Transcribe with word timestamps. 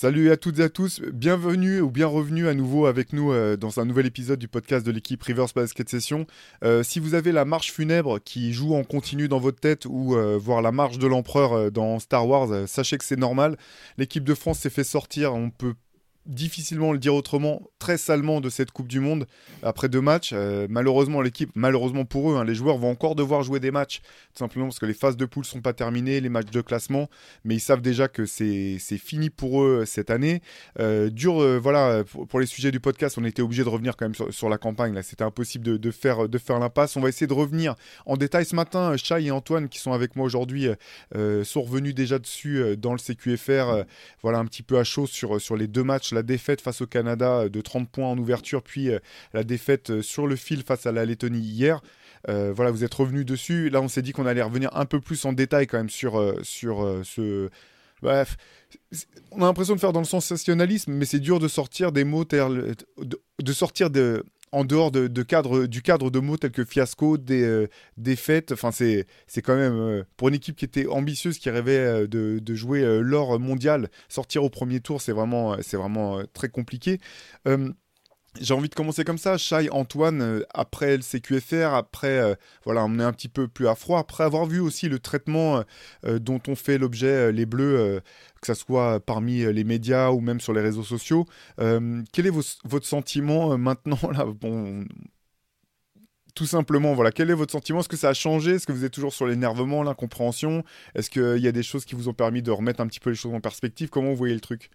Salut 0.00 0.30
à 0.30 0.36
toutes 0.36 0.60
et 0.60 0.62
à 0.62 0.68
tous, 0.68 1.00
bienvenue 1.12 1.80
ou 1.80 1.90
bien 1.90 2.06
revenu 2.06 2.46
à 2.46 2.54
nouveau 2.54 2.86
avec 2.86 3.12
nous 3.12 3.32
euh, 3.32 3.56
dans 3.56 3.80
un 3.80 3.84
nouvel 3.84 4.06
épisode 4.06 4.38
du 4.38 4.46
podcast 4.46 4.86
de 4.86 4.92
l'équipe 4.92 5.20
Rivers 5.20 5.48
Basket 5.52 5.88
Session. 5.88 6.24
Euh, 6.62 6.84
si 6.84 7.00
vous 7.00 7.14
avez 7.14 7.32
la 7.32 7.44
marche 7.44 7.72
funèbre 7.72 8.20
qui 8.20 8.52
joue 8.52 8.76
en 8.76 8.84
continu 8.84 9.26
dans 9.26 9.40
votre 9.40 9.58
tête 9.58 9.86
ou 9.86 10.14
euh, 10.14 10.38
voir 10.40 10.62
la 10.62 10.70
marche 10.70 10.98
de 10.98 11.08
l'empereur 11.08 11.72
dans 11.72 11.98
Star 11.98 12.28
Wars, 12.28 12.68
sachez 12.68 12.96
que 12.96 13.04
c'est 13.04 13.18
normal. 13.18 13.56
L'équipe 13.96 14.22
de 14.22 14.34
France 14.34 14.60
s'est 14.60 14.70
fait 14.70 14.84
sortir, 14.84 15.34
on 15.34 15.50
peut 15.50 15.74
difficilement 16.28 16.92
le 16.92 16.98
dire 16.98 17.14
autrement, 17.14 17.62
très 17.78 17.98
salement 17.98 18.40
de 18.40 18.50
cette 18.50 18.70
Coupe 18.70 18.86
du 18.86 19.00
Monde 19.00 19.26
après 19.62 19.88
deux 19.88 20.00
matchs. 20.00 20.30
Euh, 20.32 20.66
malheureusement, 20.70 21.20
l'équipe, 21.20 21.50
malheureusement 21.54 22.04
pour 22.04 22.30
eux, 22.30 22.36
hein, 22.36 22.44
les 22.44 22.54
joueurs 22.54 22.78
vont 22.78 22.90
encore 22.90 23.14
devoir 23.14 23.42
jouer 23.42 23.60
des 23.60 23.70
matchs, 23.70 24.00
tout 24.00 24.38
simplement 24.38 24.66
parce 24.66 24.78
que 24.78 24.86
les 24.86 24.94
phases 24.94 25.16
de 25.16 25.24
poule 25.24 25.44
sont 25.44 25.60
pas 25.60 25.72
terminées, 25.72 26.20
les 26.20 26.28
matchs 26.28 26.50
de 26.50 26.60
classement, 26.60 27.08
mais 27.44 27.56
ils 27.56 27.60
savent 27.60 27.80
déjà 27.80 28.08
que 28.08 28.26
c'est 28.26 28.78
fini 28.78 29.30
pour 29.30 29.62
eux 29.62 29.84
cette 29.86 30.10
année. 30.10 30.42
Euh, 30.78 31.10
dur, 31.10 31.40
euh, 31.40 31.58
voilà, 31.58 32.04
pour, 32.04 32.40
les 32.40 32.46
sujets 32.46 32.70
du 32.70 32.80
podcast, 32.80 33.18
on 33.18 33.24
était 33.24 33.42
obligé 33.42 33.64
de 33.64 33.68
revenir 33.68 33.96
quand 33.96 34.06
même 34.06 34.30
sur, 34.30 34.48
la 34.48 34.58
campagne. 34.58 34.94
Là, 34.94 35.02
c'était 35.02 35.24
impossible 35.24 35.78
de, 35.78 35.90
faire 35.90 36.28
de 36.28 36.38
faire 36.38 36.58
l'impasse. 36.58 36.96
On 36.96 37.00
va 37.00 37.08
essayer 37.08 37.26
de 37.26 37.34
revenir 37.34 37.74
en 38.06 38.16
détail 38.16 38.44
ce 38.44 38.54
matin. 38.54 38.96
Chai 38.96 39.24
et 39.24 39.30
Antoine, 39.30 39.68
qui 39.68 39.78
sont 39.78 39.92
avec 39.92 40.16
moi 40.16 40.26
aujourd'hui, 40.26 40.68
euh, 41.16 41.44
sont 41.44 41.62
revenus 41.62 41.94
déjà 41.94 42.18
dessus 42.18 42.58
euh, 42.58 42.76
dans 42.76 42.92
le 42.92 42.98
CQFR. 42.98 43.50
euh, 43.50 43.84
voilà, 44.22 44.38
un 44.38 44.44
petit 44.44 44.62
peu 44.62 44.78
à 44.78 44.84
chaud 44.84 45.06
sur 45.06 45.40
sur 45.40 45.56
les 45.56 45.66
deux 45.66 45.84
matchs 45.84 46.12
la 46.18 46.22
défaite 46.22 46.60
face 46.60 46.80
au 46.80 46.86
Canada 46.86 47.42
euh, 47.42 47.48
de 47.48 47.60
30 47.60 47.88
points 47.88 48.08
en 48.08 48.18
ouverture, 48.18 48.62
puis 48.62 48.90
euh, 48.90 48.98
la 49.32 49.44
défaite 49.44 49.90
euh, 49.90 50.02
sur 50.02 50.26
le 50.26 50.36
fil 50.36 50.62
face 50.62 50.86
à 50.86 50.92
la 50.92 51.04
Lettonie 51.04 51.40
hier. 51.40 51.80
Voilà, 52.26 52.70
vous 52.72 52.84
êtes 52.84 52.92
revenus 52.92 53.24
dessus. 53.24 53.70
Là, 53.70 53.80
on 53.80 53.88
s'est 53.88 54.02
dit 54.02 54.12
qu'on 54.12 54.26
allait 54.26 54.42
revenir 54.42 54.76
un 54.76 54.84
peu 54.84 55.00
plus 55.00 55.24
en 55.24 55.32
détail 55.32 55.66
quand 55.66 55.78
même 55.78 55.88
sur, 55.88 56.34
sur 56.42 57.00
ce. 57.02 57.48
Bref, 58.02 58.36
on 59.30 59.40
a 59.40 59.46
l'impression 59.46 59.74
de 59.74 59.80
faire 59.80 59.94
dans 59.94 60.00
le 60.00 60.04
sensationnalisme, 60.04 60.92
mais 60.92 61.06
c'est 61.06 61.20
dur 61.20 61.38
de 61.38 61.48
sortir 61.48 61.90
des 61.90 62.04
mots, 62.04 62.24
de 62.26 63.52
sortir 63.52 63.88
de, 63.88 64.24
en 64.52 64.64
dehors 64.64 64.90
de, 64.90 65.06
du 65.06 65.24
cadre 65.24 66.10
de 66.10 66.18
mots 66.18 66.36
tels 66.36 66.50
que 66.50 66.64
fiasco, 66.64 67.18
des, 67.18 67.42
euh, 67.42 67.68
défaite. 67.96 68.52
Enfin, 68.52 68.70
c'est 68.72 69.06
quand 69.42 69.56
même 69.56 69.78
euh, 69.78 70.04
pour 70.16 70.28
une 70.28 70.34
équipe 70.34 70.56
qui 70.56 70.64
était 70.64 70.86
ambitieuse, 70.86 71.38
qui 71.38 71.50
rêvait 71.50 72.06
euh, 72.06 72.06
de, 72.06 72.54
jouer 72.54 72.82
euh, 72.82 73.00
l'or 73.00 73.38
mondial, 73.38 73.90
sortir 74.08 74.44
au 74.44 74.50
premier 74.50 74.80
tour, 74.80 75.00
c'est 75.00 75.12
vraiment, 75.12 75.56
très 76.32 76.48
compliqué. 76.48 76.98
J'ai 78.40 78.54
envie 78.54 78.68
de 78.68 78.74
commencer 78.74 79.04
comme 79.04 79.18
ça, 79.18 79.36
Shai, 79.36 79.68
Antoine, 79.70 80.44
après 80.54 80.96
le 80.96 81.02
CQFR, 81.02 81.74
après, 81.74 82.36
voilà, 82.64 82.84
on 82.84 82.98
est 83.00 83.02
un 83.02 83.12
petit 83.12 83.28
peu 83.28 83.48
plus 83.48 83.66
à 83.66 83.74
froid, 83.74 83.98
après 83.98 84.22
avoir 84.22 84.46
vu 84.46 84.60
aussi 84.60 84.88
le 84.88 85.00
traitement 85.00 85.64
dont 86.06 86.40
ont 86.46 86.54
fait 86.54 86.78
l'objet 86.78 87.32
les 87.32 87.46
Bleus, 87.46 88.00
que 88.40 88.46
ce 88.46 88.54
soit 88.54 89.00
parmi 89.00 89.42
euh, 89.42 89.52
les 89.52 89.64
médias 89.64 90.10
ou 90.10 90.20
même 90.20 90.40
sur 90.40 90.52
les 90.52 90.60
réseaux 90.60 90.82
sociaux, 90.82 91.26
euh, 91.60 92.02
quel 92.12 92.26
est 92.26 92.32
votre 92.64 92.86
sentiment 92.86 93.52
euh, 93.52 93.56
maintenant 93.56 93.98
tout 96.34 96.46
simplement, 96.46 96.94
voilà, 96.94 97.10
quel 97.10 97.30
est 97.30 97.34
votre 97.34 97.50
sentiment? 97.50 97.80
Est-ce 97.80 97.88
que 97.88 97.96
ça 97.96 98.10
a 98.10 98.14
changé? 98.14 98.52
Est-ce 98.52 98.66
que 98.68 98.70
vous 98.70 98.84
êtes 98.84 98.92
toujours 98.92 99.12
sur 99.12 99.26
l'énervement, 99.26 99.82
l'incompréhension? 99.82 100.62
Est-ce 100.94 101.10
qu'il 101.10 101.38
y 101.38 101.48
a 101.48 101.52
des 101.52 101.64
choses 101.64 101.84
qui 101.84 101.96
vous 101.96 102.08
ont 102.08 102.12
permis 102.12 102.42
de 102.42 102.52
remettre 102.52 102.80
un 102.80 102.86
petit 102.86 103.00
peu 103.00 103.10
les 103.10 103.16
choses 103.16 103.34
en 103.34 103.40
perspective? 103.40 103.88
Comment 103.88 104.10
vous 104.10 104.16
voyez 104.16 104.34
le 104.34 104.40
truc? 104.40 104.70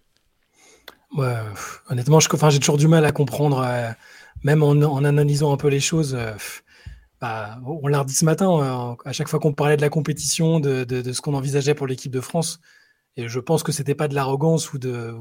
Honnêtement, 1.89 2.19
j'ai 2.19 2.59
toujours 2.59 2.75
du 2.75 2.89
mal 2.89 3.05
à 3.05 3.13
comprendre, 3.13 3.65
même 4.43 4.61
en, 4.61 5.05
analysant 5.05 5.53
un 5.53 5.57
peu 5.57 5.69
les 5.69 5.79
choses. 5.79 6.17
bah, 7.21 7.61
on 7.65 7.87
l'a 7.87 7.99
redit 7.99 8.13
ce 8.13 8.25
matin, 8.25 8.97
à 9.05 9.13
chaque 9.13 9.29
fois 9.29 9.39
qu'on 9.39 9.53
parlait 9.53 9.77
de 9.77 9.81
la 9.81 9.89
compétition, 9.89 10.59
de 10.59 11.13
ce 11.13 11.21
qu'on 11.21 11.33
envisageait 11.33 11.75
pour 11.75 11.87
l'équipe 11.87 12.11
de 12.11 12.19
France, 12.19 12.59
et 13.17 13.27
je 13.27 13.39
pense 13.39 13.63
que 13.63 13.71
c'était 13.71 13.95
pas 13.95 14.07
de 14.07 14.15
l'arrogance 14.15 14.73
ou 14.73 14.79
de, 14.79 15.15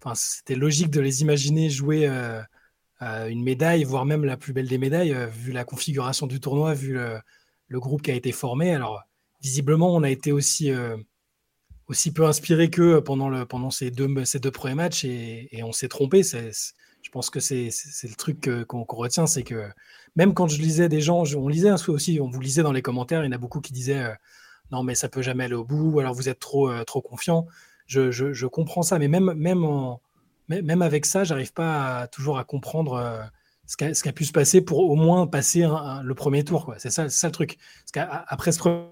enfin, 0.00 0.14
c'était 0.14 0.54
logique 0.54 0.90
de 0.90 1.00
les 1.00 1.22
imaginer 1.22 1.70
jouer 1.70 2.06
euh, 2.06 2.40
euh, 3.02 3.28
une 3.28 3.42
médaille, 3.42 3.84
voire 3.84 4.04
même 4.04 4.24
la 4.24 4.36
plus 4.36 4.52
belle 4.52 4.68
des 4.68 4.78
médailles, 4.78 5.12
euh, 5.12 5.26
vu 5.26 5.52
la 5.52 5.64
configuration 5.64 6.26
du 6.26 6.40
tournoi, 6.40 6.74
vu 6.74 6.92
le, 6.94 7.20
groupe 7.80 8.02
qui 8.02 8.10
a 8.10 8.14
été 8.14 8.32
formé. 8.32 8.74
Alors, 8.74 9.02
visiblement, 9.42 9.94
on 9.94 10.02
a 10.02 10.10
été 10.10 10.32
aussi 10.32 10.70
aussi 11.86 12.12
peu 12.12 12.26
inspiré 12.26 12.70
qu'eux 12.70 13.02
pendant, 13.02 13.28
le, 13.30 13.46
pendant 13.46 13.70
ces, 13.70 13.90
deux, 13.90 14.24
ces 14.24 14.40
deux 14.40 14.50
premiers 14.50 14.74
matchs 14.74 15.04
et, 15.04 15.62
on 15.62 15.72
s'est 15.72 15.88
trompé. 15.88 16.22
Je 16.22 17.10
pense 17.10 17.30
que 17.30 17.40
c'est 17.40 17.70
c'est- 17.70 18.08
le 18.08 18.14
truc 18.14 18.50
qu'on 18.66 18.84
retient, 18.84 19.26
c'est 19.26 19.42
que 19.42 19.68
même 20.16 20.34
quand 20.34 20.48
je 20.48 20.60
lisais 20.60 20.88
des 20.88 21.00
gens, 21.00 21.24
on 21.36 21.48
lisait 21.48 21.70
aussi, 21.88 22.20
on 22.20 22.28
vous 22.28 22.40
lisait 22.40 22.62
dans 22.62 22.72
les 22.72 22.82
commentaires, 22.82 23.22
il 23.22 23.26
y 23.26 23.28
en 23.28 23.32
a 23.32 23.38
beaucoup 23.38 23.60
qui 23.60 23.72
disaient 23.72 24.14
non 24.72 24.82
mais 24.82 24.94
ça 24.94 25.08
peut 25.08 25.22
jamais 25.22 25.44
aller 25.44 25.54
au 25.54 25.64
bout, 25.64 25.90
ou 25.92 26.00
alors 26.00 26.14
vous 26.14 26.28
êtes 26.28 26.38
trop, 26.40 26.70
euh, 26.70 26.84
trop 26.84 27.00
confiant. 27.02 27.46
Je, 27.86 28.10
je- 28.10 28.46
comprends 28.46 28.82
ça, 28.82 28.98
mais 28.98 29.08
même, 29.08 29.32
même, 29.34 29.64
en- 29.64 30.00
même 30.48 30.82
avec 30.82 31.06
ça, 31.06 31.24
j'arrive 31.24 31.52
pas 31.52 32.06
toujours 32.08 32.38
à 32.38 32.44
comprendre 32.44 32.94
euh, 32.94 33.22
ce 33.66 33.76
qui 33.76 33.84
a, 33.84 34.10
a 34.10 34.12
pu 34.12 34.24
se 34.24 34.32
passer 34.32 34.60
pour 34.60 34.78
au 34.80 34.94
moins 34.96 35.26
passer 35.26 35.66
le 36.02 36.14
premier 36.14 36.44
tour. 36.44 36.74
C'est 36.78 36.90
ça, 36.90 37.08
ça 37.08 37.28
le 37.28 37.32
truc. 37.32 37.58
Parce 37.80 37.92
qu'après 37.92 38.52
ce 38.52 38.58
premier 38.58 38.86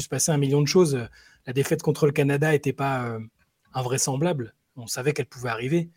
se 0.00 0.08
passait 0.08 0.32
un 0.32 0.38
million 0.38 0.62
de 0.62 0.68
choses. 0.68 1.06
La 1.46 1.52
défaite 1.52 1.82
contre 1.82 2.06
le 2.06 2.12
Canada 2.12 2.50
n'était 2.52 2.72
pas 2.72 3.04
euh, 3.06 3.20
invraisemblable. 3.74 4.54
On 4.76 4.86
savait 4.86 5.12
qu'elle 5.12 5.26
pouvait 5.26 5.50
arriver. 5.50 5.90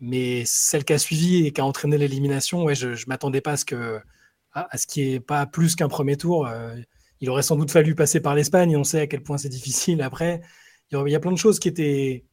Mais 0.00 0.44
celle 0.44 0.84
qui 0.84 0.92
a 0.92 0.98
suivi 0.98 1.46
et 1.46 1.52
qui 1.52 1.60
a 1.60 1.64
entraîné 1.64 1.96
l'élimination, 1.98 2.64
ouais, 2.64 2.74
je 2.74 2.88
ne 2.88 2.96
m'attendais 3.06 3.40
pas 3.40 3.52
à 3.52 3.56
ce 3.56 3.64
que 3.64 4.00
à, 4.52 4.68
à 4.70 4.78
pas 5.26 5.46
plus 5.46 5.76
qu'un 5.76 5.88
premier 5.88 6.16
tour. 6.16 6.48
Il 7.24 7.30
aurait 7.30 7.42
sans 7.42 7.56
doute 7.56 7.70
fallu 7.70 7.94
passer 7.94 8.20
par 8.20 8.34
l'Espagne. 8.34 8.76
On 8.76 8.84
sait 8.84 9.00
à 9.00 9.06
quel 9.06 9.22
point 9.22 9.38
c'est 9.38 9.48
difficile 9.48 10.02
après. 10.02 10.42
Il 10.92 11.08
y, 11.08 11.14
a, 11.14 11.20
plein 11.20 11.32
de 11.32 11.38
choses 11.38 11.58
qui 11.58 11.68
étaient. 11.68 12.26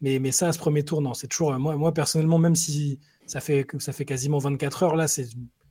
Mais, 0.00 0.18
mais 0.18 0.32
ça, 0.32 0.48
à 0.48 0.52
ce 0.54 0.58
premier 0.58 0.84
tour, 0.84 1.02
non. 1.02 1.12
C'est 1.12 1.26
toujours. 1.26 1.52
Moi, 1.58 1.76
moi, 1.76 1.92
personnellement, 1.92 2.38
même 2.38 2.56
si 2.56 2.98
ça 3.26 3.40
fait, 3.40 3.66
ça 3.78 3.92
fait 3.92 4.06
quasiment 4.06 4.38
24 4.38 4.82
heures, 4.84 4.96
là, 4.96 5.06
c'est 5.06 5.28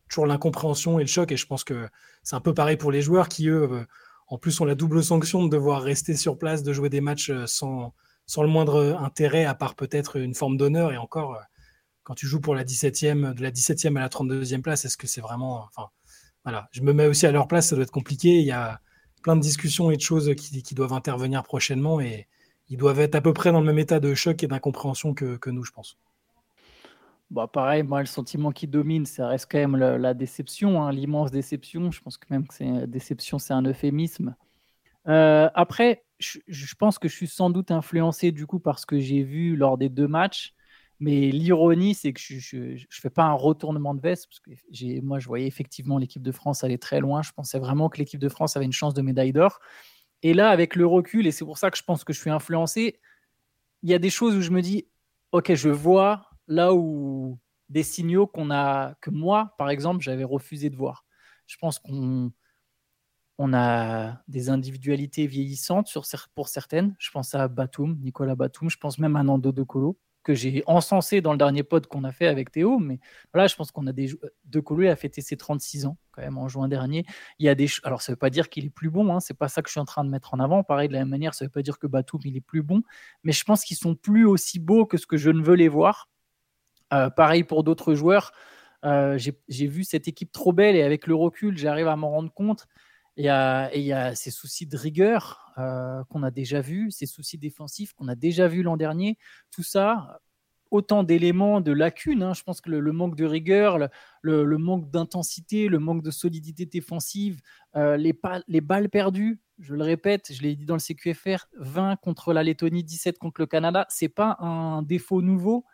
toujours 0.09 0.27
l'incompréhension 0.27 0.99
et 0.99 1.01
le 1.01 1.07
choc. 1.07 1.31
Et 1.31 1.37
je 1.37 1.47
pense 1.47 1.63
que 1.63 1.89
c'est 2.21 2.35
un 2.35 2.39
peu 2.39 2.53
pareil 2.53 2.77
pour 2.77 2.91
les 2.91 3.01
joueurs 3.01 3.29
qui, 3.29 3.47
eux, 3.49 3.67
euh, 3.71 3.85
en 4.27 4.37
plus, 4.37 4.61
ont 4.61 4.65
la 4.65 4.75
double 4.75 5.03
sanction 5.03 5.43
de 5.43 5.49
devoir 5.49 5.81
rester 5.81 6.15
sur 6.15 6.37
place, 6.37 6.61
de 6.61 6.71
jouer 6.71 6.89
des 6.89 7.01
matchs 7.01 7.31
euh, 7.31 7.47
sans, 7.47 7.95
sans 8.27 8.43
le 8.43 8.49
moindre 8.49 8.95
intérêt, 9.01 9.45
à 9.45 9.55
part 9.55 9.73
peut-être 9.73 10.17
une 10.17 10.35
forme 10.35 10.55
d'honneur. 10.55 10.93
Et 10.93 10.97
encore, 10.97 11.33
euh, 11.33 11.41
quand 12.03 12.13
tu 12.13 12.27
joues 12.27 12.41
pour 12.41 12.53
la 12.53 12.63
17e, 12.63 13.33
de 13.33 13.41
la 13.41 13.49
17e 13.49 13.97
à 13.97 14.01
la 14.01 14.09
32e 14.09 14.61
place, 14.61 14.85
est-ce 14.85 14.97
que 14.97 15.07
c'est 15.07 15.21
vraiment. 15.21 15.67
Enfin, 15.75 15.89
voilà. 16.47 16.69
Je 16.71 16.81
me 16.81 16.93
mets 16.93 17.07
aussi 17.07 17.25
à 17.27 17.31
leur 17.33 17.49
place, 17.49 17.67
ça 17.67 17.75
doit 17.75 17.83
être 17.83 17.91
compliqué. 17.91 18.39
Il 18.39 18.45
y 18.45 18.53
a 18.53 18.79
plein 19.21 19.35
de 19.35 19.41
discussions 19.41 19.91
et 19.91 19.97
de 19.97 20.01
choses 20.01 20.33
qui, 20.37 20.75
doivent 20.75 20.93
intervenir 20.93 21.43
prochainement. 21.43 21.99
Et 21.99 22.25
ils 22.69 22.77
doivent 22.77 23.01
être 23.01 23.15
à 23.15 23.21
peu 23.21 23.33
près 23.33 23.51
dans 23.51 23.59
le 23.59 23.65
même 23.65 23.79
état 23.79 23.99
de 23.99 24.13
choc 24.13 24.41
et 24.43 24.47
d'incompréhension 24.47 25.13
que, 25.13 25.49
nous, 25.49 25.65
je 25.65 25.73
pense. 25.73 25.97
Bah, 27.31 27.47
pareil, 27.51 27.83
moi, 27.83 27.99
le 27.99 28.05
sentiment 28.05 28.53
qui 28.53 28.65
domine, 28.65 29.05
ça 29.05 29.27
reste 29.27 29.51
quand 29.51 29.57
même 29.57 29.75
la, 29.75 29.97
la 29.97 30.13
déception, 30.13 30.81
hein, 30.81 30.93
l'immense 30.93 31.31
déception. 31.31 31.91
Je 31.91 32.01
pense 32.01 32.17
que 32.17 32.27
même 32.29 32.47
que 32.47 32.53
c'est 32.53 32.87
déception, 32.87 33.39
c'est 33.39 33.53
un 33.53 33.63
euphémisme. 33.63 34.33
Euh, 35.09 35.49
après, 35.53 36.05
je, 36.17 36.39
je 36.47 36.75
pense 36.75 36.97
que 36.97 37.09
je 37.09 37.13
suis 37.13 37.27
sans 37.27 37.49
doute 37.49 37.71
influencé 37.71 38.31
du 38.31 38.47
coup 38.47 38.59
par 38.59 38.79
ce 38.79 38.85
que 38.85 38.99
j'ai 38.99 39.21
vu 39.21 39.57
lors 39.57 39.77
des 39.77 39.89
deux 39.89 40.07
matchs. 40.07 40.53
Mais 40.99 41.29
l'ironie, 41.29 41.93
c'est 41.93 42.11
que 42.11 42.19
je 42.19 42.57
ne 42.57 42.77
fais 42.89 43.09
pas 43.09 43.25
un 43.25 43.33
retournement 43.33 43.93
de 43.93 44.01
veste, 44.01 44.27
parce 44.27 44.39
que 44.39 45.01
moi, 45.01 45.19
je 45.19 45.27
voyais 45.27 45.45
effectivement 45.45 45.97
l'équipe 45.97 46.23
de 46.23 46.31
France 46.31 46.63
aller 46.63 46.79
très 46.79 46.99
loin. 46.99 47.21
Je 47.21 47.31
pensais 47.31 47.59
vraiment 47.59 47.89
que 47.89 47.97
l'équipe 47.97 48.19
de 48.19 48.29
France 48.29 48.57
avait 48.57 48.65
une 48.65 48.73
chance 48.73 48.93
de 48.93 49.01
médaille 49.01 49.33
d'or. 49.33 49.59
Et 50.23 50.33
là, 50.33 50.49
avec 50.49 50.75
le 50.75 50.87
recul, 50.87 51.27
et 51.27 51.31
c'est 51.31 51.45
pour 51.45 51.59
ça 51.59 51.69
que 51.69 51.77
je 51.77 51.83
pense 51.83 52.03
que 52.03 52.13
je 52.13 52.19
suis 52.19 52.31
influencé, 52.31 52.99
il 53.83 53.91
y 53.91 53.93
a 53.93 53.99
des 53.99 54.09
choses 54.09 54.35
où 54.35 54.41
je 54.41 54.49
me 54.49 54.61
dis, 54.61 54.87
OK, 55.31 55.53
je 55.53 55.69
vois 55.69 56.29
là 56.47 56.73
où 56.73 57.37
des 57.69 57.83
signaux 57.83 58.25
qu'on 58.25 58.49
a, 58.49 58.95
que 59.01 59.11
moi, 59.11 59.53
par 59.59 59.69
exemple, 59.69 60.01
j'avais 60.01 60.23
refusé 60.23 60.71
de 60.71 60.75
voir. 60.75 61.05
Je 61.45 61.57
pense 61.57 61.77
qu'on 61.77 62.31
on 63.37 63.53
a 63.53 64.23
des 64.27 64.49
individualités 64.49 65.27
vieillissantes 65.27 65.93
pour 66.33 66.47
certaines. 66.47 66.95
Je 66.97 67.11
pense 67.11 67.35
à 67.35 67.47
Batum, 67.47 67.99
Nicolas 68.01 68.35
Batum. 68.35 68.69
Je 68.69 68.77
pense 68.77 68.97
même 68.97 69.15
à 69.15 69.21
Nando 69.21 69.51
De 69.51 69.61
Colo, 69.61 69.99
que 70.27 70.33
j'ai 70.33 70.61
encensé 70.67 71.21
dans 71.21 71.31
le 71.31 71.37
dernier 71.37 71.63
pod 71.63 71.87
qu'on 71.87 72.03
a 72.03 72.11
fait 72.11 72.27
avec 72.27 72.51
Théo. 72.51 72.79
Mais 72.79 72.99
voilà, 73.33 73.47
je 73.47 73.55
pense 73.55 73.71
qu'on 73.71 73.87
a 73.87 73.93
des. 73.93 74.09
De 74.43 74.59
Colo 74.59 74.85
a 74.89 74.95
fêté 74.97 75.21
ses 75.21 75.37
36 75.37 75.85
ans, 75.85 75.97
quand 76.11 76.21
même, 76.21 76.37
en 76.37 76.49
juin 76.49 76.67
dernier. 76.67 77.05
Il 77.39 77.45
y 77.45 77.49
a 77.49 77.55
des. 77.55 77.67
Alors, 77.83 78.01
ça 78.01 78.11
veut 78.11 78.17
pas 78.17 78.29
dire 78.29 78.49
qu'il 78.49 78.65
est 78.65 78.69
plus 78.69 78.89
bon. 78.89 79.15
Hein, 79.15 79.21
c'est 79.21 79.37
pas 79.37 79.47
ça 79.47 79.61
que 79.61 79.69
je 79.69 79.71
suis 79.71 79.79
en 79.79 79.85
train 79.85 80.03
de 80.03 80.09
mettre 80.09 80.33
en 80.33 80.39
avant. 80.41 80.63
Pareil, 80.63 80.89
de 80.89 80.93
la 80.93 80.99
même 80.99 81.07
manière, 81.07 81.33
ça 81.33 81.45
veut 81.45 81.49
pas 81.49 81.61
dire 81.61 81.79
que 81.79 81.87
Batum, 81.87 82.19
il 82.25 82.35
est 82.35 82.41
plus 82.41 82.61
bon. 82.61 82.83
Mais 83.23 83.31
je 83.31 83.45
pense 83.45 83.63
qu'ils 83.63 83.77
sont 83.77 83.95
plus 83.95 84.25
aussi 84.25 84.59
beaux 84.59 84.85
que 84.85 84.97
ce 84.97 85.07
que 85.07 85.15
je 85.15 85.29
ne 85.29 85.41
veux 85.41 85.55
les 85.55 85.69
voir. 85.69 86.09
pareil 86.89 87.45
pour 87.45 87.63
d'autres 87.63 87.93
joueurs. 87.93 88.33
J'ai 88.83 89.67
vu 89.67 89.85
cette 89.85 90.09
équipe 90.09 90.33
trop 90.33 90.51
belle 90.51 90.75
et 90.75 90.83
avec 90.83 91.07
le 91.07 91.15
recul, 91.15 91.57
j'arrive 91.57 91.87
à 91.87 91.95
m'en 91.95 92.11
rendre 92.11 92.33
compte. 92.33 92.67
Et 93.17 93.23
il 93.23 93.85
y 93.85 93.93
a 93.93 94.15
ces 94.15 94.31
soucis 94.31 94.67
de 94.67 94.77
rigueur 94.77 95.53
qu'on 96.09 96.23
a 96.23 96.31
déjà 96.31 96.61
vus, 96.61 96.91
ces 96.91 97.07
soucis 97.07 97.37
défensifs 97.37 97.93
qu'on 97.93 98.07
a 98.07 98.15
déjà 98.15 98.47
vus 98.47 98.63
l'an 98.63 98.77
dernier. 98.77 99.17
Tout 99.51 99.63
ça, 99.63 100.19
autant 100.71 101.03
d'éléments, 101.03 101.61
de 101.61 101.71
lacunes. 101.71 102.23
Hein. 102.23 102.33
Je 102.33 102.43
pense 102.43 102.61
que 102.61 102.69
le, 102.69 102.91
manque 102.91 103.15
de 103.15 103.25
rigueur, 103.25 103.77
le, 104.21 104.57
manque 104.57 104.89
d'intensité, 104.89 105.67
le 105.67 105.79
manque 105.79 106.03
de 106.03 106.11
solidité 106.11 106.65
défensive, 106.65 107.41
euh, 107.75 107.97
les, 107.97 108.17
les, 108.47 108.61
balles 108.61 108.89
perdues, 108.89 109.41
je 109.59 109.75
le 109.75 109.83
répète, 109.83 110.31
je 110.33 110.41
l'ai 110.41 110.55
dit 110.55 110.65
dans 110.65 110.75
le 110.75 110.79
CQFR, 110.79 111.47
20 111.57 111.95
contre 111.97 112.33
la 112.33 112.43
Lettonie, 112.43 112.83
17 112.83 113.17
contre 113.17 113.41
le 113.41 113.47
Canada, 113.47 113.85
c'est 113.89 114.09
pas 114.09 114.37
un 114.39 114.81
défaut 114.81 115.21
nouveau. 115.21 115.65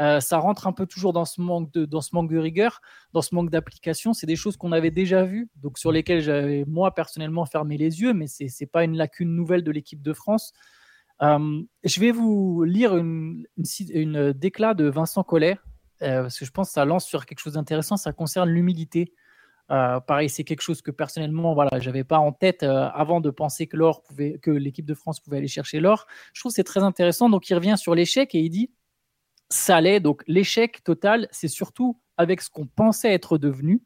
Euh, 0.00 0.20
ça 0.20 0.38
rentre 0.38 0.66
un 0.68 0.72
peu 0.72 0.86
toujours 0.86 1.12
dans 1.12 1.24
ce 1.24 1.40
manque 1.40 1.72
de, 1.72 1.88
ce 2.00 2.38
rigueur, 2.38 2.80
dans 3.12 3.22
ce 3.22 3.34
manque 3.34 3.50
d'application. 3.50 4.12
C'est 4.12 4.26
des 4.26 4.36
choses 4.36 4.56
qu'on 4.56 4.70
avait 4.70 4.92
déjà 4.92 5.24
vues, 5.24 5.48
donc 5.56 5.78
sur 5.78 5.90
lesquelles 5.90 6.20
j'avais 6.20 6.64
moi 6.66 6.94
personnellement 6.94 7.46
fermé 7.46 7.76
les 7.76 8.00
yeux, 8.00 8.12
mais 8.12 8.28
c'est 8.28 8.46
n'est 8.60 8.66
pas 8.66 8.84
une 8.84 8.96
lacune 8.96 9.34
nouvelle 9.34 9.64
de 9.64 9.72
l'équipe 9.72 10.02
de 10.02 10.12
France. 10.12 10.52
Euh, 11.22 11.62
je 11.82 12.00
vais 12.00 12.12
vous 12.12 12.62
lire 12.62 12.96
une, 12.96 13.44
une, 13.90 14.32
déclat 14.32 14.74
de 14.74 14.84
Vincent 14.88 15.24
Collet, 15.24 15.58
euh, 16.02 16.22
parce 16.22 16.38
que 16.38 16.44
je 16.44 16.50
pense 16.52 16.68
que 16.68 16.74
ça 16.74 16.84
lance 16.84 17.04
sur 17.04 17.26
quelque 17.26 17.40
chose 17.40 17.54
d'intéressant, 17.54 17.96
ça 17.96 18.12
concerne 18.12 18.48
l'humilité. 18.48 19.12
Euh, 19.70 19.98
pareil, 20.00 20.30
c'est 20.30 20.44
quelque 20.44 20.62
chose 20.62 20.80
que 20.80 20.92
personnellement, 20.92 21.54
voilà, 21.54 21.78
j'avais 21.80 22.04
pas 22.04 22.18
en 22.18 22.32
tête 22.32 22.62
avant 22.62 23.20
de 23.20 23.30
penser 23.30 23.66
que 23.66 23.76
que 24.38 24.50
l'équipe 24.52 24.86
de 24.86 24.94
France 24.94 25.18
pouvait 25.18 25.38
aller 25.38 25.48
chercher 25.48 25.80
l'or. 25.80 26.06
Je 26.32 26.40
trouve 26.40 26.52
c'est 26.52 26.64
très 26.64 26.84
intéressant. 26.84 27.28
Donc, 27.28 27.50
il 27.50 27.54
revient 27.54 27.76
sur 27.76 27.96
l'échec 27.96 28.34
et 28.36 28.40
il 28.40 28.50
dit 28.50 28.70
ça 29.50 29.76
allait. 29.76 30.00
Donc, 30.00 30.22
l'échec 30.26 30.82
total, 30.84 31.28
c'est 31.30 31.48
surtout 31.48 32.00
avec 32.16 32.40
ce 32.40 32.50
qu'on 32.50 32.66
pensait 32.66 33.12
être 33.12 33.38
devenu. 33.38 33.82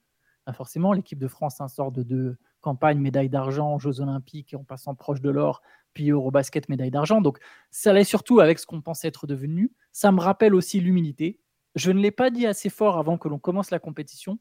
Forcément, 0.54 0.92
l'équipe 0.92 1.18
de 1.20 1.28
France 1.28 1.60
un 1.60 1.68
sort 1.68 1.92
de 1.92 2.02
deux 2.02 2.36
campagnes, 2.60 2.98
médaille 2.98 3.28
d'argent, 3.28 3.78
Jeux 3.78 4.00
Olympiques, 4.00 4.54
en 4.58 4.64
passant 4.64 4.94
proche 4.94 5.20
de 5.20 5.30
l'or, 5.30 5.62
puis 5.94 6.10
Eurobasket, 6.10 6.68
médaille 6.68 6.90
d'argent. 6.90 7.20
Donc 7.20 7.38
ça 7.70 7.90
allait 7.90 8.04
surtout 8.04 8.40
avec 8.40 8.58
ce 8.58 8.66
qu'on 8.66 8.80
pensait 8.80 9.08
être 9.08 9.26
devenu. 9.26 9.72
Ça 9.92 10.10
me 10.10 10.20
rappelle 10.20 10.54
aussi 10.54 10.80
l'humilité. 10.80 11.40
Je 11.74 11.90
ne 11.92 12.00
l'ai 12.00 12.10
pas 12.10 12.30
dit 12.30 12.46
assez 12.46 12.70
fort 12.70 12.98
avant 12.98 13.18
que 13.18 13.28
l'on 13.28 13.38
commence 13.38 13.70
la 13.70 13.78
compétition, 13.78 14.38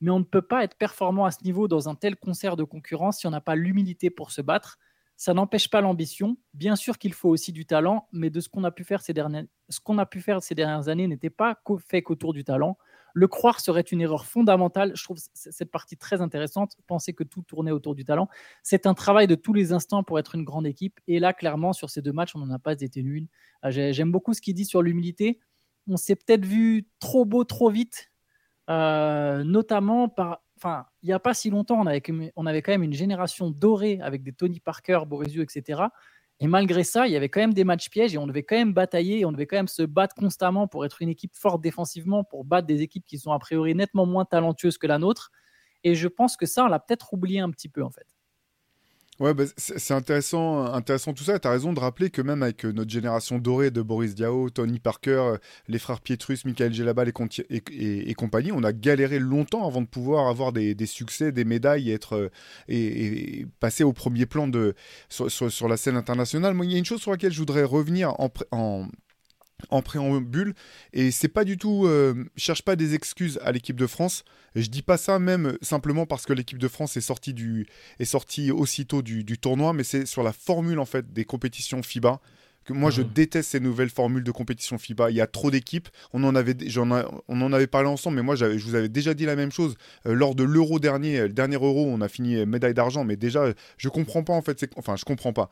mais 0.00 0.10
on 0.10 0.18
ne 0.18 0.24
peut 0.24 0.42
pas 0.42 0.64
être 0.64 0.76
performant 0.76 1.24
à 1.24 1.30
ce 1.30 1.42
niveau 1.44 1.68
dans 1.68 1.88
un 1.88 1.94
tel 1.94 2.16
concert 2.16 2.56
de 2.56 2.64
concurrence 2.64 3.18
si 3.18 3.26
on 3.26 3.30
n'a 3.30 3.40
pas 3.40 3.54
l'humilité 3.54 4.10
pour 4.10 4.30
se 4.30 4.42
battre. 4.42 4.78
Ça 5.16 5.32
n'empêche 5.32 5.68
pas 5.68 5.80
l'ambition. 5.80 6.36
Bien 6.54 6.76
sûr 6.76 6.98
qu'il 6.98 7.12
faut 7.12 7.28
aussi 7.28 7.52
du 7.52 7.66
talent, 7.66 8.08
mais 8.12 8.30
de 8.30 8.40
ce 8.40 8.48
qu'on 8.48 8.64
a 8.64 8.70
pu 8.70 8.84
faire 8.84 9.02
ces 9.02 9.12
dernières, 9.12 10.88
années 10.88 11.06
n'était 11.06 11.30
pas 11.30 11.60
fait 11.78 12.02
qu'autour 12.02 12.32
du 12.32 12.44
talent. 12.44 12.76
Le 13.16 13.28
croire 13.28 13.60
serait 13.60 13.82
une 13.82 14.00
erreur 14.00 14.26
fondamentale. 14.26 14.90
Je 14.96 15.04
trouve 15.04 15.18
cette 15.34 15.70
partie 15.70 15.96
très 15.96 16.20
intéressante. 16.20 16.72
Penser 16.88 17.12
que 17.12 17.22
tout 17.22 17.42
tournait 17.42 17.70
autour 17.70 17.94
du 17.94 18.04
talent. 18.04 18.28
C'est 18.64 18.86
un 18.86 18.94
travail 18.94 19.28
de 19.28 19.36
tous 19.36 19.52
les 19.52 19.72
instants 19.72 20.02
pour 20.02 20.18
être 20.18 20.34
une 20.34 20.42
grande 20.42 20.66
équipe. 20.66 20.98
Et 21.06 21.20
là, 21.20 21.32
clairement, 21.32 21.72
sur 21.72 21.90
ces 21.90 22.02
deux 22.02 22.12
matchs, 22.12 22.34
on 22.34 22.40
n'en 22.40 22.52
a 22.52 22.58
pas 22.58 22.72
été 22.72 23.04
nul. 23.04 23.28
Ah, 23.62 23.70
j'aime 23.70 24.10
beaucoup 24.10 24.34
ce 24.34 24.40
qu'il 24.40 24.54
dit 24.54 24.64
sur 24.64 24.82
l'humilité. 24.82 25.38
On 25.88 25.96
s'est 25.96 26.16
peut-être 26.16 26.44
vu 26.44 26.88
trop 26.98 27.24
beau 27.24 27.44
trop 27.44 27.70
vite, 27.70 28.10
euh, 28.68 29.44
notamment 29.44 30.08
par. 30.08 30.43
Enfin, 30.64 30.86
il 31.02 31.08
n'y 31.08 31.12
a 31.12 31.18
pas 31.18 31.34
si 31.34 31.50
longtemps, 31.50 31.78
on 31.78 31.86
avait, 31.86 32.00
quand 32.62 32.72
même 32.72 32.82
une 32.82 32.94
génération 32.94 33.50
dorée 33.50 33.98
avec 34.00 34.22
des 34.22 34.32
Tony 34.32 34.60
Parker, 34.60 35.00
Borésio, 35.06 35.42
etc. 35.42 35.82
Et 36.40 36.46
malgré 36.46 36.84
ça, 36.84 37.06
il 37.06 37.12
y 37.12 37.16
avait 37.16 37.28
quand 37.28 37.40
même 37.40 37.52
des 37.52 37.64
matchs 37.64 37.90
pièges 37.90 38.14
et 38.14 38.18
on 38.18 38.26
devait 38.26 38.44
quand 38.44 38.56
même 38.56 38.72
batailler, 38.72 39.26
on 39.26 39.32
devait 39.32 39.44
quand 39.44 39.56
même 39.56 39.68
se 39.68 39.82
battre 39.82 40.14
constamment 40.14 40.66
pour 40.66 40.86
être 40.86 41.02
une 41.02 41.10
équipe 41.10 41.36
forte 41.36 41.60
défensivement, 41.60 42.24
pour 42.24 42.44
battre 42.46 42.66
des 42.66 42.80
équipes 42.80 43.04
qui 43.04 43.18
sont 43.18 43.32
a 43.32 43.38
priori 43.38 43.74
nettement 43.74 44.06
moins 44.06 44.24
talentueuses 44.24 44.78
que 44.78 44.86
la 44.86 44.96
nôtre. 44.96 45.30
Et 45.82 45.94
je 45.94 46.08
pense 46.08 46.34
que 46.38 46.46
ça, 46.46 46.64
on 46.64 46.68
l'a 46.68 46.78
peut-être 46.78 47.12
oublié 47.12 47.40
un 47.40 47.50
petit 47.50 47.68
peu 47.68 47.82
en 47.82 47.90
fait. 47.90 48.13
Ouais, 49.20 49.32
bah, 49.32 49.44
c'est 49.56 49.94
intéressant, 49.94 50.64
intéressant 50.64 51.12
tout 51.12 51.22
ça. 51.22 51.38
Tu 51.38 51.46
as 51.46 51.50
raison 51.52 51.72
de 51.72 51.78
rappeler 51.78 52.10
que 52.10 52.20
même 52.20 52.42
avec 52.42 52.64
euh, 52.64 52.72
notre 52.72 52.90
génération 52.90 53.38
dorée 53.38 53.70
de 53.70 53.80
Boris 53.80 54.16
Diaw, 54.16 54.50
Tony 54.50 54.80
Parker, 54.80 55.10
euh, 55.10 55.36
les 55.68 55.78
frères 55.78 56.00
Pietrus, 56.00 56.44
Michael 56.44 56.74
Gelabal 56.74 57.12
et, 57.48 58.14
compagnie, 58.14 58.50
on 58.50 58.64
a 58.64 58.72
galéré 58.72 59.20
longtemps 59.20 59.68
avant 59.68 59.82
de 59.82 59.86
pouvoir 59.86 60.26
avoir 60.26 60.52
des, 60.52 60.74
succès, 60.86 61.30
des 61.30 61.44
médailles 61.44 61.90
et, 61.90 61.94
être, 61.94 62.16
euh, 62.16 62.30
et, 62.66 63.46
passer 63.60 63.84
au 63.84 63.92
premier 63.92 64.26
plan 64.26 64.48
de, 64.48 64.74
sur, 65.08 65.68
la 65.68 65.76
scène 65.76 65.96
internationale. 65.96 66.56
Il 66.64 66.72
y 66.72 66.74
a 66.74 66.78
une 66.78 66.84
chose 66.84 67.00
sur 67.00 67.12
laquelle 67.12 67.32
je 67.32 67.38
voudrais 67.38 67.62
revenir 67.62 68.20
en, 68.20 68.32
en 68.50 68.88
en 69.70 69.82
préambule. 69.82 70.54
Et 70.92 71.10
c'est 71.10 71.28
pas 71.28 71.44
du 71.44 71.56
tout 71.56 71.86
euh, 71.86 72.24
cherche 72.36 72.62
pas 72.62 72.76
des 72.76 72.94
excuses 72.94 73.38
à 73.42 73.52
l'équipe 73.52 73.76
de 73.76 73.86
France. 73.86 74.24
Je 74.54 74.68
dis 74.68 74.82
pas 74.82 74.96
ça 74.96 75.18
même 75.18 75.56
simplement 75.62 76.06
parce 76.06 76.26
que 76.26 76.32
l'équipe 76.32 76.58
de 76.58 76.68
France 76.68 76.96
est 76.96 77.02
sortie 77.02 77.34
du 77.34 77.66
est 77.98 78.04
sortie 78.04 78.50
aussitôt 78.50 79.02
du, 79.02 79.24
tournoi 79.38 79.72
mais 79.72 79.84
c'est 79.84 80.06
sur 80.06 80.22
la 80.22 80.32
formule 80.32 80.78
en 80.78 80.84
fait 80.84 81.12
des 81.12 81.24
compétitions 81.24 81.82
FIBA. 81.82 82.20
Que 82.64 82.72
moi 82.72 82.90
je 82.90 83.02
déteste 83.02 83.50
ces 83.50 83.60
nouvelles 83.60 83.90
formules 83.90 84.24
de 84.24 84.30
compétition 84.30 84.78
FIBA. 84.78 85.10
Il 85.10 85.16
y 85.16 85.20
a 85.20 85.26
trop 85.26 85.50
d'équipes. 85.50 85.88
On 86.14 86.24
en 86.24 86.34
avait 86.34 86.56
on 87.28 87.42
en 87.42 87.52
avait 87.52 87.66
parlé 87.66 87.88
ensemble 87.88 88.16
mais 88.16 88.22
moi 88.22 88.36
je 88.36 88.46
vous 88.46 88.74
avais 88.74 88.88
déjà 88.88 89.12
dit 89.12 89.26
la 89.26 89.36
même 89.36 89.52
chose. 89.52 89.74
Euh, 90.06 90.14
lors 90.14 90.34
de 90.34 90.44
l'euro 90.44 90.78
dernier 90.78 91.22
le 91.22 91.28
dernier 91.32 91.56
euro 91.56 91.86
on 91.86 92.00
a 92.00 92.08
fini 92.08 92.46
médaille 92.46 92.74
d'argent. 92.74 93.04
Mais 93.04 93.16
déjà 93.16 93.52
je 93.76 93.88
comprends 93.88 94.22
pas 94.22 94.32
en 94.32 94.42
fait 94.42 94.66
enfin 94.76 94.96
je 94.96 95.04
comprends 95.04 95.32
pas 95.32 95.50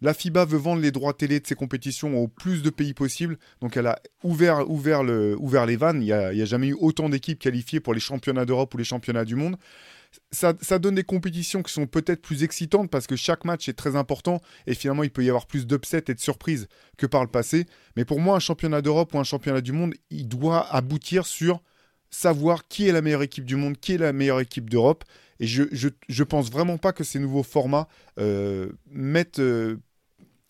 la 0.00 0.14
FIBA 0.14 0.44
veut 0.44 0.58
vendre 0.58 0.82
les 0.82 0.90
droits 0.90 1.12
télé 1.12 1.40
de 1.40 1.46
ses 1.46 1.54
compétitions 1.54 2.16
au 2.18 2.28
plus 2.28 2.62
de 2.62 2.70
pays 2.70 2.94
possible. 2.94 3.38
Donc 3.60 3.76
elle 3.76 3.86
a 3.86 4.00
ouvert, 4.22 4.68
ouvert, 4.70 5.02
le, 5.02 5.36
ouvert 5.38 5.66
les 5.66 5.76
vannes. 5.76 6.02
Il 6.02 6.06
n'y 6.06 6.12
a, 6.12 6.44
jamais 6.44 6.68
eu 6.68 6.76
autant 6.78 7.08
d'équipes 7.08 7.38
qualifiées 7.38 7.80
pour 7.80 7.94
les 7.94 8.00
championnats 8.00 8.44
d'Europe 8.44 8.72
ou 8.74 8.78
les 8.78 8.84
championnats 8.84 9.24
du 9.24 9.34
monde. 9.34 9.56
Ça, 10.30 10.52
donne 10.78 10.94
des 10.94 11.04
compétitions 11.04 11.62
qui 11.62 11.72
sont 11.72 11.86
peut-être 11.86 12.22
plus 12.22 12.42
excitantes 12.42 12.90
parce 12.90 13.06
que 13.06 13.14
chaque 13.14 13.44
match 13.44 13.68
est 13.68 13.74
très 13.74 13.94
important 13.94 14.40
et 14.66 14.74
finalement 14.74 15.02
il 15.02 15.10
peut 15.10 15.22
y 15.22 15.28
avoir 15.28 15.46
plus 15.46 15.66
d'upsets 15.66 16.04
et 16.08 16.14
de 16.14 16.20
surprises 16.20 16.66
que 16.96 17.06
par 17.06 17.22
le 17.22 17.30
passé. 17.30 17.66
Mais 17.94 18.06
pour 18.06 18.18
moi, 18.18 18.36
un 18.36 18.40
championnat 18.40 18.80
d'Europe 18.80 19.12
ou 19.12 19.18
un 19.18 19.24
championnat 19.24 19.60
du 19.60 19.72
monde, 19.72 19.94
il 20.10 20.26
doit 20.26 20.66
aboutir 20.74 21.26
sur 21.26 21.62
savoir 22.10 22.68
qui 22.68 22.88
est 22.88 22.92
la 22.92 23.02
meilleure 23.02 23.22
équipe 23.22 23.44
du 23.44 23.56
monde, 23.56 23.76
qui 23.78 23.94
est 23.94 23.98
la 23.98 24.12
meilleure 24.12 24.40
équipe 24.40 24.70
d'Europe. 24.70 25.04
Et 25.40 25.46
je, 25.46 25.62
je, 25.70 26.22
pense 26.24 26.50
vraiment 26.50 26.78
pas 26.78 26.92
que 26.92 27.04
ces 27.04 27.18
nouveaux 27.18 27.44
formats 27.44 27.86
euh, 28.18 28.70
mettent, 28.90 29.38
euh, 29.38 29.76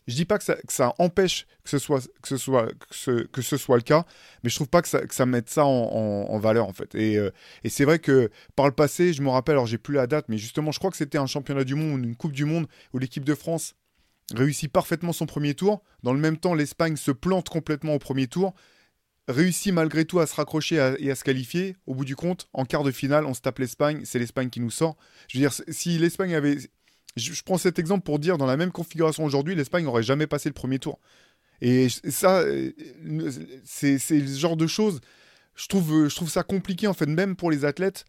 je 0.09 0.15
dis 0.15 0.25
pas 0.25 0.39
que 0.39 0.45
ça, 0.45 0.95
empêche 0.99 1.47
que 1.63 1.71
ce 1.71 1.79
soit 1.79 3.77
le 3.77 3.83
cas, 3.83 4.07
mais 4.43 4.49
je 4.49 4.55
trouve 4.55 4.69
pas 4.69 4.81
que 4.81 4.89
ça, 4.89 5.27
mette 5.27 5.51
ça 5.51 5.67
en, 5.67 6.39
valeur 6.39 6.67
en 6.67 6.73
fait. 6.73 6.95
Euh, 6.95 7.31
et, 7.63 7.69
c'est 7.69 7.85
vrai 7.85 7.99
que 7.99 8.31
par 8.57 8.67
le 8.67 8.73
passé, 8.73 9.13
je 9.13 9.21
me 9.21 9.29
rappelle, 9.29 9.53
alors 9.53 9.67
j'ai 9.67 9.77
plus 9.77 9.95
la 9.95 10.07
date, 10.07 10.25
mais 10.29 10.39
justement, 10.39 10.73
je 10.73 10.79
crois 10.79 10.91
que 10.91 10.97
c'était 10.97 11.19
un 11.19 11.27
championnat 11.27 11.63
du 11.63 11.75
monde, 11.75 12.03
une 12.03 12.17
Coupe 12.17 12.33
du 12.33 12.47
Monde 12.47 12.67
où 12.95 12.99
l'équipe 12.99 13.25
de 13.25 13.35
France 13.35 13.75
réussit 14.35 14.73
parfaitement 14.73 15.13
son 15.13 15.27
premier 15.27 15.55
tour. 15.55 15.83
Dans 16.03 16.15
le 16.15 16.21
même 16.21 16.39
temps, 16.39 16.55
l'Espagne 16.55 16.97
se 16.97 17.11
plante 17.11 17.51
complètement 17.51 17.95
au 17.95 17.99
premier 17.99 18.29
tour, 18.29 18.55
réussit 19.29 19.75
malgré 19.75 20.07
tout 20.07 20.21
à 20.21 20.27
se 20.27 20.35
raccrocher 20.35 20.95
et 21.01 21.11
à 21.11 21.15
se 21.17 21.23
qualifier. 21.23 21.77
Au 21.87 21.95
bout 21.95 22.07
du 22.07 22.17
compte, 22.17 22.49
en 22.55 22.65
quart 22.65 22.83
de 22.83 22.93
finale, 22.93 23.27
on 23.27 23.35
se 23.35 23.43
tape 23.43 23.59
l'Espagne, 23.59 24.01
c'est 24.05 24.19
l'Espagne 24.19 24.49
qui 24.49 24.61
nous 24.61 24.71
sort. 24.71 24.97
Je 25.29 25.37
veux 25.37 25.43
dire, 25.43 25.53
si 25.69 25.99
l'Espagne 25.99 26.35
avait 26.35 26.57
je, 27.17 27.43
prends 27.43 27.59
cet 27.59 27.79
exemple 27.79 28.05
pour 28.05 28.19
dire, 28.19 28.39
dans 28.39 28.47
la 28.47 28.57
même 28.57 28.73
configuration 28.73 29.25
aujourd'hui, 29.25 29.55
l'Espagne 29.55 29.85
n'aurait 29.85 30.03
jamais 30.03 30.27
passé 30.27 30.49
le 30.49 30.55
premier 30.55 30.79
tour. 30.79 30.99
Et 31.61 31.89
ça, 31.89 32.41
euh, 32.41 32.71
c'est 33.65 33.99
ce 33.99 34.39
genre 34.39 34.57
de 34.57 34.67
choses, 34.67 35.01
je 35.57 35.67
trouve, 35.67 36.09
je 36.09 36.15
trouve 36.15 36.31
ça 36.31 36.43
compliqué, 36.43 36.87
en 36.87 36.95
fait, 36.95 37.07
même 37.07 37.35
pour 37.37 37.51
les 37.51 37.65
athlètes. 37.65 38.05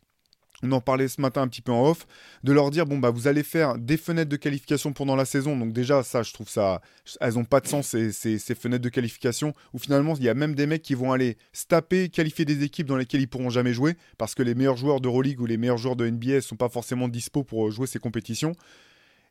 On 0.62 0.72
en 0.74 0.82
parlait 0.82 1.08
ce 1.08 1.22
matin 1.22 1.42
un 1.42 1.48
petit 1.48 1.62
peu 1.62 1.72
en 1.72 1.90
off, 1.90 2.06
de 2.44 2.52
leur 2.52 2.70
dire 2.70 2.86
bon 2.86 2.98
bah 2.98 3.12
vous 3.12 3.28
allez 3.28 3.44
faire 3.44 3.78
des 3.78 3.96
fenêtres 3.96 4.30
de 4.30 4.36
qualification 4.36 4.92
pendant 4.92 5.16
la 5.16 5.24
saison. 5.24 5.56
Donc 5.56 5.72
déjà 5.72 6.04
ça, 6.04 6.22
je 6.22 6.34
trouve 6.34 6.50
ça, 6.50 6.82
elles 7.22 7.38
ont 7.38 7.46
pas 7.46 7.62
de 7.62 7.68
sens 7.68 7.88
ces, 7.88 8.12
ces, 8.12 8.56
fenêtres 8.56 8.84
de 8.84 8.90
qualification. 8.90 9.54
Où 9.74 9.80
finalement 9.80 10.16
il 10.16 10.24
y 10.24 10.30
a 10.30 10.34
même 10.34 10.56
des 10.56 10.66
mecs 10.66 10.82
qui 10.82 10.96
vont 10.96 11.14
aller 11.14 11.38
se 11.54 11.66
taper, 11.66 12.10
qualifier 12.10 12.44
des 12.44 12.64
équipes 12.64 12.88
dans 12.88 12.98
lesquelles 12.98 13.22
ils 13.22 13.28
pourront 13.28 13.50
jamais 13.50 13.74
jouer 13.74 13.96
parce 14.18 14.36
que 14.36 14.44
les 14.44 14.54
meilleurs 14.54 14.78
joueurs 14.78 15.00
d'Euroleague 15.00 15.40
ou 15.40 15.46
les 15.46 15.58
meilleurs 15.58 15.78
joueurs 15.78 15.96
de 15.96 16.10
NBA 16.10 16.42
sont 16.42 16.58
pas 16.58 16.70
forcément 16.70 17.08
dispo 17.08 17.44
pour 17.44 17.72
jouer 17.72 17.88
ces 17.88 18.00
compétitions. 18.00 18.54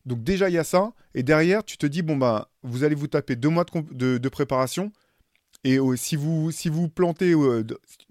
Donc 0.07 0.23
déjà, 0.23 0.49
il 0.49 0.55
y 0.55 0.59
a 0.59 0.65
ça. 0.65 0.93
Et 1.15 1.23
derrière, 1.23 1.65
tu 1.65 1.77
te 1.77 1.87
dis, 1.87 2.03
bon, 2.03 2.17
bah, 2.17 2.51
vous 2.63 2.85
allez 2.85 2.95
vous 2.95 3.09
taper 3.09 3.37
deux 3.37 3.49
mois 3.49 3.65
de, 3.93 4.29
préparation. 4.29 4.93
Et 5.65 5.79
euh, 5.79 5.97
si, 5.97 6.17
vous, 6.17 6.51
si 6.51 6.69
vous 6.69 6.89
plantez, 6.89 7.33
euh, 7.33 7.65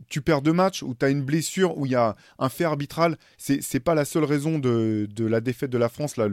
tu 0.09 0.21
perds 0.21 0.41
deux 0.41 0.53
matchs, 0.53 0.83
ou 0.83 0.93
tu 0.93 1.05
as 1.05 1.09
une 1.09 1.23
blessure, 1.23 1.77
ou 1.77 1.85
il 1.85 1.93
y 1.93 1.95
a 1.95 2.15
un 2.39 2.49
fait 2.49 2.65
arbitral, 2.65 3.17
c'est 3.37 3.61
n'est 3.73 3.79
pas 3.79 3.95
la 3.95 4.05
seule 4.05 4.25
raison 4.25 4.59
de, 4.59 5.07
la 5.17 5.41
défaite 5.41 5.71
de 5.71 5.77
la 5.77 5.89
France, 5.89 6.17
là, 6.17 6.27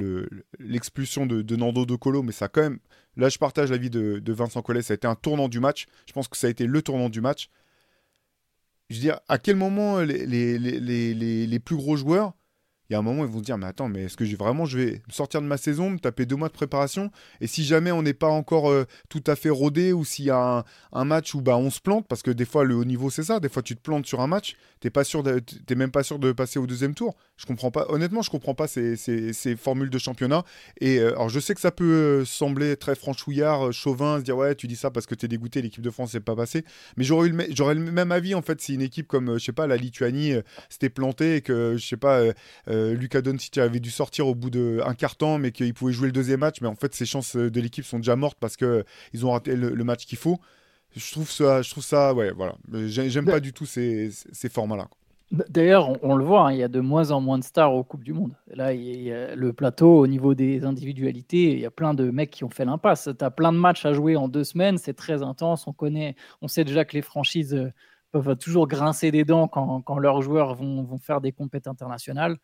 l'expulsion 0.59 1.27
de, 1.27 1.43
de, 1.43 1.57
Nando 1.57 1.87
De 1.87 1.97
Colo, 1.97 2.23
mais 2.23 2.33
ça 2.33 2.49
quand 2.49 2.63
même... 2.63 2.79
Là, 3.17 3.29
je 3.29 3.39
partage 3.39 3.71
l'avis 3.71 3.91
de, 3.91 4.19
de 4.19 4.33
Vincent 4.33 4.61
Collet, 4.61 4.83
ça 4.83 4.93
a 4.93 4.97
été 4.97 5.07
un 5.07 5.15
tournant 5.15 5.49
du 5.49 5.61
match. 5.61 5.87
Je 6.07 6.13
pense 6.13 6.27
que 6.27 6.37
ça 6.37 6.49
a 6.49 6.51
été 6.51 6.67
le 6.67 6.83
tournant 6.83 7.09
du 7.09 7.21
match. 7.21 7.49
Je 8.91 8.97
veux 8.97 9.01
dire, 9.01 9.21
à 9.29 9.39
quel 9.39 9.55
moment 9.55 10.01
les, 10.01 10.27
les, 10.27 11.47
les 11.47 11.59
plus 11.61 11.77
gros 11.77 11.97
joueurs 11.97 12.35
il 12.91 12.93
y 12.93 12.97
a 12.97 12.99
un 12.99 13.03
moment, 13.03 13.25
ils 13.25 13.31
vont 13.31 13.39
se 13.39 13.45
dire, 13.45 13.57
mais 13.57 13.67
attends, 13.67 13.89
mais 13.89 14.05
est-ce 14.05 14.17
que 14.17 14.27
j'ai 14.27 14.37
vraiment, 14.37 14.67
je 14.67 14.79
vais 14.79 15.03
sortir 15.09 15.41
de 15.41 15.47
ma 15.47 15.57
saison, 15.57 15.89
me 15.89 15.99
taper 15.99 16.27
deux 16.27 16.37
mois 16.37 16.49
de 16.49 16.53
préparation? 16.53 17.11
Et 17.41 17.47
si 17.47 17.65
jamais 17.65 17.91
on 17.93 18.03
n'est 18.03 18.13
pas 18.13 18.29
encore 18.29 18.71
euh, 18.71 18.85
tout 19.09 19.25
à 19.27 19.37
fait 19.37 19.49
rodé, 19.49 19.95
ou 19.95 20.05
s'il 20.05 20.27
y 20.27 20.31
a 20.31 20.65
un, 20.93 21.05
match 21.05 21.35
où 21.35 21.41
bah, 21.41 21.57
on 21.57 21.71
se 21.71 21.81
plante, 21.81 22.07
parce 22.07 22.23
que 22.23 22.31
des 22.31 22.45
fois, 22.45 22.65
le 22.65 22.75
haut 22.75 22.85
niveau, 22.85 23.09
c'est 23.09 23.23
ça, 23.23 23.41
des 23.41 23.49
fois, 23.49 23.63
tu 23.63 23.75
te 23.75 23.81
plantes 23.81 24.05
sur 24.05 24.21
un 24.21 24.27
match, 24.27 24.57
t'es 24.81 24.91
pas 24.91 25.03
même 25.75 25.91
pas 25.91 26.03
sûr 26.03 26.19
de 26.19 26.33
passer 26.33 26.59
au 26.59 26.67
deuxième 26.67 26.95
tour. 26.95 27.17
Je 27.39 27.47
comprends 27.47 27.71
pas, 27.71 27.87
honnêtement, 27.89 28.21
je 28.21 28.31
comprends 28.31 28.55
pas 28.55 28.69
ces, 28.69 28.97
ces, 28.97 29.57
formules 29.57 29.91
de 29.91 29.99
championnat. 29.99 30.45
Et 30.81 30.99
euh, 30.99 31.13
alors, 31.13 31.31
je 31.31 31.41
sais 31.41 31.55
que 31.55 31.61
ça 31.61 31.71
peut 31.71 31.85
euh, 31.85 32.25
sembler 32.27 32.77
très 32.77 32.95
franchouillard, 32.95 33.73
chauvin, 33.73 34.19
se 34.19 34.25
dire, 34.25 34.37
ouais, 34.37 34.55
tu 34.55 34.67
dis 34.67 34.77
ça 34.77 34.91
parce 34.91 35.07
que 35.07 35.15
t'es 35.15 35.27
dégoûté, 35.27 35.63
l'équipe 35.63 35.83
de 35.83 35.91
France 35.91 36.13
n'est 36.13 36.21
pas 36.21 36.37
passée. 36.37 36.65
Mais 36.99 37.05
j'aurais 37.05 37.29
le, 37.31 37.75
le 37.75 37.93
même 37.93 38.13
avis, 38.13 38.35
en 38.35 38.43
fait, 38.43 38.61
si 38.61 38.75
une 38.75 38.83
équipe 38.83 39.09
comme, 39.09 39.39
je 39.39 39.45
sais 39.45 39.53
pas, 39.53 39.67
la 39.67 39.77
Lituanie 39.77 40.35
s'était 40.69 40.91
plantée 40.91 41.37
et 41.37 41.41
que, 41.41 41.77
je 41.79 41.87
sais 41.87 41.97
pas, 41.97 42.23
euh, 42.75 42.95
Lucas 42.95 43.23
Doncic 43.23 43.59
avait 43.59 43.81
dû 43.81 43.91
sortir 43.91 44.27
au 44.27 44.35
bout 44.35 44.51
d'un 44.51 44.95
quart 44.95 45.17
temps, 45.17 45.39
mais 45.39 45.53
qu'il 45.53 45.73
pouvait 45.75 45.93
jouer 45.93 46.07
le 46.07 46.13
deuxième 46.13 46.41
match. 46.41 46.61
Mais 46.61 46.69
en 46.69 46.75
fait, 46.75 46.95
ses 46.95 47.07
chances 47.07 47.37
de 47.37 47.61
l'équipe 47.61 47.85
sont 47.85 47.99
déjà 47.99 48.17
mortes 48.17 48.39
parce 48.41 48.57
qu'ils 48.57 49.27
ont 49.27 49.33
raté 49.33 49.57
le, 49.57 49.85
match 49.85 50.07
qu'il 50.07 50.19
faut. 50.19 50.39
Je 50.97 51.11
trouve 51.13 51.31
ça, 51.31 51.63
je 51.63 51.71
trouve 51.71 51.85
ça, 51.85 52.15
ouais, 52.15 52.33
voilà. 52.33 52.55
J'aime 52.87 53.27
pas 53.27 53.41
du 53.41 53.53
tout 53.53 53.67
ces, 53.67 54.11
ces 54.33 54.49
formats-là. 54.49 54.89
D'ailleurs, 55.31 55.93
on, 56.05 56.15
le 56.15 56.25
voit, 56.25 56.49
hein, 56.49 56.53
il 56.53 56.59
y 56.59 56.63
a 56.63 56.69
de 56.69 56.81
moins 56.81 57.11
en 57.11 57.21
moins 57.21 57.39
de 57.39 57.45
stars 57.45 57.75
aux 57.75 57.83
Coupes 57.83 58.05
du 58.05 58.13
Monde. 58.13 58.37
Là, 58.47 58.73
il 58.73 59.03
y 59.03 59.13
a 59.13 59.35
le 59.35 59.53
plateau, 59.53 59.99
au 59.99 60.07
niveau 60.07 60.35
des 60.35 60.65
individualités, 60.65 61.53
il 61.53 61.61
y 61.61 61.67
a 61.67 61.71
plein 61.71 61.95
de 61.95 62.11
mecs 62.11 62.31
qui 62.31 62.45
ont 62.45 62.51
fait 62.51 62.65
l'impasse. 62.65 63.09
Tu 63.19 63.25
as 63.25 63.31
plein 63.31 63.53
de 63.53 63.59
matchs 63.59 63.85
à 63.85 63.93
jouer 63.95 64.17
en 64.17 64.29
deux 64.29 64.45
semaines, 64.45 64.79
c'est 64.79 64.95
très 64.95 65.23
intense. 65.23 65.67
On 65.67 65.73
connaît, 65.73 66.15
on 66.43 66.49
sait 66.49 66.65
déjà 66.65 66.85
que 66.85 66.95
les 66.95 67.03
franchises 67.03 67.55
euh, 67.55 67.73
peuvent 68.13 68.37
toujours 68.37 68.69
grincer 68.69 69.11
des 69.11 69.25
dents 69.25 69.49
quand, 69.49 69.81
quand 69.81 69.99
leurs 69.99 70.23
joueurs 70.23 70.55
vont, 70.55 70.85
vont, 70.85 70.99
faire 70.99 71.21
des 71.21 71.33
compétitions 71.33 71.73
internationales. 71.73 72.37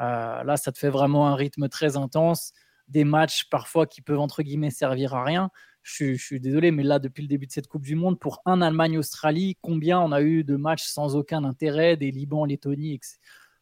Euh, 0.00 0.44
là, 0.44 0.56
ça 0.56 0.72
te 0.72 0.78
fait 0.78 0.90
vraiment 0.90 1.28
un 1.28 1.34
rythme 1.34 1.68
très 1.68 1.96
intense, 1.96 2.52
des 2.88 3.04
matchs 3.04 3.48
parfois 3.50 3.86
qui 3.86 4.00
peuvent 4.00 4.20
entre 4.20 4.42
guillemets 4.42 4.70
servir 4.70 5.14
à 5.14 5.24
rien. 5.24 5.50
Je, 5.82 6.14
suis 6.14 6.38
désolé, 6.38 6.70
mais 6.70 6.82
là, 6.82 6.98
depuis 6.98 7.22
le 7.22 7.28
début 7.28 7.46
de 7.46 7.52
cette 7.52 7.66
Coupe 7.66 7.84
du 7.84 7.94
Monde, 7.94 8.18
pour 8.18 8.42
un 8.44 8.60
Allemagne-Australie, 8.60 9.56
combien 9.62 9.98
on 10.00 10.12
a 10.12 10.20
eu 10.20 10.44
de 10.44 10.56
matchs 10.56 10.84
sans 10.84 11.16
aucun 11.16 11.44
intérêt, 11.44 11.96
des 11.96 12.10
Liban, 12.10 12.44
Lettonie, 12.44 12.94
etc. 12.94 13.16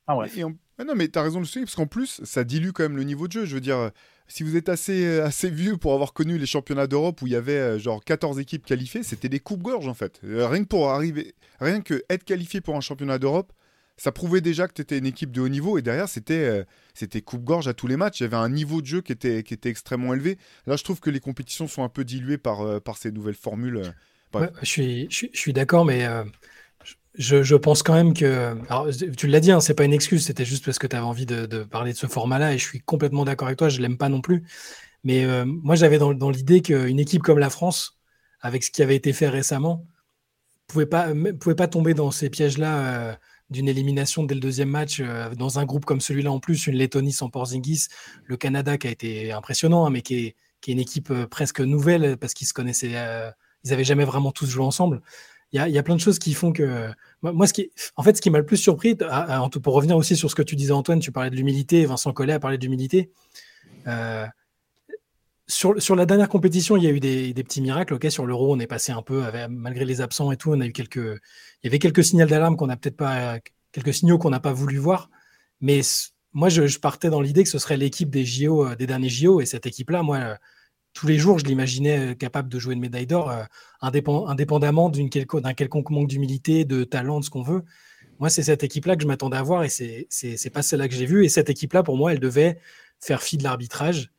Enfin, 0.07 0.17
bref. 0.17 0.37
non, 0.85 0.95
mais 0.97 1.09
tu 1.09 1.19
as 1.19 1.23
raison 1.23 1.37
de 1.37 1.45
le 1.45 1.49
suivre, 1.49 1.67
parce 1.67 1.77
qu'en 1.77 1.87
plus, 1.87 2.21
ça 2.25 2.43
dilue 2.43 2.71
quand 2.71 2.83
même 2.83 2.97
le 2.97 3.05
niveau 3.05 3.29
de 3.29 3.33
jeu. 3.33 3.45
Je 3.45 3.55
veux 3.55 3.61
dire, 3.61 3.91
si 4.29 4.43
vous 4.43 4.57
êtes 4.57 4.69
assez, 4.69 5.21
assez 5.21 5.51
vieux 5.51 5.77
pour 5.77 5.93
avoir 5.95 6.13
connu 6.13 6.39
les 6.39 6.47
championnats 6.47 6.87
d'Europe 6.87 7.23
où 7.23 7.27
il 7.27 7.33
y 7.33 7.37
avait 7.37 7.53
euh, 7.53 7.79
genre 7.79 8.05
14 8.05 8.39
équipes 8.39 8.65
qualifiées, 8.65 9.03
c'était 9.03 9.29
des 9.29 9.41
coupes-gorges 9.41 9.89
en 9.89 9.95
fait. 9.95 10.21
Euh, 10.25 10.47
rien 10.49 10.63
que 10.63 10.69
pour 10.69 10.91
arriver, 10.91 11.35
rien 11.61 11.81
que 11.81 12.03
être 12.11 12.25
qualifié 12.25 12.61
pour 12.61 12.77
un 12.77 12.81
championnat 12.81 13.19
d'Europe, 13.19 13.53
ça 13.97 14.13
prouvait 14.13 14.41
déjà 14.41 14.69
que 14.69 14.75
tu 14.75 14.83
étais 14.83 14.99
une 14.99 15.07
équipe 15.07 15.33
de 15.33 15.41
haut 15.41 15.49
niveau 15.49 15.79
et 15.79 15.83
derrière 15.83 16.09
c'était 16.09 16.35
euh, 16.35 16.65
c'était 16.95 17.23
coupe-gorge 17.23 17.67
à 17.69 17.75
tous 17.75 17.87
les 17.87 17.97
matchs. 17.97 18.21
Il 18.21 18.25
y 18.25 18.27
avait 18.27 18.37
un 18.37 18.49
niveau 18.49 18.81
de 18.83 18.87
jeu 18.87 19.01
qui 19.01 19.13
était, 19.13 19.43
qui 19.43 19.55
était 19.55 19.71
extrêmement 19.71 20.15
élevé. 20.15 20.39
Là, 20.67 20.77
je 20.77 20.85
trouve 20.85 21.01
que 21.01 21.11
les 21.11 21.21
compétitions 21.21 21.67
sont 21.67 21.83
un 21.83 21.89
peu 21.89 22.05
diluées 22.05 22.39
par, 22.39 22.61
euh, 22.63 22.81
par 22.81 22.97
ces 22.97 23.11
nouvelles 23.11 23.35
formules. 23.35 23.83
Euh, 24.35 24.49
je 24.61 24.67
suis, 24.67 25.07
je, 25.11 25.27
suis 25.33 25.53
d'accord, 25.55 25.87
mais 25.87 26.07
je, 27.15 27.43
je, 27.43 27.57
pense 27.57 27.83
quand 27.83 27.95
même 27.95 28.13
que. 28.13 28.55
Alors, 28.69 28.89
tu 29.17 29.29
l'as 29.29 29.41
dit, 29.41 29.51
hein, 29.51 29.61
c'est 29.61 29.75
pas 29.75 29.85
une 29.85 29.95
excuse, 29.95 30.27
c'était 30.27 30.45
juste 30.45 30.65
parce 30.65 30.79
que 30.79 30.87
tu 30.87 30.95
avais 30.95 31.05
envie 31.05 31.25
de, 31.25 31.47
de, 31.47 31.63
parler 31.63 31.93
de 31.93 31.97
ce 31.97 32.07
format-là 32.07 32.53
et 32.53 32.59
je 32.59 32.65
suis 32.65 32.81
complètement 32.81 33.25
d'accord 33.25 33.49
avec 33.49 33.59
toi, 33.59 33.71
je 33.71 33.81
l'aime 33.81 33.97
pas 33.97 34.11
non 34.11 34.21
plus. 34.21 34.43
Mais 35.05 35.25
moi, 35.47 35.75
j'avais 35.75 35.99
dans, 35.99 36.13
dans 36.13 36.31
l'idée 36.31 36.61
qu'une 36.61 36.99
équipe 36.99 37.23
comme 37.23 37.39
la 37.39 37.49
France, 37.49 37.99
avec 38.41 38.63
ce 38.63 38.71
qui 38.71 38.83
avait 38.83 38.97
été 38.97 39.15
fait 39.15 39.29
récemment, 39.29 39.87
pouvait 40.67 40.87
pas, 40.87 41.13
pouvait 41.41 41.55
pas 41.55 41.69
tomber 41.69 41.95
dans 41.95 42.11
ces 42.11 42.29
pièges-là 42.29 43.19
d'une 43.51 43.69
élimination 43.69 44.25
dès 44.25 44.35
le 44.35 44.41
deuxième 44.41 44.69
match 44.69 45.01
euh, 45.01 45.35
dans 45.35 45.59
un 45.59 45.65
groupe 45.65 45.85
comme 45.85 46.01
celui-là 46.01 46.33
en 46.33 46.41
plus, 46.41 46.67
une 46.67 46.77
Lettonie 46.77 47.13
sans 47.13 47.31
Porzingis, 47.31 47.87
le 48.25 48.37
Canada 48.37 48.77
qui 48.79 48.89
a 48.89 48.91
été 48.91 49.33
impressionnant, 49.33 49.87
hein, 49.87 49.91
mais 49.91 50.03
qui 50.03 50.27
est, 50.27 50.37
qui 50.61 50.71
est, 50.71 50.75
une 50.75 50.81
équipe 50.81 51.11
euh, 51.11 51.27
presque 51.27 51.61
nouvelle 51.61 52.17
parce 52.17 52.35
qu'ils 52.35 52.47
se 52.47 52.53
connaissaient, 52.53 52.93
euh, 52.95 53.31
ils 53.65 53.71
n'avaient 53.71 53.85
jamais 53.85 54.05
vraiment 54.05 54.33
tous 54.33 54.47
joué 54.47 54.65
ensemble. 54.65 55.01
Il 55.53 55.57
y 55.57 55.61
a, 55.61 55.69
y 55.69 55.79
a, 55.79 55.83
plein 55.83 55.95
de 55.95 56.01
choses 56.01 56.19
qui 56.19 56.35
font 56.35 56.53
que 56.53 56.91
moi, 57.23 57.47
ce 57.47 57.53
qui, 57.53 57.71
en 57.95 58.03
fait, 58.03 58.17
ce 58.17 58.21
qui 58.21 58.31
m'a 58.31 58.39
le 58.39 58.45
plus 58.45 58.57
surpris, 58.57 58.97
pour 58.97 59.75
revenir 59.75 59.97
aussi 59.97 60.17
sur 60.17 60.29
ce 60.29 60.35
que 60.35 60.43
tu 60.43 60.57
disais 60.57 60.73
Antoine, 60.73 60.99
tu 60.99 61.13
parlais 61.13 61.31
de 61.31 61.37
l'humilité, 61.37 61.87
Vincent 61.87 62.13
Collet 62.13 62.33
a 62.33 62.41
parlé 62.41 62.59
d'humilité. 62.59 63.13
Sur, 65.49 65.97
la 65.97 66.07
dernière 66.07 66.29
compétition, 66.29 66.77
il 66.77 66.85
y 66.85 66.87
a 66.87 66.91
eu 66.91 67.01
des, 67.01 67.33
petits 67.35 67.61
miracles. 67.61 67.95
Ok, 67.95 68.07
sur 68.11 68.27
l'Euro, 68.27 68.53
on 68.55 68.59
est 68.59 68.67
passé 68.67 68.93
un 68.93 69.03
peu, 69.03 69.23
malgré 69.49 69.85
les 69.85 70.01
absents 70.01 70.33
et 70.33 70.37
tout, 70.37 70.53
on 70.53 70.61
a 70.61 70.67
eu 70.67 70.73
quelques, 70.73 70.97
il 70.97 71.65
y 71.65 71.69
avait 71.69 71.79
quelques 71.79 72.05
signaux 72.05 72.27
d'alarme 72.27 72.57
qu'on 72.57 72.67
n'a 72.67 72.77
peut-être 72.77 72.97
pas, 72.97 73.39
quelques 73.73 73.95
signaux 73.95 74.19
qu'on 74.19 74.31
n'a 74.31 74.41
pas 74.41 74.53
voulu 74.53 74.79
voir. 74.79 75.11
Mais 75.61 75.81
moi, 76.33 76.49
je, 76.49 76.67
je 76.67 76.79
partais 76.79 77.11
dans 77.11 77.21
l'idée 77.21 77.45
que 77.45 77.49
ce 77.49 77.59
serait 77.59 77.77
l'équipe 77.77 78.11
des 78.11 78.25
JO, 78.25 78.67
euh, 78.67 78.77
des 78.77 78.87
derniers 78.87 79.09
JO, 79.09 79.41
et 79.41 79.47
cette 79.47 79.67
équipe-là, 79.67 80.03
moi, 80.03 80.17
euh, 80.19 80.35
tous 80.93 81.07
les 81.07 81.19
jours, 81.19 81.39
je 81.39 81.45
l'imaginais 81.45 82.13
euh, 82.13 82.15
capable 82.15 82.49
de 82.49 82.59
jouer 82.59 82.75
une 82.75 82.81
médaille 82.81 83.07
d'or, 83.07 83.33
indépendamment 83.81 84.91
d'un 84.91 85.55
quelconque 85.55 85.91
manque 85.91 86.09
d'humilité, 86.09 86.65
de 86.65 86.85
talent, 86.85 87.21
de 87.21 87.25
ce 87.25 87.31
qu'on 87.31 87.43
veut. 87.43 87.63
Moi, 88.19 88.31
c'est 88.31 88.43
cette 88.43 88.65
équipe-là 88.65 88.97
que 88.97 89.03
je 89.03 89.07
m'attendais 89.07 89.37
à 89.37 89.43
voir, 89.43 89.65
et 89.65 89.69
c'est 89.69 90.51
pas 90.53 90.63
celle-là 90.63 90.89
que 90.89 90.95
j'ai 90.95 91.07
vue. 91.07 91.25
Et 91.25 91.29
cette 91.29 91.51
équipe-là, 91.51 91.83
pour 91.83 91.97
moi, 91.97 92.13
elle 92.13 92.21
devait 92.21 92.59
faire 93.01 93.23
fi 93.23 93.37
de 93.37 93.43
l'arbitrage 93.43 94.11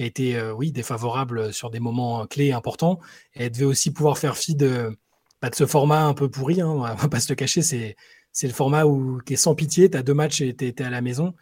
qui 0.00 0.04
a 0.04 0.06
été, 0.06 0.36
euh, 0.36 0.54
oui, 0.54 0.72
défavorable 0.72 1.52
sur 1.52 1.68
des 1.68 1.78
moments 1.78 2.26
clés 2.26 2.52
importants. 2.52 3.00
Et 3.34 3.44
elle 3.44 3.50
devait 3.50 3.66
aussi 3.66 3.92
pouvoir 3.92 4.16
faire 4.16 4.38
fi 4.38 4.54
de, 4.54 4.96
bah, 5.42 5.50
de 5.50 5.54
ce 5.54 5.66
format 5.66 6.04
un 6.04 6.14
peu 6.14 6.30
pourri, 6.30 6.62
hein, 6.62 6.68
on 6.68 6.80
va 6.80 6.96
pas 7.10 7.20
se 7.20 7.30
le 7.30 7.34
cacher, 7.34 7.60
c'est, 7.60 7.96
c'est 8.32 8.46
le 8.46 8.54
format 8.54 8.86
où, 8.86 9.18
qui 9.26 9.34
est 9.34 9.36
sans 9.36 9.54
pitié, 9.54 9.90
tu 9.90 9.98
as 9.98 10.02
deux 10.02 10.14
matchs 10.14 10.40
et 10.40 10.56
tu 10.56 10.64
es, 10.64 10.82
à 10.82 10.88
la 10.88 11.02
maison. 11.02 11.34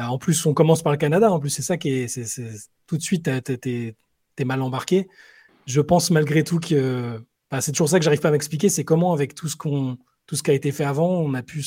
Euh, 0.00 0.02
en 0.02 0.18
plus, 0.18 0.44
on 0.44 0.54
commence 0.54 0.82
par 0.82 0.90
le 0.90 0.98
Canada, 0.98 1.30
en 1.30 1.38
plus, 1.38 1.50
c'est 1.50 1.62
ça 1.62 1.76
qui 1.76 1.90
est, 1.90 2.08
c'est, 2.08 2.24
tout 2.88 2.96
de 2.96 3.02
suite, 3.02 3.30
tu 3.44 3.94
es, 4.38 4.44
mal 4.44 4.60
embarqué. 4.60 5.08
Je 5.66 5.80
pense 5.80 6.10
malgré 6.10 6.42
tout 6.42 6.58
que 6.58 7.22
bah, 7.48 7.60
c'est 7.60 7.70
toujours 7.70 7.90
ça 7.90 8.00
que 8.00 8.04
j'arrive 8.04 8.20
pas 8.20 8.28
à 8.28 8.32
m'expliquer, 8.32 8.70
c'est 8.70 8.84
comment, 8.84 9.12
avec 9.12 9.36
tout 9.36 9.46
ce, 9.46 9.56
tout 9.56 10.34
ce 10.34 10.42
qui 10.42 10.50
a 10.50 10.54
été 10.54 10.72
fait 10.72 10.84
avant, 10.84 11.10
on 11.10 11.32
a 11.34 11.42
pu, 11.42 11.62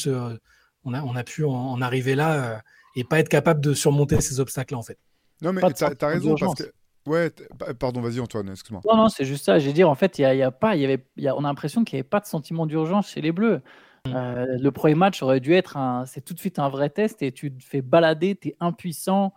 en, 1.46 1.82
arriver 1.82 2.16
là 2.16 2.34
euh, 2.34 2.58
et 2.98 3.06
pas 3.06 3.20
être 3.20 3.30
capable 3.30 3.62
de 3.62 3.74
surmonter 3.74 4.20
ces 4.20 4.42
obstacles-là, 4.42 4.78
en 4.78 4.84
fait. 4.84 4.98
Non, 5.44 5.54
mais 5.54 5.62
tu 5.74 5.84
as, 5.84 6.08
raison 6.08 6.36
parce 6.36 6.56
que. 6.56 6.72
Ouais, 7.06 7.30
pardon, 7.78 8.00
vas-y 8.00 8.22
Antoine, 8.22 8.50
excuse-moi. 8.50 8.82
Non, 8.86 8.96
non, 8.96 9.10
c'est 9.10 9.26
juste 9.26 9.44
ça. 9.44 9.60
Je 9.60 9.68
veux 9.68 9.74
dire, 9.74 9.90
en 9.90 9.96
fait, 9.96 10.18
il 10.18 10.22
y 10.22 10.26
a, 10.26 10.34
y 10.34 10.42
a, 10.42 10.52
pas, 10.52 10.76
y 10.78 10.86
avait, 10.86 11.06
y 11.18 11.28
a, 11.28 11.36
on 11.36 11.40
a 11.40 11.48
l'impression 11.50 11.84
qu'il 11.84 11.98
n'y 11.98 12.00
avait 12.00 12.10
pas 12.10 12.22
de 12.22 12.26
sentiment 12.26 12.66
d'urgence 12.66 13.10
chez 13.10 13.20
les 13.22 13.34
Bleus. 13.34 13.62
Mm. 14.08 14.16
Euh, 14.16 14.58
le 14.58 14.72
premier 14.72 14.96
match 14.96 15.22
aurait 15.22 15.42
dû 15.42 15.54
être 15.54 15.76
un, 15.76 16.06
c'est 16.06 16.22
tout 16.22 16.34
de 16.34 16.40
suite 16.40 16.60
un 16.60 16.70
vrai 16.70 16.90
test 16.90 17.22
et 17.22 17.34
tu 17.34 17.54
te 17.54 17.64
fais 17.64 17.82
balader, 17.82 18.36
tu 18.36 18.50
es 18.50 18.58
impuissant, 18.62 19.34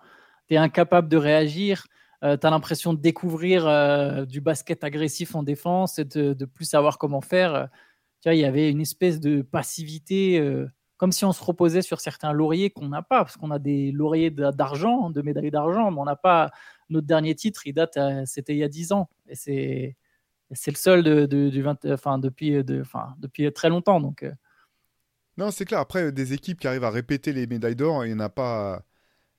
tu 0.48 0.54
es 0.54 0.56
incapable 0.56 1.08
de 1.08 1.16
réagir, 1.16 1.86
euh, 2.22 2.36
tu 2.36 2.46
as 2.46 2.50
l'impression 2.50 2.94
de 2.94 3.00
découvrir 3.00 3.66
euh, 3.66 4.24
du 4.24 4.40
basket 4.40 4.84
agressif 4.84 5.34
en 5.34 5.42
défense 5.42 5.98
et 5.98 6.04
de, 6.04 6.34
de 6.34 6.44
plus 6.44 6.66
savoir 6.66 6.98
comment 6.98 7.20
faire. 7.20 7.68
Tu 8.22 8.28
vois, 8.28 8.34
il 8.34 8.40
y 8.40 8.44
avait 8.44 8.70
une 8.70 8.80
espèce 8.80 9.18
de 9.18 9.42
passivité 9.42 10.40
comme 10.96 11.12
si 11.12 11.24
on 11.24 11.32
se 11.32 11.44
reposait 11.44 11.82
sur 11.82 12.00
certains 12.00 12.32
lauriers 12.32 12.70
qu'on 12.70 12.88
n'a 12.88 13.02
pas, 13.02 13.24
parce 13.24 13.36
qu'on 13.36 13.50
a 13.50 13.58
des 13.58 13.92
lauriers 13.92 14.30
d'argent, 14.30 15.10
de 15.10 15.22
médailles 15.22 15.50
d'argent, 15.50 15.90
mais 15.90 16.00
on 16.00 16.04
n'a 16.04 16.16
pas 16.16 16.50
notre 16.88 17.06
dernier 17.06 17.34
titre, 17.34 17.66
il 17.66 17.74
date, 17.74 17.96
euh, 17.96 18.22
c'était 18.24 18.54
il 18.54 18.58
y 18.58 18.64
a 18.64 18.68
10 18.68 18.92
ans, 18.92 19.08
et 19.28 19.34
c'est 19.34 20.70
le 20.70 20.76
seul 20.76 21.02
de, 21.02 21.26
du 21.26 21.62
20, 21.62 21.86
enfin, 21.86 22.18
depuis, 22.18 22.62
de, 22.64 22.80
enfin, 22.80 23.14
depuis 23.18 23.52
très 23.52 23.68
longtemps. 23.68 24.00
Donc, 24.00 24.22
euh. 24.22 24.32
Non, 25.36 25.50
c'est 25.50 25.64
clair. 25.64 25.80
Après, 25.80 26.12
des 26.12 26.32
équipes 26.32 26.60
qui 26.60 26.68
arrivent 26.68 26.84
à 26.84 26.90
répéter 26.90 27.32
les 27.32 27.46
médailles 27.46 27.76
d'or, 27.76 28.04
il 28.06 28.08
n'y 28.08 28.14
en 28.14 28.24
a 28.24 28.28
pas 28.28 28.82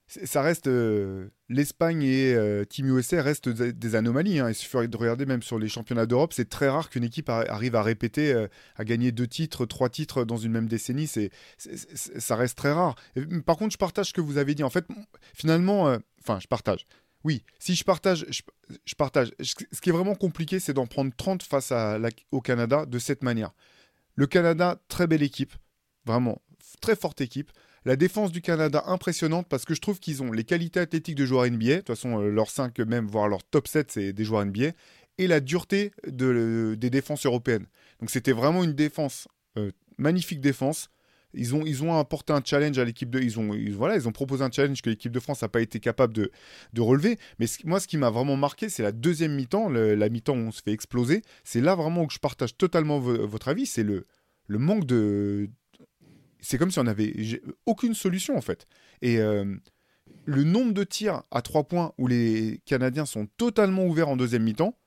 ça 0.08 0.42
reste 0.42 0.68
euh, 0.68 1.28
l'Espagne 1.50 2.02
et 2.02 2.34
euh, 2.34 2.64
Team 2.64 2.98
USA 2.98 3.22
restent 3.22 3.50
des 3.50 3.96
anomalies. 3.96 4.40
Hein. 4.40 4.50
Il 4.50 4.56
suffit 4.56 4.88
de 4.88 4.98
regarder 4.98 5.26
même 5.26 5.42
sur 5.42 5.60
les 5.60 5.68
championnats 5.68 6.06
d'Europe, 6.06 6.32
c'est 6.34 6.50
très 6.50 6.70
rare 6.70 6.90
qu'une 6.90 7.04
équipe 7.04 7.30
arrive 7.30 7.76
à 7.76 7.84
répéter, 7.84 8.32
euh, 8.34 8.48
à 8.78 8.86
gagner 8.86 9.12
deux 9.12 9.28
titres, 9.28 9.66
trois 9.66 9.90
titres 9.90 10.24
dans 10.24 10.38
une 10.38 10.54
même 10.54 10.68
décennie. 10.68 11.08
C'est, 11.08 11.30
ça 11.58 12.36
reste 12.38 12.58
très 12.58 12.72
rare. 12.72 12.96
par 13.46 13.58
contre, 13.58 13.74
je 13.74 13.78
partage 13.78 14.08
ce 14.08 14.14
que 14.14 14.22
vous 14.22 14.38
avez 14.38 14.56
dit. 14.56 14.64
En 14.64 14.70
fait, 14.70 14.86
finalement, 15.34 15.98
enfin, 16.22 16.40
je 16.40 16.48
partage. 16.48 16.86
Oui, 17.24 17.44
si 17.60 17.76
je 17.76 17.84
partage, 17.84 18.26
je, 18.30 18.96
partage. 18.96 19.32
Ce 19.42 19.82
qui 19.82 19.90
est 19.90 19.94
vraiment 19.94 20.16
compliqué, 20.16 20.62
c'est 20.62 20.74
d'en 20.74 20.88
prendre 20.88 21.12
30 21.18 21.44
face 21.44 21.74
au 22.32 22.40
Canada 22.40 22.86
de 22.86 23.00
cette 23.00 23.24
manière. 23.24 23.52
Le 24.16 24.28
Canada, 24.28 24.80
très 24.88 25.08
belle 25.08 25.24
équipe, 25.24 25.54
vraiment 26.06 26.42
très 26.82 26.96
forte 26.96 27.22
équipe. 27.22 27.52
La 27.86 27.96
défense 27.96 28.32
du 28.32 28.42
Canada, 28.42 28.84
impressionnante 28.88 29.48
parce 29.48 29.64
que 29.64 29.74
je 29.74 29.80
trouve 29.80 30.00
qu'ils 30.00 30.22
ont 30.22 30.32
les 30.32 30.44
qualités 30.44 30.80
athlétiques 30.80 31.16
de 31.16 31.26
joueurs 31.26 31.50
NBA. 31.50 31.68
De 31.68 31.76
toute 31.78 31.88
façon, 31.88 32.20
euh, 32.20 32.30
leurs 32.30 32.50
5, 32.50 32.78
même, 32.80 33.08
voire 33.08 33.30
leur 33.30 33.44
top 33.44 33.68
7, 33.68 33.92
c'est 33.92 34.14
des 34.14 34.26
joueurs 34.26 34.46
NBA. 34.46 34.72
Et 35.18 35.28
la 35.28 35.40
dureté 35.40 35.92
de, 36.06 36.76
des 36.78 36.90
défenses 36.90 37.26
européennes. 37.26 37.66
Donc 38.00 38.10
c'était 38.10 38.34
vraiment 38.34 38.64
une 38.64 38.74
défense, 38.74 39.28
euh, 39.58 39.72
magnifique 39.98 40.42
défense. 40.42 40.90
Ils 41.34 41.56
ont, 41.56 41.66
ils 41.66 41.84
ont 41.84 41.98
apporté 41.98 42.34
un 42.34 42.42
challenge 42.44 42.78
à 42.78 42.86
l'équipe 42.86 43.10
de. 43.10 43.20
Ils 43.20 43.40
ont, 43.40 43.52
voilà, 43.72 43.96
ils 43.96 44.08
ont 44.08 44.12
proposé 44.12 44.44
un 44.44 44.52
challenge 44.52 44.82
que 44.82 44.90
l'équipe 44.90 45.12
de 45.12 45.20
France 45.20 45.42
n'a 45.42 45.48
pas 45.48 45.62
été 45.62 45.80
capable 45.80 46.14
de, 46.14 46.32
de 46.74 46.82
relever. 46.82 47.18
Mais 47.40 47.46
moi, 47.64 47.80
ce 47.80 47.88
qui 47.88 47.98
m'a 47.98 48.10
vraiment 48.10 48.38
marqué, 48.38 48.70
c'est 48.70 48.84
la 48.84 48.92
deuxième 48.92 49.34
mi-temps, 49.36 49.70
la 49.70 50.10
mi-temps 50.10 50.34
où 50.34 50.48
on 50.48 50.52
se 50.52 50.62
fait 50.62 50.72
exploser. 50.72 51.22
C'est 51.44 51.62
là 51.62 51.76
vraiment 51.76 52.06
que 52.06 52.14
je 52.14 52.20
partage 52.20 52.58
totalement 52.58 53.00
votre 53.00 53.50
avis. 53.50 53.66
C'est 53.66 53.84
le, 53.84 54.08
le 54.48 54.58
manque 54.58 54.86
de, 54.86 55.50
c'est 56.40 56.58
comme 56.58 56.72
si 56.72 56.80
on 56.80 56.88
avait 56.88 57.42
aucune 57.66 57.94
solution 57.94 58.38
en 58.38 58.42
fait. 58.42 58.66
Et 59.02 59.20
euh, 59.20 59.56
le 60.26 60.44
nombre 60.44 60.74
de 60.74 60.84
tirs 60.84 61.24
à 61.32 61.42
trois 61.42 61.64
points 61.64 61.94
où 61.98 62.08
les 62.08 62.62
Canadiens 62.66 63.06
sont 63.06 63.28
totalement 63.38 63.86
ouverts 63.86 64.10
en 64.10 64.18
deuxième 64.18 64.44
mi-temps, 64.44 64.78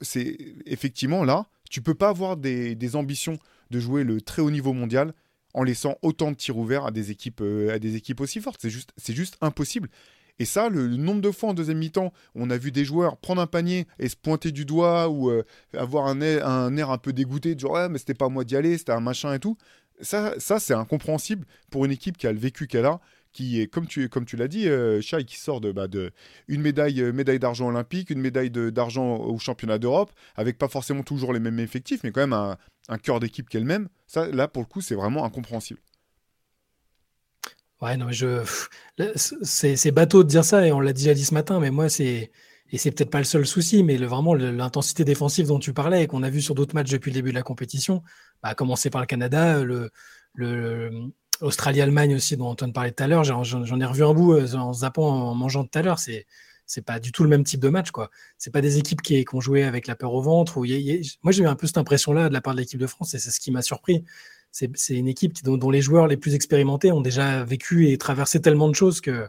c'est 0.00 0.36
effectivement 0.66 1.24
là, 1.24 1.46
tu 1.70 1.82
peux 1.82 1.94
pas 1.94 2.08
avoir 2.08 2.36
des, 2.36 2.96
ambitions 2.96 3.38
de 3.70 3.78
jouer 3.78 4.04
le 4.04 4.20
très 4.20 4.42
haut 4.42 4.50
niveau 4.50 4.72
mondial 4.72 5.14
en 5.54 5.62
laissant 5.62 5.96
autant 6.02 6.30
de 6.30 6.36
tirs 6.36 6.56
ouverts 6.56 6.86
à 6.86 6.90
des 6.90 7.10
équipes, 7.10 7.40
euh, 7.40 7.74
à 7.74 7.78
des 7.78 7.96
équipes 7.96 8.20
aussi 8.20 8.40
fortes. 8.40 8.60
C'est 8.60 8.70
juste, 8.70 8.92
juste 9.08 9.36
impossible. 9.40 9.88
Et 10.40 10.46
ça, 10.46 10.70
le, 10.70 10.86
nombre 10.88 11.20
de 11.20 11.30
fois 11.30 11.50
en 11.50 11.54
deuxième 11.54 11.78
mi-temps, 11.78 12.12
on 12.34 12.48
a 12.50 12.56
vu 12.56 12.72
des 12.72 12.84
joueurs 12.84 13.18
prendre 13.18 13.42
un 13.42 13.46
panier 13.46 13.86
et 13.98 14.08
se 14.08 14.16
pointer 14.16 14.52
du 14.52 14.64
doigt 14.64 15.08
ou 15.08 15.30
euh, 15.30 15.44
avoir 15.76 16.06
un 16.06 16.20
air, 16.22 16.48
un 16.48 16.76
air 16.78 16.90
un 16.90 16.98
peu 16.98 17.12
dégoûté, 17.12 17.54
de 17.54 17.60
genre 17.60 17.72
ouais, 17.72 17.88
mais 17.90 17.98
c'était 17.98 18.14
pas 18.14 18.30
moi 18.30 18.44
d'y 18.44 18.56
aller, 18.56 18.78
c'était 18.78 18.92
un 18.92 19.00
machin 19.00 19.34
et 19.34 19.38
tout. 19.38 19.58
Ça, 20.02 20.34
ça 20.38 20.58
c'est 20.58 20.74
incompréhensible 20.74 21.46
pour 21.70 21.84
une 21.84 21.92
équipe 21.92 22.16
qui 22.16 22.26
a 22.26 22.32
le 22.32 22.38
vécu 22.38 22.66
qu'elle 22.66 22.86
a 22.86 23.00
qui 23.32 23.60
est, 23.60 23.66
comme 23.68 23.86
tu, 23.86 24.08
comme 24.08 24.24
tu 24.24 24.36
l'as 24.36 24.48
dit, 24.48 24.68
euh, 24.68 25.00
Chai, 25.00 25.24
qui 25.24 25.38
sort 25.38 25.60
de, 25.60 25.72
bah, 25.72 25.88
de 25.88 26.10
une 26.48 26.60
médaille, 26.60 27.00
euh, 27.00 27.12
médaille 27.12 27.38
d'argent 27.38 27.68
olympique, 27.68 28.10
une 28.10 28.20
médaille 28.20 28.50
d'argent 28.50 29.16
au 29.16 29.38
championnat 29.38 29.78
d'Europe, 29.78 30.10
avec 30.36 30.58
pas 30.58 30.68
forcément 30.68 31.02
toujours 31.02 31.32
les 31.32 31.40
mêmes 31.40 31.60
effectifs, 31.60 32.00
mais 32.02 32.10
quand 32.10 32.26
même 32.26 32.32
un, 32.32 32.98
cœur 32.98 33.20
d'équipe 33.20 33.48
qui 33.48 33.56
est 33.56 33.60
le 33.60 33.66
même. 33.66 33.88
Ça, 34.06 34.26
là, 34.26 34.48
pour 34.48 34.62
le 34.62 34.66
coup, 34.66 34.80
c'est 34.80 34.96
vraiment 34.96 35.24
incompréhensible. 35.24 35.80
Ouais, 37.80 37.96
non, 37.96 38.06
mais 38.06 38.12
je. 38.12 38.42
C'est 39.14 39.92
bateau 39.92 40.22
de 40.22 40.28
dire 40.28 40.44
ça, 40.44 40.66
et 40.66 40.72
on 40.72 40.80
l'a 40.80 40.92
déjà 40.92 41.14
dit 41.14 41.24
ce 41.24 41.34
matin, 41.34 41.60
mais 41.60 41.70
moi, 41.70 41.88
c'est. 41.88 42.30
Et 42.72 42.78
c'est 42.78 42.90
peut-être 42.90 43.10
pas 43.10 43.18
le 43.18 43.24
seul 43.24 43.46
souci, 43.46 43.82
mais 43.82 43.96
vraiment 43.96 44.34
l'intensité 44.34 45.04
défensive 45.04 45.48
dont 45.48 45.58
tu 45.58 45.72
parlais 45.72 46.04
et 46.04 46.06
qu'on 46.06 46.22
a 46.22 46.30
vu 46.30 46.40
sur 46.40 46.54
d'autres 46.54 46.74
matchs 46.74 46.90
depuis 46.90 47.10
le 47.10 47.14
début 47.14 47.30
de 47.30 47.34
la 47.34 47.42
compétition, 47.42 48.02
bah, 48.42 48.50
à 48.50 48.54
commencer 48.54 48.90
par 48.90 49.00
le 49.00 49.06
Canada, 49.06 49.62
le, 49.64 49.90
le, 50.34 51.10
Australie-Allemagne 51.40 52.14
aussi, 52.14 52.36
dont 52.36 52.46
Antoine 52.46 52.72
parlait 52.72 52.92
tout 52.92 53.02
à 53.02 53.06
l'heure, 53.06 53.24
j'en 53.24 53.80
ai 53.80 53.84
revu 53.84 54.04
un 54.04 54.14
bout 54.14 54.34
euh, 54.34 54.54
en 54.54 54.72
zappant, 54.72 55.30
en 55.30 55.34
mangeant 55.34 55.64
tout 55.64 55.78
à 55.78 55.82
l'heure. 55.82 55.98
C'est 55.98 56.26
c'est 56.70 56.82
pas 56.82 57.00
du 57.00 57.10
tout 57.10 57.24
le 57.24 57.28
même 57.28 57.42
type 57.42 57.58
de 57.58 57.68
match, 57.68 57.90
quoi. 57.90 58.10
C'est 58.38 58.52
pas 58.52 58.60
des 58.60 58.78
équipes 58.78 59.02
qui, 59.02 59.24
ont 59.32 59.40
joué 59.40 59.64
avec 59.64 59.88
la 59.88 59.96
peur 59.96 60.14
au 60.14 60.22
ventre. 60.22 60.58
moi, 60.58 61.32
j'ai 61.32 61.42
eu 61.42 61.46
un 61.46 61.56
peu 61.56 61.66
cette 61.66 61.78
impression-là 61.78 62.28
de 62.28 62.32
la 62.32 62.40
part 62.40 62.54
de 62.54 62.60
l'équipe 62.60 62.78
de 62.78 62.86
France, 62.86 63.12
et 63.14 63.18
c'est 63.18 63.32
ce 63.32 63.40
qui 63.40 63.50
m'a 63.50 63.60
surpris. 63.60 64.04
C'est 64.52 64.96
une 64.96 65.08
équipe 65.08 65.42
dont, 65.42 65.70
les 65.70 65.80
joueurs 65.80 66.06
les 66.06 66.16
plus 66.16 66.34
expérimentés 66.34 66.92
ont 66.92 67.00
déjà 67.00 67.44
vécu 67.44 67.88
et 67.88 67.98
traversé 67.98 68.40
tellement 68.40 68.68
de 68.68 68.74
choses 68.74 69.00
que 69.00 69.28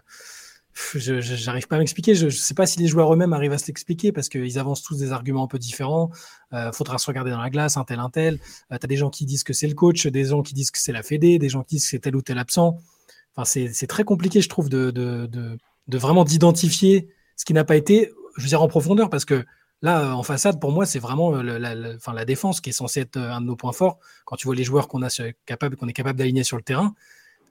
je 0.74 1.46
n'arrive 1.46 1.68
pas 1.68 1.76
à 1.76 1.80
m'expliquer. 1.80 2.16
Je 2.16 2.26
ne 2.26 2.30
sais 2.30 2.54
pas 2.54 2.66
si 2.66 2.80
les 2.80 2.88
joueurs 2.88 3.14
eux-mêmes 3.14 3.34
arrivent 3.34 3.52
à 3.52 3.58
se 3.58 3.68
l'expliquer 3.68 4.12
parce 4.12 4.30
qu'ils 4.30 4.60
avancent 4.60 4.84
tous 4.84 4.98
des 4.98 5.12
arguments 5.12 5.44
un 5.44 5.48
peu 5.48 5.60
différents. 5.60 6.12
Euh, 6.54 6.72
faudra 6.72 6.98
se 6.98 7.08
regarder 7.08 7.32
dans 7.32 7.42
la 7.42 7.50
glace, 7.50 7.78
un 7.78 7.84
tel, 7.84 8.00
un 8.00 8.10
tel. 8.10 8.40
Euh, 8.72 8.78
tu 8.78 8.86
as 8.86 8.88
des 8.88 8.98
gens 8.98 9.10
qui 9.10 9.26
disent 9.26 9.44
que 9.44 9.54
c'est 9.54 9.68
le 9.68 9.76
coach, 9.76 10.08
des 10.08 10.26
gens 10.26 10.42
qui 10.42 10.54
disent 10.54 10.72
que 10.72 10.80
c'est 10.80 10.92
la 10.92 11.04
Fédé, 11.04 11.40
des 11.40 11.50
gens 11.50 11.64
qui 11.64 11.76
disent 11.76 11.86
que 11.86 11.90
c'est 11.90 12.00
tel 12.00 12.16
ou 12.16 12.22
tel 12.22 12.38
absent. 12.38 12.78
Enfin, 13.36 13.46
c'est 13.46 13.88
très 13.88 14.04
compliqué, 14.04 14.42
je 14.42 14.50
trouve, 14.50 14.70
de, 14.70 15.58
vraiment 15.88 16.26
d'identifier 16.26 17.10
ce 17.38 17.46
qui 17.46 17.54
n'a 17.54 17.64
pas 17.64 17.78
été, 17.78 18.12
je 18.38 18.44
veux 18.44 18.50
dire, 18.50 18.62
en 18.62 18.68
profondeur 18.68 19.10
parce 19.10 19.26
que 19.26 19.46
là, 19.82 20.16
en 20.16 20.24
façade, 20.24 20.60
pour 20.60 20.72
moi, 20.72 20.86
c'est 20.86 21.00
vraiment 21.00 21.36
euh, 21.36 21.42
la, 21.42 21.76
la, 21.76 22.26
défense 22.26 22.60
qui 22.60 22.70
est 22.70 22.74
censée 22.74 23.02
être 23.02 23.18
un 23.18 23.42
de 23.42 23.46
nos 23.46 23.56
points 23.56 23.72
forts. 23.72 24.00
Quand 24.26 24.36
tu 24.36 24.48
vois 24.48 24.56
les 24.56 24.64
joueurs 24.64 24.88
qu'on 24.88 25.02
est 25.02 25.34
capable 25.46 26.16
d'aligner 26.16 26.44
sur 26.44 26.58
le 26.58 26.64
terrain, 26.64 26.94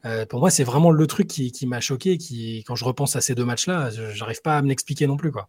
euh, 0.05 0.27
pour 0.27 0.41
moi, 0.41 0.51
c'est 0.51 0.65
vraiment 0.65 0.91
le 0.91 1.07
truc 1.07 1.27
qui, 1.27 1.67
m'a 1.67 1.81
choqué. 1.81 2.19
Qui, 2.19 2.65
quand 2.67 2.75
je 2.75 2.85
repense 2.85 3.17
à 3.17 3.21
ces 3.21 3.35
deux 3.35 3.45
matchs-là, 3.45 3.91
j'arrive 4.13 4.43
pas 4.43 4.57
à 4.57 4.63
me 4.63 4.69
l'expliquer 4.69 5.07
non 5.07 5.17
plus. 5.17 5.31
Quoi. 5.31 5.49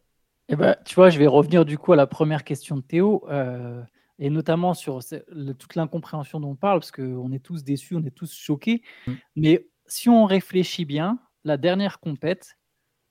Eh 0.49 0.55
ben, 0.55 0.75
tu 0.85 0.95
vois, 0.95 1.09
je 1.09 1.19
vais 1.19 1.27
revenir 1.27 1.65
du 1.65 1.77
coup 1.77 1.93
à 1.93 1.95
la 1.95 2.07
première 2.07 2.43
question 2.43 2.75
de 2.75 2.81
Théo, 2.81 3.25
euh, 3.29 3.81
et 4.19 4.29
notamment 4.29 4.73
sur 4.73 4.99
toute 5.57 5.75
l'incompréhension 5.75 6.39
dont 6.39 6.49
on 6.49 6.55
parle, 6.55 6.79
parce 6.79 6.91
qu'on 6.91 7.31
est 7.31 7.39
tous 7.39 7.63
déçus, 7.63 7.95
on 7.95 8.03
est 8.03 8.15
tous 8.15 8.33
choqués. 8.33 8.81
Mm. 9.07 9.13
Mais 9.37 9.67
si 9.87 10.09
on 10.09 10.25
réfléchit 10.25 10.85
bien, 10.85 11.19
la 11.45 11.57
dernière 11.57 11.99
compète, 11.99 12.57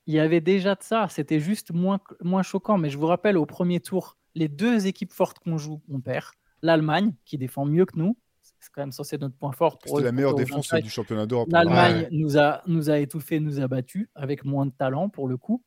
il 0.07 0.15
y 0.15 0.21
avait 0.21 0.41
déjà 0.41 0.75
de 0.75 0.83
ça. 0.83 1.07
C'était 1.09 1.41
juste 1.41 1.73
moins, 1.73 2.01
moins 2.23 2.43
choquant. 2.43 2.79
Mais 2.79 2.91
je 2.91 2.99
vous 2.99 3.07
rappelle, 3.07 3.39
au 3.39 3.47
premier 3.47 3.81
tour, 3.81 4.19
les 4.35 4.49
deux 4.49 4.87
équipes 4.87 5.13
fortes 5.13 5.39
qu'on 5.39 5.57
joue, 5.57 5.81
on 5.89 6.01
perd. 6.01 6.27
L'Allemagne, 6.63 7.15
qui 7.25 7.39
défend 7.39 7.65
mieux 7.65 7.87
que 7.87 7.99
nous, 7.99 8.19
c'est 8.61 8.71
quand 8.73 8.83
même 8.83 8.93
censé 8.93 9.17
être 9.17 9.23
notre 9.23 9.37
point 9.37 9.53
fort. 9.53 9.79
C'est 9.85 10.03
la 10.03 10.13
meilleure 10.13 10.35
défense 10.35 10.73
du 10.75 10.91
championnat 10.91 11.27
d'Europe. 11.27 11.49
L'Allemagne 11.51 12.09
nous, 12.11 12.39
a, 12.39 12.63
nous 12.67 12.91
a 12.91 12.99
étouffé, 12.99 13.41
nous 13.41 13.61
a 13.61 13.69
battus 13.69 14.09
avec 14.15 14.45
moins 14.45 14.67
de 14.67 14.73
talent 14.73 15.09
pour 15.09 15.29
le 15.29 15.37
coup. 15.37 15.65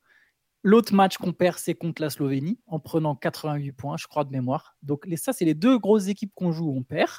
L'autre 0.63 0.93
match 0.93 1.17
qu'on 1.17 1.33
perd, 1.33 1.57
c'est 1.57 1.73
contre 1.73 2.01
la 2.01 2.09
Slovénie 2.09 2.57
en 2.67 2.79
prenant 2.79 3.15
88 3.15 3.73
points, 3.73 3.97
je 3.97 4.07
crois, 4.07 4.23
de 4.23 4.31
mémoire. 4.31 4.77
Donc 4.81 5.05
les, 5.05 5.17
ça, 5.17 5.33
c'est 5.33 5.43
les 5.43 5.55
deux 5.55 5.77
grosses 5.77 6.07
équipes 6.07 6.31
qu'on 6.35 6.53
joue, 6.53 6.73
on 6.73 6.83
perd. 6.83 7.11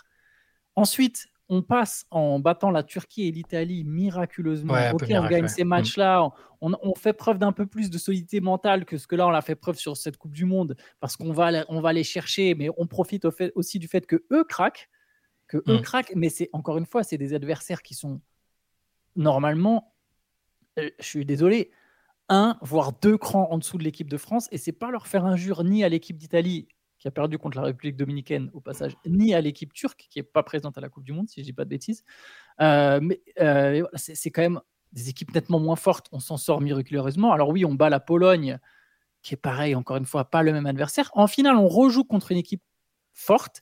Ensuite, 0.76 1.26
on 1.50 1.62
passe 1.62 2.06
en 2.10 2.38
battant 2.38 2.70
la 2.70 2.82
Turquie 2.82 3.28
et 3.28 3.30
l'Italie 3.30 3.84
miraculeusement. 3.84 4.74
ok, 4.92 5.04
on 5.10 5.28
gagne 5.28 5.48
ces 5.48 5.64
mm. 5.64 5.68
matchs-là, 5.68 6.30
on, 6.62 6.94
fait 6.94 7.12
preuve 7.12 7.38
d'un 7.38 7.52
peu 7.52 7.66
plus 7.66 7.90
de 7.90 7.98
solidité 7.98 8.40
mentale 8.40 8.87
que 8.87 8.96
ce 8.96 9.06
que 9.06 9.14
là, 9.14 9.26
on 9.26 9.30
a 9.34 9.42
fait 9.42 9.54
preuve 9.54 9.76
sur 9.76 9.96
cette 9.96 10.16
Coupe 10.16 10.32
du 10.32 10.46
Monde, 10.46 10.74
parce 11.00 11.16
qu'on 11.16 11.32
va, 11.32 11.66
on 11.68 11.82
va 11.82 11.92
les 11.92 12.04
chercher, 12.04 12.54
mais 12.54 12.70
on 12.78 12.87
profite 12.87 13.26
aussi 13.54 13.78
du 13.78 13.88
fait 13.88 14.06
que 14.06 14.24
eux 14.32 14.44
craquent 14.44 14.88
que 15.54 15.70
eux 15.70 15.78
mm. 15.78 15.82
craquent. 15.82 16.12
Mais 16.16 16.28
c'est 16.28 16.50
encore 16.52 16.78
une 16.78 16.86
fois, 16.86 17.02
c'est 17.02 17.18
des 17.18 17.34
adversaires 17.34 17.82
qui 17.82 17.94
sont 17.94 18.20
normalement, 19.16 19.94
euh, 20.78 20.90
je 20.98 21.04
suis 21.04 21.24
désolé, 21.24 21.70
un 22.28 22.58
voire 22.62 22.92
deux 22.92 23.18
crans 23.18 23.48
en 23.50 23.58
dessous 23.58 23.78
de 23.78 23.84
l'équipe 23.84 24.08
de 24.10 24.16
France. 24.16 24.48
Et 24.50 24.58
c'est 24.58 24.72
pas 24.72 24.90
leur 24.90 25.06
faire 25.06 25.24
injure 25.24 25.62
ni 25.64 25.84
à 25.84 25.88
l'équipe 25.88 26.16
d'Italie 26.16 26.68
qui 26.98 27.08
a 27.08 27.10
perdu 27.10 27.38
contre 27.38 27.58
la 27.58 27.64
République 27.64 27.96
dominicaine 27.96 28.50
au 28.54 28.60
passage, 28.60 28.96
ni 29.04 29.34
à 29.34 29.40
l'équipe 29.40 29.72
turque 29.74 30.06
qui 30.08 30.18
est 30.18 30.22
pas 30.22 30.42
présente 30.42 30.78
à 30.78 30.80
la 30.80 30.88
Coupe 30.88 31.04
du 31.04 31.12
Monde, 31.12 31.28
si 31.28 31.40
je 31.40 31.44
dis 31.44 31.52
pas 31.52 31.64
de 31.64 31.68
bêtises. 31.68 32.02
Euh, 32.60 32.98
mais 33.02 33.20
euh, 33.40 33.84
c'est 33.94 34.30
quand 34.30 34.42
même 34.42 34.60
des 34.92 35.10
équipes 35.10 35.34
nettement 35.34 35.60
moins 35.60 35.76
fortes. 35.76 36.08
On 36.12 36.20
s'en 36.20 36.38
sort 36.38 36.60
miraculeusement. 36.60 37.32
Alors 37.32 37.50
oui, 37.50 37.64
on 37.64 37.74
bat 37.74 37.90
la 37.90 38.00
Pologne, 38.00 38.58
qui 39.22 39.34
est 39.34 39.38
pareil, 39.38 39.74
encore 39.74 39.96
une 39.98 40.06
fois, 40.06 40.24
pas 40.24 40.42
le 40.42 40.52
même 40.52 40.66
adversaire. 40.66 41.10
En 41.12 41.26
finale, 41.26 41.56
on 41.56 41.68
rejoue 41.68 42.04
contre 42.04 42.32
une 42.32 42.38
équipe 42.38 42.62
forte. 43.12 43.60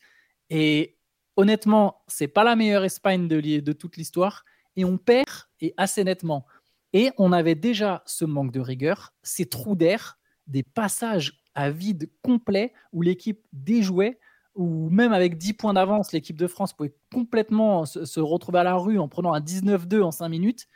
Et 0.51 0.99
honnêtement, 1.37 2.03
c'est 2.09 2.29
pas 2.29 2.45
la 2.45 2.57
meilleure 2.57 2.85
Espagne 2.85 3.29
de, 3.29 3.73
toute 3.73 3.97
l'histoire 3.97 4.45
et 4.77 4.85
on 4.85 4.99
perd 4.99 5.29
et 5.61 5.75
assez 5.77 6.05
nettement. 6.05 6.47
Et 6.93 7.11
on 7.19 7.33
avait 7.33 7.55
déjà 7.55 8.03
ce 8.07 8.25
manque 8.25 8.53
de 8.53 8.61
rigueur, 8.61 9.15
ces 9.23 9.47
trous 9.47 9.77
d'air, 9.77 10.19
des 10.47 10.63
passages 10.63 11.43
à 11.55 11.71
vide 11.71 12.11
complet 12.23 12.73
où 12.93 13.03
l'équipe 13.03 13.47
déjouait, 13.53 14.19
ou 14.55 14.91
même 14.91 15.13
avec 15.13 15.39
10 15.39 15.55
points 15.55 15.73
d'avance, 15.73 16.13
l'équipe 16.13 16.37
de 16.37 16.47
France 16.47 16.75
pouvait 16.75 16.95
complètement 17.13 17.87
se, 17.87 18.21
retrouver 18.21 18.59
à 18.59 18.65
la 18.65 18.77
rue 18.77 18.99
en 18.99 19.09
prenant 19.09 19.33
un 19.33 19.41
19-2 19.41 20.03
en 20.03 20.11
5 20.11 20.29
minutes. 20.29 20.69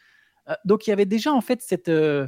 Euh, 0.49 0.55
donc 0.65 0.87
il 0.87 0.91
y 0.91 0.93
avait 0.93 1.07
déjà 1.07 1.33
en 1.33 1.43
fait 1.43 1.61
cette, 1.61 1.89
euh, 1.89 2.27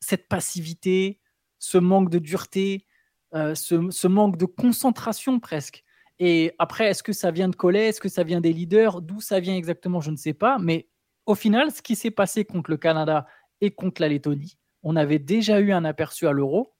cette 0.00 0.28
passivité, 0.28 1.20
ce 1.58 1.78
manque 1.78 2.10
de 2.10 2.18
dureté, 2.18 2.86
euh, 3.34 3.54
ce, 3.54 4.06
manque 4.06 4.36
de 4.36 4.46
concentration 4.46 5.40
presque. 5.40 5.84
Et 6.18 6.52
après, 6.58 6.86
est-ce 6.86 7.02
que 7.02 7.12
ça 7.12 7.30
vient 7.30 7.48
de 7.48 7.56
Collet 7.56 7.88
Est-ce 7.88 8.00
que 8.00 8.08
ça 8.08 8.24
vient 8.24 8.40
des 8.40 8.52
leaders? 8.52 9.02
D'où 9.02 9.20
ça 9.20 9.40
vient 9.40 9.54
exactement? 9.54 10.00
Je 10.00 10.10
ne 10.10 10.16
sais 10.16 10.32
pas. 10.32 10.58
Mais 10.58 10.88
au 11.26 11.34
final, 11.34 11.70
ce 11.70 11.82
qui 11.82 11.96
s'est 11.96 12.10
passé 12.10 12.44
contre 12.44 12.70
le 12.70 12.76
Canada 12.76 13.26
et 13.60 13.70
contre 13.70 14.00
la 14.00 14.08
Lettonie, 14.08 14.56
on 14.82 14.96
avait 14.96 15.18
déjà 15.18 15.60
eu 15.60 15.72
un 15.72 15.84
aperçu 15.84 16.26
à 16.26 16.32
l'euro, 16.32 16.74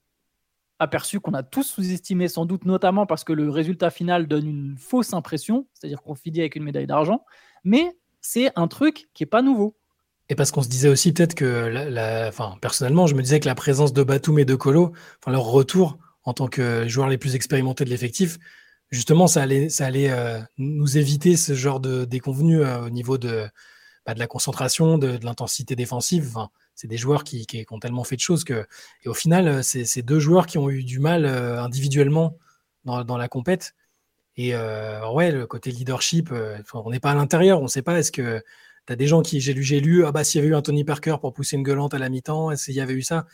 aperçu 0.78 1.20
qu'on 1.20 1.34
a 1.34 1.42
tous 1.42 1.64
sous-estimé 1.64 2.28
sans 2.28 2.46
doute, 2.46 2.64
notamment 2.64 3.06
parce 3.06 3.24
que 3.24 3.32
le 3.32 3.50
résultat 3.50 3.90
final 3.90 4.26
donne 4.26 4.46
une 4.46 4.76
fausse 4.78 5.12
impression, 5.12 5.66
c'est-à-dire 5.74 6.02
qu'on 6.02 6.14
finit 6.14 6.40
avec 6.40 6.56
une 6.56 6.64
médaille 6.64 6.86
d'argent. 6.86 7.24
Mais 7.64 7.96
c'est 8.20 8.50
un 8.56 8.68
truc 8.68 9.08
qui 9.12 9.22
n'est 9.22 9.28
pas 9.28 9.42
nouveau. 9.42 9.76
Et 10.28 10.34
parce 10.34 10.50
qu'on 10.50 10.62
se 10.62 10.68
disait 10.68 10.88
aussi 10.88 11.12
peut-être 11.12 11.34
que, 11.34 11.44
la, 11.44 12.28
enfin, 12.28 12.56
personnellement, 12.60 13.06
je 13.06 13.14
me 13.14 13.22
disais 13.22 13.38
que 13.40 13.46
la 13.46 13.54
présence 13.54 13.92
de 13.92 14.02
Batum 14.02 14.38
et 14.38 14.44
de 14.44 14.54
Colo, 14.54 14.92
enfin, 15.20 15.30
leur 15.30 15.44
retour 15.44 15.98
en 16.24 16.32
tant 16.32 16.48
que 16.48 16.88
joueurs 16.88 17.08
les 17.08 17.18
plus 17.18 17.36
expérimentés 17.36 17.84
de 17.84 17.90
l'effectif, 17.90 18.38
justement, 18.90 19.26
ça 19.26 19.42
allait, 19.42 19.68
ça 19.68 19.86
allait 19.86 20.10
euh, 20.10 20.40
nous 20.58 20.98
éviter 20.98 21.36
ce 21.36 21.54
genre 21.54 21.80
de 21.80 22.04
déconvenus 22.04 22.60
euh, 22.62 22.86
au 22.86 22.90
niveau 22.90 23.18
de, 23.18 23.46
bah, 24.04 24.14
de 24.14 24.18
la 24.18 24.26
concentration, 24.26 24.98
de, 24.98 25.18
l'intensité 25.22 25.76
défensive. 25.76 26.36
C'est 26.74 26.88
des 26.88 26.98
joueurs 26.98 27.24
qui, 27.24 27.46
qui, 27.46 27.64
ont 27.70 27.78
tellement 27.78 28.04
fait 28.04 28.16
de 28.16 28.20
choses 28.20 28.44
que, 28.44 28.66
et 29.04 29.08
au 29.08 29.14
final, 29.14 29.48
euh, 29.48 29.62
c'est 29.62 30.02
deux 30.02 30.20
joueurs 30.20 30.46
qui 30.46 30.58
ont 30.58 30.70
eu 30.70 30.84
du 30.84 30.98
mal 31.00 31.26
individuellement 31.26 32.38
dans, 32.84 33.04
dans, 33.04 33.16
la 33.16 33.28
compète. 33.28 33.74
Et 34.36 34.54
ouais, 34.54 35.32
le 35.32 35.46
côté 35.46 35.70
leadership, 35.70 36.30
on 36.74 36.90
n'est 36.90 37.00
pas 37.00 37.12
à 37.12 37.14
l'intérieur, 37.14 37.60
on 37.60 37.64
ne 37.64 37.68
sait 37.68 37.80
pas. 37.80 37.98
Est-ce 37.98 38.12
que 38.12 38.42
tu 38.86 38.92
as 38.92 38.96
des 38.96 39.06
gens 39.06 39.22
qui, 39.22 39.40
j'ai 39.40 39.54
lu, 39.54 39.62
j'ai 39.62 39.80
lu, 39.80 40.04
ah 40.04 40.12
bah 40.12 40.24
s'il 40.24 40.40
y 40.40 40.42
avait 40.42 40.50
eu 40.50 40.54
un 40.54 40.60
Tony 40.60 40.84
Parker 40.84 41.16
pour 41.20 41.32
pousser 41.32 41.56
une 41.56 41.62
gueulante 41.62 41.94
à 41.94 41.98
la 41.98 42.10
mi-temps, 42.10 42.54
s'il 42.54 42.74
y 42.74 42.82
avait 42.82 42.92
eu 42.92 43.00
ça, 43.02 43.24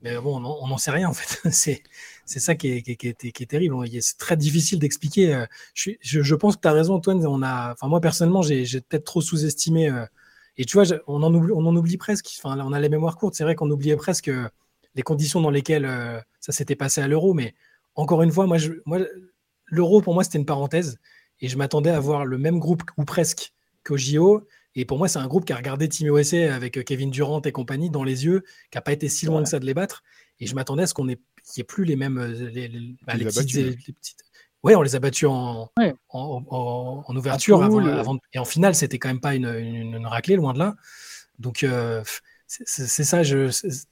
mais 0.00 0.16
bon, 0.18 0.36
on 0.42 0.66
n'en 0.66 0.78
sait 0.78 0.90
rien 0.90 1.08
en 1.10 1.12
fait. 1.12 1.50
c'est 1.52 1.82
c'est 2.26 2.40
ça 2.40 2.56
qui 2.56 2.68
est, 2.68 2.82
qui, 2.82 2.96
qui, 2.96 3.14
qui 3.14 3.42
est, 3.42 3.46
terrible. 3.46 3.76
C'est 4.00 4.18
très 4.18 4.36
difficile 4.36 4.80
d'expliquer. 4.80 5.32
Euh, 5.32 5.46
je, 5.74 5.92
je, 6.00 6.22
je, 6.22 6.34
pense 6.34 6.56
que 6.56 6.60
tu 6.60 6.68
as 6.68 6.72
raison, 6.72 6.94
Antoine. 6.94 7.24
On 7.24 7.40
a, 7.40 7.72
enfin, 7.72 7.86
moi, 7.86 8.00
personnellement, 8.00 8.42
j'ai 8.42 8.64
peut-être 8.80 9.04
trop 9.04 9.20
sous-estimé. 9.20 9.88
Euh, 9.88 10.04
et 10.56 10.64
tu 10.64 10.76
vois, 10.76 10.84
on 11.06 11.22
en 11.22 11.32
oublie, 11.32 11.52
on 11.52 11.64
en 11.64 11.76
oublie 11.76 11.96
presque. 11.96 12.28
Enfin, 12.38 12.58
on 12.60 12.72
a 12.72 12.80
les 12.80 12.88
mémoires 12.88 13.16
courtes. 13.16 13.36
C'est 13.36 13.44
vrai 13.44 13.54
qu'on 13.54 13.70
oubliait 13.70 13.96
presque 13.96 14.28
euh, 14.28 14.48
les 14.96 15.02
conditions 15.02 15.40
dans 15.40 15.50
lesquelles 15.50 15.88
ça 16.40 16.52
s'était 16.52 16.74
passé 16.74 17.00
à 17.00 17.06
l'euro. 17.06 17.32
Mais 17.32 17.54
encore 17.94 18.22
une 18.22 18.32
fois, 18.32 18.46
moi, 18.46 18.56
moi 18.86 18.98
l'euro, 19.66 20.00
pour 20.02 20.14
moi, 20.14 20.24
c'était 20.24 20.38
une 20.38 20.46
parenthèse. 20.46 20.98
Et 21.40 21.48
je 21.48 21.56
m'attendais 21.56 21.90
à 21.90 22.00
voir 22.00 22.24
le 22.24 22.38
même 22.38 22.58
groupe, 22.58 22.82
ou 22.96 23.04
presque, 23.04 23.52
qu'au 23.84 23.96
JO. 23.96 24.46
Et 24.74 24.84
pour 24.84 24.98
moi, 24.98 25.06
c'est 25.06 25.18
un 25.18 25.26
groupe 25.28 25.44
qui 25.44 25.52
a 25.52 25.56
regardé 25.56 25.88
Team 25.88 26.08
USA 26.08 26.54
avec 26.54 26.82
Kevin 26.84 27.10
Durant 27.10 27.40
et 27.42 27.52
compagnie 27.52 27.90
dans 27.90 28.04
les 28.04 28.24
yeux, 28.24 28.42
qui 28.70 28.78
n'a 28.78 28.82
pas 28.82 28.92
été 28.92 29.08
si 29.08 29.26
loin 29.26 29.42
que 29.42 29.48
ça 29.48 29.58
de 29.58 29.66
les 29.66 29.74
battre. 29.74 30.02
Et 30.40 30.46
je 30.46 30.54
m'attendais 30.54 30.82
à 30.82 30.86
ce 30.86 30.94
qu'on 30.94 31.08
ait, 31.08 31.18
n'y 31.56 31.60
ait 31.60 31.64
plus 31.64 31.84
les 31.84 31.96
mêmes. 31.96 32.20
Les, 32.52 32.68
les, 32.68 32.96
bah, 33.06 33.14
les, 33.14 33.24
petites, 33.24 33.52
les, 33.54 33.76
petites, 33.76 34.16
Ouais, 34.62 34.74
on 34.74 34.82
les 34.82 34.96
a 34.96 34.98
battus 34.98 35.28
en, 35.28 35.70
Ouais. 35.78 35.94
en, 36.08 36.42
en- 36.50 37.04
en 37.06 37.16
ouverture. 37.16 37.62
Avant, 37.62 38.18
et 38.32 38.38
en 38.38 38.44
finale, 38.44 38.74
c'était 38.74 38.98
quand 38.98 39.08
même 39.08 39.20
pas 39.20 39.34
une, 39.34 39.46
une, 39.46 39.94
une 39.94 40.06
raclée, 40.06 40.34
loin 40.36 40.52
de 40.54 40.58
là. 40.58 40.74
Donc, 41.38 41.62
euh, 41.62 42.02
c'est 42.48 43.04
ça. 43.04 43.22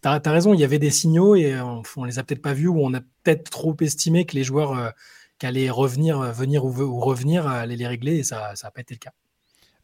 T'as, 0.00 0.20
t'as 0.20 0.32
raison, 0.32 0.54
il 0.54 0.60
y 0.60 0.64
avait 0.64 0.78
des 0.78 0.90
signaux 0.90 1.36
et 1.36 1.60
on, 1.60 1.82
on 1.96 2.04
les 2.04 2.18
a 2.18 2.24
peut-être 2.24 2.42
pas 2.42 2.54
vus 2.54 2.68
ou 2.68 2.80
on 2.80 2.92
a 2.94 3.00
peut-être 3.00 3.50
trop 3.50 3.76
estimé 3.80 4.24
que 4.26 4.34
les 4.34 4.44
joueurs 4.44 4.72
euh, 4.76 4.90
qui 5.38 5.46
allaient 5.46 5.70
revenir, 5.70 6.20
euh, 6.20 6.32
venir 6.32 6.64
ou, 6.64 6.70
ve- 6.72 6.82
ou 6.82 6.98
revenir 7.00 7.46
allaient 7.46 7.76
les 7.76 7.86
régler 7.86 8.16
et 8.16 8.24
ça 8.24 8.54
n'a 8.62 8.70
pas 8.70 8.80
été 8.80 8.94
le 8.94 8.98
cas. 8.98 9.12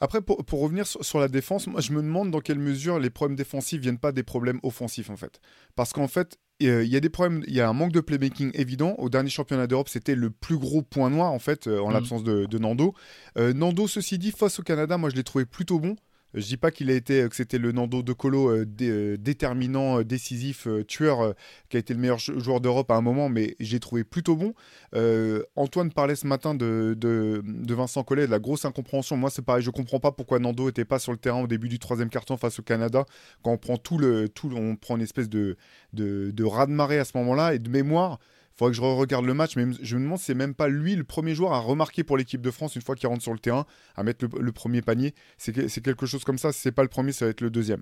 Après, 0.01 0.23
pour, 0.23 0.45
pour 0.45 0.61
revenir 0.61 0.87
sur, 0.87 1.05
sur 1.05 1.21
la 1.21 1.29
défense, 1.29 1.67
moi 1.67 1.81
je 1.81 1.93
me 1.93 2.03
demande 2.03 2.31
dans 2.31 2.41
quelle 2.41 2.59
mesure 2.59 2.99
les 2.99 3.11
problèmes 3.11 3.37
défensifs 3.37 3.81
viennent 3.81 3.99
pas 3.99 4.13
des 4.13 4.23
problèmes 4.23 4.59
offensifs 4.63 5.11
en 5.11 5.17
fait. 5.17 5.41
Parce 5.77 5.93
qu'en 5.93 6.09
fait, 6.09 6.39
euh, 6.63 6.85
il 6.85 6.91
y 6.91 6.97
a 6.97 7.01
des 7.01 7.09
problèmes, 7.11 7.43
il 7.47 7.55
y 7.55 7.61
a 7.61 7.69
un 7.69 7.73
manque 7.73 7.93
de 7.93 8.01
playmaking 8.01 8.51
évident. 8.55 8.95
Au 8.99 9.09
dernier 9.11 9.31
championnat 9.31 9.67
d'Europe, 9.67 9.89
c'était 9.89 10.15
le 10.15 10.31
plus 10.31 10.57
gros 10.59 10.83
point 10.83 11.11
noir 11.11 11.33
en 11.33 11.39
fait, 11.39 11.67
euh, 11.67 11.81
en 11.81 11.91
Mm. 11.91 11.93
l'absence 11.93 12.25
de, 12.25 12.47
de 12.47 12.59
Nando. 12.59 12.95
Euh, 13.39 13.53
Nando, 13.53 13.87
ceci 13.87 14.19
dit, 14.19 14.31
face 14.31 14.59
au 14.59 14.63
Canada, 14.63 14.97
moi 14.97 15.11
je 15.11 15.17
l'ai 15.17 15.25
trouvé 15.25 15.45
plutôt 15.45 15.79
bon. 15.79 15.97
Je 16.35 16.47
dis 16.47 16.57
pas 16.57 16.71
qu'il 16.71 16.91
a 16.91 16.95
été, 16.95 17.29
que 17.29 17.35
c'était 17.35 17.59
le 17.59 17.73
Nando 17.73 18.03
de 18.03 18.13
Colo 18.13 18.51
euh, 18.51 18.65
euh, 18.83 19.17
déterminant, 19.17 19.99
euh, 19.99 20.05
décisif, 20.05 20.69
euh, 20.69 20.85
tueur, 20.85 21.21
euh, 21.21 21.33
qui 21.69 21.77
a 21.77 21.81
été 21.81 21.93
le 21.93 21.99
meilleur 21.99 22.19
jou- 22.19 22.39
joueur 22.39 22.61
d'Europe 22.61 22.91
à 22.91 22.95
un 22.95 23.01
moment, 23.01 23.29
mais 23.29 23.57
j'ai 23.59 23.81
trouvé 23.81 24.05
plutôt 24.05 24.37
bon. 24.37 24.55
Euh, 24.95 25.43
Antoine 25.57 25.91
parlait 25.93 26.15
ce 26.15 26.27
matin 26.27 26.55
de, 26.55 26.95
de, 26.97 27.43
de 27.45 27.75
Vincent 27.75 28.05
Collet, 28.05 28.27
de 28.27 28.31
la 28.31 28.39
grosse 28.39 28.65
incompréhension. 28.65 29.17
Moi, 29.17 29.31
c'est 29.31 29.45
pareil, 29.45 29.63
je 29.63 29.71
comprends 29.71 29.99
pas 29.99 30.13
pourquoi 30.13 30.39
Nando 30.39 30.69
était 30.69 30.85
pas 30.85 30.99
sur 31.01 31.11
le 31.13 31.19
terrain 31.19 31.43
au 31.43 31.47
début 31.49 31.69
du 31.69 31.79
troisième 31.79 32.11
carton 32.11 32.37
face 32.37 32.61
au 32.61 32.63
Canada. 32.63 33.05
Quand 33.43 33.51
on 33.51 33.59
prend 33.59 33.77
tout 33.77 33.99
le, 33.99 34.29
tout, 34.29 34.53
on 34.55 34.77
prend 34.77 34.97
une 34.97 35.03
espèce 35.03 35.29
de, 35.29 35.57
de, 35.95 36.31
de 36.31 36.45
raz-de-marée 36.45 36.99
à 37.01 37.05
ce 37.05 37.17
moment-là 37.19 37.55
et 37.55 37.59
de 37.59 37.69
mémoire. 37.69 38.21
Faudrait 38.61 38.73
que 38.73 38.77
je 38.77 38.83
regarde 38.83 39.25
le 39.25 39.33
match, 39.33 39.57
mais 39.57 39.73
je 39.81 39.97
me 39.97 40.03
demande 40.03 40.19
si 40.19 40.27
c'est 40.27 40.35
même 40.35 40.55
pas 40.55 40.69
lui 40.69 40.95
le 40.95 41.03
premier 41.03 41.35
joueur 41.35 41.55
à 41.55 41.61
remarquer 41.61 42.05
pour 42.05 42.19
l'équipe 42.19 42.43
de 42.43 42.51
France 42.51 42.77
une 42.77 42.83
fois 42.83 42.95
qu'il 42.95 43.09
rentre 43.09 43.23
sur 43.23 43.33
le 43.33 43.39
terrain, 43.39 43.65
à 43.97 44.03
mettre 44.03 44.27
le, 44.39 44.53
premier 44.53 44.83
panier. 44.83 45.15
C'est 45.39 45.55
que- 45.55 45.67
c'est 45.67 45.81
quelque 45.81 46.05
chose 46.05 46.25
comme 46.25 46.37
ça. 46.37 46.53
Si 46.53 46.61
c'est 46.61 46.71
pas 46.71 46.83
le 46.83 46.91
premier, 46.91 47.13
ça 47.13 47.25
va 47.25 47.31
être 47.31 47.41
le 47.41 47.49
deuxième. 47.49 47.81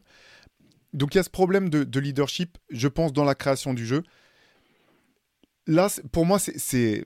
Donc 0.93 1.17
il 1.17 1.19
y 1.19 1.21
a 1.21 1.25
ce 1.25 1.31
problème 1.31 1.69
de, 1.69 1.83
de 1.83 1.99
leadership, 1.99 2.59
je 2.71 2.87
pense, 2.87 3.13
dans 3.13 3.25
la 3.25 3.35
création 3.35 3.75
du 3.75 3.85
jeu. 3.85 4.05
Là, 5.67 5.89
pour 6.13 6.25
moi, 6.27 6.39
c'est-. 6.39 7.05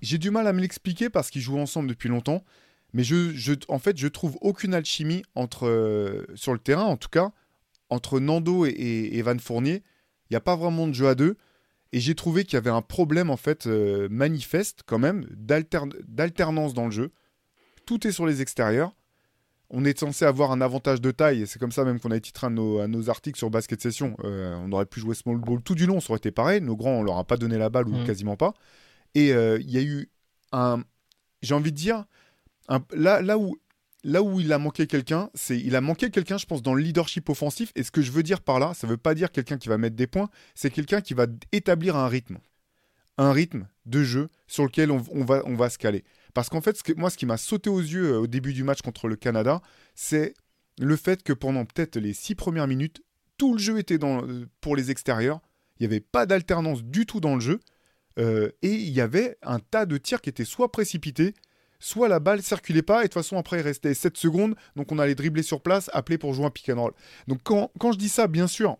J'ai 0.00 0.16
du 0.16 0.30
mal 0.30 0.46
à 0.46 0.54
me 0.54 0.62
l'expliquer 0.62 1.10
parce 1.10 1.28
qu'ils 1.28 1.42
jouent 1.42 1.58
ensemble 1.58 1.90
depuis 1.90 2.08
longtemps. 2.08 2.42
Mais 2.94 3.02
en 3.68 3.78
fait, 3.78 3.98
je 3.98 4.08
trouve 4.08 4.38
aucune 4.40 4.72
alchimie 4.72 5.24
entre, 5.34 5.66
euh, 5.66 6.24
sur 6.36 6.54
le 6.54 6.58
terrain, 6.58 6.84
en 6.84 6.96
tout 6.96 7.10
cas, 7.10 7.32
entre 7.90 8.18
Nando 8.18 8.64
et, 8.64 9.10
Evan 9.12 9.38
Fournier. 9.38 9.82
Il 10.30 10.32
n'y 10.32 10.38
a 10.38 10.40
pas 10.40 10.56
vraiment 10.56 10.88
de 10.88 10.94
jeu 10.94 11.06
à 11.06 11.14
deux. 11.14 11.36
Et 11.94 12.00
j'ai 12.00 12.16
trouvé 12.16 12.42
qu'il 12.44 12.54
y 12.54 12.56
avait 12.56 12.70
un 12.70 12.82
problème, 12.82 13.30
en 13.30 13.36
fait, 13.36 13.68
euh, 13.68 14.08
manifeste, 14.10 14.80
quand 14.84 14.98
même, 14.98 15.26
d'altern- 15.30 15.92
d'alternance 16.08 16.74
dans 16.74 16.86
le 16.86 16.90
jeu. 16.90 17.12
Tout 17.86 18.04
est 18.06 18.10
sur 18.10 18.26
les 18.26 18.42
extérieurs. 18.42 18.96
On 19.70 19.84
est 19.84 19.96
censé 19.98 20.24
avoir 20.24 20.50
un 20.50 20.60
avantage 20.60 21.00
de 21.00 21.10
taille, 21.12 21.42
et 21.42 21.46
c'est 21.46 21.60
comme 21.60 21.70
ça 21.70 21.84
même 21.84 22.00
qu'on 22.00 22.10
a 22.10 22.18
titré 22.18 22.48
à 22.48 22.50
nos, 22.50 22.80
à 22.80 22.88
nos 22.88 23.10
articles 23.10 23.38
sur 23.38 23.48
Basket 23.48 23.80
Session. 23.80 24.16
Euh, 24.24 24.56
on 24.56 24.72
aurait 24.72 24.86
pu 24.86 24.98
jouer 24.98 25.14
small 25.14 25.38
ball 25.38 25.62
tout 25.62 25.76
du 25.76 25.86
long, 25.86 26.00
ça 26.00 26.10
aurait 26.10 26.18
été 26.18 26.32
pareil. 26.32 26.60
Nos 26.60 26.76
grands, 26.76 26.98
on 26.98 27.02
leur 27.04 27.16
a 27.18 27.24
pas 27.24 27.36
donné 27.36 27.58
la 27.58 27.70
balle 27.70 27.86
ou 27.88 27.92
Mhm. 27.92 28.04
quasiment 28.06 28.36
pas. 28.36 28.54
Et 29.14 29.32
euh, 29.32 29.58
il 29.60 29.70
y 29.70 29.78
a 29.78 29.82
eu 29.82 30.10
un. 30.50 30.82
J'ai 31.42 31.54
envie 31.54 31.70
de 31.72 31.76
dire. 31.76 32.04
un- 32.68 32.82
là, 32.92 33.20
là, 33.20 33.38
où, 33.38 33.56
là 34.04 34.22
où 34.22 34.38
il 34.38 34.52
a 34.52 34.58
manqué 34.58 34.86
quelqu'un, 34.86 35.30
c'est 35.34 35.58
il 35.58 35.74
a 35.74 35.80
manqué 35.80 36.10
quelqu'un, 36.10 36.38
je 36.38 36.46
pense, 36.46 36.62
dans 36.62 36.74
le 36.74 36.82
leadership 36.82 37.28
offensif. 37.28 37.72
Et 37.74 37.82
ce 37.82 37.90
que 37.90 38.02
je 38.02 38.12
veux 38.12 38.22
dire 38.22 38.40
par 38.40 38.60
là, 38.60 38.72
ça 38.74 38.86
veut 38.86 38.98
pas 38.98 39.14
dire 39.14 39.32
quelqu'un 39.32 39.58
qui 39.58 39.68
va 39.68 39.78
mettre 39.78 39.96
des 39.96 40.06
points, 40.06 40.28
c'est 40.54 40.70
quelqu'un 40.70 41.00
qui 41.00 41.14
va 41.14 41.26
établir 41.52 41.96
un 41.96 42.06
rythme. 42.06 42.38
Un 43.16 43.32
rythme 43.32 43.66
de 43.86 44.02
jeu 44.02 44.28
sur 44.46 44.64
lequel 44.64 44.90
on, 44.90 44.98
va, 44.98 45.42
on 45.46 45.68
se 45.68 45.78
caler. 45.78 46.04
Parce 46.34 46.48
qu'en 46.48 46.60
fait, 46.60 46.76
moi, 46.96 47.10
ce 47.10 47.16
qui 47.16 47.26
m'a 47.26 47.36
sauté 47.36 47.70
aux 47.70 47.80
yeux 47.80 48.14
euh, 48.14 48.18
au 48.18 48.26
début 48.26 48.52
du 48.52 48.64
match 48.64 48.82
contre 48.82 49.08
le 49.08 49.16
Canada, 49.16 49.62
c'est 49.94 50.34
le 50.78 50.96
fait 50.96 51.22
que 51.22 51.32
pendant 51.32 51.64
peut-être 51.64 51.96
les 51.96 52.12
six 52.12 52.34
premières 52.34 52.66
minutes, 52.66 53.02
tout 53.38 53.52
le 53.52 53.58
jeu 53.58 53.78
était 53.78 54.02
euh, 54.02 54.46
pour 54.60 54.76
les 54.76 54.90
extérieurs. 54.90 55.40
Il 55.78 55.86
n'y 55.86 55.92
avait 55.92 56.00
pas 56.00 56.26
d'alternance 56.26 56.82
du 56.82 57.06
tout 57.06 57.20
dans 57.20 57.34
le 57.34 57.40
jeu. 57.40 57.60
Euh, 58.18 58.50
et 58.62 58.72
il 58.72 58.90
y 58.90 59.00
avait 59.00 59.38
un 59.42 59.58
tas 59.58 59.86
de 59.86 59.96
tirs 59.96 60.20
qui 60.20 60.28
étaient 60.28 60.44
soit 60.44 60.70
précipités, 60.70 61.34
soit 61.84 62.08
la 62.08 62.18
balle 62.18 62.42
circulait 62.42 62.82
pas. 62.82 63.00
Et 63.00 63.04
de 63.04 63.08
toute 63.08 63.14
façon, 63.14 63.36
après, 63.36 63.58
il 63.58 63.62
restait 63.62 63.94
7 63.94 64.16
secondes. 64.16 64.54
Donc 64.74 64.90
on 64.90 64.98
allait 64.98 65.14
dribbler 65.14 65.42
sur 65.42 65.60
place, 65.60 65.90
appeler 65.92 66.18
pour 66.18 66.32
jouer 66.32 66.46
un 66.46 66.50
pick 66.50 66.70
and 66.70 66.80
roll. 66.80 66.92
Donc 67.28 67.40
quand, 67.42 67.92
je 67.92 67.98
dis 67.98 68.08
ça, 68.08 68.26
bien 68.26 68.46
sûr, 68.46 68.78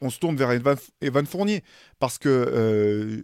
on 0.00 0.10
se 0.10 0.18
tourne 0.18 0.36
vers 0.36 0.52
Evan, 1.00 1.26
Fournier 1.26 1.64
parce 1.98 2.18
que 2.18 2.28
euh, 2.28 3.22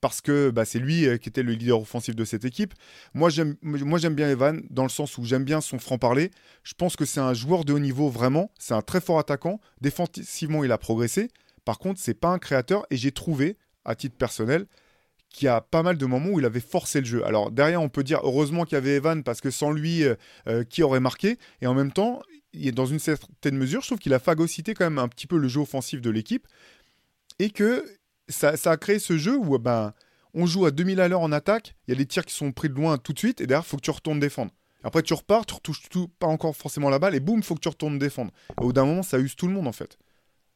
parce 0.00 0.20
bah, 0.52 0.64
c'est 0.64 0.80
lui 0.80 1.06
euh, 1.06 1.16
qui 1.16 1.28
était 1.28 1.44
le 1.44 1.52
leader 1.52 1.80
offensif 1.80 2.16
de 2.16 2.24
cette 2.24 2.44
équipe. 2.44 2.74
Moi 3.14 3.30
j'aime 3.30 3.54
moi 3.62 4.00
j'aime 4.00 4.16
bien 4.16 4.28
Evan 4.28 4.60
dans 4.68 4.82
le 4.82 4.88
sens 4.88 5.16
où 5.16 5.24
j'aime 5.24 5.44
bien 5.44 5.60
son 5.60 5.78
franc 5.78 5.96
parler. 5.96 6.32
Je 6.64 6.74
pense 6.74 6.96
que 6.96 7.04
c'est 7.04 7.20
un 7.20 7.34
joueur 7.34 7.64
de 7.64 7.72
haut 7.72 7.78
niveau 7.78 8.08
vraiment. 8.08 8.50
C'est 8.58 8.74
un 8.74 8.82
très 8.82 9.00
fort 9.00 9.20
attaquant. 9.20 9.60
Défensivement 9.80 10.64
il 10.64 10.72
a 10.72 10.78
progressé. 10.78 11.28
Par 11.64 11.78
contre 11.78 12.00
c'est 12.00 12.14
pas 12.14 12.30
un 12.30 12.40
créateur 12.40 12.84
et 12.90 12.96
j'ai 12.96 13.12
trouvé 13.12 13.56
à 13.84 13.94
titre 13.94 14.16
personnel 14.16 14.66
qu'il 15.30 15.46
y 15.46 15.48
a 15.48 15.60
pas 15.60 15.82
mal 15.82 15.98
de 15.98 16.06
moments 16.06 16.30
où 16.30 16.40
il 16.40 16.46
avait 16.46 16.60
forcé 16.60 17.00
le 17.00 17.06
jeu. 17.06 17.24
Alors 17.24 17.50
derrière 17.50 17.82
on 17.82 17.88
peut 17.88 18.04
dire 18.04 18.20
heureusement 18.22 18.64
qu'il 18.64 18.74
y 18.74 18.78
avait 18.78 18.96
Evan 18.96 19.22
parce 19.22 19.40
que 19.40 19.50
sans 19.50 19.70
lui 19.70 20.04
euh, 20.04 20.14
euh, 20.48 20.64
qui 20.64 20.82
aurait 20.82 21.00
marqué? 21.00 21.38
Et 21.60 21.66
en 21.66 21.74
même 21.74 21.92
temps 21.92 22.22
il 22.52 22.66
est 22.66 22.72
dans 22.72 22.86
une 22.86 22.98
certaine 22.98 23.56
mesure, 23.56 23.82
je 23.82 23.88
trouve 23.88 23.98
qu'il 23.98 24.14
a 24.14 24.18
phagocyté 24.18 24.74
quand 24.74 24.84
même 24.84 24.98
un 24.98 25.08
petit 25.08 25.26
peu 25.26 25.36
le 25.36 25.48
jeu 25.48 25.60
offensif 25.60 26.00
de 26.00 26.10
l'équipe 26.10 26.46
et 27.38 27.50
que 27.50 27.84
ça, 28.28 28.52
a 28.64 28.76
créé 28.76 28.98
ce 28.98 29.16
jeu 29.16 29.36
où 29.36 29.58
ben, 29.58 29.92
on 30.34 30.46
joue 30.46 30.66
à 30.66 30.70
2000 30.70 31.00
à 31.00 31.08
l'heure 31.08 31.20
en 31.20 31.32
attaque, 31.32 31.74
il 31.86 31.92
y 31.92 31.94
a 31.94 31.96
des 31.96 32.06
tirs 32.06 32.24
qui 32.24 32.34
sont 32.34 32.52
pris 32.52 32.68
de 32.68 32.74
loin 32.74 32.98
tout 32.98 33.12
de 33.12 33.18
suite 33.18 33.40
et 33.40 33.46
derrière, 33.46 33.64
il 33.64 33.68
faut 33.68 33.76
que 33.76 33.82
tu 33.82 33.90
retournes 33.90 34.20
défendre. 34.20 34.52
Après, 34.84 35.02
tu 35.02 35.12
repars, 35.14 35.44
tu 35.44 35.54
retouches 35.54 35.82
tout, 35.90 36.08
pas 36.18 36.26
encore 36.26 36.56
forcément 36.56 36.88
la 36.88 36.98
balle 36.98 37.14
et 37.14 37.20
boum, 37.20 37.42
faut 37.42 37.54
que 37.54 37.60
tu 37.60 37.68
retournes 37.68 37.98
défendre. 37.98 38.32
Et 38.60 38.64
au 38.64 38.72
d'un 38.72 38.84
moment, 38.84 39.02
ça 39.02 39.18
use 39.18 39.34
tout 39.34 39.48
le 39.48 39.52
monde 39.52 39.66
en 39.66 39.72
fait. 39.72 39.98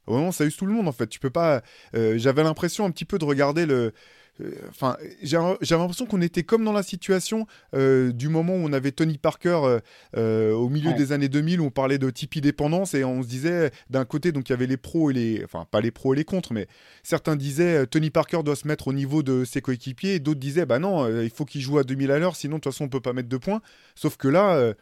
Au 0.07 0.15
moment, 0.15 0.33
ça 0.33 0.45
use 0.45 0.57
tout 0.57 0.67
le 0.67 0.73
monde 0.73 0.89
en 0.89 0.93
fait. 0.93 1.07
Tu 1.09 1.19
peux 1.19 1.31
pas. 1.31 1.63
euh, 1.95 2.19
J'avais 2.19 2.43
l'impression 2.43 2.85
un 2.85 2.91
petit 2.91 3.05
peu 3.05 3.19
de 3.19 3.25
regarder 3.25 3.67
le. 3.67 3.93
Euh, 4.41 4.51
Enfin, 4.71 4.97
j'ai 5.23 5.39
j'avais 5.61 5.81
l'impression 5.83 6.07
qu'on 6.07 6.21
était 6.23 6.43
comme 6.43 6.65
dans 6.65 6.73
la 6.73 6.83
situation 6.83 7.47
euh, 7.75 8.13
du 8.13 8.29
moment 8.29 8.55
où 8.55 8.59
on 8.65 8.73
avait 8.73 8.93
Tony 8.93 9.19
Parker 9.19 9.79
euh, 10.17 10.53
au 10.53 10.69
milieu 10.69 10.91
Ouais. 10.91 10.95
des 10.97 11.13
années 11.13 11.29
2000 11.29 11.61
où 11.61 11.67
on 11.67 11.71
parlait 11.71 11.99
de 11.99 12.09
Tipeee 12.11 12.41
dépendance 12.41 12.95
et 12.95 13.05
on 13.05 13.23
se 13.23 13.29
disait 13.29 13.71
d'un 13.91 14.05
côté 14.05 14.33
donc 14.33 14.49
il 14.49 14.53
y 14.53 14.55
avait 14.55 14.67
les 14.67 14.77
pros 14.77 15.11
et 15.11 15.15
les 15.15 15.43
enfin 15.45 15.67
pas 15.71 15.81
les 15.81 15.91
pros 15.91 16.15
et 16.15 16.17
les 16.17 16.25
contre 16.25 16.53
mais 16.53 16.67
certains 17.03 17.37
disaient 17.37 17.87
Tony 17.87 18.11
Parker 18.11 18.43
doit 18.45 18.57
se 18.57 18.67
mettre 18.67 18.89
au 18.89 18.93
niveau 18.93 19.23
de 19.23 19.45
ses 19.45 19.61
coéquipiers 19.61 20.15
et 20.15 20.19
d'autres 20.19 20.41
disaient 20.41 20.67
bah 20.67 20.79
non 20.79 21.09
il 21.23 21.31
faut 21.31 21.45
qu'il 21.45 21.61
joue 21.61 21.79
à 21.79 21.85
2000 21.85 22.11
à 22.11 22.19
l'heure 22.19 22.37
sinon 22.37 22.57
de 22.57 22.61
toute 22.63 22.73
façon 22.73 22.85
on 22.85 22.89
peut 22.89 23.01
pas 23.01 23.13
mettre 23.13 23.29
de 23.29 23.37
points 23.37 23.61
sauf 23.95 24.17
que 24.17 24.29
là 24.29 24.73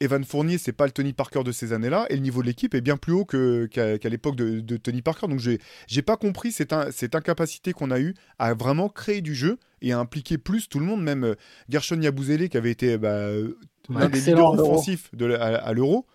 Evan 0.00 0.24
Fournier 0.24 0.58
c'est 0.58 0.72
pas 0.72 0.86
le 0.86 0.92
Tony 0.92 1.12
Parker 1.12 1.42
de 1.44 1.52
ces 1.52 1.72
années-là 1.72 2.06
et 2.10 2.14
le 2.14 2.20
niveau 2.20 2.40
de 2.42 2.46
l'équipe 2.46 2.74
est 2.74 2.80
bien 2.80 2.96
plus 2.96 3.12
haut 3.12 3.24
qu'à 3.24 4.08
l'époque 4.08 4.36
de, 4.36 4.60
de 4.60 4.76
Tony 4.76 5.02
Parker 5.02 5.26
donc 5.28 5.40
j'ai 5.40 6.02
pas 6.02 6.16
compris 6.16 6.52
cette, 6.52 6.72
in- 6.72 6.90
cette 6.90 7.14
incapacité 7.14 7.72
qu'on 7.72 7.90
a 7.90 7.98
eu 8.00 8.14
à 8.38 8.54
vraiment 8.54 8.88
créer 8.88 9.20
du 9.20 9.34
jeu 9.34 9.58
et 9.82 9.92
à 9.92 9.98
impliquer 9.98 10.38
plus 10.38 10.68
tout 10.68 10.78
le 10.80 10.86
monde 10.86 11.02
même 11.02 11.24
euh, 11.24 11.34
Gershon 11.68 12.00
Yabusele 12.00 12.48
qui 12.48 12.56
avait 12.56 12.70
été 12.70 12.98
bah, 12.98 13.28
l'un 13.88 14.08
des 14.08 14.18
leaders 14.30 14.56
offensifs 14.72 15.10
de 15.14 15.24
la- 15.26 15.42
à, 15.42 15.54
à 15.56 15.72
l'Euro. 15.72 16.06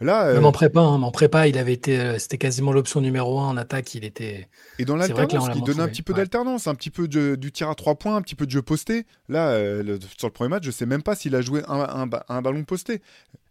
Là, 0.00 0.26
euh, 0.26 0.34
Même 0.34 0.44
en 0.44 0.52
prépa, 0.52 0.80
hein, 0.80 1.02
en 1.02 1.10
prépa, 1.10 1.48
il 1.48 1.56
avait 1.56 1.72
été, 1.72 1.98
euh, 1.98 2.18
c'était 2.18 2.36
quasiment 2.36 2.70
l'option 2.70 3.00
numéro 3.00 3.40
un 3.40 3.46
en 3.48 3.56
attaque. 3.56 3.94
Il 3.94 4.04
était. 4.04 4.46
et 4.78 4.84
dans 4.84 4.94
l'alternance, 4.96 5.48
l'a 5.48 5.54
qui 5.54 5.62
donnait 5.62 5.80
un 5.82 5.88
petit 5.88 6.02
peu 6.02 6.12
ouais. 6.12 6.18
d'alternance, 6.18 6.66
un 6.66 6.74
petit 6.74 6.90
peu 6.90 7.08
de- 7.08 7.34
du 7.34 7.50
tir 7.50 7.70
à 7.70 7.74
trois 7.74 7.94
points, 7.94 8.14
un 8.16 8.20
petit 8.20 8.34
peu 8.34 8.44
de 8.44 8.50
jeu 8.50 8.60
posté. 8.60 9.06
Là, 9.30 9.48
euh, 9.52 9.82
le- 9.82 9.98
sur 10.18 10.28
le 10.28 10.32
premier 10.32 10.50
match, 10.50 10.64
je 10.64 10.70
sais 10.70 10.84
même 10.84 11.02
pas 11.02 11.14
s'il 11.16 11.34
a 11.34 11.40
joué 11.40 11.62
un, 11.66 11.80
un 11.80 12.06
ba- 12.06 12.26
un 12.28 12.42
ballon 12.42 12.64
posté. 12.64 13.00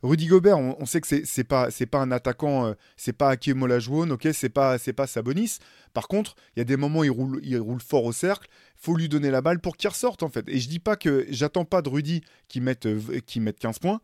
Rudy 0.04 0.28
Gobert, 0.28 0.60
on, 0.60 0.76
on 0.80 0.86
sait 0.86 1.02
que 1.02 1.08
c'est 1.26 1.44
pas 1.44 1.72
c'est 1.72 1.88
pas 1.88 1.98
un 2.00 2.12
attaquant, 2.12 2.68
euh, 2.68 2.74
c'est 2.96 3.14
pas 3.14 3.30
Hakim 3.30 3.64
Olajuwon, 3.64 4.12
ok, 4.12 4.28
c'est 4.34 4.50
pas 4.50 4.78
c'est 4.78 4.94
pas 4.94 5.08
Sabonis. 5.08 5.58
Par 5.96 6.08
contre, 6.08 6.36
il 6.56 6.60
y 6.60 6.62
a 6.62 6.66
des 6.66 6.78
moments 6.78 7.00
où 7.00 7.04
il 7.06 7.10
roule 7.10 7.40
il 7.42 7.58
roule 7.58 7.82
fort 7.82 8.04
au 8.04 8.12
cercle. 8.12 8.48
Faut 8.76 8.96
lui 8.96 9.10
donner 9.10 9.32
la 9.32 9.42
balle 9.42 9.60
pour 9.62 9.78
qu'il 9.78 9.90
ressorte 9.90 10.22
en 10.22 10.30
fait. 10.30 10.46
Et 10.48 10.60
je 10.60 10.70
dis 10.70 10.78
pas 10.80 10.96
que 10.96 11.26
j'attends 11.32 11.66
pas 11.66 11.82
de 11.82 11.90
Rudy 11.90 12.22
qui 12.48 12.62
mette 12.62 12.88
qui 13.26 13.40
mette 13.40 13.58
15 13.58 13.80
points. 13.80 14.00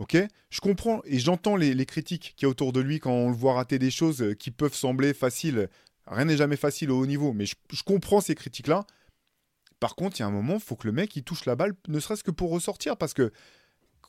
Ok, 0.00 0.16
je 0.48 0.60
comprends 0.60 1.02
et 1.04 1.18
j'entends 1.18 1.56
les, 1.56 1.84
critiques 1.84 2.32
qu'il 2.34 2.46
y 2.46 2.46
a 2.46 2.48
autour 2.48 2.72
de 2.72 2.80
lui 2.80 3.00
quand 3.00 3.12
on 3.12 3.28
le 3.28 3.36
voit 3.36 3.52
rater 3.52 3.78
des 3.78 3.90
choses 3.90 4.22
euh, 4.22 4.34
qui 4.34 4.50
peuvent 4.50 4.74
sembler 4.74 5.12
faciles. 5.12 5.68
Rien 6.06 6.24
n'est 6.24 6.38
jamais 6.38 6.56
facile 6.56 6.90
au 6.90 6.98
haut 6.98 7.06
niveau, 7.06 7.34
mais 7.34 7.44
je, 7.44 7.54
je 7.70 7.82
comprends 7.82 8.22
ces 8.22 8.34
critiques-là. 8.34 8.86
Par 9.78 9.96
contre, 9.96 10.18
il 10.18 10.20
y 10.20 10.22
a 10.22 10.26
un 10.26 10.30
moment, 10.30 10.54
il 10.54 10.60
faut 10.60 10.74
que 10.74 10.86
le 10.86 10.94
mec 10.94 11.14
il 11.16 11.22
touche 11.22 11.44
la 11.44 11.54
balle, 11.54 11.74
ne 11.86 12.00
serait-ce 12.00 12.24
que 12.24 12.30
pour 12.30 12.50
ressortir, 12.50 12.96
parce 12.96 13.12
que 13.12 13.30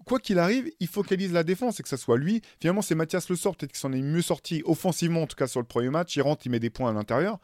quoi 0.05 0.19
qu'il 0.19 0.39
arrive, 0.39 0.71
il 0.79 0.87
focalise 0.87 1.33
la 1.33 1.43
défense 1.43 1.81
et 1.81 1.83
que 1.83 1.89
ça 1.89 1.97
soit 1.97 2.17
lui. 2.17 2.41
Finalement, 2.61 2.81
c'est 2.81 2.95
Mathias 2.95 3.27
Le 3.29 3.35
Sort, 3.35 3.57
peut-être 3.57 3.73
qu'il 3.73 3.79
s'en 3.79 3.91
est 3.91 4.01
mieux 4.01 4.21
sorti 4.21 4.61
offensivement, 4.65 5.23
en 5.23 5.27
tout 5.27 5.35
cas 5.35 5.47
sur 5.47 5.59
le 5.59 5.67
premier 5.67 5.89
match. 5.89 6.15
Il 6.15 6.21
rentre, 6.21 6.45
il 6.45 6.49
met 6.49 6.59
des 6.59 6.69
points 6.69 6.89
à 6.89 6.93
l'intérieur. 6.93 7.37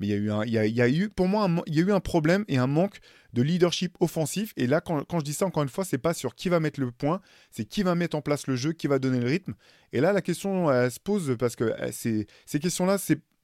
Mais 0.00 0.08
il 0.08 0.10
y 0.10 0.14
a 0.14 0.88
eu, 0.88 1.04
un, 1.04 1.08
pour 1.08 1.28
moi, 1.28 1.48
il 1.66 1.74
y 1.74 1.78
a 1.78 1.82
eu 1.82 1.92
un 1.92 2.00
problème 2.00 2.44
et 2.48 2.58
un 2.58 2.66
manque 2.66 2.98
de 3.32 3.42
leadership 3.42 3.96
offensif. 4.00 4.52
Et 4.56 4.66
là, 4.66 4.80
quand, 4.80 5.04
je 5.18 5.24
dis 5.24 5.32
ça, 5.32 5.46
encore 5.46 5.62
une 5.62 5.68
fois, 5.68 5.84
c'est 5.84 5.98
pas 5.98 6.14
sur 6.14 6.34
qui 6.34 6.48
va 6.48 6.60
mettre 6.60 6.80
le 6.80 6.90
point, 6.90 7.20
c'est 7.50 7.64
qui 7.64 7.82
va 7.82 7.94
mettre 7.94 8.16
en 8.16 8.22
place 8.22 8.46
le 8.46 8.56
jeu, 8.56 8.72
qui 8.72 8.86
va 8.86 8.98
donner 8.98 9.20
le 9.20 9.26
rythme. 9.26 9.54
Et 9.92 10.00
là, 10.00 10.12
la 10.12 10.22
question 10.22 10.68
se 10.90 10.98
pose 11.00 11.36
parce 11.38 11.56
que 11.56 11.64
euh, 11.64 11.90
ces, 11.92 12.26
questions-là, 12.60 12.96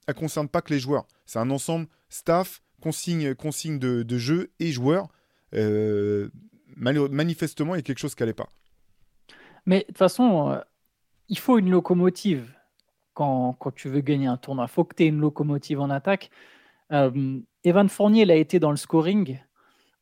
elles 0.07 0.15
concernent 0.15 0.49
pas 0.49 0.63
que 0.63 0.73
les 0.73 0.81
joueurs. 0.81 1.07
C'est 1.27 1.39
un 1.39 1.51
ensemble 1.51 1.87
staff, 2.09 2.63
consigne, 2.81 3.35
de 3.35 4.19
jeu 4.19 4.51
et 4.59 4.73
joueurs. 4.73 5.09
Euh, 5.55 6.29
manifestement, 6.77 7.75
il 7.75 7.79
y 7.79 7.81
a 7.81 7.83
quelque 7.83 7.99
chose 7.99 8.15
qui 8.15 8.23
n'allait 8.23 8.33
pas. 8.33 8.51
Mais 9.67 9.81
de 9.81 9.85
toute 9.87 9.99
façon, 9.99 10.51
euh, 10.51 10.61
il 11.29 11.39
faut 11.39 11.59
une 11.59 11.71
locomotive 11.71 12.53
quand, 13.21 13.75
tu 13.75 13.89
veux 13.89 14.01
gagner 14.01 14.27
un 14.27 14.37
tournoi. 14.37 14.67
Il 14.69 14.73
faut 14.73 14.85
que 14.85 14.95
tu 14.95 15.05
aies 15.05 15.09
une 15.09 15.21
locomotive 15.21 15.81
en 15.81 15.91
attaque. 15.91 16.31
Euh, 16.93 17.39
Evan 17.65 17.89
Fournier, 17.89 18.23
il 18.23 18.31
a 18.31 18.37
été 18.37 18.59
dans 18.59 18.71
le 18.71 18.77
scoring. 18.77 19.39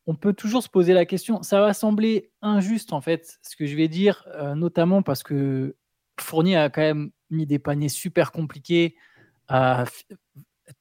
On 0.07 0.15
peut 0.15 0.33
toujours 0.33 0.63
se 0.63 0.69
poser 0.69 0.93
la 0.93 1.05
question. 1.05 1.43
Ça 1.43 1.59
va 1.59 1.73
sembler 1.73 2.31
injuste, 2.41 2.93
en 2.93 3.01
fait, 3.01 3.37
ce 3.41 3.55
que 3.55 3.65
je 3.65 3.75
vais 3.75 3.89
dire, 3.89 4.25
euh, 4.35 4.55
notamment 4.55 5.01
parce 5.01 5.23
que 5.23 5.75
Fournier 6.19 6.57
a 6.57 6.69
quand 6.69 6.81
même 6.81 7.11
mis 7.29 7.45
des 7.45 7.59
paniers 7.59 7.89
super 7.89 8.31
compliqués, 8.31 8.95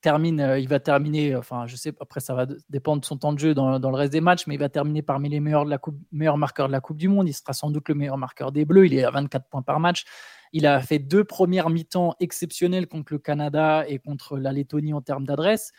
termine, 0.00 0.40
euh, 0.40 0.58
il 0.58 0.68
va 0.68 0.80
terminer, 0.80 1.34
enfin, 1.34 1.66
je 1.66 1.76
sais, 1.76 1.92
après, 2.00 2.20
ça 2.20 2.34
va 2.34 2.46
dépendre 2.68 3.00
de 3.00 3.06
son 3.06 3.16
temps 3.16 3.32
de 3.32 3.38
jeu 3.38 3.54
dans, 3.54 3.78
le 3.78 3.96
reste 3.96 4.12
des 4.12 4.20
matchs, 4.20 4.46
mais 4.46 4.54
il 4.54 4.58
va 4.58 4.68
terminer 4.68 5.02
parmi 5.02 5.28
les 5.28 5.40
meilleurs, 5.40 5.64
de 5.64 5.70
la 5.70 5.78
coupe, 5.78 5.98
meilleurs 6.12 6.38
marqueurs 6.38 6.68
de 6.68 6.72
la 6.72 6.80
Coupe 6.80 6.98
du 6.98 7.08
Monde. 7.08 7.28
Il 7.28 7.32
sera 7.32 7.52
sans 7.52 7.70
doute 7.70 7.88
le 7.88 7.94
meilleur 7.94 8.18
marqueur 8.18 8.52
des 8.52 8.64
Bleus. 8.64 8.86
Il 8.86 8.94
est 8.94 9.04
à 9.04 9.10
24 9.10 9.48
points 9.48 9.62
par 9.62 9.80
match. 9.80 10.04
Il 10.52 10.66
a 10.66 10.80
fait 10.80 10.98
deux 10.98 11.24
premières 11.24 11.70
mi-temps 11.70 12.14
exceptionnelles 12.20 12.86
contre 12.86 13.12
le 13.12 13.18
Canada 13.18 13.84
et 13.86 13.98
contre 13.98 14.38
la 14.38 14.52
Lettonie 14.52 14.92
en 14.92 15.00
termes 15.00 15.24
d'adresse. 15.24 15.72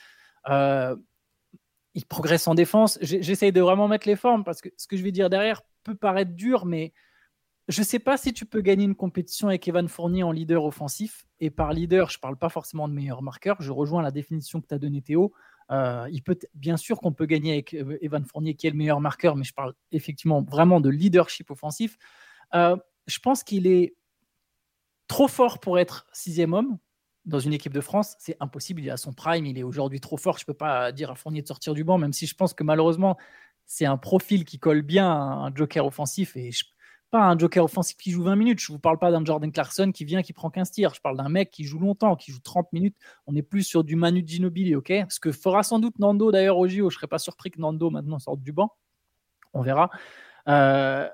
Euh, 0.50 0.96
il 1.96 2.06
progresse 2.06 2.48
en 2.48 2.56
défense. 2.56 2.98
J'essaye 3.02 3.52
de 3.52 3.62
vraiment 3.62 3.88
mettre 3.88 4.08
les 4.08 4.16
formes 4.16 4.44
parce 4.44 4.62
que 4.62 4.70
ce 4.78 4.88
que 4.88 4.96
je 4.96 5.04
vais 5.04 5.12
dire 5.12 5.30
derrière 5.30 5.62
peut 5.84 5.96
paraître 5.96 6.32
dur, 6.32 6.66
mais 6.66 6.94
je 7.68 7.82
ne 7.82 7.86
sais 7.86 8.00
pas 8.00 8.18
si 8.18 8.34
tu 8.34 8.46
peux 8.46 8.62
gagner 8.62 8.86
une 8.86 8.96
compétition 8.96 9.48
avec 9.48 9.68
Evan 9.68 9.88
Fournier 9.88 10.24
en 10.24 10.32
leader 10.32 10.66
offensif. 10.66 11.26
Et 11.40 11.50
par 11.50 11.74
leader, 11.74 12.10
je 12.10 12.18
ne 12.18 12.22
parle 12.22 12.38
pas 12.38 12.50
forcément 12.50 12.88
de 12.88 12.94
meilleur 12.94 13.22
marqueur. 13.22 13.58
Je 13.60 13.72
rejoins 13.72 14.02
la 14.02 14.12
définition 14.12 14.62
que 14.62 14.68
tu 14.68 14.74
as 14.74 14.80
donnée, 14.80 15.02
Théo. 15.02 15.34
Euh, 15.72 16.08
il 16.12 16.24
peut, 16.24 16.38
bien 16.56 16.78
sûr 16.78 17.00
qu'on 17.00 17.12
peut 17.12 17.28
gagner 17.28 17.54
avec 17.54 17.74
euh, 17.76 17.98
Evan 18.02 18.24
Fournier, 18.26 18.56
qui 18.56 18.66
est 18.66 18.72
le 18.72 18.78
meilleur 18.78 19.02
marqueur, 19.02 19.36
mais 19.36 19.44
je 19.44 19.54
parle 19.54 19.74
effectivement 19.92 20.42
vraiment 20.42 20.82
de 20.82 20.90
leadership 20.90 21.52
offensif. 21.52 21.98
Je 22.54 23.18
pense 23.20 23.44
qu'il 23.44 23.66
est 23.66 23.96
trop 25.10 25.28
fort 25.28 25.60
pour 25.60 25.78
être 25.78 26.08
sixième 26.14 26.54
homme 26.54 26.78
dans 27.26 27.40
une 27.40 27.52
équipe 27.52 27.74
de 27.74 27.82
France. 27.82 28.16
C'est 28.20 28.38
impossible. 28.40 28.82
Il 28.82 28.90
à 28.90 28.96
son 28.96 29.12
prime. 29.12 29.46
Il 29.46 29.58
est 29.58 29.64
aujourd'hui 29.64 30.00
trop 30.00 30.16
fort. 30.16 30.38
Je 30.38 30.44
ne 30.44 30.46
peux 30.46 30.54
pas 30.54 30.94
dire 30.94 31.12
à 31.12 31.16
Fournier 31.16 31.42
de 31.42 31.48
sortir 31.48 31.74
du 31.74 31.84
banc, 31.84 31.98
même 31.98 32.14
si 32.14 32.26
je 32.26 32.36
pense 32.36 32.54
que 32.54 32.64
malheureusement, 32.64 33.18
c'est 33.66 33.86
un 33.86 33.98
profil 33.98 34.46
qui 34.46 34.60
colle 34.60 34.82
bien 34.82 35.12
à 35.12 35.16
un 35.16 35.54
joker 35.54 35.86
offensif. 35.86 36.38
Et 36.38 36.52
pas 37.12 37.24
un 37.24 37.38
joker 37.38 37.66
offensif 37.66 37.98
qui 37.98 38.12
joue 38.12 38.24
20 38.24 38.36
minutes. 38.36 38.60
Je 38.60 38.72
ne 38.72 38.76
vous 38.76 38.80
parle 38.80 39.00
pas 39.00 39.12
d'un 39.12 39.26
Jordan 39.26 39.52
Clarkson 39.52 39.92
qui 39.92 40.06
vient, 40.06 40.22
qui 40.22 40.32
prend 40.32 40.52
15 40.52 40.72
tirs. 40.72 40.94
Je 40.94 41.02
parle 41.02 41.18
d'un 41.18 41.30
mec 41.30 41.50
qui 41.50 41.64
joue 41.64 41.80
longtemps, 41.80 42.16
qui 42.16 42.32
joue 42.32 42.40
30 42.40 42.72
minutes. 42.72 42.96
On 43.26 43.36
est 43.36 43.42
plus 43.42 43.64
sur 43.64 43.84
du 43.84 43.96
Manu 43.96 44.24
Ginobili, 44.26 44.76
ok? 44.76 44.94
Ce 45.10 45.20
que 45.20 45.32
fera 45.32 45.64
sans 45.64 45.80
doute 45.80 45.98
Nando 45.98 46.32
d'ailleurs 46.32 46.58
au 46.58 46.68
JO. 46.68 46.76
Je 46.76 46.84
ne 46.84 46.90
serais 46.90 47.08
pas 47.08 47.18
surpris 47.18 47.50
que 47.50 47.60
Nando 47.60 47.90
maintenant 47.90 48.20
sorte 48.20 48.42
du 48.42 48.52
banc. 48.52 48.76
On 49.54 49.64
verra. 49.64 49.90
Euh, 50.48 51.10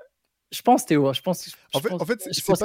je 0.56 0.62
pense, 0.62 0.86
Théo. 0.86 1.12
Je 1.12 1.20
pense, 1.20 1.46
je, 1.46 1.52
en 1.74 2.04
fait, 2.04 2.28
je 2.32 2.42
pense, 2.44 2.58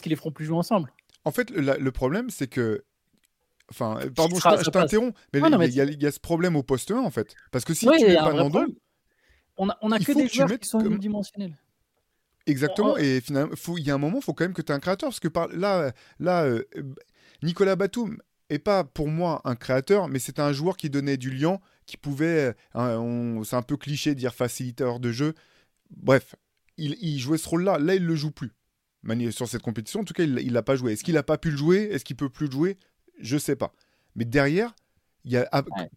qu'ils 0.00 0.10
les, 0.10 0.16
feront 0.16 0.32
plus 0.32 0.44
jouer 0.44 0.56
ensemble. 0.56 0.92
En 1.24 1.30
fait, 1.30 1.50
le, 1.50 1.90
problème, 1.90 2.30
c'est 2.30 2.48
que 2.48 2.84
Enfin, 3.68 3.98
pardon, 4.14 4.36
je 4.36 4.70
t'interromps, 4.70 5.12
mais 5.32 5.40
il 5.68 6.02
y, 6.02 6.06
a 6.06 6.12
ce 6.12 6.20
problème 6.20 6.54
au 6.54 6.62
poste 6.62 6.92
1 6.92 6.98
en 6.98 7.10
fait. 7.10 7.34
Parce 7.50 7.64
que 7.64 7.74
si 7.74 7.84
tu 7.84 8.04
n'es 8.04 8.14
pas 8.14 8.32
Nando, 8.32 8.64
on 9.56 9.68
a, 9.68 9.76
on 9.82 9.90
a 9.90 9.98
que 9.98 10.12
des 10.12 10.28
joueurs 10.28 10.56
qui 10.58 10.68
sont 10.68 10.80
unidimensionnels. 10.80 11.58
Exactement. 12.46 12.96
Et 12.96 13.20
finalement, 13.20 13.52
il 13.76 13.84
y 13.84 13.90
a 13.90 13.94
un 13.94 13.98
moment, 13.98 14.18
il 14.18 14.22
faut 14.22 14.34
quand 14.34 14.44
même 14.44 14.54
que 14.54 14.62
tu 14.62 14.70
aies 14.70 14.74
un 14.74 14.80
créateur. 14.80 15.08
Parce 15.08 15.20
que 15.20 15.28
par, 15.28 15.48
là, 15.48 15.92
là 16.20 16.44
euh, 16.44 16.64
Nicolas 17.42 17.74
Batum 17.74 18.18
est 18.50 18.60
pas 18.60 18.84
pour 18.84 19.08
moi 19.08 19.40
un 19.44 19.56
créateur, 19.56 20.08
mais 20.08 20.20
c'est 20.20 20.38
un 20.38 20.52
joueur 20.52 20.76
qui 20.76 20.88
donnait 20.88 21.16
du 21.16 21.30
lien, 21.30 21.58
qui 21.86 21.96
pouvait. 21.96 22.54
Hein, 22.74 23.40
c'est 23.44 23.56
un 23.56 23.62
peu 23.62 23.76
cliché 23.76 24.14
de 24.14 24.20
dire 24.20 24.34
facilitateur 24.34 25.00
de 25.00 25.10
jeu. 25.10 25.34
Bref, 25.90 26.36
il, 26.78 27.18
jouait 27.18 27.38
ce 27.38 27.48
rôle-là. 27.48 27.78
Là, 27.78 27.94
il 27.94 28.04
le 28.04 28.14
joue 28.14 28.30
plus. 28.30 28.52
Sur 29.30 29.48
cette 29.48 29.62
compétition, 29.62 30.00
en 30.00 30.04
tout 30.04 30.14
cas, 30.14 30.24
il 30.24 30.52
l'a 30.52 30.62
pas 30.62 30.76
joué. 30.76 30.92
Est-ce 30.92 31.04
qu'il 31.04 31.14
n'a 31.14 31.22
pas 31.22 31.38
pu 31.38 31.50
le 31.50 31.56
jouer? 31.56 31.88
Est-ce 31.92 32.04
qu'il 32.04 32.16
peut 32.16 32.28
plus 32.28 32.46
le 32.46 32.52
jouer? 32.52 32.76
Je 33.20 33.38
sais 33.38 33.56
pas. 33.56 33.72
Mais 34.16 34.24
derrière, 34.24 34.74
il 35.24 35.32
y 35.32 35.36
a, 35.36 35.48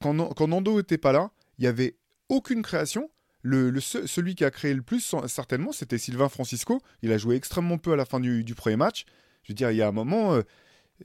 quand, 0.02 0.34
quand 0.34 0.48
Nando 0.48 0.78
n'était 0.78 0.98
pas 0.98 1.12
là, 1.12 1.32
il 1.58 1.66
y 1.66 1.68
avait 1.68 1.98
aucune 2.30 2.62
création 2.62 3.10
le, 3.42 3.80
celui 3.80 4.36
qui 4.36 4.44
a 4.44 4.52
créé 4.52 4.74
le 4.74 4.82
plus, 4.82 5.16
certainement, 5.28 5.72
c'était 5.72 5.98
Sylvain 5.98 6.30
Francisco. 6.30 6.82
Il 7.02 7.12
a 7.12 7.18
joué 7.18 7.36
extrêmement 7.36 7.78
peu 7.78 7.94
à 7.94 7.96
la 7.96 8.06
fin 8.06 8.20
du, 8.20 8.44
premier 8.56 8.76
match. 8.76 9.06
Je 9.44 9.54
veux 9.54 9.56
dire, 9.56 9.72
il 9.72 9.78
y 9.78 9.82
a 9.82 9.88
un 9.88 9.94
moment. 9.94 10.34
Euh, 10.34 10.42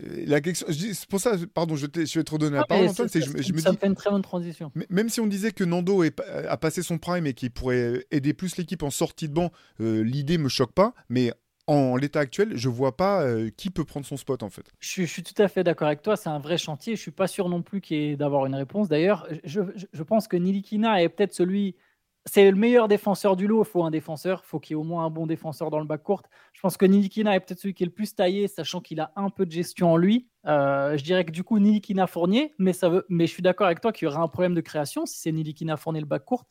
la 0.01 0.41
c'est 0.43 1.07
pour 1.09 1.21
ça, 1.21 1.37
pardon, 1.53 1.77
je, 1.77 1.87
je 1.95 2.19
vais 2.19 2.25
te 2.25 2.31
redonner 2.33 2.57
la 2.57 2.63
ah, 2.63 2.67
parole, 2.67 2.89
Antoine. 2.89 3.09
Ça, 3.09 3.21
je, 3.21 3.43
je 3.43 3.53
me 3.53 3.59
ça 3.59 3.73
fait 3.75 3.87
une 3.87 3.95
très 3.95 4.11
bonne 4.11 4.23
transition. 4.23 4.73
Même 4.91 5.09
si 5.09 5.21
on 5.21 5.27
disait 5.27 5.53
que 5.53 5.65
Nando 5.65 6.03
a 6.03 6.57
passé 6.57 6.83
son 6.83 6.99
prime 6.99 7.27
et 7.27 7.35
qu'il 7.35 7.51
pourrait 7.51 8.05
aider 8.11 8.35
plus 8.35 8.57
l'équipe 8.57 8.83
en 8.83 8.91
sortie 8.91 9.29
de 9.29 9.35
banc, 9.35 9.51
euh, 9.81 10.03
l'idée 10.03 10.39
me 10.39 10.49
choque 10.49 10.73
pas. 10.73 10.95
Mais 11.09 11.33
en 11.67 11.97
l'état 11.97 12.21
actuel, 12.21 12.57
je 12.57 12.69
vois 12.69 12.97
pas 12.97 13.23
euh, 13.23 13.51
qui 13.57 13.71
peut 13.71 13.85
prendre 13.85 14.05
son 14.05 14.17
spot 14.17 14.43
en 14.43 14.51
fait. 14.51 14.67
Je, 14.81 15.05
suis 15.05 15.23
tout 15.23 15.41
à 15.41 15.49
fait 15.49 15.65
d'accord 15.65 15.87
avec 15.87 16.03
toi, 16.03 16.17
c'est 16.17 16.29
un 16.29 16.41
vrai 16.41 16.59
chantier. 16.59 16.97
Je 16.97 17.01
suis 17.01 17.11
pas 17.11 17.27
sûr 17.27 17.49
non 17.49 17.63
plus 17.63 17.81
qu'il 17.81 17.97
y 17.97 18.11
ait 18.11 18.17
d'avoir 18.17 18.47
une 18.47 18.55
réponse. 18.55 18.89
D'ailleurs, 18.89 19.27
je, 19.45 19.61
je, 19.93 20.03
pense 20.03 20.29
que 20.29 20.37
Nilikina 20.37 21.03
est 21.03 21.09
peut-être 21.09 21.35
celui 21.35 21.77
c'est 22.27 22.51
le 22.51 22.57
meilleur 22.57 22.89
défenseur 22.89 23.37
du 23.37 23.47
lot. 23.47 23.65
Il 23.65 23.69
faut 23.69 23.85
un 23.85 23.91
défenseur. 23.91 24.43
Il 24.45 24.49
faut 24.49 24.59
qu'il 24.59 24.75
y 24.75 24.79
ait 24.79 24.81
au 24.81 24.85
moins 24.85 25.05
un 25.05 25.11
bon 25.11 25.27
défenseur 25.27 25.71
dans 25.71 25.79
le 25.79 25.85
bac 25.85 26.03
court. 26.03 26.23
Je 26.55 26.61
pense 26.61 26.77
que 26.77 26.87
Nilikina 26.87 27.35
est 27.37 27.41
peut-être 27.41 27.61
celui 27.61 27.75
qui 27.75 27.83
est 27.83 27.87
le 27.87 27.93
plus 27.93 28.15
taillé, 28.15 28.49
sachant 28.49 28.81
qu'il 28.81 29.01
a 29.01 29.13
un 29.17 29.29
peu 29.29 29.45
de 29.45 29.53
gestion 29.53 29.93
en 29.93 29.97
lui. 29.97 30.29
Euh, 30.47 30.97
je 30.97 31.05
dirais 31.05 31.25
que 31.25 31.33
du 31.33 31.45
coup, 31.45 31.59
Nilikina 31.59 32.07
Fournier, 32.07 32.55
mais, 32.59 32.73
ça 32.73 32.89
veut, 32.89 33.05
mais 33.11 33.27
je 33.27 33.33
suis 33.33 33.43
d'accord 33.43 33.67
avec 33.67 33.81
toi 33.81 33.93
qu'il 33.93 34.07
y 34.07 34.11
aura 34.11 34.23
un 34.23 34.29
problème 34.29 34.55
de 34.55 34.63
création 34.63 35.05
si 35.05 35.19
c'est 35.19 35.33
Nilikina 35.33 35.77
Fournier 35.77 36.01
le 36.01 36.07
bac 36.07 36.25
court. 36.25 36.47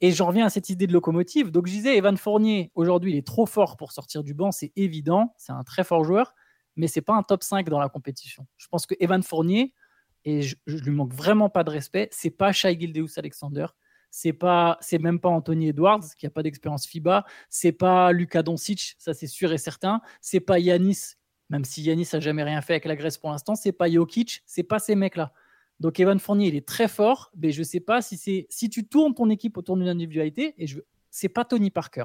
Et 0.00 0.10
j'en 0.10 0.26
reviens 0.26 0.46
à 0.46 0.50
cette 0.50 0.68
idée 0.70 0.88
de 0.88 0.92
locomotive. 0.92 1.52
Donc 1.52 1.68
je 1.68 1.72
disais, 1.72 1.96
Evan 1.96 2.16
Fournier, 2.16 2.72
aujourd'hui, 2.74 3.12
il 3.12 3.16
est 3.16 3.26
trop 3.26 3.46
fort 3.46 3.76
pour 3.76 3.92
sortir 3.92 4.24
du 4.24 4.34
banc. 4.34 4.50
C'est 4.50 4.72
évident. 4.74 5.32
C'est 5.36 5.52
un 5.52 5.62
très 5.62 5.84
fort 5.84 6.02
joueur, 6.02 6.34
mais 6.74 6.88
c'est 6.88 7.00
pas 7.00 7.14
un 7.14 7.22
top 7.22 7.44
5 7.44 7.68
dans 7.68 7.78
la 7.78 7.88
compétition. 7.88 8.44
Je 8.56 8.66
pense 8.66 8.86
que 8.86 8.96
Evan 8.98 9.22
Fournier, 9.22 9.72
et 10.24 10.42
je, 10.42 10.56
je 10.66 10.78
lui 10.78 10.90
manque 10.90 11.14
vraiment 11.14 11.48
pas 11.48 11.62
de 11.62 11.70
respect, 11.70 12.08
c'est 12.10 12.30
pas 12.30 12.50
Shai 12.50 12.76
Gildeus 12.78 13.16
Alexander 13.16 13.66
c'est 14.12 14.34
pas, 14.34 14.76
c'est 14.82 14.98
même 14.98 15.18
pas 15.18 15.30
Anthony 15.30 15.68
Edwards 15.68 16.04
qui 16.18 16.26
a 16.26 16.30
pas 16.30 16.42
d'expérience 16.42 16.86
FIBA, 16.86 17.24
c'est 17.48 17.72
pas 17.72 18.12
Luka 18.12 18.42
Doncic, 18.42 18.94
ça 18.98 19.14
c'est 19.14 19.26
sûr 19.26 19.52
et 19.52 19.58
certain, 19.58 20.02
c'est 20.20 20.40
pas 20.40 20.58
Yanis, 20.58 21.14
même 21.48 21.64
si 21.64 21.82
Yanis 21.82 22.08
a 22.12 22.20
jamais 22.20 22.42
rien 22.42 22.60
fait 22.60 22.74
avec 22.74 22.84
la 22.84 22.94
Grèce 22.94 23.16
pour 23.16 23.30
l'instant, 23.30 23.54
c'est 23.54 23.72
pas 23.72 23.90
Jokic, 23.90 24.42
c'est 24.44 24.62
pas 24.62 24.78
ces 24.78 24.94
mecs-là. 24.94 25.32
Donc 25.80 25.98
Evan 25.98 26.18
Fournier, 26.18 26.48
il 26.48 26.56
est 26.56 26.68
très 26.68 26.88
fort, 26.88 27.32
mais 27.36 27.52
je 27.52 27.62
sais 27.62 27.80
pas 27.80 28.02
si 28.02 28.18
c'est 28.18 28.46
si 28.50 28.68
tu 28.68 28.86
tournes 28.86 29.14
ton 29.14 29.30
équipe 29.30 29.56
autour 29.56 29.78
d'une 29.78 29.88
individualité 29.88 30.54
et 30.58 30.66
je 30.66 30.80
c'est 31.10 31.30
pas 31.30 31.46
Tony 31.46 31.70
Parker. 31.70 32.04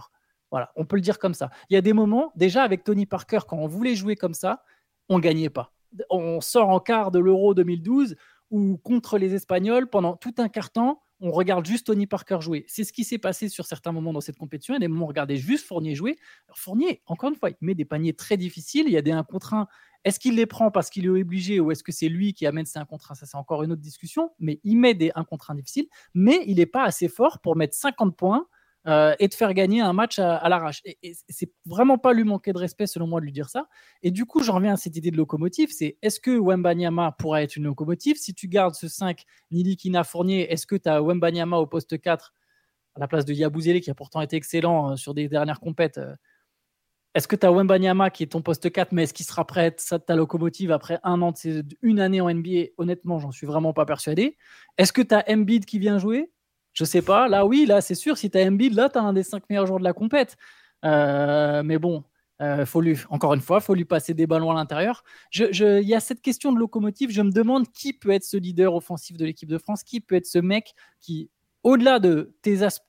Voilà, 0.50 0.72
on 0.78 0.86
peut 0.86 0.96
le 0.96 1.02
dire 1.02 1.20
comme 1.20 1.34
ça. 1.34 1.50
Il 1.70 1.74
y 1.74 1.78
a 1.78 1.82
des 1.82 1.94
moments, 1.94 2.32
déjà 2.38 2.64
avec 2.64 2.86
Tony 2.86 3.06
Parker, 3.06 3.40
quand 3.48 3.58
on 3.58 3.68
voulait 3.68 3.96
jouer 3.96 4.16
comme 4.16 4.34
ça, 4.34 4.64
on 5.10 5.20
gagnait 5.20 5.50
pas. 5.50 5.74
On 6.10 6.40
sort 6.40 6.70
en 6.70 6.80
quart 6.80 7.12
de 7.12 7.20
l'Euro 7.20 7.54
2012 7.54 8.16
ou 8.50 8.78
contre 8.78 9.18
les 9.18 9.34
Espagnols 9.34 9.90
pendant 9.90 10.16
tout 10.16 10.34
un 10.38 10.48
quart 10.48 10.72
temps 10.72 11.02
on 11.20 11.32
regarde 11.32 11.66
juste 11.66 11.88
Tony 11.88 12.08
Parker 12.08 12.38
jouer. 12.42 12.66
C'est 12.68 12.84
ce 12.84 12.94
qui 12.94 13.04
s'est 13.04 13.18
passé 13.18 13.50
sur 13.50 13.66
certains 13.66 13.92
moments 13.92 14.14
dans 14.14 14.22
cette 14.22 14.38
compétition. 14.38 14.74
Il 14.74 14.76
y 14.76 14.78
a 14.78 14.80
des 14.82 14.88
moments 14.88 15.02
où 15.02 15.06
on 15.06 15.08
regardait 15.08 15.38
juste 15.38 15.66
Fournier 15.66 15.96
jouer. 15.96 16.18
Fournier, 16.54 17.02
encore 17.06 17.30
une 17.30 17.36
fois, 17.36 17.50
il 17.50 17.56
met 17.62 17.76
des 17.76 17.86
paniers 17.86 18.14
très 18.14 18.38
difficiles. 18.38 18.86
Il 18.88 18.94
y 18.94 18.98
a 18.98 19.02
des 19.02 19.12
1 19.12 19.24
contre 19.24 19.54
1. 19.54 19.68
Est-ce 20.04 20.20
qu'il 20.20 20.36
les 20.36 20.46
prend 20.46 20.70
parce 20.72 20.90
qu'il 20.90 21.06
est 21.06 21.10
obligé 21.10 21.60
ou 21.60 21.72
est-ce 21.72 21.84
que 21.84 21.92
c'est 21.92 22.10
lui 22.10 22.34
qui 22.34 22.46
amène 22.46 22.66
ces 22.66 22.80
1 22.80 22.86
contre 22.86 23.12
1 23.12 23.16
Ça, 23.16 23.26
c'est 23.26 23.38
encore 23.38 23.64
une 23.64 23.72
autre 23.72 23.82
discussion. 23.82 24.32
Mais 24.40 24.60
il 24.64 24.78
met 24.78 24.94
des 24.94 25.12
1 25.16 25.24
contre 25.24 25.52
1 25.52 25.56
difficiles. 25.56 25.88
Mais 26.14 26.44
il 26.46 26.58
n'est 26.58 26.66
pas 26.66 26.84
assez 26.84 27.08
fort 27.08 27.40
pour 27.40 27.56
mettre 27.56 27.76
50 27.76 28.16
points 28.16 28.48
euh, 28.88 29.14
et 29.20 29.28
de 29.28 29.34
faire 29.34 29.54
gagner 29.54 29.82
un 29.82 29.94
match 29.94 30.18
à, 30.20 30.48
l'arrache. 30.48 30.82
Et, 30.86 31.14
c'est 31.28 31.52
vraiment 31.66 31.98
pas 31.98 32.14
lui 32.14 32.24
manquer 32.24 32.54
de 32.54 32.58
respect, 32.58 32.88
selon 32.88 33.08
moi, 33.08 33.20
de 33.20 33.26
lui 33.26 33.32
dire 33.32 33.50
ça. 33.50 33.68
Et 34.02 34.12
du 34.12 34.26
coup, 34.26 34.42
j'en 34.44 34.56
reviens 34.56 34.74
à 34.74 34.78
cette 34.78 34.96
idée 34.96 35.12
de 35.12 35.18
locomotive 35.18 35.70
c'est 35.72 35.98
est-ce 36.02 36.20
que 36.20 36.38
Wembanyama 36.38 37.14
pourra 37.20 37.44
être 37.44 37.56
une 37.56 37.66
locomotive? 37.66 38.18
Si 38.18 38.34
tu 38.34 38.48
gardes 38.48 38.76
ce 38.76 38.88
5, 38.88 39.24
Nilikina 39.52 40.04
Fournier, 40.04 40.52
est-ce 40.52 40.66
que 40.66 40.76
tu 40.76 40.88
as 40.88 41.02
Wembanyama 41.02 41.58
au 41.58 41.68
poste 41.68 42.00
4 42.00 42.34
à 42.96 43.00
la 43.00 43.08
place 43.08 43.26
de 43.26 43.34
Yabouzele, 43.34 43.82
qui 43.82 43.92
a 43.92 43.96
pourtant 43.96 44.22
été 44.22 44.36
excellent 44.36 44.92
euh, 44.92 44.96
sur 44.96 45.14
des 45.14 45.28
dernières 45.28 45.60
compètes 45.60 45.98
euh, 46.00 46.16
est-ce 47.14 47.28
que 47.28 47.36
tu 47.36 47.48
as 47.48 47.52
Wembanyama 47.52 48.12
qui 48.12 48.22
est 48.22 48.28
ton 48.28 48.44
poste 48.44 48.72
4, 48.72 48.92
mais 48.92 49.04
est-ce 49.04 49.14
qu'il 49.14 49.26
sera 49.26 49.46
prêt 49.48 49.76
à 49.90 49.98
ta 49.98 50.16
locomotive 50.16 50.72
après 50.72 51.00
un 51.02 51.20
an 51.24 51.34
une 51.82 52.00
année 52.00 52.22
en 52.22 52.32
NBA 52.32 52.66
Honnêtement, 52.78 53.18
j'en 53.18 53.32
suis 53.32 53.48
vraiment 53.48 53.74
pas 53.74 53.86
persuadé. 53.86 54.38
Est-ce 54.78 54.94
que 54.94 55.02
tu 55.02 55.16
as 55.16 55.26
Embiid 55.28 55.66
qui 55.66 55.80
vient 55.80 55.98
jouer? 55.98 56.32
Je 56.78 56.86
sais 56.86 57.02
pas. 57.02 57.28
Là, 57.28 57.46
oui, 57.46 57.66
là, 57.66 57.82
c'est 57.82 57.96
sûr. 57.96 58.18
Si 58.18 58.30
tu 58.30 58.38
as 58.38 58.46
Embiid, 58.48 58.74
là, 58.74 58.90
tu 58.90 59.00
as 59.00 59.02
un 59.02 59.14
des 59.14 59.24
cinq 59.24 59.44
meilleurs 59.50 59.66
joueurs 59.68 59.80
de 59.80 59.84
la 59.84 59.94
compète. 59.94 60.38
Euh, 60.86 61.64
mais 61.64 61.80
bon, 61.80 62.04
Euh, 62.40 62.68
faut 62.68 62.82
lui, 62.82 62.96
encore 63.10 63.34
une 63.34 63.42
fois, 63.42 63.60
faut 63.62 63.74
lui 63.74 63.86
passer 63.86 64.14
des 64.14 64.28
ballons 64.28 64.52
à 64.52 64.54
l'intérieur. 64.54 65.04
Il 65.34 65.50
je, 65.52 65.82
y 65.82 65.96
a 65.96 66.00
cette 66.00 66.22
question 66.22 66.54
de 66.54 66.60
locomotive. 66.60 67.10
Je 67.10 67.24
me 67.24 67.32
demande 67.32 67.66
qui 67.72 67.94
peut 67.94 68.12
être 68.12 68.24
ce 68.24 68.38
leader 68.38 68.76
offensif 68.76 69.18
de 69.18 69.26
l'équipe 69.26 69.50
de 69.50 69.58
France, 69.58 69.84
qui 69.84 70.02
peut 70.02 70.16
être 70.16 70.28
ce 70.28 70.38
mec 70.40 70.76
qui, 71.00 71.32
au-delà 71.64 71.98
de 71.98 72.36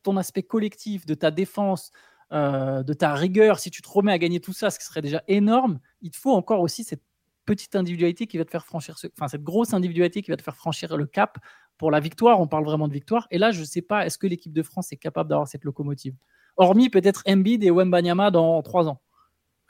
ton 0.03 0.19
aspect 0.19 0.43
collectif, 0.43 1.07
de 1.07 1.15
ta 1.15 1.31
défense, 1.31 1.93
euh, 2.33 2.83
de 2.83 2.93
ta 2.93 3.15
rigueur, 3.15 3.59
si 3.59 3.71
tu 3.71 3.81
te 3.81 3.89
remets 3.89 4.13
à 4.13 4.19
gagner 4.19 4.41
tout 4.41 4.53
ça, 4.53 4.69
ce 4.71 4.79
qui 4.79 4.85
serait 4.85 5.01
déjà 5.01 5.23
énorme, 5.29 5.81
il 6.03 6.11
te 6.11 6.19
faut 6.19 6.35
encore 6.35 6.61
aussi 6.61 6.85
cette 6.85 7.03
petite 7.47 7.75
individualité 7.75 8.27
qui 8.27 8.37
va 8.37 8.45
te 8.45 8.51
faire 8.51 8.67
franchir, 8.67 8.97
enfin 9.17 9.29
cette 9.29 9.45
grosse 9.45 9.73
individualité 9.73 10.21
qui 10.21 10.31
va 10.31 10.37
te 10.37 10.43
faire 10.43 10.57
franchir 10.57 10.95
le 10.99 11.07
cap 11.07 11.39
pour 11.79 11.91
la 11.91 12.01
victoire. 12.01 12.41
On 12.41 12.47
parle 12.47 12.65
vraiment 12.65 12.89
de 12.89 12.93
victoire. 12.93 13.27
Et 13.31 13.39
là, 13.39 13.51
je 13.51 13.61
ne 13.61 13.65
sais 13.65 13.83
pas, 13.83 14.05
est-ce 14.05 14.19
que 14.19 14.27
l'équipe 14.27 14.53
de 14.53 14.63
France 14.63 14.93
est 14.93 14.97
capable 14.97 15.31
d'avoir 15.31 15.49
cette 15.49 15.65
locomotive? 15.65 16.15
Hormis 16.57 16.91
peut-être 16.91 17.23
Embiid 17.27 17.63
et 17.65 17.71
Wembanyama 17.71 18.31
dans 18.31 18.61
trois 18.63 18.89
ans. 18.89 19.01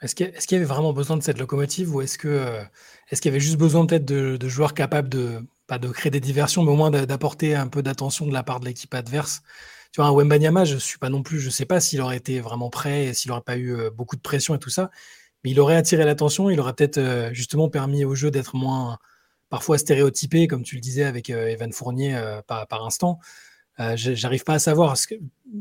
Est-ce 0.01 0.15
qu'il 0.15 0.27
y, 0.27 0.55
avait 0.55 0.63
vraiment 0.63 0.93
besoin 0.93 1.17
de 1.17 1.23
cette 1.23 1.39
locomotive 1.39 1.93
ou 1.93 2.01
est-ce 2.01 2.17
que 2.17 2.29
euh, 2.29 2.63
est-ce 3.09 3.21
qu'il 3.21 3.29
y 3.29 3.33
avait 3.33 3.41
juste 3.41 3.57
besoin 3.57 3.85
peut-être 3.85 4.05
de, 4.05 4.47
joueurs 4.47 4.73
capables 4.73 5.09
de 5.09 5.41
pas 5.67 5.77
de 5.77 5.89
créer 5.89 6.09
des 6.09 6.21
diversions, 6.21 6.63
mais 6.63 6.71
au 6.71 6.75
moins 6.75 6.89
d'apporter 6.89 7.53
un 7.53 7.67
peu 7.67 7.83
d'attention 7.83 8.25
de 8.25 8.33
la 8.33 8.41
part 8.41 8.61
de 8.61 8.65
l'équipe 8.65 8.93
adverse? 8.93 9.41
Tu 9.91 10.01
vois, 10.01 10.11
Wembanyama, 10.13 10.65
je 10.65 10.77
suis 10.77 10.99
pas 10.99 11.09
non 11.09 11.21
plus, 11.21 11.39
je 11.39 11.49
sais 11.49 11.65
pas 11.65 11.81
s'il 11.81 11.99
aurait 12.01 12.17
été 12.17 12.39
vraiment 12.39 12.69
prêt, 12.69 13.13
s'il 13.13 13.29
n'aurait 13.29 13.41
pas 13.41 13.57
eu 13.57 13.75
euh, 13.75 13.89
beaucoup 13.89 14.15
de 14.15 14.21
pression 14.21 14.55
et 14.55 14.59
tout 14.59 14.69
ça, 14.69 14.89
mais 15.43 15.51
il 15.51 15.59
aurait 15.59 15.75
attiré 15.75 16.05
l'attention, 16.05 16.49
il 16.49 16.59
aurait 16.59 16.73
peut-être 16.73 16.97
euh, 16.97 17.33
justement 17.33 17.69
permis 17.69 18.05
au 18.05 18.15
jeu 18.15 18.31
d'être 18.31 18.55
moins 18.55 18.99
parfois 19.49 19.77
stéréotypé, 19.77 20.47
comme 20.47 20.63
tu 20.63 20.75
le 20.75 20.81
disais 20.81 21.03
avec 21.03 21.29
Evan 21.29 21.71
Fournier 21.71 22.19
par, 22.47 22.67
par 22.67 22.85
instant. 22.85 23.19
J'arrive 23.95 24.43
pas 24.43 24.53
à 24.53 24.59
savoir. 24.59 24.95
que 25.07 25.15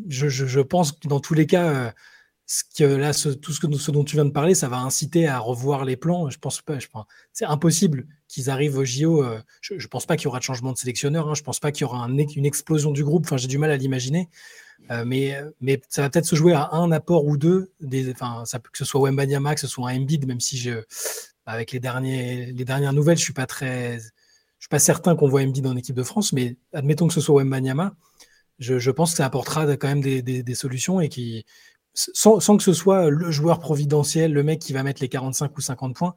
je, 0.09 0.29
je, 0.29 0.61
pense 0.61 0.93
que 0.93 1.09
dans 1.09 1.21
tous 1.21 1.35
les 1.35 1.47
cas 1.47 1.93
que 2.77 2.85
là, 2.85 3.13
tout 3.13 3.53
ce, 3.53 3.61
que, 3.61 3.73
ce 3.77 3.91
dont 3.91 4.05
tu 4.05 4.17
viens 4.17 4.25
de 4.25 4.31
parler, 4.31 4.55
ça 4.55 4.69
va 4.69 4.79
inciter 4.79 5.29
à 5.29 5.39
revoir 5.39 5.85
les 5.85 5.97
plans. 5.97 6.31
Je 6.31 6.39
pense 6.39 6.63
pas, 6.63 6.79
je 6.79 6.87
c'est 7.33 7.45
impossible 7.45 8.07
qu'ils 8.27 8.49
arrivent 8.49 8.79
au 8.79 8.85
JO. 8.85 9.23
Euh, 9.23 9.41
je, 9.61 9.75
ne 9.75 9.87
pense 9.87 10.07
pas 10.07 10.17
qu'il 10.17 10.25
y 10.25 10.29
aura 10.29 10.39
de 10.39 10.45
changement 10.45 10.73
de 10.73 10.79
sélectionneur. 10.79 11.29
Hein, 11.29 11.35
je 11.35 11.43
pense 11.43 11.61
pas 11.61 11.73
qu'il 11.73 11.83
y 11.83 11.85
aura 11.85 12.07
une 12.07 12.47
explosion 12.47 12.91
du 12.91 13.05
groupe. 13.05 13.27
Enfin, 13.27 13.37
j'ai 13.37 13.49
du 13.49 13.59
mal 13.59 13.71
à 13.71 13.77
l'imaginer. 13.77 14.31
Euh, 14.91 15.05
mais, 15.05 15.37
mais 15.61 15.81
ça 15.89 16.03
va 16.03 16.09
peut-être 16.09 16.25
se 16.25 16.37
jouer 16.37 16.55
à 16.55 16.71
un 16.73 16.91
apport 16.91 17.27
ou 17.27 17.37
deux. 17.37 17.71
Des, 17.81 18.15
ça, 18.15 18.59
que 18.59 18.79
ce 18.79 18.87
soit 18.87 19.01
Wembanyama, 19.03 19.55
que 19.55 19.61
ce 19.61 19.67
soit 19.67 19.91
un 19.91 19.97
Embiid, 19.97 20.27
même 20.27 20.41
si 20.41 20.57
je, 20.57 20.81
avec 21.49 21.73
les, 21.73 21.81
derniers, 21.81 22.53
les 22.53 22.65
dernières 22.65 22.93
nouvelles, 22.93 23.17
je 23.17 23.25
suis 23.25 23.33
pas 23.33 23.47
très, 23.47 23.99
je 23.99 24.65
suis 24.65 24.69
pas 24.69 24.79
certain 24.79 25.17
qu'on 25.17 25.29
voit 25.29 25.41
Embiid 25.41 25.67
en 25.67 25.77
équipe 25.77 25.97
de 25.97 26.03
France. 26.03 26.35
Mais 26.35 26.57
admettons 26.75 27.09
que 27.09 27.15
ce 27.15 27.23
soit 27.23 27.43
Wembanyama, 27.43 27.95
je, 28.59 28.79
je 28.79 28.91
pense 28.91 29.13
que 29.13 29.17
ça 29.17 29.25
apportera 29.25 29.77
quand 29.77 29.89
même 29.89 30.03
des, 30.03 30.23
des, 30.23 30.55
solutions 30.55 31.01
et 31.01 31.09
qui 31.09 31.47
sans, 31.95 32.57
que 32.57 32.63
ce 32.63 32.75
soit 32.75 33.09
le 33.09 33.31
joueur 33.31 33.61
providentiel, 33.61 34.33
le 34.33 34.43
mec 34.43 34.61
qui 34.61 34.73
va 34.73 34.83
mettre 34.83 35.01
les 35.01 35.09
45 35.09 35.57
ou 35.57 35.61
50 35.61 35.97
points. 35.97 36.15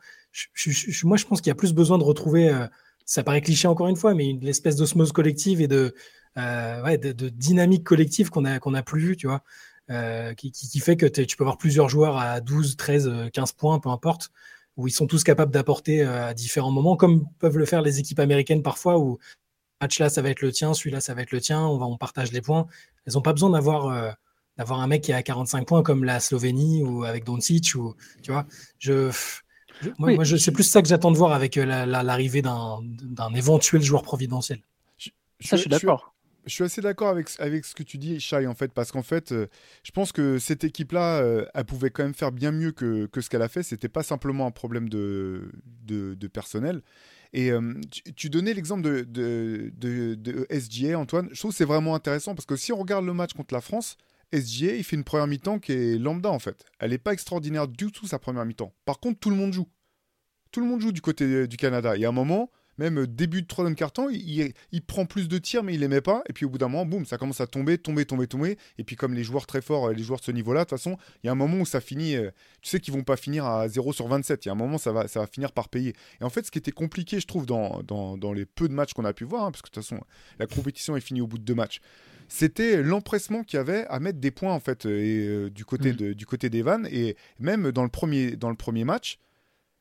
moi, 1.04 1.18
je 1.18 1.26
pense 1.26 1.40
qu'il 1.42 1.50
y 1.50 1.52
a 1.52 1.56
plus 1.56 1.74
besoin 1.74 1.98
de 1.98 2.04
retrouver, 2.04 2.50
euh, 2.50 2.68
ça 3.06 3.24
paraît 3.24 3.42
cliché 3.42 3.68
encore 3.68 3.88
une 3.88 3.96
fois, 3.96 4.14
mais 4.14 4.30
une 4.30 4.46
espèce 4.48 4.76
d'osmose 4.76 5.12
collective 5.12 5.62
et 5.62 5.68
de, 5.68 5.96
euh, 6.38 6.98
dynamique 7.34 7.84
collective 7.84 8.30
qu'on 8.30 8.42
n'a 8.42 8.56
a 8.56 8.84
plus 8.84 9.02
vu, 9.02 9.18
tu 9.18 9.28
vois, 9.28 9.44
euh, 9.90 10.34
qui, 10.34 10.52
qui, 10.52 10.80
fait 10.80 10.98
que 10.98 11.06
tu 11.06 11.38
peux 11.38 11.44
avoir 11.44 11.58
plusieurs 11.58 11.90
joueurs 11.90 12.18
à 12.18 12.42
12, 12.42 12.76
13, 12.76 13.30
15 13.34 13.54
points, 13.54 13.80
peu 13.80 13.90
importe, 13.90 14.30
où 14.78 14.88
ils 14.88 14.92
sont 14.92 15.08
tous 15.08 15.24
capables 15.24 15.52
d'apporter 15.52 16.02
à 16.04 16.34
différents 16.34 16.72
moments, 16.72 16.96
comme 16.96 17.26
peuvent 17.40 17.58
le 17.58 17.66
faire 17.66 17.82
les 17.82 18.00
équipes 18.00 18.20
américaines 18.20 18.64
parfois, 18.64 18.98
où 19.00 19.20
match 19.82 20.00
là, 20.00 20.10
ça 20.10 20.22
va 20.22 20.30
être 20.30 20.42
le 20.42 20.52
tien, 20.52 20.74
celui-là, 20.74 21.02
ça 21.02 21.14
va 21.14 21.22
être 21.22 21.32
le 21.32 21.42
tien, 21.42 21.62
on, 21.62 21.78
va, 21.78 21.86
on 21.86 21.98
partage 21.98 22.32
les 22.32 22.42
points. 22.42 22.68
Elles 23.06 23.14
n'ont 23.14 23.22
pas 23.22 23.34
besoin 23.34 23.50
d'avoir 23.50 24.16
d'avoir 24.58 24.82
un 24.82 24.88
mec 24.88 25.04
qui 25.04 25.12
est 25.12 25.16
à 25.16 25.24
45 25.24 25.68
points 25.68 25.84
comme 25.84 26.04
la 26.04 26.20
Slovénie 26.20 26.84
ou 26.84 27.04
avec 27.04 27.24
Doncic 27.24 27.74
ou 27.76 27.96
tu 28.22 28.32
vois. 28.32 28.46
Je, 28.80 29.12
moi, 29.98 30.24
je 30.24 30.38
c'est 30.38 30.52
plus 30.52 30.64
ça 30.64 30.82
que 30.82 30.88
j'attends 30.88 31.12
de 31.12 31.18
voir 31.18 31.32
avec 31.32 31.58
euh, 31.58 31.86
l'arrivée 31.86 32.42
d'un 32.42 33.34
éventuel 33.34 33.82
joueur 33.82 34.04
providentiel. 34.04 34.60
Je, 34.98 35.10
ça 35.42 35.56
je 35.56 35.62
suis 35.62 35.70
d'accord 35.70 36.11
je 36.46 36.54
suis 36.54 36.64
assez 36.64 36.82
d'accord 36.82 37.10
avec, 37.10 37.30
avec 37.40 37.66
ce 37.66 37.76
que 37.76 37.84
tu 37.84 37.98
dis, 37.98 38.20
Shai, 38.20 38.48
en 38.48 38.56
fait, 38.56 38.72
parce 38.74 38.92
qu'en 38.92 39.04
fait, 39.04 39.32
euh, 39.32 39.48
je 39.84 39.92
pense 39.92 40.12
que 40.12 40.40
cette 40.40 40.64
équipe-là, 40.64 41.22
euh, 41.22 41.46
elle 41.54 41.66
pouvait 41.66 41.90
quand 41.90 42.04
même 42.04 42.14
faire 42.14 42.32
bien 42.32 42.52
mieux 42.52 42.72
que, 42.72 43.06
que 43.06 43.22
ce 43.22 43.30
qu'elle 43.30 43.42
a 43.42 43.50
fait. 43.50 43.64
C'était 43.64 43.90
pas 43.90 44.04
simplement 44.04 44.46
un 44.46 44.52
problème 44.52 44.90
de, 44.90 45.52
de, 45.84 46.28
personnel. 46.28 46.82
Et 47.34 47.52
tu, 48.16 48.30
donnais 48.30 48.54
l'exemple 48.54 48.82
de, 48.82 49.02
de, 49.04 50.16
de, 50.16 50.48
SGA, 50.50 50.98
Antoine. 50.98 51.30
Je 51.32 51.40
trouve 51.40 51.52
que 51.52 51.58
c'est 51.58 51.66
vraiment 51.66 51.96
intéressant 51.96 52.36
parce 52.36 52.46
que 52.46 52.56
si 52.56 52.74
on 52.74 52.78
regarde 52.78 53.06
le 53.06 53.14
match 53.14 53.34
contre 53.34 53.54
la 53.54 53.62
France, 53.62 53.98
SGA, 54.34 54.76
il 54.76 54.84
fait 54.84 54.96
une 54.96 55.04
première 55.04 55.28
mi-temps 55.28 55.60
qui 55.60 55.72
est 55.72 55.98
lambda 55.98 56.30
en 56.30 56.40
fait. 56.40 56.66
Elle 56.80 56.92
n'est 56.92 56.98
pas 56.98 57.14
extraordinaire 57.14 57.68
du 57.68 57.92
tout 57.92 58.08
sa 58.08 58.20
première 58.20 58.46
mi-temps. 58.46 58.74
Par 58.86 59.00
contre, 59.00 59.20
tout 59.20 59.30
le 59.30 59.36
monde 59.36 59.54
joue. 59.54 59.68
Tout 60.52 60.60
le 60.60 60.66
monde 60.66 60.82
joue 60.82 60.92
du 60.92 61.02
côté 61.02 61.48
du 61.48 61.58
Canada. 61.58 61.96
Il 61.96 62.02
y 62.02 62.06
a 62.06 62.10
un 62.10 62.14
moment, 62.14 62.50
même 62.78 63.00
euh, 63.00 63.08
début 63.08 63.42
de 63.42 63.48
troisième 63.48 63.76
carton, 63.76 64.10
il, 64.10 64.54
il, 64.72 64.82
prend 64.82 65.06
plus 65.06 65.28
de 65.28 65.38
tirs, 65.38 65.64
mais 65.64 65.74
il 65.74 65.80
les 65.80 65.88
met 65.88 66.02
pas. 66.02 66.24
Et 66.30 66.34
puis 66.34 66.46
au 66.46 66.50
bout 66.50 66.58
d'un 66.58 66.68
moment, 66.68 66.86
boum, 66.86 67.06
ça 67.06 67.18
commence 67.18 67.42
à 67.42 67.48
tomber, 67.48 67.78
tomber, 67.78 68.06
tomber, 68.06 68.28
tomber. 68.28 68.58
Et 68.78 68.84
puis 68.84 68.96
comme 68.96 69.14
les 69.14 69.24
joueurs 69.24 69.46
très 69.46 69.62
forts, 69.62 69.90
euh, 69.90 69.94
les 69.94 70.04
joueurs 70.04 70.20
de 70.20 70.26
ce 70.26 70.32
niveau-là, 70.32 70.62
de 70.62 70.70
toute 70.70 70.78
façon, 70.78 70.98
il 71.24 71.28
y 71.28 71.30
a 71.30 71.32
un 71.32 71.36
moment 71.36 71.58
où 71.58 71.66
ça 71.66 71.82
finit. 71.82 72.16
Euh, 72.16 72.32
tu 72.62 72.70
sais 72.70 72.80
qu'ils 72.80 72.94
vont 72.94 73.04
pas 73.04 73.18
finir 73.18 73.46
à 73.46 73.68
0 73.68 73.94
sur 73.94 74.08
27. 74.08 74.46
Il 74.46 74.48
y 74.48 74.50
a 74.50 74.54
un 74.54 74.56
moment, 74.56 74.78
ça 74.78 74.92
va, 74.92 75.08
ça 75.08 75.20
va 75.20 75.28
finir 75.28 75.52
par 75.52 75.70
payer. 75.70 75.94
Et 76.20 76.24
en 76.24 76.30
fait, 76.30 76.46
ce 76.46 76.52
qui 76.52 76.58
était 76.58 76.72
compliqué, 76.72 77.20
je 77.20 77.28
trouve, 77.28 77.46
dans, 77.46 77.82
dans, 77.84 78.34
les 78.34 78.46
peu 78.46 78.68
de 78.68 78.74
matchs 78.74 78.94
qu'on 78.94 79.06
a 79.06 79.14
pu 79.14 79.24
voir, 79.24 79.46
hein, 79.46 79.52
parce 79.52 79.62
que 79.62 79.70
de 79.70 79.74
toute 79.74 79.84
façon, 79.84 80.02
la 80.40 80.48
compétition 80.48 80.96
est 80.96 81.02
finie 81.02 81.22
au 81.22 81.28
bout 81.28 81.38
de 81.38 81.44
deux 81.44 81.56
matchs 81.56 81.82
c'était 82.34 82.82
l'empressement 82.82 83.44
qu'il 83.44 83.58
y 83.58 83.60
avait 83.60 83.86
à 83.88 84.00
mettre 84.00 84.20
des 84.20 84.32
points 84.32 84.54
en 84.54 84.62
fait 84.62 84.86
et, 84.86 85.28
euh, 85.28 85.50
du 85.50 85.66
côté 85.66 85.92
mm. 85.92 85.96
de, 85.98 86.14
du 86.14 86.26
côté 86.26 86.50
d'Evan 86.50 86.88
et 86.90 87.18
même 87.40 87.74
dans 87.74 87.84
le 87.84 87.90
premier 87.90 88.38
dans 88.38 88.50
le 88.50 88.56
premier 88.56 88.86
match 88.86 89.20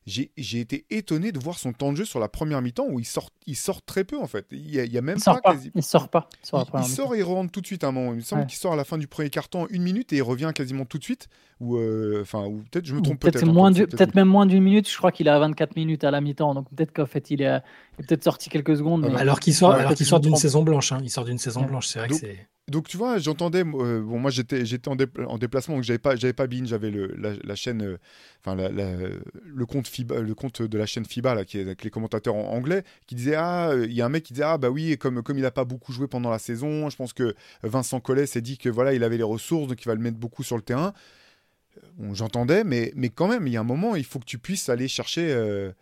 j'ai 0.06 0.60
été 0.60 0.86
étonné 0.90 1.30
de 1.30 1.38
voir 1.38 1.58
son 1.58 1.72
temps 1.72 1.92
de 1.92 1.96
jeu 1.96 2.04
sur 2.04 2.20
la 2.20 2.28
première 2.28 2.62
mi-temps 2.62 2.86
où 2.88 2.98
il 2.98 3.04
sort, 3.04 3.30
il 3.46 3.56
sort 3.56 3.82
très 3.82 4.04
peu 4.04 4.18
en 4.18 4.26
fait. 4.26 4.46
Il 4.50 4.70
y 4.70 4.98
a, 4.98 5.02
même 5.02 5.18
il 5.18 5.40
pas, 5.42 5.56
Il 5.74 5.82
sort 5.82 6.08
pas. 6.08 6.28
il, 6.42 6.84
sort 6.84 7.14
et 7.14 7.18
il 7.18 7.22
rentre 7.22 7.52
tout 7.52 7.60
de 7.60 7.66
suite 7.66 7.84
à 7.84 7.88
un 7.88 7.92
moment. 7.92 8.12
Il 8.12 8.16
me 8.16 8.22
semble 8.22 8.46
qu'il 8.46 8.58
sort 8.58 8.72
à 8.72 8.76
la 8.76 8.84
fin 8.84 8.98
du 8.98 9.06
premier 9.06 9.30
carton 9.30 9.66
une 9.70 9.82
minute 9.82 10.12
et 10.12 10.16
il 10.16 10.22
revient 10.22 10.52
quasiment 10.54 10.84
tout 10.84 10.98
de 10.98 11.04
suite. 11.04 11.28
Ou 11.60 11.76
euh, 11.76 12.20
enfin, 12.22 12.46
ou 12.46 12.62
peut-être 12.70 12.86
je 12.86 12.94
me 12.94 13.02
trompe 13.02 13.20
peut-être. 13.20 13.40
Peut 13.40 13.86
peut-être 13.86 14.14
même 14.14 14.28
moins 14.28 14.46
d'une 14.46 14.62
minute. 14.62 14.90
Je 14.90 14.96
crois 14.96 15.12
qu'il 15.12 15.28
à 15.28 15.38
24 15.38 15.76
minutes 15.76 16.04
à 16.04 16.10
la 16.10 16.20
mi-temps. 16.20 16.54
Donc 16.54 16.68
peut-être 16.70 16.92
qu'en 16.92 17.06
fait 17.06 17.30
il 17.30 17.42
est, 17.42 17.60
peut-être 18.06 18.24
sorti 18.24 18.50
quelques 18.50 18.76
secondes. 18.76 19.04
Alors 19.16 19.40
qu'il 19.40 19.54
sort, 19.54 19.72
alors 19.72 19.94
qu'il 19.94 20.06
sort 20.06 20.20
d'une 20.20 20.36
saison 20.36 20.62
blanche. 20.62 20.92
Hein. 20.92 21.00
Il 21.02 21.10
sort 21.10 21.24
d'une 21.24 21.38
saison 21.38 21.62
blanche. 21.62 21.86
C'est 21.86 21.98
vrai 21.98 22.08
que 22.08 22.14
c'est 22.14 22.48
donc 22.70 22.86
tu 22.86 22.96
vois, 22.96 23.18
j'entendais, 23.18 23.64
euh, 23.64 24.00
bon 24.00 24.20
moi 24.20 24.30
j'étais 24.30 24.64
j'étais 24.64 24.88
en, 24.88 24.96
en, 25.26 25.38
déplacement 25.38 25.74
donc 25.74 25.82
j'avais 25.82 25.98
pas 25.98 26.14
j'avais 26.14 26.32
pas 26.32 26.46
Bean, 26.46 26.64
j'avais 26.66 26.90
le 26.90 27.08
la, 27.16 27.54
chaîne, 27.56 27.82
euh, 27.82 27.98
enfin 28.38 28.54
le 28.54 29.66
compte 29.66 29.88
FIBA, 29.88 30.20
le 30.20 30.34
compte 30.36 30.62
de 30.62 30.78
la 30.78 30.86
chaîne 30.86 31.04
FIBA 31.04 31.34
là 31.34 31.44
qui 31.44 31.58
est 31.58 31.62
avec 31.62 31.82
les 31.82 31.90
commentateurs 31.90 32.36
en 32.36 32.52
anglais 32.52 32.84
qui 33.08 33.16
disait 33.16 33.34
ah 33.34 33.72
il 33.74 33.92
y 33.92 34.00
a 34.00 34.06
un 34.06 34.08
mec 34.08 34.22
qui 34.22 34.34
disait 34.34 34.44
ah 34.44 34.56
bah 34.56 34.70
oui 34.70 34.96
comme 34.98 35.20
comme 35.24 35.36
il 35.36 35.44
a 35.44 35.50
pas 35.50 35.64
beaucoup 35.64 35.92
joué 35.92 36.06
pendant 36.06 36.30
la 36.30 36.38
saison, 36.38 36.88
je 36.90 36.96
pense 36.96 37.12
que 37.12 37.34
Vincent 37.64 37.98
Collet 37.98 38.26
s'est 38.26 38.40
dit 38.40 38.56
que 38.56 38.68
voilà 38.68 38.94
il 38.94 39.02
avait 39.02 39.16
les 39.16 39.24
ressources 39.24 39.66
donc 39.66 39.82
il 39.82 39.88
va 39.88 39.96
le 39.96 40.00
mettre 40.00 40.18
beaucoup 40.18 40.44
sur 40.44 40.56
le 40.56 40.62
terrain. 40.62 40.92
Bon, 41.96 42.14
j'entendais 42.14 42.62
mais 42.62 42.92
mais 42.94 43.08
quand 43.08 43.26
même 43.26 43.48
il 43.48 43.52
y 43.52 43.56
a 43.56 43.60
un 43.60 43.64
moment 43.64 43.96
il 43.96 44.04
faut 44.04 44.20
que 44.20 44.24
tu 44.24 44.38
puisses 44.38 44.68
aller 44.68 44.86
chercher 44.86 45.32
euh, 45.32 45.70
euh, 45.70 45.72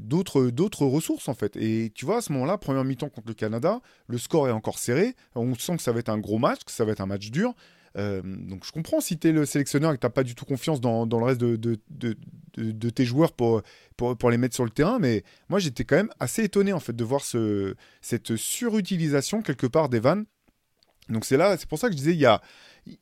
d'autres 0.00 0.50
d'autres 0.50 0.86
ressources 0.86 1.28
en 1.28 1.34
fait. 1.34 1.56
Et 1.56 1.90
tu 1.94 2.04
vois, 2.04 2.18
à 2.18 2.20
ce 2.20 2.32
moment-là, 2.32 2.58
première 2.58 2.84
mi-temps 2.84 3.08
contre 3.08 3.28
le 3.28 3.34
Canada, 3.34 3.80
le 4.06 4.18
score 4.18 4.48
est 4.48 4.52
encore 4.52 4.78
serré. 4.78 5.14
On 5.34 5.54
sent 5.54 5.76
que 5.76 5.82
ça 5.82 5.92
va 5.92 6.00
être 6.00 6.08
un 6.08 6.18
gros 6.18 6.38
match, 6.38 6.64
que 6.64 6.72
ça 6.72 6.84
va 6.84 6.92
être 6.92 7.00
un 7.00 7.06
match 7.06 7.30
dur. 7.30 7.54
Euh, 7.96 8.22
donc 8.24 8.64
je 8.64 8.72
comprends 8.72 9.00
si 9.00 9.18
tu 9.18 9.28
es 9.28 9.32
le 9.32 9.46
sélectionneur 9.46 9.92
et 9.92 9.96
que 9.96 10.04
tu 10.04 10.12
pas 10.12 10.24
du 10.24 10.34
tout 10.34 10.44
confiance 10.44 10.80
dans, 10.80 11.06
dans 11.06 11.18
le 11.20 11.26
reste 11.26 11.40
de, 11.40 11.54
de, 11.54 11.78
de, 11.90 12.16
de, 12.56 12.90
tes 12.90 13.04
joueurs 13.04 13.32
pour, 13.32 13.62
pour, 13.96 14.16
pour, 14.16 14.30
les 14.30 14.36
mettre 14.36 14.54
sur 14.54 14.64
le 14.64 14.70
terrain, 14.70 14.98
mais 14.98 15.22
moi 15.48 15.60
j'étais 15.60 15.84
quand 15.84 15.96
même 15.96 16.10
assez 16.18 16.42
étonné 16.42 16.72
en 16.72 16.80
fait 16.80 16.96
de 16.96 17.04
voir 17.04 17.24
ce, 17.24 17.76
cette 18.00 18.34
surutilisation 18.34 19.42
quelque 19.42 19.68
part 19.68 19.88
d'Evan. 19.88 20.24
Donc 21.08 21.24
c'est 21.24 21.36
là, 21.36 21.56
c'est 21.56 21.68
pour 21.68 21.78
ça 21.78 21.88
que 21.88 21.92
je 21.92 21.98
disais, 21.98 22.14
il 22.14 22.20
y 22.20 22.26
a, 22.26 22.42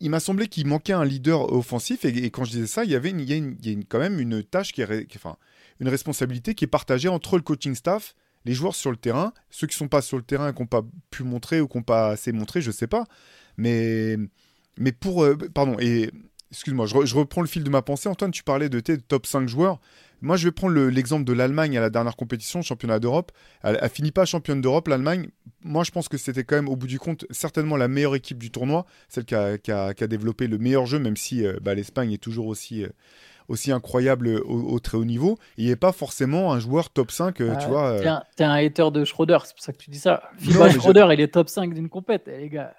il 0.00 0.10
m'a 0.10 0.20
semblé 0.20 0.48
qu'il 0.48 0.66
manquait 0.66 0.92
un 0.92 1.04
leader 1.04 1.52
offensif 1.52 2.04
et, 2.04 2.30
quand 2.30 2.44
je 2.44 2.50
disais 2.50 2.66
ça, 2.66 2.84
il 2.84 2.90
y 2.90 2.94
avait 2.94 3.10
il 3.10 3.22
y 3.22 3.32
a, 3.32 3.36
il 3.36 3.70
y 3.70 3.74
a 3.74 3.82
quand 3.88 3.98
même 3.98 4.20
une 4.20 4.42
tâche 4.42 4.72
qui 4.72 4.82
est, 4.82 5.06
enfin, 5.16 5.36
une 5.80 5.88
responsabilité 5.88 6.54
qui 6.54 6.64
est 6.64 6.68
partagée 6.68 7.08
entre 7.08 7.37
le 7.37 7.42
coaching 7.42 7.74
staff, 7.74 8.14
les 8.44 8.54
joueurs 8.54 8.74
sur 8.74 8.90
le 8.90 8.96
terrain, 8.96 9.32
ceux 9.50 9.66
qui 9.66 9.76
sont 9.76 9.88
pas 9.88 10.02
sur 10.02 10.16
le 10.16 10.22
terrain 10.22 10.50
et 10.50 10.54
qui 10.54 10.61
n'ont 10.61 10.66
pas 10.66 10.82
pu 11.11 11.22
montrer 11.22 11.61
ou 11.61 11.68
qui 11.68 11.78
n'ont 11.78 11.85
pas 11.85 12.08
assez 12.08 12.32
montré, 12.32 12.61
je 12.61 12.70
sais 12.70 12.87
pas. 12.87 13.04
Mais, 13.56 14.16
mais 14.78 14.92
pour. 14.92 15.24
Euh, 15.24 15.37
pardon, 15.54 15.76
et 15.78 16.11
excuse-moi, 16.52 16.87
je, 16.87 17.14
reprends 17.16 17.40
le 17.40 17.46
fil 17.46 17.64
de 17.64 17.70
ma 17.70 17.82
pensée. 17.82 18.08
Antoine, 18.08 18.30
tu 18.30 18.42
parlais 18.42 18.68
de 18.68 18.78
tes 18.78 18.98
top 18.98 19.26
5 19.26 19.48
joueurs. 19.48 19.80
Moi, 20.20 20.37
je 20.37 20.46
vais 20.46 20.52
prendre 20.52 20.78
l'exemple 20.78 21.24
de 21.24 21.32
l'Allemagne 21.32 21.76
à 21.76 21.80
la 21.80 21.90
dernière 21.90 22.14
compétition, 22.14 22.62
championnat 22.62 23.00
d'Europe. 23.00 23.32
Elle, 23.62 23.76
a 23.78 23.88
fini 23.88 24.12
pas 24.12 24.24
championne 24.24 24.61
d'Europe, 24.61 24.87
l'Allemagne. 24.87 25.30
Moi, 25.62 25.82
je 25.82 25.90
pense 25.90 26.08
que 26.08 26.16
c'était 26.16 26.44
quand 26.44 26.54
même, 26.54 26.68
au 26.68 26.76
bout 26.76 26.87
du 26.87 27.00
compte, 27.00 27.26
certainement 27.30 27.77
la 27.77 27.88
meilleure 27.88 28.14
équipe 28.14 28.38
du 28.38 28.50
tournoi, 28.50 28.87
celle 29.08 29.25
qui 29.25 29.35
a, 29.35 29.94
développé 29.94 30.46
le 30.46 30.58
meilleur 30.58 30.87
jeu, 30.87 31.00
même 31.00 31.16
si 31.16 31.44
euh, 31.44 31.58
bah, 31.60 31.75
l'Espagne 31.75 32.12
est 32.12 32.23
toujours 32.23 32.46
aussi, 32.46 32.85
euh, 32.85 32.88
aussi 33.53 33.71
incroyable 33.71 34.40
au, 34.46 34.79
très 34.81 34.96
haut 34.96 35.05
niveau. 35.05 35.38
Il 35.59 35.69
n'est 35.69 35.77
pas 35.77 35.92
forcément 35.92 36.53
un 36.53 36.59
joueur 36.59 36.90
top 36.90 37.11
5, 37.11 37.40
euh, 37.40 37.55
tu 37.61 37.69
vois. 37.69 37.90
Euh. 37.90 38.19
T'es 38.37 38.44
un, 38.44 38.53
hater 38.53 38.90
de 38.90 39.05
Schroeder, 39.05 39.38
c'est 39.44 39.55
pour 39.55 39.63
ça 39.63 39.73
que 39.73 39.79
tu 39.79 39.90
dis 39.90 39.98
ça. 39.98 40.23
Schroeder, 40.40 41.09
il 41.13 41.21
est 41.21 41.29
top 41.29 41.48
5 41.48 41.75
d'une 41.75 41.90
compète, 41.90 42.25
eh, 42.27 42.38
les 42.38 42.48
gars. 42.48 42.75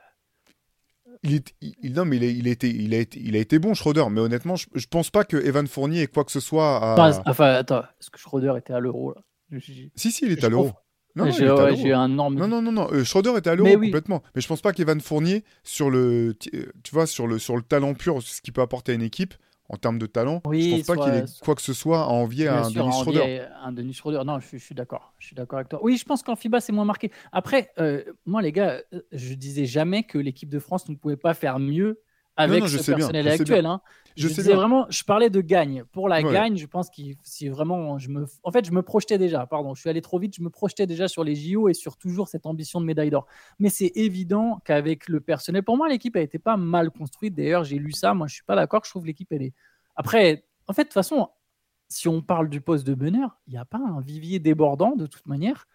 il, 1.22 1.36
est, 1.36 1.56
il, 1.62 1.94
non, 1.94 2.06
mais 2.06 2.18
il, 2.18 2.24
il, 2.24 2.48
a 2.48 2.52
été, 2.52 2.70
il, 2.70 2.94
a 2.96 2.98
été, 2.98 3.20
il 3.24 3.36
a 3.36 3.40
été 3.40 3.60
bon, 3.60 3.76
Schroeder, 3.76 4.06
mais 4.10 4.20
honnêtement, 4.20 4.56
je, 4.56 4.66
je 4.74 4.88
pense 4.88 5.12
pas 5.12 5.24
que 5.24 5.38
Evan 5.38 5.68
Fournier 5.68 6.02
ait 6.02 6.08
quoi 6.08 6.24
que 6.24 6.32
ce 6.32 6.40
soit 6.40 6.78
à. 6.78 6.94
Enfin, 6.94 7.22
enfin 7.28 7.52
attends, 7.54 7.84
est-ce 8.02 8.10
que 8.10 8.20
Schroeder 8.20 8.54
était 8.58 8.74
à 8.74 8.80
l'euro 8.80 9.14
là? 9.14 9.22
Si, 9.62 10.12
si, 10.12 10.26
il 10.26 10.32
est 10.32 10.44
à 10.44 10.50
l'euro. 10.50 10.72
Non, 11.16 11.30
j'ai 11.30 11.48
ouais, 11.48 11.92
un 11.92 12.10
énorme. 12.10 12.34
Non, 12.34 12.48
non, 12.48 12.64
non, 12.64 12.72
non. 12.72 12.88
Euh, 12.92 13.04
Schroeder 13.04 13.38
était 13.38 13.52
à 13.52 13.56
l'euro 13.56 13.72
complètement. 13.80 14.24
Mais 14.34 14.42
je 14.42 14.48
pense 14.48 14.62
pas 14.62 14.74
qu'Evan 14.74 15.00
Fournier, 15.00 15.44
sur 15.64 15.92
le, 15.92 16.36
tu 16.40 16.52
vois, 16.92 17.06
sur 17.06 17.28
le, 17.28 17.38
sur 17.38 17.56
le 17.56 17.62
talent 17.62 17.94
pur, 17.94 18.24
ce 18.24 18.42
qu'il 18.42 18.52
peut 18.52 18.62
apporter 18.62 18.94
à 18.94 18.96
une 18.96 19.04
équipe, 19.04 19.36
en 19.74 19.78
termes 19.78 19.98
de 19.98 20.06
talent, 20.06 20.40
oui, 20.46 20.70
je 20.70 20.76
pense 20.76 20.98
pas 20.98 21.04
qu'il 21.04 21.14
ait 21.16 21.26
quoi 21.44 21.56
que 21.56 21.62
ce 21.64 21.74
soit 21.74 22.04
à 22.04 22.08
envier 22.08 22.48
à 22.48 22.66
un 22.66 22.70
Denis 22.70 22.92
Schroeder. 22.92 23.46
Un 23.64 23.72
Denis 23.72 23.94
Schroeder, 23.94 24.22
non, 24.24 24.40
je, 24.40 24.58
suis 24.58 24.76
d'accord. 24.76 25.16
Je 25.18 25.26
suis 25.26 25.36
d'accord 25.36 25.58
avec 25.58 25.70
toi. 25.70 25.80
Oui, 25.82 25.98
je 25.98 26.06
pense 26.06 26.22
qu'en 26.22 26.36
FIBA, 26.36 26.62
c'est 26.62 26.72
moins 26.72 26.86
marqué. 26.86 27.12
Après, 27.32 27.72
euh, 27.80 28.04
moi, 28.28 28.44
les 28.44 28.52
gars, 28.52 28.82
euh, 28.94 29.02
je 29.12 29.34
disais 29.34 29.66
jamais 29.66 30.04
que 30.04 30.20
l'équipe 30.20 30.50
de 30.50 30.60
France 30.60 30.88
ne 30.90 30.96
pouvait 30.96 31.18
pas 31.18 31.34
faire 31.34 31.58
mieux 31.58 32.04
avec 32.36 32.62
non, 32.62 32.68
ce 32.68 32.92
personnel 32.92 33.28
actuel. 33.28 33.66
Hein. 33.66 33.82
Je, 34.16 34.28
je 34.28 34.34
disais 34.34 34.54
vraiment, 34.54 34.86
je 34.90 35.04
parlais 35.04 35.30
de 35.30 35.42
gagne. 35.42 35.84
Pour 35.92 36.08
la 36.08 36.22
gagne, 36.22 36.56
je 36.56 36.66
pense 36.68 36.90
qu'il 36.90 37.16
si 37.24 37.48
vraiment, 37.50 37.98
je 37.98 38.10
me, 38.10 38.26
en 38.44 38.52
fait, 38.52 38.66
je 38.66 38.72
me 38.72 38.82
projetais 38.82 39.18
déjà. 39.18 39.46
Pardon, 39.48 39.74
je 39.74 39.82
suis 39.82 39.90
allé 39.90 40.02
trop 40.02 40.20
vite. 40.20 40.36
Je 40.36 40.42
me 40.42 40.50
projetais 40.50 40.86
déjà 40.86 41.08
sur 41.08 41.24
les 41.24 41.36
JO 41.36 41.70
et 41.70 41.74
sur 41.74 41.98
toujours 41.98 42.28
cette 42.28 42.46
ambition 42.46 42.80
de 42.80 42.86
médaille 42.86 43.10
d'or. 43.10 43.26
Mais 43.60 43.70
c'est 43.70 43.92
évident 43.96 44.60
qu'avec 44.66 45.08
le 45.10 45.20
personnel, 45.20 45.64
pour 45.64 45.78
moi, 45.78 45.90
l'équipe 45.90 46.16
a 46.16 46.22
été 46.22 46.38
pas 46.38 46.58
mal 46.58 46.92
construite. 46.92 47.36
D'ailleurs, 47.36 47.64
j'ai 47.64 47.78
lu 47.78 47.92
ça. 47.92 48.14
Moi, 48.14 48.28
je 48.28 48.36
suis 48.36 48.44
pas 48.44 48.56
d'accord. 48.56 48.82
Je 48.86 48.90
trouve 48.92 49.06
l'équipe 49.06 49.32
elle 49.32 49.44
est. 49.44 49.54
Après, 49.96 50.46
en 50.68 50.74
fait, 50.74 50.84
de 50.84 50.88
toute 50.88 50.94
façon, 50.94 51.30
si 51.90 52.08
on 52.08 52.22
parle 52.22 52.50
du 52.50 52.62
poste 52.62 52.86
de 52.86 52.96
meneur, 52.96 53.40
il 53.48 53.52
n'y 53.52 53.60
a 53.60 53.66
pas 53.66 53.78
un 53.78 54.02
vivier 54.02 54.40
débordant 54.40 54.96
de 54.96 55.06
toute 55.06 55.28
manière. 55.28 55.68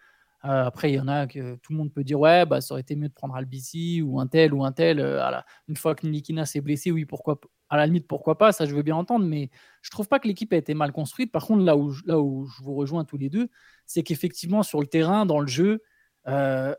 Euh, 0.45 0.65
après, 0.65 0.91
il 0.91 0.95
y 0.95 0.99
en 0.99 1.07
a 1.07 1.27
que 1.27 1.55
tout 1.55 1.73
le 1.73 1.77
monde 1.77 1.91
peut 1.91 2.03
dire 2.03 2.19
ouais, 2.19 2.45
bah, 2.45 2.61
ça 2.61 2.73
aurait 2.73 2.81
été 2.81 2.95
mieux 2.95 3.09
de 3.09 3.13
prendre 3.13 3.35
Albici 3.35 4.01
ou 4.01 4.19
un 4.19 4.27
tel 4.27 4.53
ou 4.53 4.63
un 4.63 4.71
tel. 4.71 4.99
Euh, 4.99 5.21
une 5.67 5.75
fois 5.75 5.95
que 5.95 6.07
Nikina 6.07 6.45
s'est 6.45 6.61
blessé, 6.61 6.91
oui, 6.91 7.05
pourquoi 7.05 7.39
À 7.69 7.77
la 7.77 7.85
limite, 7.85 8.07
pourquoi 8.07 8.37
pas 8.37 8.51
Ça, 8.51 8.65
je 8.65 8.73
veux 8.73 8.81
bien 8.81 8.95
entendre, 8.95 9.25
mais 9.25 9.49
je 9.81 9.91
trouve 9.91 10.07
pas 10.07 10.19
que 10.19 10.27
l'équipe 10.27 10.53
a 10.53 10.57
été 10.57 10.73
mal 10.73 10.91
construite. 10.93 11.31
Par 11.31 11.45
contre, 11.45 11.63
là 11.63 11.75
où, 11.75 11.93
là 12.05 12.19
où 12.19 12.45
je 12.47 12.63
vous 12.63 12.73
rejoins 12.75 13.03
tous 13.03 13.17
les 13.17 13.29
deux, 13.29 13.49
c'est 13.85 14.03
qu'effectivement, 14.03 14.63
sur 14.63 14.79
le 14.79 14.87
terrain, 14.87 15.25
dans 15.25 15.41
le 15.41 15.47
jeu, 15.47 15.83
euh, 16.27 16.73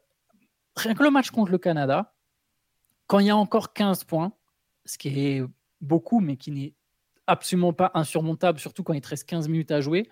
rien 0.77 0.95
que 0.95 1.03
le 1.03 1.11
match 1.11 1.31
contre 1.31 1.53
le 1.53 1.59
Canada, 1.59 2.15
quand 3.07 3.19
il 3.19 3.27
y 3.27 3.31
a 3.31 3.37
encore 3.37 3.75
15 3.75 4.05
points, 4.05 4.33
ce 4.87 4.97
qui 4.97 5.09
est 5.09 5.43
beaucoup, 5.83 6.21
mais 6.21 6.37
qui 6.37 6.51
n'est 6.51 6.75
absolument 7.27 7.73
pas 7.73 7.91
insurmontable, 7.95 8.59
surtout 8.59 8.83
quand 8.83 8.93
il 8.95 9.01
te 9.01 9.09
reste 9.09 9.29
15 9.29 9.49
minutes 9.49 9.71
à 9.71 9.81
jouer. 9.81 10.09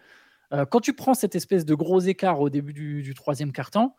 Euh, 0.52 0.64
quand 0.64 0.80
tu 0.80 0.94
prends 0.94 1.14
cette 1.14 1.34
espèce 1.34 1.64
de 1.64 1.74
gros 1.74 2.00
écart 2.00 2.40
au 2.40 2.48
début 2.48 2.72
du, 2.72 3.14
troisième 3.14 3.52
quart-temps, 3.52 3.96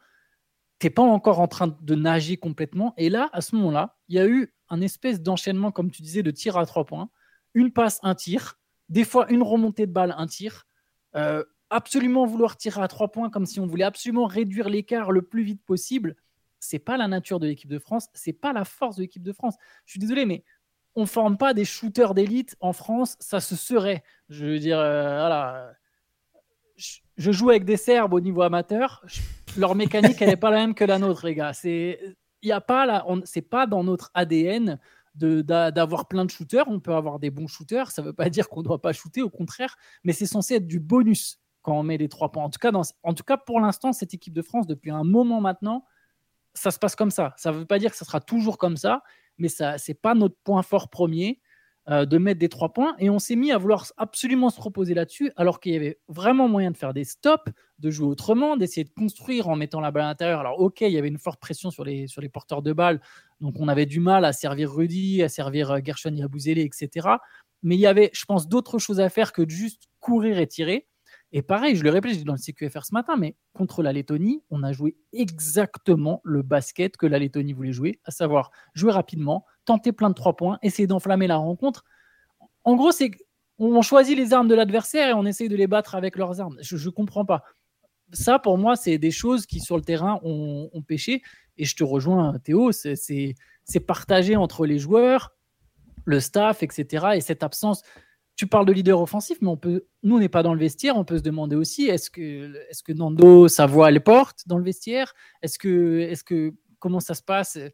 t'es 0.80 0.90
pas 0.90 1.04
encore 1.04 1.40
en 1.40 1.48
train 1.48 1.78
de 1.82 1.96
nager 1.96 2.38
complètement. 2.38 2.94
Et 2.98 3.10
là, 3.10 3.30
à 3.34 3.42
ce 3.42 3.56
moment-là, 3.56 3.98
il 4.08 4.16
y 4.16 4.20
a 4.20 4.28
eu 4.28 4.54
un 4.70 4.82
espèce 4.82 5.22
d'enchaînement, 5.22 5.72
comme 5.72 5.92
tu 5.92 6.02
disais, 6.02 6.24
de 6.24 6.32
tir 6.32 6.58
à 6.58 6.66
trois 6.66 6.86
points. 6.86 7.10
Une 7.54 7.72
passe, 7.72 8.00
un 8.04 8.16
tir. 8.16 8.60
Des 8.88 9.04
fois, 9.04 9.32
une 9.32 9.44
remontée 9.44 9.86
de 9.86 9.92
balle, 9.92 10.16
un 10.18 10.28
tir. 10.28 10.66
Euh, 11.16 11.44
absolument 11.70 12.26
vouloir 12.26 12.58
tirer 12.58 12.82
à 12.82 12.88
trois 12.88 13.12
points 13.12 13.30
comme 13.30 13.46
si 13.46 13.60
on 13.60 13.68
voulait 13.68 13.84
absolument 13.84 14.26
réduire 14.26 14.70
l'écart 14.70 15.12
le 15.12 15.22
plus 15.22 15.44
vite 15.44 15.64
possible. 15.64 16.16
C'est 16.60 16.80
pas 16.80 16.98
la 16.98 17.08
nature 17.08 17.40
de 17.40 17.48
l'équipe 17.48 17.70
de 17.70 17.80
France. 17.80 18.08
C'est 18.14 18.34
pas 18.34 18.54
la 18.54 18.66
force 18.66 18.96
de 18.96 19.04
l'équipe 19.04 19.24
de 19.24 19.34
France. 19.34 19.56
Je 19.86 19.92
suis 19.92 20.00
désolé, 20.00 20.26
mais 20.26 20.44
on 20.96 21.06
forme 21.06 21.38
pas 21.38 21.54
des 21.54 21.66
shooters 21.66 22.14
d'élite 22.14 22.56
en 22.60 22.74
France. 22.74 23.16
Ça 23.20 23.40
se 23.40 23.56
serait. 23.56 24.04
Je 24.30 24.46
veux 24.46 24.60
dire, 24.60 24.80
euh, 24.80 25.20
voilà 25.20 25.74
je 27.18 27.32
joue 27.32 27.50
avec 27.50 27.66
des 27.66 27.78
Serbes 27.78 28.14
au 28.14 28.20
niveau 28.20 28.42
amateur. 28.42 29.04
Leur 29.58 29.76
mécanique, 29.76 30.22
elle 30.22 30.30
n'est 30.30 30.38
pas 30.38 30.50
la 30.50 30.58
même 30.58 30.74
que 30.74 30.84
la 30.84 31.00
nôtre, 31.00 31.26
les 31.26 31.36
gars. 31.36 31.54
C'est, 31.54 32.00
il 32.42 32.52
a 32.52 32.62
pas 32.62 32.86
là, 32.86 33.06
c'est 33.26 33.42
pas 33.42 33.68
dans 33.68 33.84
notre 33.84 34.12
ADN 34.14 34.80
d'avoir 35.16 36.08
plein 36.08 36.26
de 36.26 36.30
shooters. 36.30 36.68
On 36.68 36.80
peut 36.80 36.94
avoir 36.94 37.20
des 37.20 37.30
bons 37.30 37.48
shooters. 37.48 37.92
Ça 37.92 38.02
ne 38.02 38.08
veut 38.08 38.14
pas 38.14 38.30
dire 38.30 38.48
qu'on 38.48 38.62
ne 38.62 38.66
doit 38.66 38.82
pas 38.82 38.94
shooter, 38.94 39.22
au 39.22 39.30
contraire. 39.30 39.76
Mais 40.04 40.14
c'est 40.14 40.26
censé 40.26 40.56
être 40.56 40.68
du 40.68 40.80
bonus 40.80 41.40
quand 41.62 41.78
on 41.78 41.84
met 41.84 41.98
les 41.98 42.08
trois 42.08 42.32
points. 42.32 42.44
En 42.44 42.50
tout 42.50 42.60
cas, 42.60 42.72
en 43.04 43.14
tout 43.14 43.24
cas, 43.24 43.38
pour 43.38 43.60
l'instant, 43.60 43.92
cette 43.92 44.14
équipe 44.14 44.34
de 44.34 44.42
France, 44.42 44.68
depuis 44.68 44.92
un 44.92 45.04
moment 45.04 45.42
maintenant, 45.42 45.86
ça 46.54 46.72
se 46.72 46.80
passe 46.80 46.96
comme 46.96 47.12
ça. 47.12 47.34
Ça 47.38 47.52
ne 47.52 47.58
veut 47.58 47.66
pas 47.66 47.80
dire 47.80 47.92
que 47.92 47.98
ça 47.98 48.06
sera 48.06 48.22
toujours 48.22 48.58
comme 48.58 48.78
ça, 48.78 49.04
mais 49.38 49.50
ça, 49.50 49.78
c'est 49.78 49.94
pas 49.94 50.16
notre 50.16 50.36
point 50.44 50.64
fort 50.64 50.90
premier. 50.90 51.42
Euh, 51.90 52.06
de 52.06 52.20
mettre 52.20 52.40
des 52.40 52.50
trois 52.50 52.72
points. 52.72 52.94
Et 53.00 53.10
on 53.10 53.18
s'est 53.18 53.36
mis 53.36 53.52
à 53.52 53.58
vouloir 53.58 53.88
absolument 53.98 54.52
se 54.52 54.62
reposer 54.62 54.94
là-dessus, 54.94 55.32
alors 55.38 55.60
qu'il 55.60 55.74
y 55.74 55.76
avait 55.76 56.00
vraiment 56.08 56.48
moyen 56.48 56.70
de 56.70 56.78
faire 56.78 56.94
des 56.94 57.04
stops, 57.04 57.52
de 57.80 57.90
jouer 57.90 58.06
autrement, 58.06 58.58
d'essayer 58.58 58.84
de 58.84 58.92
construire 58.92 59.48
en 59.48 59.56
mettant 59.56 59.82
la 59.82 59.90
balle 59.90 60.04
à 60.04 60.08
l'intérieur. 60.10 60.40
Alors, 60.42 60.60
ok, 60.60 60.82
il 60.82 60.92
y 60.92 61.00
avait 61.00 61.08
une 61.08 61.18
forte 61.18 61.40
pression 61.40 61.72
sur 61.72 61.84
les, 61.84 62.06
sur 62.06 62.22
les 62.22 62.30
porteurs 62.30 62.62
de 62.62 62.74
balles, 62.74 63.02
donc 63.42 63.56
on 63.58 63.68
avait 63.68 63.88
du 63.88 64.00
mal 64.00 64.24
à 64.24 64.34
servir 64.34 64.72
Rudy, 64.72 65.24
à 65.24 65.30
servir 65.30 65.72
euh, 65.72 65.80
Gershon 65.84 66.14
Yabouzélé, 66.14 66.62
etc. 66.62 67.08
Mais 67.64 67.76
il 67.76 67.82
y 67.82 67.88
avait, 67.88 68.12
je 68.14 68.26
pense, 68.26 68.48
d'autres 68.48 68.78
choses 68.78 69.00
à 69.00 69.10
faire 69.10 69.34
que 69.34 69.42
de 69.42 69.50
juste 69.50 69.88
courir 70.00 70.38
et 70.38 70.46
tirer. 70.46 70.89
Et 71.32 71.44
pareil, 71.44 71.76
je 71.76 71.84
le 71.84 71.92
répète, 71.92 72.18
je 72.18 72.24
dans 72.24 72.34
le 72.34 72.40
CQFR 72.40 72.86
ce 72.86 72.94
matin, 72.94 73.16
mais 73.16 73.36
contre 73.54 73.84
la 73.84 73.94
Lettonie, 73.94 74.44
on 74.50 74.64
a 74.64 74.72
joué 74.72 74.96
exactement 75.14 76.22
le 76.24 76.42
basket 76.42 76.98
que 76.98 77.06
la 77.06 77.20
Lettonie 77.20 77.54
voulait 77.54 77.72
jouer, 77.72 78.00
à 78.04 78.12
savoir 78.12 78.50
jouer 78.74 78.92
rapidement, 78.92 79.46
tenter 79.66 79.92
plein 79.92 80.10
de 80.10 80.16
trois 80.16 80.36
points, 80.36 80.58
essayer 80.64 80.88
d'enflammer 80.88 81.28
la 81.28 81.38
rencontre. 81.38 81.84
En 82.64 82.76
gros, 82.76 82.92
c'est 82.92 83.12
on 83.60 83.82
choisit 83.82 84.18
les 84.18 84.34
armes 84.34 84.48
de 84.48 84.56
l'adversaire 84.56 85.10
et 85.10 85.14
on 85.14 85.26
essaye 85.26 85.50
de 85.50 85.56
les 85.56 85.68
battre 85.68 85.94
avec 85.94 86.16
leurs 86.16 86.40
armes. 86.40 86.58
Je 86.62 86.78
ne 86.78 86.92
comprends 86.92 87.26
pas. 87.26 87.44
Ça, 88.14 88.40
pour 88.40 88.58
moi, 88.58 88.76
c'est 88.76 88.98
des 88.98 89.12
choses 89.12 89.46
qui, 89.46 89.60
sur 89.60 89.76
le 89.76 89.84
terrain, 89.84 90.20
ont, 90.24 90.70
ont 90.72 90.82
pêché. 90.82 91.22
Et 91.58 91.66
je 91.66 91.76
te 91.76 91.84
rejoins, 91.84 92.40
Théo, 92.40 92.72
c'est 92.72 93.36
partagé 93.86 94.38
entre 94.38 94.66
les 94.66 94.80
joueurs, 94.80 95.36
le 96.06 96.22
staff, 96.22 96.64
etc. 96.64 97.08
Et 97.16 97.22
cette 97.22 97.44
absence 97.44 97.84
tu 98.40 98.48
parles 98.48 98.66
de 98.66 98.72
leader 98.72 99.02
offensif, 99.02 99.38
mais 99.42 99.50
on 99.50 99.58
peut, 99.58 99.84
nous, 100.02 100.16
on 100.16 100.20
n'est 100.20 100.30
pas 100.30 100.44
dans 100.44 100.54
le 100.54 100.62
vestiaire. 100.62 100.96
On 100.96 101.04
peut 101.04 101.18
se 101.18 101.24
demander 101.24 101.58
aussi 101.58 101.88
est-ce 101.88 102.10
que, 102.10 102.56
est 102.70 102.82
que 102.82 102.94
Nando, 102.94 103.50
sa 103.50 103.66
voix, 103.66 103.90
elle 103.90 104.02
porte 104.02 104.48
dans 104.48 104.58
le 104.58 104.64
vestiaire? 104.64 105.14
Est-ce 105.42 105.60
que, 105.60 106.00
est 106.10 106.24
que, 106.24 106.54
comment 106.80 107.02
ça 107.02 107.16
se 107.16 107.22
passe 107.22 107.58
euh, 107.58 107.70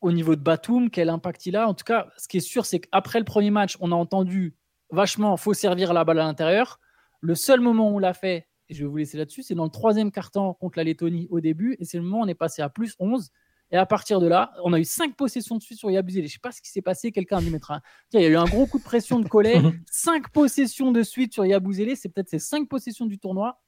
au 0.00 0.10
niveau 0.10 0.36
de 0.36 0.40
Batum? 0.40 0.88
Quel 0.88 1.10
impact 1.10 1.44
il 1.44 1.54
a? 1.54 1.68
En 1.68 1.74
tout 1.74 1.84
cas, 1.84 2.08
ce 2.16 2.28
qui 2.28 2.38
est 2.38 2.40
sûr, 2.40 2.64
c'est 2.64 2.80
qu'après 2.80 3.18
le 3.18 3.26
premier 3.26 3.50
match, 3.50 3.76
on 3.78 3.92
a 3.92 3.94
entendu 3.94 4.56
vachement 4.90 5.36
faut 5.36 5.52
servir 5.52 5.92
la 5.92 6.02
balle 6.02 6.20
à 6.20 6.24
l'intérieur. 6.24 6.80
Le 7.20 7.34
seul 7.34 7.60
moment 7.60 7.90
où 7.90 7.96
on 7.96 7.98
l'a 7.98 8.14
fait, 8.14 8.48
et 8.70 8.74
je 8.74 8.82
vais 8.82 8.88
vous 8.88 8.96
laisser 8.96 9.18
là-dessus, 9.18 9.42
c'est 9.42 9.54
dans 9.54 9.64
le 9.64 9.70
troisième 9.70 10.10
quart-temps 10.10 10.54
contre 10.54 10.78
la 10.78 10.84
Lettonie 10.84 11.28
au 11.28 11.40
début, 11.40 11.76
et 11.78 11.84
c'est 11.84 11.98
le 11.98 12.04
moment 12.04 12.20
où 12.20 12.24
on 12.24 12.28
est 12.28 12.34
passé 12.34 12.62
à 12.62 12.70
plus 12.70 12.96
11. 13.00 13.28
Et 13.72 13.76
à 13.76 13.86
partir 13.86 14.20
de 14.20 14.26
là, 14.26 14.52
on 14.64 14.72
a 14.72 14.80
eu 14.80 14.84
cinq 14.84 15.14
possessions 15.14 15.56
de 15.56 15.62
suite 15.62 15.78
sur 15.78 15.90
Yabusele. 15.90 16.22
Je 16.22 16.26
ne 16.26 16.32
sais 16.32 16.38
pas 16.40 16.50
ce 16.50 16.60
qui 16.60 16.70
s'est 16.70 16.82
passé. 16.82 17.12
Quelqu'un 17.12 17.38
a 17.38 17.40
dû 17.40 17.50
mettre 17.50 17.70
un. 17.70 17.80
Tiens, 18.08 18.20
il 18.20 18.24
y 18.24 18.26
a 18.26 18.30
eu 18.30 18.36
un 18.36 18.44
gros 18.44 18.66
coup 18.66 18.78
de 18.78 18.84
pression 18.84 19.20
de 19.20 19.28
Collet. 19.28 19.60
cinq 19.90 20.30
possessions 20.30 20.90
de 20.90 21.02
suite 21.02 21.32
sur 21.32 21.46
Yabusele. 21.46 21.96
C'est 21.96 22.08
peut-être 22.08 22.28
ces 22.28 22.40
cinq 22.40 22.68
possessions 22.68 23.06
du 23.06 23.18
tournoi. 23.18 23.60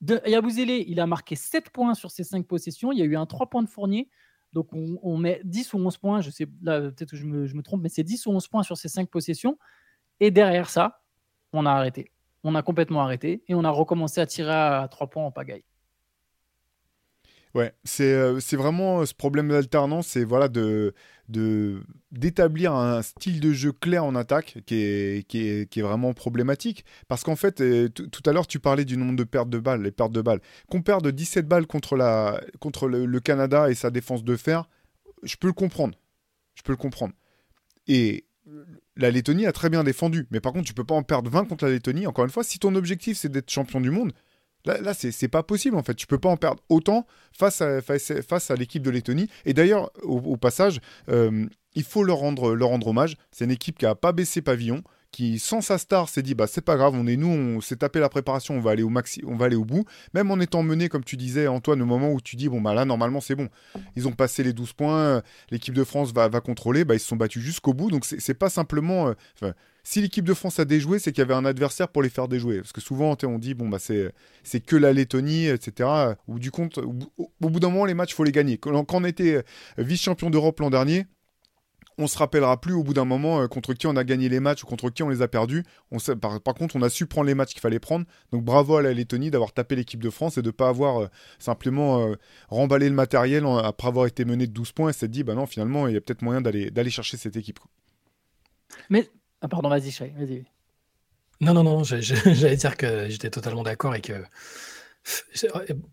De... 0.00 0.20
Yabusele, 0.26 0.70
il 0.88 0.98
a 0.98 1.06
marqué 1.06 1.36
7 1.36 1.70
points 1.70 1.94
sur 1.94 2.10
ces 2.10 2.24
cinq 2.24 2.46
possessions. 2.46 2.90
Il 2.90 2.98
y 2.98 3.02
a 3.02 3.04
eu 3.04 3.16
un 3.16 3.26
3 3.26 3.50
points 3.50 3.62
de 3.62 3.68
Fournier. 3.68 4.08
Donc 4.52 4.68
on, 4.72 5.16
met 5.16 5.40
10 5.44 5.74
ou 5.74 5.78
11 5.78 5.96
points. 5.98 6.20
Je 6.22 6.30
sais, 6.30 6.46
là, 6.62 6.80
peut-être 6.80 7.10
que 7.10 7.16
je 7.16 7.24
me, 7.24 7.46
je 7.46 7.54
me, 7.54 7.62
trompe, 7.62 7.82
mais 7.82 7.88
c'est 7.90 8.02
10 8.02 8.26
ou 8.26 8.30
11 8.30 8.48
points 8.48 8.62
sur 8.62 8.76
ces 8.76 8.88
cinq 8.88 9.08
possessions. 9.10 9.58
Et 10.18 10.30
derrière 10.30 10.70
ça, 10.70 11.02
on 11.52 11.66
a 11.66 11.70
arrêté. 11.70 12.10
On 12.44 12.54
a 12.54 12.62
complètement 12.62 13.02
arrêté. 13.02 13.44
Et 13.46 13.54
on 13.54 13.64
a 13.64 13.70
recommencé 13.70 14.20
à 14.22 14.26
tirer 14.26 14.52
à 14.52 14.88
3 14.90 15.08
points 15.08 15.24
en 15.24 15.30
pagaille. 15.30 15.64
Ouais, 17.54 17.74
c'est 17.82 18.12
euh, 18.12 18.38
vraiment 18.52 19.00
euh, 19.00 19.06
ce 19.06 19.14
problème 19.14 19.48
d'alternance, 19.48 20.08
c'est 20.08 20.24
voilà 20.24 20.48
de 20.48 20.94
d'établir 22.10 22.72
un 22.72 23.02
style 23.02 23.38
de 23.38 23.52
jeu 23.52 23.70
clair 23.70 24.04
en 24.04 24.16
attaque 24.16 24.58
qui 24.66 24.74
est, 24.74 25.28
qui 25.28 25.46
est, 25.46 25.70
qui 25.70 25.78
est 25.78 25.82
vraiment 25.82 26.12
problématique. 26.12 26.84
Parce 27.06 27.22
qu'en 27.22 27.36
fait, 27.36 27.60
euh, 27.60 27.88
tout 27.88 28.22
à 28.26 28.32
l'heure, 28.32 28.48
tu 28.48 28.58
parlais 28.58 28.84
du 28.84 28.96
nombre 28.96 29.14
de 29.14 29.22
pertes 29.22 29.48
de 29.48 29.60
balles, 29.60 29.82
les 29.82 29.92
pertes 29.92 30.10
de 30.10 30.22
balles. 30.22 30.40
Qu'on 30.68 30.82
perde 30.82 31.06
17 31.06 31.46
balles 31.46 31.68
contre, 31.68 31.94
la, 31.94 32.40
contre 32.58 32.88
le, 32.88 33.20
Canada 33.20 33.70
et 33.70 33.76
sa 33.76 33.90
défense 33.90 34.24
de 34.24 34.34
fer, 34.34 34.68
je 35.22 35.36
peux 35.36 35.46
le 35.46 35.52
comprendre. 35.52 35.96
Je 36.56 36.62
peux 36.62 36.72
le 36.72 36.76
comprendre. 36.76 37.14
Et 37.86 38.24
la 38.96 39.12
Lettonie 39.12 39.46
a 39.46 39.52
très 39.52 39.70
bien 39.70 39.84
défendu. 39.84 40.26
Mais 40.32 40.40
par 40.40 40.52
contre, 40.52 40.66
tu 40.66 40.74
peux 40.74 40.84
pas 40.84 40.96
en 40.96 41.04
perdre 41.04 41.30
20 41.30 41.44
contre 41.44 41.64
la 41.64 41.70
Lettonie. 41.70 42.08
Encore 42.08 42.24
une 42.24 42.32
fois, 42.32 42.42
si 42.42 42.58
ton 42.58 42.74
objectif, 42.74 43.16
c'est 43.16 43.28
d'être 43.30 43.50
champion 43.50 43.80
du 43.80 43.90
monde, 43.90 44.12
Là, 44.64 44.80
là 44.80 44.94
c'est 44.94 45.28
pas 45.28 45.42
possible 45.42 45.76
en 45.76 45.82
fait. 45.82 45.94
Tu 45.94 46.06
peux 46.06 46.18
pas 46.18 46.28
en 46.28 46.36
perdre 46.36 46.62
autant 46.68 47.06
face 47.32 47.60
à, 47.60 47.80
face, 47.80 48.50
à 48.50 48.54
l'équipe 48.56 48.82
de 48.82 48.90
Lettonie. 48.90 49.28
Et 49.44 49.54
d'ailleurs, 49.54 49.90
au, 50.02 50.36
passage, 50.36 50.80
euh, 51.08 51.46
il 51.74 51.84
faut 51.84 52.04
leur 52.04 52.18
rendre, 52.18 52.54
leur 52.54 52.68
rendre 52.68 52.88
hommage. 52.88 53.16
C'est 53.30 53.44
une 53.44 53.50
équipe 53.50 53.78
qui 53.78 53.86
a 53.86 53.94
pas 53.94 54.12
baissé 54.12 54.42
pavillon, 54.42 54.82
qui 55.10 55.38
sans 55.38 55.60
sa 55.60 55.78
star 55.78 56.08
s'est 56.08 56.22
dit 56.22 56.34
bah 56.34 56.46
c'est 56.46 56.64
pas 56.64 56.76
grave, 56.76 56.94
on 56.94 57.06
est 57.06 57.16
nous, 57.16 57.28
on 57.28 57.60
s'est 57.60 57.76
tapé 57.76 57.98
la 58.00 58.08
préparation, 58.08 58.54
on 58.54 58.60
va 58.60 58.72
aller 58.72 58.82
au 58.82 58.88
maxi, 58.88 59.22
on 59.26 59.36
va 59.36 59.46
aller 59.46 59.56
au 59.56 59.64
bout. 59.64 59.84
Même 60.14 60.30
en 60.30 60.38
étant 60.38 60.62
mené, 60.62 60.88
comme 60.88 61.04
tu 61.04 61.16
disais 61.16 61.46
Antoine, 61.48 61.82
au 61.82 61.86
moment 61.86 62.12
où 62.12 62.20
tu 62.20 62.36
dis 62.36 62.48
bon 62.48 62.60
bah 62.60 62.74
là 62.74 62.84
normalement 62.84 63.20
c'est 63.20 63.34
bon, 63.34 63.48
ils 63.96 64.06
ont 64.06 64.12
passé 64.12 64.42
les 64.42 64.52
12 64.52 64.72
points, 64.74 65.22
l'équipe 65.50 65.74
de 65.74 65.84
France 65.84 66.12
va, 66.12 66.28
va 66.28 66.40
contrôler, 66.40 66.84
bah 66.84 66.94
ils 66.94 67.00
se 67.00 67.08
sont 67.08 67.16
battus 67.16 67.42
jusqu'au 67.42 67.74
bout. 67.74 67.90
Donc 67.90 68.04
c'est 68.04 68.34
pas 68.34 68.50
simplement, 68.50 69.12
euh, 69.42 69.52
si 69.82 70.00
l'équipe 70.00 70.24
de 70.24 70.34
France 70.34 70.58
a 70.58 70.64
déjoué, 70.64 70.98
c'est 70.98 71.12
qu'il 71.12 71.20
y 71.20 71.24
avait 71.24 71.34
un 71.34 71.44
adversaire 71.44 71.88
pour 71.88 72.02
les 72.02 72.08
faire 72.08 72.28
déjouer. 72.28 72.58
Parce 72.58 72.72
que 72.72 72.80
souvent, 72.80 73.16
on 73.22 73.38
dit, 73.38 73.54
bon, 73.54 73.68
bah, 73.68 73.78
c'est, 73.78 74.60
que 74.60 74.76
la 74.76 74.92
Lettonie, 74.92 75.46
etc. 75.46 75.88
Ou 76.28 76.38
du 76.38 76.50
compte, 76.50 76.78
au, 76.78 77.48
bout 77.48 77.60
d'un 77.60 77.70
moment, 77.70 77.84
les 77.84 77.94
matchs, 77.94 78.14
faut 78.14 78.24
les 78.24 78.32
gagner. 78.32 78.58
Quand, 78.58 78.84
on 78.92 79.04
était 79.04 79.44
vice-champion 79.78 80.30
d'Europe 80.30 80.60
l'an 80.60 80.70
dernier, 80.70 81.06
on 82.00 82.06
se 82.06 82.16
rappellera 82.18 82.60
plus 82.60 82.72
au 82.72 82.82
bout 82.82 82.94
d'un 82.94 83.04
moment 83.04 83.42
euh, 83.42 83.46
contre 83.46 83.74
qui 83.74 83.86
on 83.86 83.96
a 83.96 84.04
gagné 84.04 84.28
les 84.28 84.40
matchs 84.40 84.64
ou 84.64 84.66
contre 84.66 84.90
qui 84.90 85.02
on 85.02 85.08
les 85.08 85.22
a 85.22 85.28
perdus. 85.28 85.64
Par, 86.20 86.54
contre, 86.54 86.76
on 86.76 86.82
a 86.82 86.88
su 86.88 87.06
prendre 87.06 87.26
les 87.26 87.34
matchs 87.34 87.52
qu'il 87.52 87.60
fallait 87.60 87.78
prendre. 87.78 88.06
Donc 88.32 88.42
bravo 88.42 88.76
à 88.76 88.82
la 88.82 88.92
Lettonie 88.92 89.30
d'avoir 89.30 89.52
tapé 89.52 89.76
l'équipe 89.76 90.02
de 90.02 90.10
France 90.10 90.38
et 90.38 90.42
de 90.42 90.46
ne 90.46 90.52
pas 90.52 90.68
avoir 90.68 91.02
euh, 91.02 91.06
simplement 91.38 92.06
euh, 92.06 92.14
remballé 92.48 92.88
le 92.88 92.94
matériel 92.94 93.44
après 93.62 93.88
avoir 93.88 94.06
été 94.06 94.24
mené 94.24 94.46
de 94.46 94.52
12 94.52 94.72
points 94.72 94.90
et 94.90 94.92
s'être 94.92 95.10
dit, 95.10 95.24
bah 95.24 95.34
non, 95.34 95.46
finalement, 95.46 95.86
il 95.86 95.94
y 95.94 95.96
a 95.96 96.00
peut-être 96.00 96.22
moyen 96.22 96.40
d'aller 96.40 96.90
chercher 96.90 97.16
cette 97.16 97.36
équipe. 97.36 97.58
Mais, 98.88 99.10
ah, 99.40 99.48
pardon, 99.48 99.68
vas-y, 99.68 99.90
vas-y. 99.90 100.44
Non, 101.40 101.54
non, 101.54 101.64
non, 101.64 101.84
j'allais 101.84 102.56
dire 102.56 102.76
que 102.76 103.08
j'étais 103.08 103.30
totalement 103.30 103.62
d'accord 103.62 103.94
et 103.94 104.02
que 104.02 104.22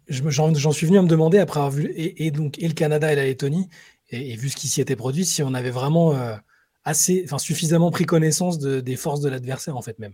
j'en 0.10 0.72
suis 0.72 0.86
venu 0.86 0.98
à 0.98 1.02
me 1.02 1.08
demander 1.08 1.40
après 1.40 1.60
avoir 1.60 1.72
vu 1.72 1.92
et, 1.96 2.32
donc 2.32 2.60
et 2.60 2.68
le 2.68 2.74
Canada 2.74 3.12
et 3.12 3.16
la 3.16 3.24
Lettonie 3.24 3.70
et, 4.10 4.36
vu 4.36 4.50
ce 4.50 4.58
qui 4.58 4.68
s'y 4.68 4.82
était 4.82 4.96
produit, 4.96 5.26
si 5.26 5.44
on 5.44 5.54
avait 5.54 5.70
vraiment 5.70 6.14
euh, 6.14 6.36
assez, 6.84 7.22
enfin 7.26 7.38
suffisamment 7.38 7.92
pris 7.92 8.06
connaissance 8.06 8.60
des 8.60 8.96
forces 8.96 9.22
de 9.22 9.30
l'adversaire 9.30 9.78
en 9.78 9.82
fait 9.82 10.00
même. 10.00 10.14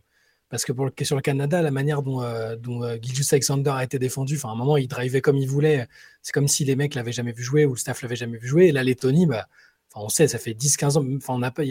Parce 0.49 0.65
que 0.65 0.71
pour 0.71 0.85
le, 0.85 0.91
sur 1.01 1.15
le 1.15 1.23
Canada, 1.23 1.63
la 1.63 1.71
manière 1.71 2.03
dont, 2.03 2.21
euh, 2.21 2.55
euh, 2.67 2.97
Alexander 3.31 3.71
a 3.71 3.83
été 3.83 3.97
défendu, 3.97 4.35
enfin 4.35 4.49
à 4.49 4.51
un 4.51 4.55
moment 4.55 4.77
il 4.77 4.87
drivait 4.87 5.21
comme 5.21 5.37
il 5.37 5.47
voulait, 5.47 5.87
c'est 6.21 6.31
comme 6.31 6.47
si 6.47 6.63
les 6.63 6.75
mecs 6.75 6.93
l'avaient 6.93 7.11
jamais 7.11 7.31
vu 7.31 7.43
jouer 7.43 7.65
ou 7.65 7.71
le 7.71 7.79
staff 7.79 8.03
l'avait 8.03 8.15
jamais 8.15 8.37
vu 8.37 8.47
jouer. 8.47 8.67
Et 8.67 8.71
la 8.71 8.83
Lettonie, 8.83 9.25
bah, 9.25 9.47
on 9.95 10.09
sait, 10.09 10.27
ça 10.27 10.39
fait 10.39 10.53
10-15 10.53 10.97
ans. 10.97 11.05
Enfin, 11.17 11.33
on 11.35 11.41
a 11.41 11.51
pas, 11.51 11.63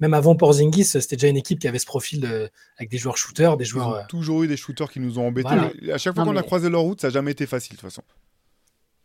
même 0.00 0.14
avant 0.14 0.34
Porzingis, 0.34 0.84
c'était 0.84 1.16
déjà 1.16 1.28
une 1.28 1.36
équipe 1.36 1.58
qui 1.58 1.68
avait 1.68 1.78
ce 1.78 1.86
profil 1.86 2.20
de, 2.20 2.50
avec 2.78 2.90
des 2.90 2.98
joueurs 2.98 3.16
shooters, 3.16 3.56
des 3.56 3.64
joueurs. 3.64 3.98
Ils 4.00 4.02
ont 4.02 4.06
toujours 4.08 4.42
eu 4.42 4.48
des 4.48 4.56
shooters 4.56 4.90
qui 4.90 5.00
nous 5.00 5.18
ont 5.18 5.26
embêtés. 5.26 5.90
À 5.92 5.98
chaque 5.98 6.14
fois 6.14 6.24
qu'on 6.24 6.36
a 6.36 6.42
croisé 6.42 6.68
leur 6.68 6.82
route, 6.82 7.00
ça 7.00 7.08
n'a 7.08 7.12
jamais 7.12 7.32
été 7.32 7.46
facile 7.46 7.76
de 7.76 7.80
toute 7.80 7.90
façon. 7.90 8.02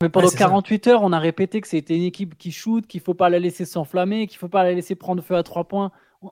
Mais 0.01 0.09
pendant 0.09 0.30
48 0.30 0.88
heures, 0.88 1.03
on 1.03 1.13
a 1.13 1.19
répété 1.19 1.61
que 1.61 1.67
c'était 1.67 1.95
une 1.95 2.03
équipe 2.03 2.38
qui 2.38 2.51
shoot, 2.51 2.86
qu'il 2.86 2.99
ne 2.99 3.03
faut 3.05 3.13
pas 3.13 3.30
la 3.30 3.39
laisser 3.39 3.63
s'enflammer, 3.63 4.28
qu'il 4.28 4.36
ne 4.36 4.39
faut 4.39 4.49
pas 4.49 4.63
la 4.63 4.73
laisser 4.73 4.95
prendre 4.95 5.23
feu 5.23 5.36
à 5.36 5.43
trois 5.43 5.67
points. 5.67 5.91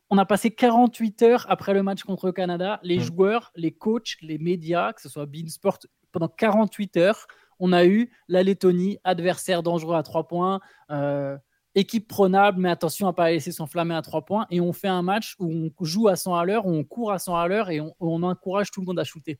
On 0.09 0.17
a 0.17 0.25
passé 0.25 0.51
48 0.51 1.21
heures 1.21 1.45
après 1.49 1.73
le 1.73 1.81
match 1.81 2.03
contre 2.03 2.25
le 2.25 2.33
Canada, 2.33 2.79
les 2.83 2.97
hmm. 2.97 3.03
joueurs, 3.03 3.51
les 3.55 3.71
coachs, 3.71 4.17
les 4.21 4.37
médias, 4.37 4.91
que 4.91 5.01
ce 5.01 5.07
soit 5.07 5.25
Beansport, 5.25 5.79
pendant 6.11 6.27
48 6.27 6.97
heures, 6.97 7.27
on 7.59 7.71
a 7.71 7.85
eu 7.85 8.11
la 8.27 8.43
Lettonie, 8.43 8.97
adversaire 9.03 9.63
dangereux 9.63 9.95
à 9.95 10.03
trois 10.03 10.27
points, 10.27 10.59
euh, 10.91 11.37
équipe 11.75 12.07
prenable, 12.07 12.59
mais 12.59 12.69
attention 12.69 13.07
à 13.07 13.11
ne 13.11 13.15
pas 13.15 13.23
la 13.25 13.31
laisser 13.31 13.51
s'enflammer 13.51 13.95
à 13.95 14.01
trois 14.01 14.23
points. 14.23 14.45
Et 14.49 14.61
on 14.61 14.73
fait 14.73 14.87
un 14.87 15.01
match 15.01 15.35
où 15.39 15.51
on 15.51 15.85
joue 15.85 16.07
à 16.07 16.15
100 16.15 16.35
à 16.35 16.45
l'heure, 16.45 16.65
où 16.65 16.73
on 16.73 16.83
court 16.83 17.11
à 17.11 17.19
100 17.19 17.35
à 17.35 17.47
l'heure 17.47 17.69
et 17.69 17.81
on, 17.81 18.23
encourage 18.23 18.71
tout 18.71 18.81
le 18.81 18.85
monde 18.85 18.99
à 18.99 19.03
shooter. 19.03 19.39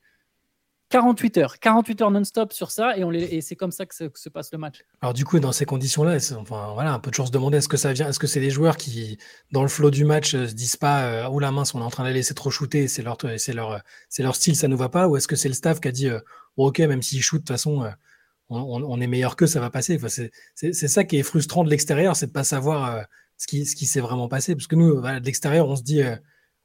48 0.90 1.38
heures, 1.38 1.60
48 1.60 2.02
heures 2.02 2.12
non-stop 2.12 2.54
sur 2.54 2.70
ça, 2.70 2.96
et, 2.96 3.42
c'est 3.42 3.56
comme 3.56 3.72
ça 3.72 3.88
que 3.88 3.96
se, 3.96 4.30
passe 4.30 4.52
le 4.52 4.60
match. 4.60 4.84
Alors 5.02 5.14
du 5.14 5.26
coup, 5.26 5.40
dans 5.40 5.52
ces 5.52 5.66
conditions-là, 5.66 6.18
enfin 6.38 6.72
voilà, 6.76 6.94
un 6.94 7.00
peu 7.00 7.10
de 7.10 7.16
chance 7.16 7.32
de 7.32 7.34
demander 7.34 7.58
est-ce 7.58 7.70
que 7.70 7.78
ça 7.78 7.94
vient, 7.94 8.10
est-ce 8.10 8.20
que 8.20 8.28
c'est 8.28 8.40
les 8.40 8.52
joueurs 8.52 8.78
qui, 8.78 9.18
dans 9.52 9.64
le 9.64 9.70
flot 9.70 9.90
du 9.90 10.06
match, 10.06 10.36
euh, 10.36 10.48
se 10.48 10.54
disent 10.54 10.76
pas, 10.76 11.06
euh, 11.06 11.30
oh 11.32 11.40
la 11.40 11.52
mince, 11.52 11.74
on 11.74 11.80
est 11.80 11.84
en 11.84 11.90
train 11.90 12.04
de 12.04 12.10
les 12.10 12.16
laisser 12.16 12.36
trop 12.36 12.52
shooter, 12.52 12.88
c'est 12.88 13.02
leur, 13.02 13.18
leur, 13.24 13.82
c'est 14.08 14.22
leur 14.22 14.36
style, 14.36 14.56
ça 14.56 14.68
nous 14.68 14.78
va 14.78 14.90
pas, 14.90 15.08
ou 15.08 15.18
est-ce 15.18 15.28
que 15.28 15.36
c'est 15.36 15.48
le 15.48 15.56
staff 15.56 15.80
qui 15.80 15.88
a 15.88 15.92
dit, 15.92 16.10
euh, 16.10 16.20
ok, 16.58 16.78
même 16.80 17.02
s'ils 17.02 17.24
shootent, 17.24 17.42
de 17.42 17.48
toute 17.48 17.56
façon, 17.56 17.92
on, 18.54 19.02
est 19.02 19.08
meilleur 19.08 19.36
que 19.36 19.46
ça 19.46 19.60
va 19.60 19.70
passer. 19.70 19.96
Enfin, 19.96 20.08
c'est, 20.56 20.74
ça 20.74 21.04
qui 21.04 21.18
est 21.18 21.24
frustrant 21.24 21.64
de 21.64 21.70
l'extérieur, 21.70 22.16
c'est 22.16 22.28
de 22.28 22.32
pas 22.32 22.44
savoir 22.44 23.06
ce 23.38 23.48
qui, 23.48 23.66
ce 23.66 23.76
qui 23.76 23.86
s'est 23.86 24.00
vraiment 24.00 24.28
passé, 24.28 24.56
parce 24.56 24.68
que 24.68 24.76
nous, 24.76 25.02
de 25.02 25.26
l'extérieur, 25.26 25.68
on 25.68 25.76
se 25.76 25.84
dit, 25.84 26.02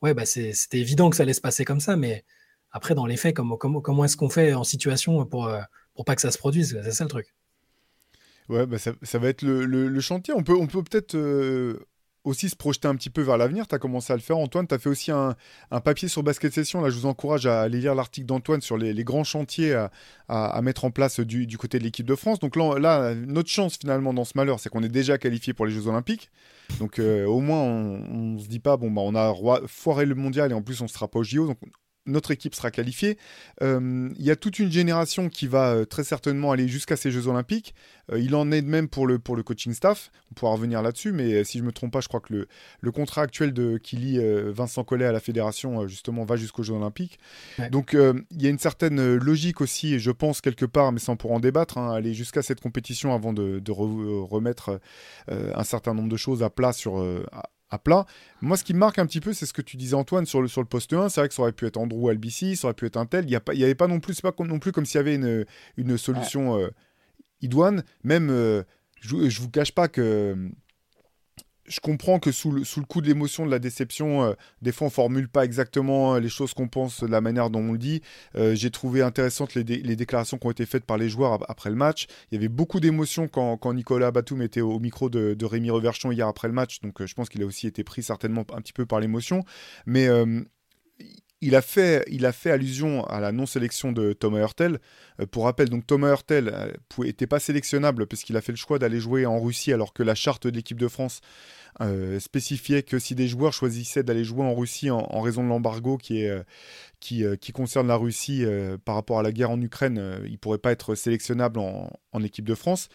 ouais, 0.03 0.15
bah 0.15 0.27
c'était 0.27 0.79
évident 0.79 1.11
que 1.11 1.17
ça 1.17 1.23
allait 1.25 1.33
se 1.33 1.41
passer 1.41 1.65
comme 1.65 1.81
ça, 1.81 1.97
mais 1.97 2.25
après, 2.71 2.95
dans 2.95 3.07
les 3.07 3.17
faits, 3.17 3.35
comment, 3.35 3.57
comment, 3.57 4.05
est-ce 4.05 4.17
qu'on 4.17 4.29
fait 4.29 4.55
en 4.55 4.65
situation 4.65 5.25
pour, 5.25 5.47
euh, 5.47 5.61
pour 5.95 6.05
pas 6.05 6.15
que 6.15 6.21
ça 6.21 6.31
se 6.31 6.39
produise? 6.39 6.79
C'est 6.85 6.93
ça 6.93 7.05
le 7.05 7.11
truc. 7.11 7.35
Ouais, 8.49 8.67
bah 8.67 8.79
ça, 8.79 8.93
ça, 9.03 9.19
va 9.19 9.29
être 9.29 9.43
le, 9.43 9.65
le, 9.67 10.01
chantier. 10.01 10.33
On 10.35 10.43
peut 10.43 10.57
on 10.57 10.67
peut 10.67 10.83
peut-être 10.83 11.15
euh, 11.15 11.87
aussi 12.29 12.49
se 12.49 12.57
projeter 12.57 12.89
un 12.89 12.95
petit 12.95 13.11
peu 13.11 13.23
vers 13.23 13.37
l'avenir. 13.37 13.67
Tu 13.67 13.75
as 13.75 13.79
commencé 13.79 14.13
à 14.13 14.17
le 14.17 14.23
faire, 14.23 14.39
Antoine. 14.39 14.67
Tu 14.67 14.75
as 14.75 14.79
fait 14.79 14.89
aussi 14.89 15.11
un, 15.11 15.35
un, 15.71 15.81
papier 15.81 16.09
sur 16.09 16.23
Basket 16.23 16.53
Session. 16.53 16.81
Là, 16.81 16.91
je 16.91 16.97
vous 16.97 17.07
encourage 17.07 17.47
à 17.47 17.63
aller 17.63 17.81
lire 17.81 17.95
l'article 17.95 18.27
d'Antoine 18.27 18.61
sur 18.61 18.77
les, 18.77 19.05
grands 19.05 19.25
chantiers 19.25 19.75
à, 19.75 19.91
à, 20.29 20.61
mettre 20.63 20.85
en 20.85 20.91
place 20.91 21.21
du, 21.21 21.47
du 21.47 21.59
côté 21.59 21.79
de 21.79 21.85
l'équipe 21.85 22.07
de 22.07 22.15
France. 22.15 22.39
Donc 22.39 22.57
là, 22.57 22.79
là, 22.79 23.15
notre 23.15 23.49
chance 23.49 23.77
finalement 23.79 24.13
dans 24.13 24.25
ce 24.25 24.33
malheur, 24.37 24.61
c'est 24.61 24.69
qu'on 24.69 24.83
est 24.83 24.89
déjà 24.89 25.19
qualifié 25.19 25.53
pour 25.55 25.67
les 25.67 25.73
Jeux 25.73 25.87
Olympiques. 25.87 26.31
Donc 26.79 26.99
euh, 26.99 27.25
au 27.25 27.41
moins, 27.41 27.63
on, 27.63 28.35
ne 28.35 28.39
se 28.39 28.49
dit 28.49 28.61
pas, 28.61 28.77
bon, 28.77 28.91
bah, 28.91 29.03
on 29.05 29.15
a 29.15 29.35
foiré 29.67 30.07
le 30.07 30.15
mondial 30.15 30.51
et 30.51 30.55
en 30.55 30.63
plus, 30.63 30.81
on 30.81 30.85
ne 30.85 30.89
sera 30.89 31.09
pas 31.09 31.19
au 31.19 31.25
JO. 31.25 31.55
Notre 32.09 32.31
équipe 32.31 32.55
sera 32.55 32.71
qualifiée. 32.71 33.19
Euh, 33.63 34.09
il 34.19 34.25
y 34.25 34.31
a 34.31 34.37
toute 34.37 34.59
une 34.59 34.71
génération 34.71 35.29
qui 35.29 35.47
va 35.47 35.73
euh, 35.73 35.85
très 35.85 36.05
certainement 36.05 36.51
aller 36.51 36.67
jusqu'à 36.67 36.97
ces 36.97 37.11
Jeux 37.11 37.29
Olympiques. 37.29 37.75
Euh, 38.11 38.19
il 38.19 38.35
en 38.35 38.51
est 38.51 38.63
de 38.63 38.67
même 38.67 38.89
pour 38.89 39.07
le, 39.07 39.19
pour 39.19 39.37
le 39.37 39.43
coaching 39.43 39.75
staff. 39.75 40.11
On 40.31 40.35
pourra 40.35 40.53
revenir 40.53 40.83
là-dessus, 40.83 41.13
mais 41.13 41.45
si 41.45 41.59
je 41.59 41.63
ne 41.63 41.69
me 41.69 41.73
trompe 41.73 41.93
pas, 41.93 42.01
je 42.01 42.09
crois 42.09 42.21
que 42.21 42.33
le, 42.33 42.49
le 42.81 42.91
contrat 42.91 43.23
actuel 43.23 43.53
de, 43.53 43.79
qui 43.79 43.97
lie 43.97 44.19
Vincent 44.51 44.85
Collet 44.85 45.05
à 45.05 45.13
la 45.13 45.21
fédération, 45.21 45.87
justement, 45.87 46.25
va 46.25 46.37
jusqu'aux 46.37 46.63
Jeux 46.63 46.75
Olympiques. 46.75 47.19
Donc 47.71 47.95
il 47.95 48.43
y 48.43 48.47
a 48.47 48.51
une 48.51 48.59
certaine 48.59 49.17
logique 49.17 49.61
aussi, 49.61 49.99
je 49.99 50.11
pense, 50.11 50.41
quelque 50.41 50.65
part, 50.65 50.93
mais 50.93 51.01
sans 51.01 51.17
pour 51.17 51.33
en 51.33 51.41
débattre, 51.41 51.79
hein, 51.79 51.93
aller 51.93 52.15
jusqu'à 52.15 52.43
cette 52.43 52.61
compétition 52.61 53.15
avant 53.15 53.33
de, 53.33 53.63
remettre 53.71 54.81
un 55.29 55.65
certain 55.65 55.95
nombre 55.95 56.09
de 56.09 56.17
choses 56.17 56.43
à 56.43 56.51
plat 56.51 56.73
sur, 56.73 57.03
à 57.71 57.79
plat. 57.79 58.07
Moi, 58.41 58.57
ce 58.57 58.65
qui 58.65 58.75
me 58.75 58.79
marque 58.79 58.99
un 58.99 59.07
petit 59.07 59.21
peu, 59.21 59.33
c'est 59.33 59.47
ce 59.47 59.53
que 59.53 59.63
tu 59.63 59.77
disais, 59.77 59.95
Antoine, 59.95 60.27
sur 60.27 60.41
le, 60.41 60.49
sur 60.49 60.67
poste 60.67 60.93
1. 60.93 61.09
C'est 61.09 61.21
vrai 61.21 61.29
que 61.29 61.35
ça 61.35 61.43
aurait 61.43 61.53
pu 61.53 61.67
être 61.67 61.77
Andrew 61.77 62.09
Albici, 62.09 62.57
ça 62.57 62.69
aurait 62.69 62.75
pu 62.75 62.87
être 62.87 62.97
un 62.97 63.07
tel. 63.07 63.25
Il 63.25 63.41
n'y 63.57 63.65
avait 63.65 63.75
pas 63.75 63.87
non 63.87 64.01
plus, 64.01 64.21
pas 64.21 64.33
non 64.39 64.59
plus 64.59 64.73
comme 64.73 64.87
s'il 64.87 64.99
y 64.99 65.01
avait 65.01 65.15
une, 65.77 65.99
solution 65.99 66.59
euh, 66.59 66.69
idoine. 67.43 67.83
Même, 68.05 68.31
euh, 68.31 68.63
je 69.01 69.17
ne 69.17 69.31
vous 69.31 69.51
cache 69.51 69.73
pas 69.73 69.89
que 69.89 70.37
je 71.69 71.81
comprends 71.81 72.19
que 72.19 72.33
sous 72.33 72.51
le, 72.51 72.65
coup 72.87 73.01
de 73.01 73.07
l'émotion, 73.07 73.47
de 73.47 73.51
la 73.51 73.59
déception, 73.59 74.25
euh, 74.25 74.33
des 74.63 74.73
fois 74.73 74.87
on 74.87 74.91
formule 74.91 75.29
pas 75.29 75.45
exactement 75.45 76.15
euh, 76.15 76.21
les 76.21 76.29
choses 76.29 76.55
qu'on 76.55 76.69
pense 76.69 77.03
de 77.03 77.09
la 77.09 77.21
manière 77.21 77.51
dont 77.51 77.61
on 77.61 77.73
le 77.73 77.79
dit. 77.79 78.03
Euh, 78.37 78.55
j'ai 78.55 78.71
trouvé 78.71 79.03
intéressantes 79.03 79.55
les, 79.55 79.65
déclarations 79.65 80.39
qui 80.39 80.47
ont 80.47 80.51
été 80.51 80.67
faites 80.67 80.85
par 80.85 80.97
les 80.97 81.09
joueurs 81.09 81.39
après 81.51 81.71
le 81.71 81.77
match. 81.77 82.07
Il 82.31 82.35
y 82.35 82.39
avait 82.39 82.49
beaucoup 82.49 82.81
d'émotions 82.81 83.29
quand, 83.29 83.57
quand, 83.57 83.73
Nicolas 83.73 84.11
Batum 84.11 84.43
était 84.43 84.61
au, 84.61 84.79
micro 84.79 85.11
de, 85.11 85.35
de, 85.35 85.45
Rémi 85.45 85.71
Reverchon 85.71 86.11
hier 86.13 86.27
après 86.27 86.49
le 86.49 86.55
match, 86.55 86.81
donc 86.81 87.05
je 87.05 87.15
pense 87.15 87.29
qu'il 87.29 87.43
a 87.43 87.47
aussi 87.47 87.67
été 87.67 87.85
pris 87.85 88.03
certainement 88.03 88.45
un 88.53 88.61
petit 88.61 88.73
peu 88.73 88.87
par 88.87 89.01
l'émotion. 89.01 89.45
Mais 89.87 90.09
il 91.41 91.55
a, 91.55 91.63
fait, 91.63 92.05
il 92.11 92.27
a 92.27 92.33
fait 92.33 92.51
allusion 92.51 93.05
à 93.05 93.21
la 93.21 93.31
non-sélection 93.31 93.93
de 93.93 94.13
Thomas 94.13 94.41
Hurtel. 94.41 94.81
pour 95.31 95.45
rappel, 95.45 95.69
donc 95.69 95.87
Thomas 95.87 96.11
Hurtel 96.11 96.75
n'était 96.99 97.27
pas 97.27 97.39
sélectionnable 97.39 98.07
parce 98.07 98.23
qu'il 98.23 98.37
a 98.37 98.41
fait 98.41 98.53
le 98.53 98.57
choix 98.57 98.79
d'aller 98.79 99.01
jouer 99.01 99.25
en 99.25 99.41
Russie 99.41 99.73
alors 99.73 99.93
que 99.93 100.03
la 100.03 100.15
charte 100.15 100.47
de 100.47 100.53
l'équipe 100.53 100.79
de 100.79 100.89
France 100.89 101.21
euh, 101.81 102.19
spécifiait 102.19 102.83
que 102.83 102.99
si 102.99 103.15
des 103.15 103.29
joueurs 103.29 103.53
choisissaient 103.53 104.03
d'aller 104.03 104.25
jouer 104.25 104.43
en 104.43 104.53
Russie 104.53 104.91
en, 104.91 105.21
raison 105.21 105.45
de 105.45 105.49
l'embargo 105.49 105.97
euh, 106.11 106.43
euh, 107.13 107.37
qui, 107.37 107.53
concerne 107.53 107.87
la 107.87 107.97
Russie 107.97 108.45
par 108.85 108.97
rapport 108.97 109.21
à 109.21 109.23
la 109.23 109.31
guerre 109.31 109.51
en 109.51 109.61
Ukraine, 109.61 110.21
ils 110.25 110.33
ne 110.33 110.37
pourraient 110.37 110.59
pas 110.59 110.73
être 110.73 110.95
sélectionnables 110.95 111.61
en, 111.61 111.91
en, 112.13 112.23
équipe 112.23 112.47
de 112.47 112.55
France. 112.55 112.89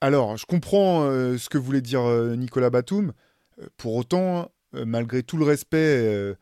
Alors, 0.00 0.36
je 0.36 0.46
comprends 0.46 1.02
ce 1.02 1.48
que 1.48 1.58
voulait 1.58 1.80
dire 1.80 2.02
Nicolas 2.36 2.70
Batum. 2.70 3.12
pour 3.76 3.94
autant, 3.94 4.50
malgré 4.72 5.22
tout 5.22 5.36
le 5.36 5.44
respect 5.44 6.36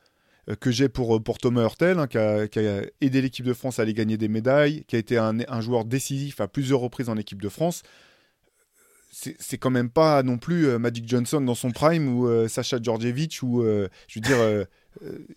que 0.61 0.71
j'ai 0.71 0.89
pour, 0.89 1.23
pour 1.23 1.39
Thomas 1.39 1.63
Hurtel, 1.63 1.99
hein, 1.99 2.07
qui, 2.07 2.19
a, 2.19 2.83
aidé 3.01 3.23
l'équipe 3.23 3.47
de 3.47 3.55
France 3.55 3.79
à 3.79 3.83
aller 3.83 3.95
gagner 3.95 4.17
des 4.17 4.29
médailles, 4.29 4.85
qui 4.87 4.97
a 4.97 4.99
été 4.99 5.17
un, 5.17 5.61
joueur 5.61 5.85
décisif 5.85 6.41
à 6.41 6.49
plusieurs 6.49 6.81
reprises 6.81 7.09
en 7.09 7.17
équipe 7.17 7.41
de 7.41 7.49
France. 7.49 7.83
C'est 9.11 9.59
quand 9.59 9.71
même 9.71 9.91
pas 9.91 10.25
non 10.25 10.39
plus 10.39 10.67
euh, 10.67 10.79
Magic 10.79 11.09
Johnson 11.09 11.41
dans 11.41 11.55
son 11.55 11.71
prime 11.71 12.09
ou 12.09 12.27
euh, 12.27 12.49
Sacha 12.49 12.83
Djordjevic 12.83 13.39
ou 13.45 13.63
euh, 13.63 13.89
je 14.09 14.19
veux 14.19 14.23
dire 14.23 14.67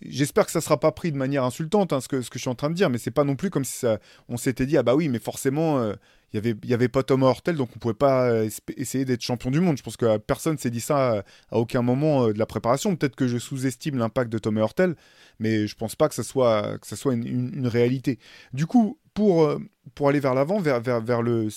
j'espère 0.01 0.47
que 0.47 0.51
ça 0.51 0.62
sera 0.62 0.80
pas 0.80 0.91
pris 0.91 1.12
de 1.12 1.18
manière 1.18 1.43
insultante 1.43 1.93
hein, 1.93 2.01
ce, 2.01 2.08
que, 2.08 2.24
ce 2.24 2.32
que 2.32 2.39
je 2.39 2.41
suis 2.41 2.49
en 2.49 2.55
train 2.55 2.72
de 2.72 2.76
dire 2.76 2.89
mais 2.89 2.97
c'est 2.97 3.12
pas 3.12 3.24
non 3.24 3.36
plus 3.36 3.51
comme 3.51 3.64
si 3.64 3.78
ça, 3.78 3.99
on 4.30 4.38
s'était 4.38 4.66
dit 4.66 4.78
ah 4.78 4.84
bah 4.84 4.95
oui 4.95 5.10
mais 5.10 5.20
forcément 5.20 5.93
il 6.34 6.57
y 6.65 6.73
avait 6.73 6.89
pas 6.89 7.03
Thomas 7.03 7.28
Hortel 7.28 7.55
donc 7.55 7.69
on 7.75 7.80
pouvait 7.80 7.93
pas 7.93 8.32
essayer 8.75 9.05
d'être 9.05 9.21
champion 9.21 9.49
du 9.49 9.59
monde 9.59 9.78
je 9.78 9.84
pense 9.84 9.97
que 9.97 10.17
personne 10.17 10.57
s'est 10.57 10.69
dit 10.69 10.82
ça 10.82 11.23
à, 11.51 11.57
aucun 11.57 11.82
moment 11.82 12.28
de 12.28 12.38
la 12.38 12.45
préparation 12.45 12.95
peut-être 12.95 13.15
que 13.15 13.28
je 13.28 13.38
sous-estime 13.38 13.97
l'impact 13.97 14.32
de 14.32 14.38
Thomas 14.38 14.61
Hortel 14.61 14.95
mais 15.39 15.67
je 15.67 15.75
pense 15.75 15.95
pas 15.95 16.09
que 16.09 16.15
ça 16.15 16.23
soit 16.23 17.13
une, 17.13 17.67
réalité 17.67 18.19
du 18.53 18.65
coup 18.65 18.99
pour, 19.13 20.09
aller 20.09 20.19
vers 20.19 20.36
l'avant, 20.36 20.59
vers, 20.59 20.80
vers, 20.80 21.01
vers 21.01 21.23
le, 21.23 21.47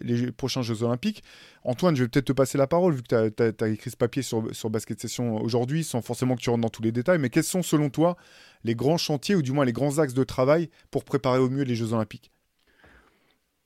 les 0.00 0.32
prochains 0.32 0.62
Jeux 0.62 0.82
Olympiques. 0.82 1.22
Antoine, 1.64 1.94
je 1.94 2.04
vais 2.04 2.08
peut-être 2.08 2.24
te 2.24 2.32
passer 2.32 2.56
la 2.56 2.66
parole, 2.66 2.94
vu 2.94 3.02
que 3.02 3.28
tu 3.28 3.64
as, 3.64 3.68
écrit 3.68 3.90
ce 3.90 3.96
papier 3.96 4.22
sur 4.22 4.70
Basket 4.70 4.98
Session 4.98 5.36
aujourd'hui, 5.36 5.84
sans 5.84 6.00
forcément 6.00 6.34
que 6.34 6.40
tu 6.40 6.48
rentres 6.48 6.62
dans 6.62 6.70
tous 6.70 6.82
les 6.82 6.92
détails. 6.92 7.18
Mais 7.18 7.28
quels 7.28 7.44
sont, 7.44 7.62
selon 7.62 7.90
toi, 7.90 8.16
les 8.64 8.74
grands 8.74 8.96
chantiers, 8.96 9.34
ou 9.34 9.42
du 9.42 9.52
moins 9.52 9.66
les 9.66 9.74
grands 9.74 9.98
axes 9.98 10.14
de 10.14 10.24
travail 10.24 10.70
pour 10.90 11.04
préparer 11.04 11.38
au 11.40 11.50
mieux 11.50 11.64
les 11.64 11.76
Jeux 11.76 11.92
Olympiques? 11.92 12.32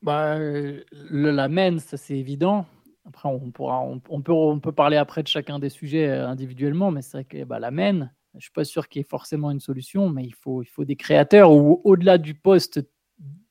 Bah, 0.05 0.39
le, 0.39 0.85
La 1.31 1.49
MEN, 1.49 1.79
ça 1.81 1.97
c'est 1.97 2.17
évident. 2.17 2.67
Après, 3.07 3.29
on, 3.29 3.51
pourra, 3.51 3.81
on, 3.83 3.99
peut, 3.99 4.33
on 4.33 4.61
peut 4.61 4.73
parler 4.73 4.97
après 4.97 5.23
de 5.23 5.29
chacun 5.29 5.59
des 5.59 5.71
sujets 5.71 6.09
euh, 6.09 6.29
individuellement, 6.29 6.91
mais 6.91 7.03
c'est 7.03 7.19
vrai 7.19 7.25
que 7.25 7.45
bah, 7.45 7.59
la 7.59 7.71
MEN, 7.71 8.13
je 8.33 8.39
ne 8.39 8.41
suis 8.41 8.51
pas 8.51 8.65
sûr 8.65 8.89
qu'il 8.89 9.01
y 9.01 9.03
ait 9.03 9.09
forcément 9.09 9.51
une 9.51 9.61
solution, 9.61 10.11
mais 10.11 10.25
il 10.25 10.35
faut, 10.35 10.63
il 10.63 10.67
faut 10.67 10.85
des 10.85 10.97
créateurs 10.97 11.53
ou 11.53 11.81
au-delà 11.85 12.19
du 12.19 12.35
poste 12.35 12.81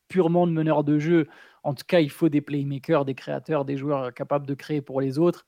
purement 0.07 0.45
de 0.45 0.51
meneur 0.51 0.83
de 0.83 0.99
jeu. 0.99 1.27
En 1.63 1.73
tout 1.73 1.85
cas, 1.87 1.99
il 1.99 2.09
faut 2.11 2.29
des 2.29 2.41
playmakers, 2.41 3.05
des 3.05 3.15
créateurs, 3.15 3.65
des 3.65 3.77
joueurs 3.77 4.13
capables 4.13 4.45
de 4.45 4.53
créer 4.53 4.81
pour 4.81 5.01
les 5.01 5.17
autres. 5.17 5.45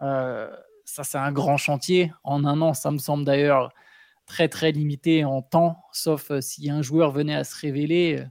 ça, 0.00 0.50
c'est 0.84 1.18
un 1.18 1.32
grand 1.32 1.56
chantier. 1.56 2.12
En 2.22 2.44
un 2.44 2.60
an, 2.60 2.74
ça 2.74 2.90
me 2.90 2.98
semble 2.98 3.24
d'ailleurs 3.24 3.72
très 4.26 4.48
très 4.48 4.72
limité 4.72 5.24
en 5.24 5.42
temps, 5.42 5.78
sauf 5.92 6.30
si 6.40 6.70
un 6.70 6.82
joueur 6.82 7.10
venait 7.10 7.34
à 7.34 7.44
se 7.44 7.58
révéler. 7.58 8.24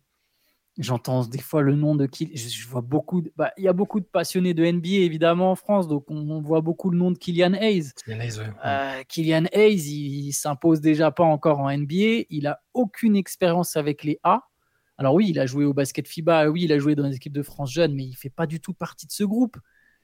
J'entends 0.79 1.23
des 1.25 1.39
fois 1.39 1.61
le 1.61 1.75
nom 1.75 1.95
de 1.95 2.07
Kylian. 2.07 2.33
Je, 2.35 2.67
vois 2.67 2.81
beaucoup. 2.81 3.23
Bah, 3.35 3.51
il 3.57 3.63
y 3.63 3.67
a 3.67 3.73
beaucoup 3.73 3.99
de 3.99 4.05
passionnés 4.05 4.55
de 4.55 4.65
NBA 4.65 5.03
évidemment 5.03 5.51
en 5.51 5.55
France, 5.55 5.87
donc 5.87 6.05
on, 6.09 6.41
voit 6.41 6.61
beaucoup 6.61 6.89
le 6.89 6.97
nom 6.97 7.11
de 7.11 7.17
Kylian 7.17 7.53
Hayes. 7.53 7.91
Kylian 9.07 9.45
Hayes, 9.51 10.27
il, 10.27 10.31
s'impose 10.33 10.81
déjà 10.81 11.11
pas 11.11 11.23
encore 11.23 11.59
en 11.59 11.71
NBA. 11.71 12.25
Il 12.29 12.47
a 12.47 12.59
aucune 12.73 13.15
expérience 13.15 13.77
avec 13.77 14.03
les 14.03 14.19
A. 14.23 14.41
Alors 14.97 15.13
oui, 15.13 15.27
il 15.29 15.39
a 15.39 15.45
joué 15.45 15.63
au 15.65 15.73
basket 15.73 16.07
FIBA. 16.07 16.49
Oui, 16.49 16.63
il 16.63 16.73
a 16.73 16.79
joué 16.79 16.95
dans 16.95 17.07
les 17.07 17.15
équipes 17.15 17.33
de 17.33 17.43
France 17.43 17.71
jeunes, 17.71 17.93
mais 17.93 18.05
il 18.05 18.15
fait 18.15 18.31
pas 18.31 18.47
du 18.47 18.59
tout 18.59 18.73
partie 18.73 19.05
de 19.05 19.11
ce 19.11 19.23
groupe. 19.23 19.57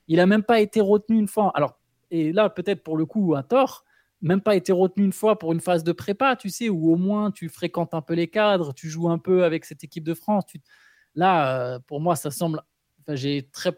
Il 0.07 0.19
a 0.19 0.27
même 0.27 0.43
pas 0.43 0.59
été 0.59 0.81
retenu 0.81 1.17
une 1.17 1.27
fois. 1.27 1.51
Alors 1.55 1.79
et 2.11 2.31
là 2.31 2.49
peut-être 2.49 2.83
pour 2.83 2.97
le 2.97 3.05
coup 3.05 3.35
à 3.35 3.43
tort, 3.43 3.85
même 4.21 4.41
pas 4.41 4.55
été 4.55 4.71
retenu 4.71 5.05
une 5.05 5.13
fois 5.13 5.39
pour 5.39 5.53
une 5.53 5.61
phase 5.61 5.83
de 5.83 5.91
prépa, 5.91 6.35
tu 6.35 6.49
sais, 6.49 6.69
où 6.69 6.91
au 6.91 6.97
moins 6.97 7.31
tu 7.31 7.49
fréquentes 7.49 7.93
un 7.93 8.01
peu 8.01 8.13
les 8.13 8.27
cadres, 8.27 8.73
tu 8.73 8.89
joues 8.89 9.09
un 9.09 9.17
peu 9.17 9.43
avec 9.43 9.65
cette 9.65 9.83
équipe 9.83 10.03
de 10.03 10.13
France. 10.13 10.45
Là, 11.15 11.59
euh, 11.59 11.79
pour 11.79 12.01
moi, 12.01 12.15
ça 12.15 12.31
semble. 12.31 12.61
J'ai 13.07 13.49
très 13.51 13.71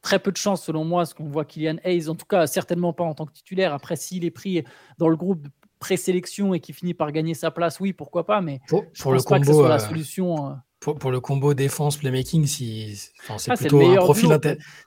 très 0.00 0.18
peu 0.18 0.30
de 0.30 0.36
chance 0.36 0.62
selon 0.62 0.84
moi, 0.84 1.04
ce 1.06 1.14
qu'on 1.14 1.28
voit 1.28 1.44
Kylian 1.44 1.76
Hayes, 1.84 2.08
en 2.08 2.14
tout 2.14 2.26
cas 2.26 2.46
certainement 2.46 2.92
pas 2.92 3.04
en 3.04 3.14
tant 3.14 3.26
que 3.26 3.32
titulaire. 3.32 3.74
Après, 3.74 3.96
s'il 3.96 4.24
est 4.24 4.30
pris 4.30 4.64
dans 4.98 5.08
le 5.08 5.16
groupe 5.16 5.48
présélection 5.78 6.54
et 6.54 6.60
qui 6.60 6.72
finit 6.72 6.94
par 6.94 7.12
gagner 7.12 7.34
sa 7.34 7.50
place, 7.50 7.80
oui, 7.80 7.92
pourquoi 7.92 8.24
pas, 8.26 8.40
mais 8.40 8.60
pour, 8.68 8.84
je 8.92 9.02
pense 9.02 9.24
pas 9.24 9.40
que 9.40 9.46
ce 9.46 9.52
soit 9.52 9.68
la 9.68 9.74
euh, 9.76 9.78
solution. 9.78 10.50
Euh, 10.50 10.54
pour, 10.80 11.10
le 11.10 11.20
combo 11.20 11.54
défense 11.54 11.96
playmaking, 11.96 12.46
si, 12.46 12.96
c'est 13.38 13.50
ah, 13.50 13.56
plutôt 13.56 13.80
un 13.80 13.96
profil, 13.96 14.38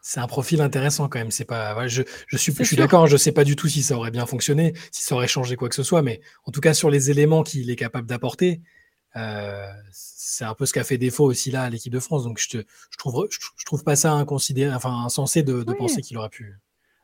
c'est 0.02 0.20
un 0.20 0.28
profil 0.28 0.62
intéressant 0.62 1.10
quand 1.10 1.20
même. 1.20 1.32
C'est 1.32 1.46
pas, 1.46 1.88
je, 1.88 2.04
je 2.28 2.38
suis, 2.38 2.54
je 2.58 2.64
suis 2.64 2.78
d'accord. 2.78 3.08
Je 3.08 3.18
sais 3.18 3.32
pas 3.32 3.44
du 3.44 3.56
tout 3.56 3.68
si 3.68 3.84
ça 3.84 3.96
aurait 3.96 4.12
bien 4.12 4.26
fonctionné, 4.26 4.74
si 4.92 5.04
ça 5.04 5.16
aurait 5.16 5.28
changé 5.28 5.56
quoi 5.56 5.68
que 5.70 5.76
ce 5.76 5.84
soit, 5.84 6.02
mais 6.02 6.22
en 6.46 6.52
tout 6.52 6.62
cas 6.62 6.74
sur 6.74 6.90
les 6.90 7.12
éléments 7.12 7.44
qu'il 7.44 7.70
est 7.70 7.76
capable 7.76 8.08
d'apporter, 8.08 8.62
euh, 9.18 9.68
c'est 9.92 10.46
un 10.46 10.54
peu 10.54 10.66
ce 10.66 10.74
qu'a 10.74 10.86
fait 10.86 10.98
défaut 10.98 11.26
aussi 11.26 11.52
là 11.52 11.64
à 11.64 11.70
l'équipe 11.70 11.92
de 11.92 12.00
France. 12.00 12.24
Donc 12.24 12.40
je, 12.40 12.50
te, 12.50 12.58
je 12.58 12.98
trouve, 12.98 13.28
je, 13.30 13.66
trouve 13.66 13.84
pas 13.84 13.98
ça 13.98 14.14
inconsidéré, 14.14 14.74
enfin 14.74 15.04
insensé 15.04 15.44
de, 15.44 15.64
de 15.64 15.74
penser 15.74 16.02
qu'il 16.02 16.18
aurait 16.18 16.30
pu. 16.30 16.58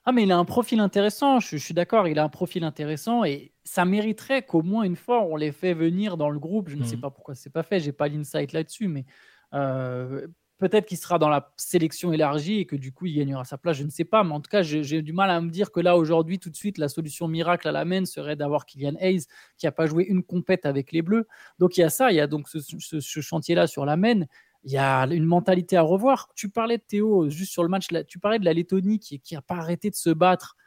Ah, 0.09 0.13
mais 0.13 0.23
il 0.23 0.31
a 0.31 0.37
un 0.37 0.45
profil 0.45 0.79
intéressant, 0.79 1.41
je, 1.41 1.57
suis 1.57 1.73
d'accord, 1.73 2.07
il 2.07 2.17
a 2.17 2.23
un 2.23 2.29
profil 2.29 2.63
intéressant 2.63 3.25
et 3.25 3.51
ça 3.65 3.83
mériterait 3.83 4.41
qu'au 4.41 4.61
moins 4.61 4.83
une 4.83 4.95
fois 4.95 5.21
on 5.21 5.35
les 5.35 5.51
fait 5.51 5.73
venir 5.73 6.15
dans 6.15 6.29
le 6.29 6.39
groupe. 6.39 6.69
Je 6.69 6.77
ne 6.77 6.85
sais 6.85 6.95
mmh. 6.95 7.01
pas 7.01 7.09
pourquoi 7.09 7.35
c'est 7.35 7.49
pas 7.49 7.61
fait, 7.61 7.81
j'ai 7.81 7.91
pas 7.91 8.07
l'insight 8.07 8.53
là-dessus, 8.53 8.87
mais 8.87 9.05
euh, 9.53 10.25
peut-être 10.59 10.85
qu'il 10.85 10.97
sera 10.97 11.19
dans 11.19 11.27
la 11.27 11.51
sélection 11.57 12.13
élargie 12.13 12.59
et 12.59 12.65
que 12.65 12.77
du 12.77 12.93
coup 12.93 13.05
il 13.05 13.17
gagnera 13.17 13.43
sa 13.43 13.57
place, 13.57 13.75
je 13.75 13.83
ne 13.83 13.89
sais 13.89 14.05
pas, 14.05 14.23
mais 14.23 14.31
en 14.31 14.39
tout 14.39 14.49
cas 14.49 14.61
j'ai 14.61 15.01
du 15.01 15.11
mal 15.11 15.29
à 15.29 15.41
me 15.41 15.49
dire 15.49 15.73
que 15.73 15.81
là 15.81 15.97
aujourd'hui 15.97 16.39
tout 16.39 16.49
de 16.49 16.55
suite 16.55 16.77
la 16.77 16.87
solution 16.87 17.27
miracle 17.27 17.67
à 17.67 17.73
la 17.73 17.83
main 17.83 18.05
serait 18.05 18.37
d'avoir 18.37 18.65
Kylian 18.65 18.95
Hayes 19.01 19.25
qui 19.57 19.65
n'a 19.65 19.73
pas 19.73 19.87
joué 19.87 20.05
une 20.05 20.23
compète 20.23 20.65
avec 20.65 20.93
les 20.93 21.01
Bleus. 21.01 21.27
Donc 21.59 21.75
il 21.75 21.81
y 21.81 21.83
a 21.83 21.89
ça, 21.89 22.13
il 22.13 22.15
y 22.15 22.21
a 22.21 22.27
donc 22.27 22.47
ce, 22.47 22.59
ce 22.61 23.19
chantier-là 23.19 23.67
sur 23.67 23.83
la 23.83 23.97
main 23.97 24.21
il 24.67 24.73
y 24.73 24.77
a 24.77 25.05
une 25.05 25.25
mentalité 25.25 25.77
à 25.77 25.81
revoir. 25.81 26.29
Tu 26.35 26.49
parlais 26.49 26.77
de 26.77 26.83
Théo, 26.85 27.29
juste 27.29 27.53
sur 27.53 27.63
le 27.63 27.69
match, 27.69 27.87
tu 28.07 28.19
parlais 28.19 28.37
de 28.37 28.43
la 28.43 28.51
Lettonie 28.51 28.99
qui 28.99 29.21
n'a 29.31 29.41
pas 29.41 29.55
arrêté 29.55 29.89
de 29.89 29.95
se 29.95 30.09
battre. 30.09 30.57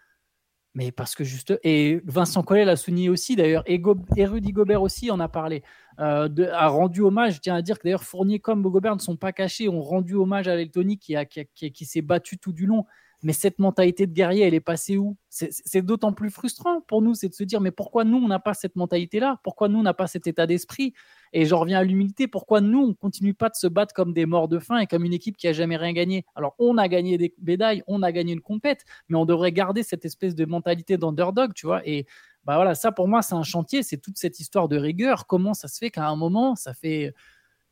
Mais 0.74 0.90
parce 0.90 1.14
que 1.14 1.22
juste. 1.22 1.58
Et 1.64 2.00
Vincent 2.04 2.42
Collet 2.42 2.64
l'a 2.64 2.76
souligné 2.76 3.10
aussi, 3.10 3.36
d'ailleurs, 3.36 3.62
et, 3.66 3.78
Gobert 3.78 4.80
aussi 4.80 5.10
en 5.10 5.20
a 5.20 5.28
parlé. 5.28 5.62
Euh, 5.98 6.28
a 6.50 6.68
rendu 6.68 7.02
hommage, 7.02 7.34
je 7.34 7.40
tiens 7.40 7.56
à 7.56 7.62
dire 7.62 7.78
que 7.78 7.84
d'ailleurs, 7.84 8.04
Fournier 8.04 8.38
comme 8.38 8.62
Gobert 8.62 8.94
ne 8.94 9.00
sont 9.00 9.16
pas 9.16 9.32
cachés, 9.32 9.68
ont 9.68 9.82
rendu 9.82 10.14
hommage 10.14 10.48
à 10.48 10.52
la 10.52 10.62
Lettonie 10.62 10.96
qui, 10.98 11.14
qui 11.54 11.84
s'est 11.84 12.02
battue 12.02 12.38
tout 12.38 12.52
du 12.52 12.64
long. 12.64 12.86
Mais 13.22 13.32
cette 13.34 13.58
mentalité 13.58 14.06
de 14.06 14.12
guerrier, 14.12 14.44
elle 14.44 14.54
est 14.54 14.60
passée 14.60 14.96
où? 14.96 15.16
C'est 15.28 15.82
d'autant 15.82 16.12
plus 16.12 16.30
frustrant 16.30 16.80
pour 16.80 17.02
nous, 17.02 17.14
c'est 17.14 17.28
de 17.28 17.34
se 17.34 17.44
dire, 17.44 17.60
mais 17.60 17.70
pourquoi 17.70 18.04
nous, 18.04 18.16
on 18.16 18.28
n'a 18.28 18.38
pas 18.38 18.54
cette 18.54 18.76
mentalité-là? 18.76 19.40
Pourquoi 19.44 19.68
nous, 19.68 19.78
on 19.78 19.82
n'a 19.82 19.94
pas 19.94 20.06
cet 20.06 20.26
état 20.26 20.46
d'esprit? 20.46 20.94
Et 21.32 21.44
j'en 21.44 21.60
reviens 21.60 21.78
à 21.78 21.84
l'humilité, 21.84 22.28
pourquoi 22.28 22.60
nous, 22.60 22.80
on 22.80 22.94
continue 22.94 23.34
pas 23.34 23.48
de 23.50 23.54
se 23.54 23.66
battre 23.66 23.94
comme 23.94 24.12
des 24.12 24.26
morts 24.26 24.48
de 24.48 24.58
faim 24.58 24.78
et 24.78 24.86
comme 24.86 25.04
une 25.04 25.12
équipe 25.12 25.36
qui 25.36 25.48
a 25.48 25.52
jamais 25.52 25.76
rien 25.76 25.92
gagné? 25.92 26.24
Alors, 26.34 26.54
on 26.58 26.78
a 26.78 26.88
gagné 26.88 27.18
des 27.18 27.34
médailles, 27.42 27.82
on 27.86 28.02
a 28.02 28.10
gagné 28.10 28.32
une 28.32 28.40
compète, 28.40 28.84
mais 29.08 29.16
on 29.18 29.26
devrait 29.26 29.52
garder 29.52 29.82
cette 29.82 30.04
espèce 30.04 30.34
de 30.34 30.44
mentalité 30.46 30.96
d'underdog, 30.96 31.52
tu 31.54 31.66
vois? 31.66 31.86
Et 31.86 32.06
bah 32.44 32.56
voilà, 32.56 32.74
ça 32.74 32.90
pour 32.90 33.06
moi, 33.06 33.20
c'est 33.20 33.34
un 33.34 33.42
chantier, 33.42 33.82
c'est 33.82 33.98
toute 33.98 34.16
cette 34.16 34.40
histoire 34.40 34.66
de 34.66 34.78
rigueur. 34.78 35.26
Comment 35.26 35.52
ça 35.52 35.68
se 35.68 35.76
fait 35.78 35.90
qu'à 35.90 36.08
un 36.08 36.16
moment, 36.16 36.56
ça 36.56 36.72
fait 36.72 37.12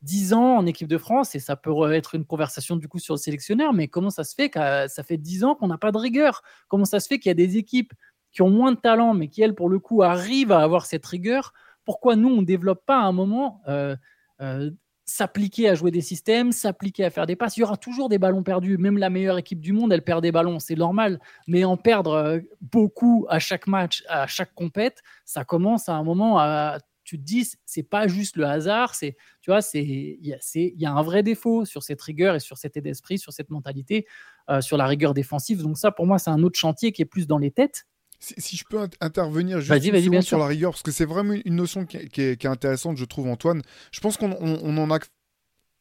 10 0.01 0.33
ans 0.33 0.57
en 0.57 0.65
équipe 0.65 0.87
de 0.87 0.97
France, 0.97 1.35
et 1.35 1.39
ça 1.39 1.55
peut 1.55 1.91
être 1.93 2.15
une 2.15 2.25
conversation 2.25 2.75
du 2.75 2.87
coup 2.87 2.99
sur 2.99 3.15
le 3.15 3.19
sélectionneur, 3.19 3.73
mais 3.73 3.87
comment 3.87 4.09
ça 4.09 4.23
se 4.23 4.33
fait 4.33 4.49
que 4.49 4.87
ça 4.87 5.03
fait 5.03 5.17
10 5.17 5.43
ans 5.43 5.55
qu'on 5.55 5.67
n'a 5.67 5.77
pas 5.77 5.91
de 5.91 5.97
rigueur? 5.97 6.41
Comment 6.67 6.85
ça 6.85 6.99
se 6.99 7.07
fait 7.07 7.19
qu'il 7.19 7.29
y 7.29 7.31
a 7.31 7.35
des 7.35 7.57
équipes 7.57 7.93
qui 8.31 8.41
ont 8.41 8.49
moins 8.49 8.71
de 8.71 8.77
talent, 8.77 9.13
mais 9.13 9.27
qui, 9.27 9.41
elles, 9.41 9.55
pour 9.55 9.69
le 9.69 9.79
coup, 9.79 10.03
arrivent 10.03 10.51
à 10.51 10.61
avoir 10.61 10.85
cette 10.85 11.05
rigueur? 11.05 11.53
Pourquoi 11.85 12.15
nous, 12.15 12.29
on 12.29 12.41
ne 12.41 12.45
développe 12.45 12.85
pas 12.85 12.97
à 12.97 13.03
un 13.03 13.11
moment 13.11 13.61
euh, 13.67 13.95
euh, 14.41 14.69
s'appliquer 15.05 15.69
à 15.69 15.75
jouer 15.75 15.89
des 15.89 16.01
systèmes, 16.01 16.51
s'appliquer 16.51 17.05
à 17.05 17.09
faire 17.09 17.25
des 17.25 17.35
passes? 17.35 17.57
Il 17.57 17.61
y 17.61 17.63
aura 17.63 17.77
toujours 17.77 18.09
des 18.09 18.19
ballons 18.19 18.43
perdus. 18.43 18.77
Même 18.77 18.97
la 18.97 19.09
meilleure 19.09 19.39
équipe 19.39 19.59
du 19.59 19.73
monde, 19.73 19.91
elle 19.91 20.03
perd 20.03 20.21
des 20.21 20.31
ballons, 20.31 20.59
c'est 20.59 20.75
normal. 20.75 21.19
Mais 21.47 21.63
en 21.65 21.77
perdre 21.77 22.11
euh, 22.11 22.39
beaucoup 22.61 23.25
à 23.29 23.39
chaque 23.39 23.67
match, 23.67 24.03
à 24.07 24.27
chaque 24.27 24.53
compète, 24.53 25.01
ça 25.25 25.43
commence 25.43 25.89
à 25.89 25.95
un 25.95 26.03
moment 26.03 26.37
à 26.39 26.77
tu 27.09 27.17
te 27.17 27.23
dis, 27.23 27.49
c'est 27.65 27.81
pas 27.81 28.07
juste 28.07 28.37
le 28.37 28.45
hasard, 28.45 28.93
c'est, 28.93 29.17
tu 29.41 29.49
vois, 29.49 29.63
c'est, 29.63 29.81
il 29.81 30.19
y, 30.21 30.85
a 30.85 30.91
un 30.93 31.01
vrai 31.01 31.23
défaut 31.23 31.65
sur 31.65 31.81
cette 31.81 31.99
rigueur 32.03 32.35
et 32.35 32.39
sur 32.39 32.59
cet 32.59 32.77
état 32.77 32.83
d'esprit, 32.83 33.17
sur 33.17 33.33
cette 33.33 33.49
mentalité, 33.49 34.05
euh, 34.47 34.61
sur 34.61 34.77
la 34.77 34.85
rigueur 34.85 35.15
défensive. 35.15 35.63
Donc 35.63 35.79
ça, 35.79 35.89
pour 35.89 36.05
moi, 36.05 36.19
c'est 36.19 36.29
un 36.29 36.43
autre 36.43 36.59
chantier 36.59 36.91
qui 36.91 37.01
est 37.01 37.05
plus 37.05 37.25
dans 37.25 37.39
les 37.39 37.49
têtes. 37.49 37.87
Si, 38.19 38.57
je 38.57 38.63
peux 38.69 38.87
intervenir 39.01 39.59
juste 39.59 40.21
sur 40.21 40.37
la 40.37 40.45
rigueur, 40.45 40.71
parce 40.71 40.83
que 40.83 40.91
c'est 40.91 41.05
vraiment 41.05 41.33
une 41.43 41.55
notion 41.55 41.87
qui 41.87 41.97
est, 41.97 42.45
intéressante, 42.45 42.97
je 42.97 43.05
trouve, 43.05 43.27
Antoine. 43.27 43.63
Je 43.91 44.01
pense 44.01 44.15
qu'on 44.15 44.31
en 44.31 44.91
a 44.91 44.99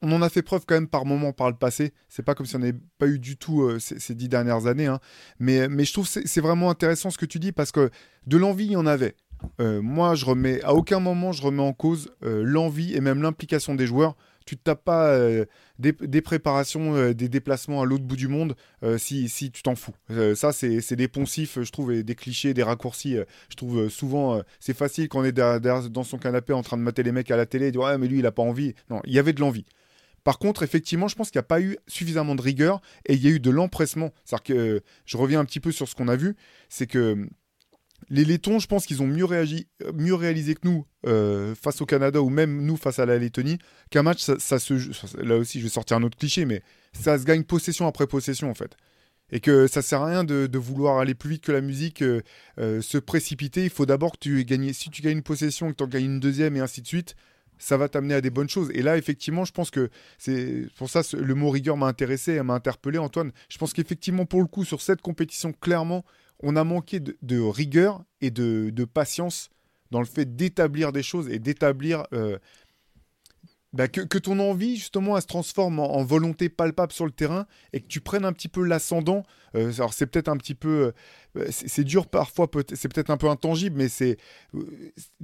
on 0.00 0.12
en 0.12 0.22
a 0.22 0.28
fait 0.28 0.42
preuve 0.42 0.64
quand 0.64 0.76
même 0.76 0.88
par 0.88 1.04
moment 1.04 1.32
par 1.32 1.50
le 1.50 1.56
passé. 1.56 1.92
C'est 2.08 2.22
pas 2.22 2.34
comme 2.34 2.46
si 2.46 2.56
on 2.56 2.60
n'avait 2.60 2.78
pas 2.98 3.08
eu 3.08 3.18
du 3.18 3.36
tout 3.36 3.62
euh, 3.62 3.78
ces, 3.80 4.14
dix 4.14 4.28
dernières 4.28 4.66
années. 4.66 4.86
Hein. 4.86 5.00
Mais, 5.40 5.68
mais 5.68 5.84
je 5.84 5.92
trouve 5.92 6.10
que 6.10 6.20
c'est 6.24 6.40
vraiment 6.40 6.70
intéressant 6.70 7.10
ce 7.10 7.18
que 7.18 7.26
tu 7.26 7.40
dis 7.40 7.50
parce 7.50 7.72
que 7.72 7.90
de 8.26 8.36
l'envie, 8.36 8.66
il 8.66 8.72
y 8.72 8.76
en 8.76 8.86
avait. 8.86 9.16
Euh, 9.60 9.80
moi, 9.82 10.14
je 10.14 10.24
remets 10.24 10.62
à 10.62 10.74
aucun 10.74 11.00
moment 11.00 11.32
je 11.32 11.42
remets 11.42 11.62
en 11.62 11.72
cause 11.72 12.10
euh, 12.24 12.42
l'envie 12.44 12.94
et 12.94 13.00
même 13.00 13.22
l'implication 13.22 13.74
des 13.74 13.86
joueurs. 13.86 14.16
Tu 14.46 14.54
ne 14.54 14.60
tapes 14.60 14.82
pas 14.82 15.08
euh, 15.08 15.44
des, 15.78 16.22
préparations, 16.22 17.12
des 17.12 17.28
déplacements 17.28 17.82
à 17.82 17.84
l'autre 17.84 18.04
bout 18.04 18.16
du 18.16 18.28
monde 18.28 18.56
si, 18.96 19.28
si, 19.28 19.50
tu 19.50 19.62
t'en 19.62 19.74
fous. 19.74 19.92
ça, 20.34 20.52
c'est 20.52 20.96
des 20.96 21.06
poncifs, 21.06 21.60
je 21.60 21.70
trouve, 21.70 21.92
et 21.92 22.02
des 22.02 22.14
clichés, 22.14 22.54
des 22.54 22.62
raccourcis. 22.62 23.18
je 23.50 23.56
trouve 23.56 23.90
souvent, 23.90 24.40
c'est 24.58 24.74
facile 24.74 25.10
quand 25.10 25.20
on 25.20 25.24
est 25.24 25.32
dans 25.32 26.02
son 26.02 26.16
canapé 26.16 26.54
en 26.54 26.62
train 26.62 26.78
de 26.78 26.82
mater 26.82 27.02
les 27.02 27.12
mecs 27.12 27.30
à 27.30 27.36
la 27.36 27.44
télé 27.44 27.66
et 27.66 27.72
dire 27.72 27.82
Ouais, 27.82 27.98
mais 27.98 28.08
lui, 28.08 28.20
il 28.20 28.22
n'a 28.22 28.32
pas 28.32 28.42
envie. 28.42 28.74
Non, 28.88 29.02
il 29.04 29.12
y 29.12 29.18
avait 29.18 29.34
de 29.34 29.40
l'envie. 29.40 29.66
Par 30.24 30.38
contre, 30.38 30.62
effectivement, 30.62 31.08
je 31.08 31.14
pense 31.14 31.30
qu'il 31.30 31.38
n'y 31.38 31.44
a 31.44 31.48
pas 31.48 31.60
eu 31.60 31.76
suffisamment 31.86 32.34
de 32.34 32.42
rigueur 32.42 32.80
et 33.06 33.14
il 33.14 33.22
y 33.22 33.28
a 33.28 33.30
eu 33.30 33.40
de 33.40 33.50
l'empressement. 33.50 34.12
C'est-à-dire 34.24 34.44
que 34.44 34.82
je 35.04 35.16
reviens 35.18 35.40
un 35.40 35.44
petit 35.44 35.60
peu 35.60 35.72
sur 35.72 35.88
ce 35.88 35.94
qu'on 35.94 36.08
a 36.08 36.16
vu, 36.16 36.36
c'est 36.70 36.86
que 36.86 37.28
les 38.10 38.24
Lettons, 38.24 38.58
je 38.58 38.66
pense 38.66 38.86
qu'ils 38.86 39.02
ont 39.02 39.06
mieux, 39.06 39.24
réagi, 39.24 39.68
mieux 39.94 40.14
réalisé 40.14 40.54
que 40.54 40.60
nous 40.64 40.86
euh, 41.06 41.54
face 41.54 41.80
au 41.80 41.86
Canada 41.86 42.22
ou 42.22 42.30
même 42.30 42.64
nous 42.64 42.76
face 42.76 42.98
à 42.98 43.06
la 43.06 43.18
Lettonie 43.18 43.58
qu'un 43.90 44.02
match, 44.02 44.22
ça, 44.38 44.58
se 44.58 45.22
là 45.22 45.36
aussi 45.36 45.58
je 45.58 45.64
vais 45.64 45.70
sortir 45.70 45.96
un 45.96 46.02
autre 46.02 46.16
cliché, 46.16 46.44
mais 46.44 46.62
ça 46.92 47.18
se 47.18 47.24
gagne 47.24 47.44
possession 47.44 47.86
après 47.86 48.06
possession 48.06 48.50
en 48.50 48.54
fait. 48.54 48.76
Et 49.30 49.40
que 49.40 49.66
ça 49.66 49.82
sert 49.82 50.00
à 50.00 50.06
rien 50.06 50.24
de, 50.24 50.58
vouloir 50.58 50.98
aller 50.98 51.14
plus 51.14 51.30
vite 51.30 51.44
que 51.44 51.52
la 51.52 51.60
musique, 51.60 52.00
euh, 52.00 52.22
euh, 52.58 52.80
se 52.80 52.96
précipiter. 52.96 53.64
Il 53.64 53.70
faut 53.70 53.84
d'abord 53.84 54.12
que 54.12 54.18
tu 54.20 54.42
gagnes, 54.44 54.72
si 54.72 54.88
tu 54.88 55.02
gagnes 55.02 55.18
une 55.18 55.22
possession, 55.22 55.70
que 55.70 55.76
tu 55.76 55.84
en 55.84 55.86
gagnes 55.86 56.06
une 56.06 56.20
deuxième 56.20 56.56
et 56.56 56.60
ainsi 56.60 56.80
de 56.80 56.86
suite, 56.86 57.14
ça 57.58 57.76
va 57.76 57.88
t'amener 57.90 58.14
à 58.14 58.22
des 58.22 58.30
bonnes 58.30 58.48
choses. 58.48 58.70
Et 58.72 58.80
là, 58.80 58.96
effectivement, 58.96 59.44
je 59.44 59.52
pense 59.52 59.70
que 59.70 59.90
c'est 60.16 60.66
pour 60.76 60.88
ça 60.88 61.02
le 61.12 61.34
mot 61.34 61.50
rigueur 61.50 61.76
m'a 61.76 61.86
intéressé, 61.86 62.42
m'a 62.42 62.54
interpellé, 62.54 62.96
Antoine. 62.96 63.32
Je 63.50 63.58
pense 63.58 63.74
qu'effectivement, 63.74 64.24
pour 64.24 64.40
le 64.40 64.46
coup, 64.46 64.64
sur 64.64 64.80
cette 64.80 65.02
compétition, 65.02 65.52
clairement, 65.52 66.04
on 66.40 66.56
a 66.56 66.64
manqué 66.64 67.00
de, 67.00 67.40
rigueur 67.40 68.04
et 68.20 68.30
de, 68.30 68.84
patience 68.84 69.50
dans 69.90 70.00
le 70.00 70.06
fait 70.06 70.36
d'établir 70.36 70.92
des 70.92 71.02
choses 71.02 71.28
et 71.28 71.38
d'établir 71.38 72.06
euh, 72.12 72.38
bah, 73.72 73.88
que, 73.88 74.18
ton 74.18 74.38
envie 74.38 74.76
justement 74.76 75.16
elle 75.16 75.22
se 75.22 75.26
transforme 75.26 75.78
en, 75.78 76.02
volonté 76.04 76.48
palpable 76.48 76.92
sur 76.92 77.06
le 77.06 77.10
terrain 77.10 77.46
et 77.72 77.80
que 77.80 77.86
tu 77.86 78.00
prennes 78.00 78.24
un 78.24 78.32
petit 78.32 78.48
peu 78.48 78.64
l'ascendant. 78.64 79.24
Euh, 79.54 79.72
alors 79.74 79.94
c'est 79.94 80.06
peut-être 80.06 80.28
un 80.28 80.36
petit 80.36 80.54
peu, 80.54 80.92
euh, 81.36 81.46
c'est 81.50 81.84
dur 81.84 82.06
parfois, 82.06 82.48
c'est 82.74 82.92
peut-être 82.92 83.10
un 83.10 83.16
peu 83.16 83.28
intangible, 83.28 83.76
mais 83.76 83.88
c'est 83.88 84.18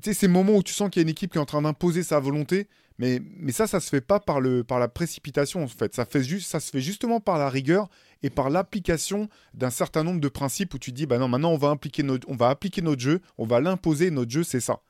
ces 0.00 0.28
moments 0.28 0.56
où 0.56 0.62
tu 0.62 0.72
sens 0.72 0.90
qu'il 0.90 1.00
y 1.00 1.02
a 1.02 1.04
une 1.04 1.10
équipe 1.10 1.32
qui 1.32 1.38
est 1.38 1.42
en 1.42 1.46
train 1.46 1.62
d'imposer 1.62 2.02
sa 2.02 2.20
volonté 2.20 2.68
mais, 2.98 3.20
mais 3.36 3.52
ça, 3.52 3.66
ça 3.66 3.80
se 3.80 3.88
fait 3.88 4.00
pas 4.00 4.20
par, 4.20 4.40
la 4.40 4.88
précipitation, 4.88 5.64
en 5.64 5.68
fait. 5.68 5.94
Ça, 5.94 6.04
se 6.04 6.70
fait 6.70 6.80
justement 6.80 7.20
par 7.20 7.38
la 7.38 7.50
rigueur 7.50 7.88
et 8.22 8.30
par 8.30 8.50
l'application 8.50 9.28
d'un 9.52 9.70
certain 9.70 10.04
nombre 10.04 10.20
de 10.20 10.28
principes 10.28 10.74
où 10.74 10.78
tu 10.78 10.92
dis, 10.92 11.06
bah 11.06 11.18
non, 11.18 11.28
maintenant, 11.28 11.52
on 11.52 11.56
va 11.56 11.70
appliquer 11.70 12.02
notre 12.02 13.00
jeu, 13.00 13.20
on 13.36 13.46
va 13.46 13.60
l'imposer, 13.60 14.10
notre 14.10 14.30
jeu, 14.30 14.44
c'est 14.44 14.60
ça. 14.60 14.80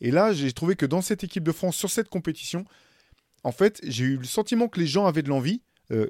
Et 0.00 0.10
là, 0.10 0.32
j'ai 0.34 0.52
trouvé 0.52 0.76
que 0.76 0.84
dans 0.84 1.00
cette 1.00 1.24
équipe 1.24 1.44
de 1.44 1.52
France, 1.52 1.76
sur 1.76 1.90
cette 1.90 2.10
compétition, 2.10 2.66
en 3.42 3.52
fait, 3.52 3.80
j'ai 3.84 4.04
eu 4.04 4.16
le 4.18 4.24
sentiment 4.24 4.68
que 4.68 4.78
les 4.78 4.86
gens 4.86 5.06
avaient 5.06 5.22
de 5.22 5.28
l'envie. 5.28 5.62
Euh, 5.90 6.08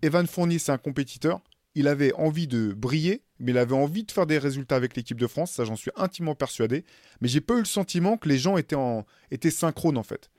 Evan 0.00 0.26
Fournier, 0.26 0.58
c'est 0.58 0.72
un 0.72 0.78
compétiteur. 0.78 1.40
il 1.74 1.88
avait 1.88 2.12
envie 2.14 2.46
de 2.46 2.72
briller, 2.72 3.22
mais 3.38 3.52
il 3.52 3.58
avait 3.58 3.74
envie 3.74 4.04
de 4.04 4.12
faire 4.12 4.26
des 4.26 4.38
résultats 4.38 4.76
avec 4.76 4.96
l'équipe 4.96 5.18
de 5.18 5.26
France, 5.26 5.52
ça 5.52 5.64
j'en 5.64 5.76
suis 5.76 5.90
intimement 5.96 6.34
persuadé. 6.34 6.84
Mais 7.20 7.28
j'ai 7.28 7.40
pas 7.40 7.54
eu 7.54 7.60
le 7.60 7.64
sentiment 7.64 8.16
que 8.16 8.28
les 8.28 8.38
gens 8.38 8.56
étaient, 8.56 8.76
en, 8.76 9.04
étaient 9.30 9.50
synchrones 9.50 9.98
en 9.98 10.02
fait. 10.02 10.30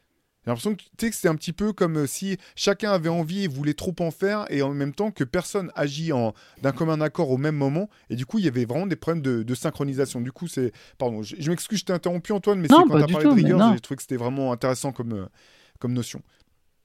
J'ai 0.46 0.52
l'impression 0.52 0.76
que, 0.76 1.08
que 1.08 1.16
c'était 1.16 1.30
un 1.30 1.36
petit 1.36 1.54
peu 1.54 1.72
comme 1.72 2.00
euh, 2.00 2.08
si 2.08 2.38
chacun 2.56 2.92
avait 2.92 3.10
envie 3.10 3.46
et 3.46 3.48
voulait 3.48 3.74
trop 3.74 3.96
en 4.00 4.12
faire, 4.12 4.46
et 4.50 4.62
en 4.62 4.74
même 4.74 4.94
temps 4.94 5.12
que 5.12 5.24
personne 5.24 5.72
agit 5.76 6.12
d'un 6.62 6.72
commun 6.72 7.00
accord 7.02 7.32
au 7.32 7.38
même 7.38 7.56
moment. 7.56 7.90
Et 8.10 8.16
du 8.16 8.26
coup, 8.26 8.40
il 8.40 8.46
y 8.46 8.48
avait 8.48 8.66
vraiment 8.66 8.88
des 8.88 8.96
problèmes 8.96 9.22
de, 9.22 9.56
synchronisation. 9.56 10.20
Du 10.20 10.32
coup, 10.32 10.48
c'est. 10.48 10.74
Pardon, 10.98 11.24
je, 11.24 11.50
m'excuse, 11.50 11.80
je 11.80 11.86
t'ai 11.86 11.94
interrompu, 11.94 12.34
Antoine, 12.34 12.60
mais 12.60 12.68
c'est 12.68 12.76
quand 12.76 12.88
tu 12.88 13.04
as 13.04 13.08
parlé 13.08 13.26
de 13.26 13.34
rigueur, 13.34 13.74
j'ai 13.74 13.80
trouvé 13.80 13.96
que 13.96 14.02
c'était 14.02 14.18
vraiment 14.18 14.52
intéressant 14.52 14.92
comme, 14.92 15.14
euh, 15.14 15.26
comme 15.80 15.94
notion. 15.94 16.22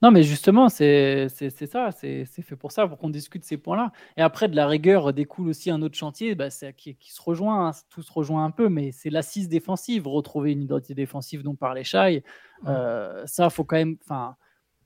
Non, 0.01 0.11
mais 0.11 0.23
justement, 0.23 0.69
c'est 0.69 1.27
ça, 1.27 1.91
c'est 1.91 2.25
fait 2.25 2.55
pour 2.55 2.71
ça, 2.71 2.87
pour 2.87 2.97
qu'on 2.97 3.09
discute 3.09 3.43
ces 3.43 3.57
points-là. 3.57 3.91
Et 4.15 4.21
après, 4.21 4.47
de 4.47 4.55
la 4.55 4.65
rigueur 4.65 5.11
découle 5.11 5.49
aussi 5.49 5.69
un 5.71 5.81
autre 5.81 5.97
chantier 5.97 6.35
bah, 6.35 6.47
qui, 6.77 6.95
qui, 6.95 7.11
se 7.11 7.21
rejoint, 7.21 7.67
hein, 7.67 7.71
tout 7.89 8.01
se 8.01 8.11
rejoint 8.11 8.45
un 8.45 8.51
peu, 8.51 8.69
mais 8.69 8.93
c'est 8.93 9.09
l'assise 9.09 9.49
défensive, 9.49 10.07
retrouver 10.07 10.53
une 10.53 10.61
identité 10.63 10.93
défensive 10.93 11.43
dont 11.43 11.55
parlait 11.55 11.83
Chai. 11.83 12.23
Euh, 12.65 13.23
ça, 13.25 13.49
faut 13.49 13.65
quand 13.65 13.75
même. 13.75 13.97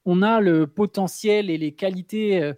On 0.05 0.21
a 0.23 0.41
le 0.41 0.65
potentiel 0.67 1.49
et 1.51 1.57
les 1.59 1.75
qualités. 1.75 2.41
Euh, 2.41 2.53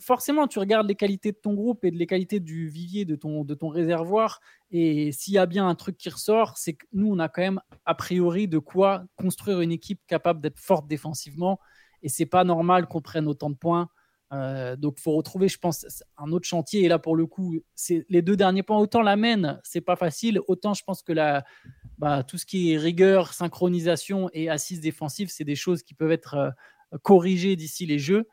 forcément, 0.00 0.46
tu 0.46 0.60
regardes 0.60 0.88
les 0.88 0.94
qualités 0.94 1.32
de 1.32 1.36
ton 1.36 1.54
groupe 1.54 1.84
et 1.84 1.90
les 1.90 2.06
qualités 2.06 2.38
du 2.38 2.68
vivier 2.68 3.04
de 3.06 3.16
ton, 3.16 3.44
de 3.44 3.54
ton 3.54 3.68
réservoir. 3.68 4.40
Et 4.70 5.10
s'il 5.10 5.34
y 5.34 5.38
a 5.38 5.46
bien 5.46 5.68
un 5.68 5.74
truc 5.74 5.98
qui 5.98 6.08
ressort, 6.10 6.56
c'est 6.58 6.74
que 6.74 6.86
nous, 6.92 7.12
on 7.12 7.18
a 7.18 7.28
quand 7.28 7.42
même 7.42 7.60
a 7.84 7.94
priori 7.94 8.46
de 8.46 8.58
quoi 8.58 9.04
construire 9.16 9.60
une 9.60 9.72
équipe 9.72 10.00
capable 10.06 10.40
d'être 10.40 10.60
forte 10.60 10.86
défensivement 10.86 11.58
et 12.02 12.08
c'est 12.08 12.26
pas 12.26 12.44
normal 12.44 12.86
qu'on 12.86 13.00
prenne 13.00 13.26
autant 13.26 13.50
de 13.50 13.56
points. 13.56 13.88
Euh, 14.32 14.76
donc, 14.76 14.98
faut 14.98 15.12
retrouver, 15.12 15.48
je 15.48 15.58
pense, 15.58 15.86
un 16.18 16.32
autre 16.32 16.46
chantier. 16.46 16.84
Et 16.84 16.88
là, 16.88 16.98
pour 16.98 17.16
le 17.16 17.26
coup, 17.26 17.56
c'est 17.74 18.04
les 18.08 18.22
deux 18.22 18.36
derniers 18.36 18.62
points. 18.62 18.78
Autant 18.78 19.02
la 19.02 19.16
mène, 19.16 19.58
c'est 19.64 19.80
pas 19.80 19.96
facile. 19.96 20.40
Autant, 20.48 20.74
je 20.74 20.84
pense 20.84 21.02
que 21.02 21.12
la, 21.12 21.44
bah, 21.98 22.22
tout 22.22 22.36
ce 22.36 22.46
qui 22.46 22.72
est 22.72 22.78
rigueur, 22.78 23.32
synchronisation 23.32 24.28
et 24.32 24.50
assise 24.50 24.80
défensive, 24.80 25.30
c'est 25.30 25.44
des 25.44 25.56
choses 25.56 25.82
qui 25.82 25.94
peuvent 25.94 26.12
être 26.12 26.34
euh, 26.34 26.98
corrigées 27.02 27.56
d'ici 27.56 27.86
les 27.86 27.98
jeux. 27.98 28.28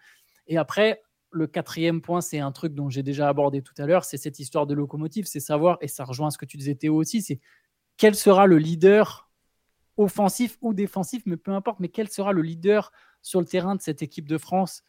Et 0.47 0.57
après, 0.57 1.01
le 1.31 1.47
quatrième 1.47 2.01
point, 2.01 2.21
c'est 2.21 2.39
un 2.39 2.51
truc 2.51 2.73
dont 2.73 2.89
j'ai 2.89 3.03
déjà 3.03 3.27
abordé 3.27 3.61
tout 3.61 3.73
à 3.77 3.85
l'heure, 3.85 4.05
c'est 4.05 4.17
cette 4.17 4.39
histoire 4.39 4.65
de 4.65 4.73
locomotive, 4.73 5.25
c'est 5.25 5.41
savoir, 5.41 5.77
et 5.81 5.87
ça 5.87 6.05
rejoint 6.05 6.31
ce 6.31 6.37
que 6.37 6.45
tu 6.45 6.55
disais 6.55 6.75
Théo 6.75 6.95
aussi, 6.95 7.21
c'est 7.21 7.41
quel 7.97 8.15
sera 8.15 8.47
le 8.47 8.57
leader 8.57 9.29
offensif 9.97 10.57
ou 10.61 10.73
défensif, 10.73 11.23
mais 11.25 11.37
peu 11.37 11.51
importe, 11.51 11.79
mais 11.79 11.89
quel 11.89 12.09
sera 12.09 12.31
le 12.31 12.41
leader 12.41 12.91
sur 13.25 13.39
le 13.39 13.47
terrain 13.47 13.75
de 13.75 13.81
cette 13.81 14.03
équipe 14.03 14.27
de 14.29 14.37
France. 14.37 14.83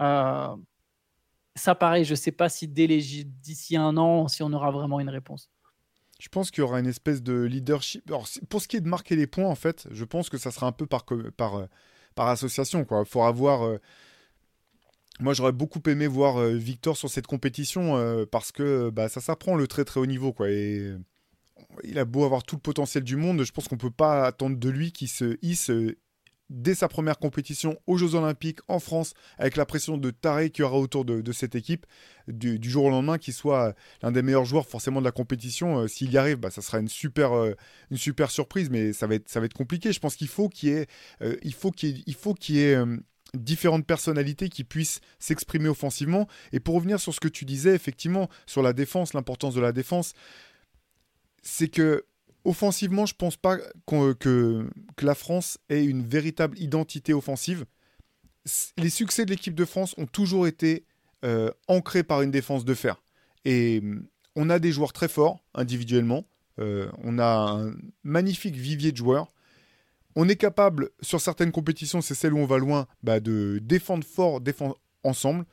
Euh, 0.00 0.54
ça, 1.56 1.74
pareil, 1.74 2.04
je 2.04 2.12
ne 2.12 2.16
sais 2.16 2.30
pas 2.30 2.48
si 2.48 2.68
d'ici 2.68 3.76
un 3.76 3.96
an, 3.96 4.28
si 4.28 4.44
on 4.44 4.52
aura 4.52 4.70
vraiment 4.70 5.00
une 5.00 5.10
réponse. 5.10 5.50
Je 6.20 6.28
pense 6.28 6.52
qu'il 6.52 6.60
y 6.60 6.64
aura 6.64 6.78
une 6.78 6.86
espèce 6.86 7.20
de 7.20 7.42
leadership. 7.42 8.08
pour 8.48 8.62
ce 8.62 8.68
qui 8.68 8.76
est 8.76 8.80
de 8.80 8.88
marquer 8.88 9.16
les 9.16 9.26
points, 9.26 9.48
en 9.48 9.56
fait, 9.56 9.88
je 9.90 10.04
pense 10.04 10.30
que 10.30 10.38
ça 10.38 10.52
sera 10.52 10.68
un 10.68 10.72
peu 10.72 10.86
par, 10.86 11.04
euh, 11.10 11.66
association. 12.16 12.86
Il 12.88 13.04
faudra 13.06 13.26
avoir. 13.26 13.64
Euh, 13.64 13.78
moi, 15.18 15.34
j'aurais 15.34 15.52
beaucoup 15.52 15.82
aimé 15.86 16.06
voir 16.06 16.40
Victor 16.40 16.96
sur 16.96 17.10
cette 17.10 17.26
compétition 17.26 18.24
parce 18.30 18.52
que 18.52 18.88
bah, 18.88 19.08
ça 19.08 19.20
s'apprend 19.20 19.54
le 19.54 19.66
très 19.66 19.84
très 19.84 20.00
haut 20.00 20.06
niveau. 20.06 20.34
Il 21.84 21.98
a 21.98 22.04
beau 22.06 22.24
avoir 22.24 22.42
tout 22.42 22.56
le 22.56 22.60
potentiel 22.60 23.02
du 23.04 23.16
monde, 23.16 23.42
je 23.42 23.52
pense 23.52 23.68
qu'on 23.68 23.74
ne 23.74 23.80
peut 23.80 23.90
pas 23.90 24.24
attendre 24.24 24.56
de 24.56 24.68
lui 24.70 24.92
qu'il 24.92 25.08
se 25.08 25.36
hisse 25.42 25.70
dès 26.50 26.74
sa 26.74 26.88
première 26.88 27.18
compétition 27.18 27.80
aux 27.86 27.96
Jeux 27.96 28.14
Olympiques 28.14 28.58
en 28.68 28.80
France, 28.80 29.14
avec 29.38 29.56
la 29.56 29.64
pression 29.64 29.96
de 29.96 30.10
taré 30.10 30.50
qu'il 30.50 30.62
y 30.62 30.66
aura 30.66 30.78
autour 30.78 31.04
de, 31.04 31.32
cette 31.32 31.54
équipe, 31.54 31.86
du, 32.28 32.58
jour 32.68 32.84
au 32.84 32.90
lendemain, 32.90 33.18
qu'il 33.18 33.32
soit 33.32 33.74
l'un 34.02 34.10
des 34.10 34.22
meilleurs 34.22 34.44
joueurs 34.44 34.66
forcément 34.66 35.00
de 35.00 35.06
la 35.06 35.12
compétition. 35.12 35.78
Euh, 35.78 35.88
s'il 35.88 36.12
y 36.12 36.18
arrive, 36.18 36.36
bah, 36.36 36.50
ça 36.50 36.60
sera 36.60 36.78
une 36.78 36.88
super, 36.88 37.32
euh, 37.32 37.54
une 37.90 37.96
super 37.96 38.30
surprise, 38.30 38.68
mais 38.68 38.92
ça 38.92 39.06
va 39.06 39.14
être, 39.14 39.28
ça 39.28 39.40
va 39.40 39.46
être 39.46 39.54
compliqué. 39.54 39.92
Je 39.92 40.00
pense 40.00 40.16
qu'il 40.16 40.28
faut 40.28 40.48
qu'il 40.48 40.70
y 40.70 40.86
euh, 41.22 41.36
il 41.42 41.54
faut 41.54 41.70
qu'il 41.70 42.02
il 42.06 42.14
faut 42.14 42.34
qu'il 42.34 42.56
y 42.56 42.62
ait 42.62 42.76
différentes 43.34 43.86
personnalités 43.86 44.48
qui 44.48 44.64
puissent 44.64 45.00
s'exprimer 45.20 45.68
offensivement. 45.68 46.26
Et 46.52 46.58
pour 46.58 46.74
revenir 46.74 46.98
sur 46.98 47.14
ce 47.14 47.20
que 47.20 47.28
tu 47.28 47.44
disais, 47.44 47.74
effectivement, 47.74 48.28
sur 48.46 48.62
la 48.62 48.72
défense, 48.72 49.14
l'importance 49.14 49.54
de 49.54 49.60
la 49.60 49.72
défense, 49.72 50.14
c'est 51.42 51.68
que 51.68 52.04
offensivement, 52.44 53.06
je 53.06 53.14
pense 53.14 53.36
pas 53.36 53.58
que, 53.86 54.12
que, 54.14 54.66
la 55.02 55.14
France 55.14 55.58
ait 55.68 55.84
une 55.84 56.06
véritable 56.06 56.58
identité 56.58 57.12
offensive. 57.12 57.64
Les 58.76 58.90
succès 58.90 59.24
de 59.24 59.30
l'équipe 59.30 59.54
de 59.54 59.64
France 59.64 59.94
ont 59.98 60.06
toujours 60.06 60.46
été 60.46 60.84
euh, 61.24 61.50
ancrés 61.68 62.02
par 62.02 62.22
une 62.22 62.30
défense 62.30 62.64
de 62.64 62.74
fer. 62.74 63.02
Et 63.44 63.82
on 64.36 64.50
a 64.50 64.58
des 64.58 64.72
joueurs 64.72 64.92
très 64.92 65.08
forts 65.08 65.40
individuellement. 65.54 66.24
Euh, 66.58 66.90
on 67.02 67.18
a 67.18 67.24
un 67.26 67.74
magnifique 68.02 68.56
vivier 68.56 68.92
de 68.92 68.96
joueurs. 68.96 69.28
On 70.16 70.28
est 70.28 70.36
capable, 70.36 70.90
sur 71.02 71.20
certaines 71.20 71.52
compétitions, 71.52 72.00
c'est 72.00 72.14
celle 72.14 72.34
où 72.34 72.38
on 72.38 72.46
va 72.46 72.58
loin, 72.58 72.86
bah, 73.02 73.20
de 73.20 73.60
défendre 73.62 74.04
fort, 74.04 74.40
défendre 74.40 74.78
ensemble. 75.04 75.44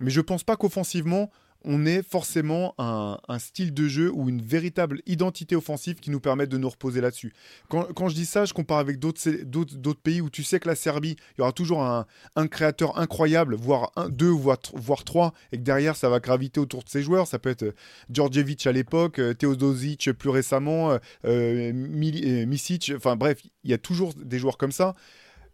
Mais 0.00 0.10
je 0.10 0.20
pense 0.20 0.44
pas 0.44 0.56
qu'offensivement, 0.56 1.30
on 1.66 1.84
est 1.84 2.02
forcément 2.02 2.74
un, 2.78 3.18
style 3.38 3.74
de 3.74 3.88
jeu 3.88 4.10
ou 4.14 4.28
une 4.28 4.40
véritable 4.40 5.02
identité 5.04 5.56
offensive 5.56 5.96
qui 5.96 6.10
nous 6.10 6.20
permet 6.20 6.46
de 6.46 6.56
nous 6.56 6.68
reposer 6.68 7.00
là-dessus. 7.00 7.34
Quand, 7.68 8.08
je 8.08 8.14
dis 8.14 8.24
ça, 8.24 8.44
je 8.44 8.54
compare 8.54 8.78
avec 8.78 8.98
d'autres 8.98 10.00
pays 10.02 10.20
où 10.20 10.30
tu 10.30 10.44
sais 10.44 10.60
que 10.60 10.68
la 10.68 10.76
Serbie, 10.76 11.16
il 11.36 11.40
y 11.40 11.42
aura 11.42 11.52
toujours 11.52 11.82
un, 11.82 12.06
créateur 12.48 12.98
incroyable, 12.98 13.56
voire 13.56 13.92
un, 13.96 14.08
deux, 14.08 14.30
voire, 14.30 15.04
trois, 15.04 15.34
et 15.50 15.58
que 15.58 15.62
derrière, 15.62 15.96
ça 15.96 16.08
va 16.08 16.20
graviter 16.20 16.60
autour 16.60 16.84
de 16.84 16.88
ses 16.88 17.02
joueurs. 17.02 17.26
Ça 17.26 17.38
peut 17.38 17.50
être 17.50 17.64
euh, 17.64 17.74
Djordjevic 18.10 18.66
à 18.66 18.72
l'époque, 18.72 19.18
euh, 19.18 19.34
Teodosic 19.34 20.12
plus 20.12 20.30
récemment, 20.30 20.96
euh 21.24 21.72
Misic, 21.72 22.92
enfin 22.96 23.16
bref, 23.16 23.40
il 23.64 23.70
y 23.70 23.74
a 23.74 23.78
toujours 23.78 24.14
des 24.14 24.38
joueurs 24.38 24.56
comme 24.56 24.72
ça. 24.72 24.94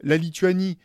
La 0.02 0.16
Lituanie, 0.16 0.78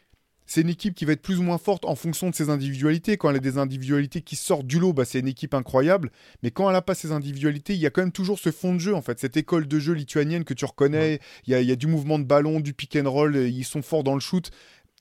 c'est 0.47 0.61
une 0.61 0.69
équipe 0.69 0.95
qui 0.95 1.05
va 1.05 1.11
être 1.11 1.21
plus 1.21 1.37
ou 1.37 1.43
moins 1.43 1.57
forte 1.57 1.85
en 1.85 1.95
fonction 1.95 2.29
de 2.29 2.35
ses 2.35 2.49
individualités. 2.49 3.17
Quand 3.17 3.29
elle 3.29 3.35
a 3.35 3.39
des 3.39 3.57
individualités 3.57 4.21
qui 4.21 4.37
sortent 4.37 4.65
du 4.65 4.79
lot, 4.79 4.93
bah, 4.93 5.03
c'est 5.05 5.19
une 5.19 5.27
équipe 5.27 5.53
incroyable. 5.53 6.09
Mais 6.41 6.51
quand 6.51 6.67
elle 6.67 6.73
n'a 6.73 6.81
pas 6.81 6.95
ses 6.95 7.11
individualités, 7.11 7.73
il 7.73 7.79
y 7.79 7.85
a 7.85 7.89
quand 7.89 8.01
même 8.01 8.13
toujours 8.13 8.39
ce 8.39 8.51
fond 8.51 8.73
de 8.73 8.79
jeu, 8.79 8.95
en 8.95 9.01
fait, 9.01 9.19
cette 9.19 9.35
école 9.35 9.67
de 9.67 9.79
jeu 9.79 9.93
lituanienne 9.93 10.45
que 10.45 10.53
tu 10.53 10.63
reconnais. 10.65 11.19
Il 11.45 11.53
y, 11.53 11.71
a, 11.71 11.75
du 11.75 11.87
mouvement 11.87 12.17
de 12.17 12.23
ballon, 12.23 12.61
du 12.61 12.73
pick 12.73 12.95
and 12.95 13.11
roll, 13.11 13.35
ils 13.35 13.65
sont 13.65 13.81
forts 13.81 14.03
dans 14.03 14.13
le 14.13 14.21
shoot. 14.21 14.49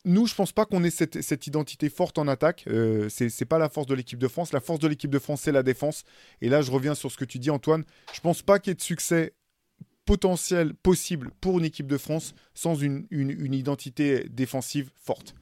Nous, 0.05 0.27
je 0.27 0.35
pense 0.35 0.53
pas 0.53 0.67
qu'on 0.67 0.85
ait 0.85 0.91
cette, 0.91 1.47
identité 1.47 1.89
forte 1.89 2.19
en 2.19 2.29
attaque. 2.29 2.65
Euh, 2.69 3.09
Ce 3.09 3.29
c'est 3.29 3.45
pas 3.45 3.59
la 3.59 3.69
force 3.69 3.87
de 3.87 3.95
l'équipe 3.95 4.19
de 4.19 4.29
France. 4.29 4.53
La 4.53 4.61
force 4.61 4.81
de 4.81 4.89
l'équipe 4.89 5.11
de 5.11 5.19
France, 5.19 5.43
c'est 5.43 5.53
la 5.53 5.63
défense. 5.63 6.05
Et 6.43 6.49
là, 6.49 6.63
je 6.63 6.71
reviens 6.71 6.95
sur 6.95 7.11
ce 7.11 7.17
que 7.17 7.25
tu 7.25 7.39
dis, 7.39 7.51
Antoine. 7.51 7.85
Je 8.13 8.21
pense 8.21 8.43
pas 8.43 8.59
qu'il 8.59 8.71
y 8.71 8.73
ait 8.73 8.77
de 8.77 8.83
succès 8.83 9.33
potentiel 10.07 10.73
possible 10.73 11.31
pour 11.41 11.59
une 11.59 11.65
équipe 11.67 11.89
de 11.89 11.99
France 11.99 12.35
sans 12.55 12.77
une, 12.77 13.07
identité 13.11 14.27
défensive 14.31 14.91
forte. 14.97 15.35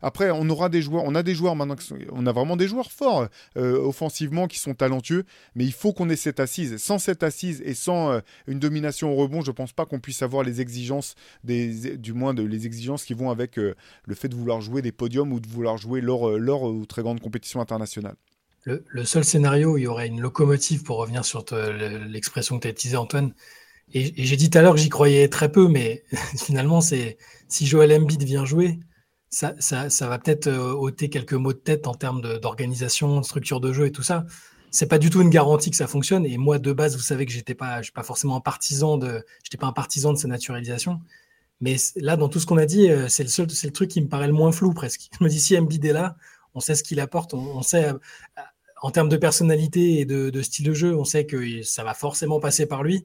Après, 0.00 0.30
on 0.30 0.48
aura 0.48 0.68
des 0.68 0.80
joueurs, 0.80 1.02
on 1.04 1.16
a 1.16 1.24
des 1.24 1.34
joueurs 1.34 1.56
maintenant, 1.56 1.74
on 2.12 2.24
a 2.26 2.32
vraiment 2.32 2.56
des 2.56 2.68
joueurs 2.68 2.92
forts 2.92 3.26
euh, 3.56 3.76
offensivement 3.80 4.46
qui 4.46 4.60
sont 4.60 4.74
talentueux, 4.74 5.24
mais 5.56 5.64
il 5.64 5.72
faut 5.72 5.92
qu'on 5.92 6.08
ait 6.08 6.14
cette 6.14 6.38
assise. 6.38 6.76
Sans 6.76 6.98
cette 6.98 7.24
assise 7.24 7.60
et 7.64 7.74
sans 7.74 8.12
euh, 8.12 8.20
une 8.46 8.60
domination 8.60 9.12
au 9.12 9.16
rebond, 9.16 9.40
je 9.40 9.50
ne 9.50 9.56
pense 9.56 9.72
pas 9.72 9.86
qu'on 9.86 9.98
puisse 9.98 10.22
avoir 10.22 10.44
les 10.44 10.60
exigences, 10.60 11.16
du 11.42 12.12
moins 12.12 12.32
de, 12.32 12.44
les 12.44 12.64
exigences 12.64 13.04
qui 13.04 13.14
vont 13.14 13.30
avec 13.30 13.58
euh, 13.58 13.74
le 14.06 14.14
fait 14.14 14.28
de 14.28 14.36
vouloir 14.36 14.60
jouer 14.60 14.82
des 14.82 14.92
podiums 14.92 15.32
ou 15.32 15.40
de 15.40 15.48
vouloir 15.48 15.78
jouer 15.78 16.00
lors, 16.00 16.62
ou 16.62 16.86
très 16.86 17.02
grande 17.02 17.20
compétition 17.20 17.60
internationale. 17.60 18.14
Le, 18.64 19.04
seul 19.04 19.24
scénario 19.24 19.72
où 19.72 19.78
il 19.78 19.84
y 19.84 19.86
aurait 19.88 20.06
une 20.06 20.20
locomotive, 20.20 20.84
pour 20.84 20.98
revenir 20.98 21.24
sur 21.24 21.44
l'expression 22.06 22.56
que 22.58 22.62
tu 22.62 22.68
as 22.68 22.70
utilisée, 22.70 22.98
Antoine, 22.98 23.32
et, 23.94 24.24
j'ai 24.24 24.36
dit 24.36 24.50
tout 24.50 24.58
à 24.58 24.62
l'heure 24.62 24.74
que 24.74 24.80
j'y 24.80 24.88
croyais 24.88 25.28
très 25.28 25.50
peu, 25.50 25.68
mais 25.68 26.04
finalement, 26.36 26.80
c'est 26.80 27.18
si 27.48 27.66
Joel 27.66 27.92
Embiid 27.92 28.22
vient 28.22 28.44
jouer, 28.44 28.78
ça, 29.30 29.54
ça, 29.60 30.08
va 30.08 30.18
peut-être 30.18 30.46
euh, 30.46 30.72
ôter 30.72 31.10
quelques 31.10 31.34
mots 31.34 31.52
de 31.52 31.58
tête 31.58 31.86
en 31.86 31.94
termes 31.94 32.22
d'organisation, 32.38 33.20
de, 33.20 33.24
structure 33.24 33.60
de 33.60 33.72
jeu 33.72 33.86
et 33.86 33.92
tout 33.92 34.02
ça. 34.02 34.24
C'est 34.70 34.86
pas 34.86 34.98
du 34.98 35.10
tout 35.10 35.20
une 35.22 35.30
garantie 35.30 35.70
que 35.70 35.76
ça 35.76 35.86
fonctionne. 35.86 36.26
Et 36.26 36.38
moi, 36.38 36.58
de 36.58 36.72
base, 36.72 36.96
vous 36.96 37.02
savez 37.02 37.26
que 37.26 37.32
j'étais 37.32 37.54
pas, 37.54 37.78
je 37.78 37.84
suis 37.84 37.92
pas 37.92 38.02
forcément 38.02 38.36
un 38.36 38.40
partisan 38.40 38.98
de, 38.98 39.24
j'étais 39.42 39.58
pas 39.58 39.66
un 39.66 39.72
partisan 39.72 40.12
de 40.12 40.18
sa 40.18 40.28
naturalisation. 40.28 41.00
Mais 41.60 41.76
là, 41.96 42.16
dans 42.16 42.28
tout 42.28 42.40
ce 42.40 42.46
qu'on 42.46 42.58
a 42.58 42.66
dit, 42.66 42.90
euh, 42.90 43.08
c'est 43.08 43.22
le 43.22 43.28
seul, 43.28 43.50
c'est 43.50 43.66
le 43.66 43.72
truc 43.72 43.90
qui 43.90 44.00
me 44.00 44.08
paraît 44.08 44.28
le 44.28 44.32
moins 44.32 44.52
flou 44.52 44.72
presque. 44.72 45.08
Je 45.18 45.24
me 45.24 45.28
dis 45.28 45.40
si 45.40 45.58
Embiid 45.58 45.84
est 45.84 45.92
là, 45.92 46.16
on 46.54 46.60
sait 46.60 46.74
ce 46.74 46.82
qu'il 46.82 47.00
apporte, 47.00 47.34
on, 47.34 47.62
sait 47.62 47.86
euh, 47.86 47.98
en 48.82 48.90
termes 48.90 49.08
de 49.08 49.16
personnalité 49.16 50.00
et 50.00 50.04
de, 50.04 50.42
style 50.42 50.66
de 50.66 50.72
jeu, 50.72 50.96
on 50.96 51.04
sait 51.04 51.26
que 51.26 51.62
ça 51.62 51.84
va 51.84 51.94
forcément 51.94 52.40
passer 52.40 52.66
par 52.66 52.82
lui 52.82 53.04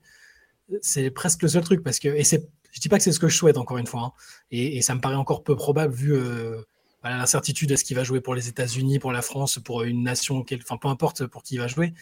c'est 0.82 1.12
presque 1.12 1.42
le 1.42 1.48
seul 1.48 1.64
truc 1.64 1.84
parce 1.84 2.00
que 2.00 2.08
et 2.08 2.24
c'est 2.24 2.50
je 2.72 2.80
dis 2.80 2.90
pas 2.90 2.98
que 2.98 3.04
c'est 3.04 3.12
ce 3.12 3.20
que 3.20 3.28
je 3.28 3.38
souhaite 3.38 3.58
encore 3.58 3.78
une 3.78 3.88
fois 3.88 4.02
hein, 4.02 4.12
et, 4.52 4.82
ça 4.82 4.96
me 4.96 5.02
paraît 5.02 5.16
encore 5.16 5.44
peu 5.44 5.56
probable 5.56 5.94
vu 5.94 6.16
euh, 6.16 6.62
l'incertitude 7.04 7.72
est-ce 7.72 7.84
qu'il 7.84 7.96
va 7.96 8.04
jouer 8.04 8.22
pour 8.22 8.36
les 8.36 8.48
États-Unis 8.48 9.00
pour 9.00 9.12
la 9.12 9.22
France 9.22 9.60
pour 9.64 9.84
une 9.84 10.04
nation 10.04 10.44
enfin 10.54 10.78
peu 10.78 10.88
importe 10.88 11.26
pour 11.28 11.44
qui 11.44 11.56
il 11.56 11.60
va 11.60 11.68
jouer 11.68 11.94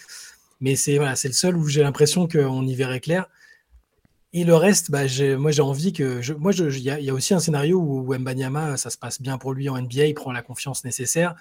mais 0.59 0.75
c'est 0.75 0.97
voilà 0.97 1.15
c'est 1.15 1.27
le 1.27 1.33
seul 1.33 1.57
où 1.57 1.67
j'ai 1.67 1.81
l'impression 1.81 2.27
qu'on 2.27 2.65
y 2.65 2.75
verrait 2.75 3.01
clair 3.01 3.27
Et 4.33 4.45
le 4.45 4.55
reste, 4.55 4.91
bah, 4.91 5.03
moi 5.37 5.51
j'ai 5.51 5.61
envie 5.61 5.91
que. 5.91 6.21
Moi, 6.37 6.53
il 6.53 6.79
y, 6.79 7.09
a 7.09 7.13
aussi 7.13 7.33
un 7.33 7.41
scénario 7.41 7.77
où 7.79 8.17
Mbanyama, 8.17 8.77
ça 8.77 8.89
se 8.89 8.97
passe 8.97 9.21
bien 9.21 9.37
pour 9.37 9.51
lui 9.53 9.67
en 9.67 9.77
NBA, 9.77 10.05
il 10.05 10.13
prend 10.13 10.31
la 10.31 10.41
confiance 10.41 10.85
nécessaire. 10.85 11.35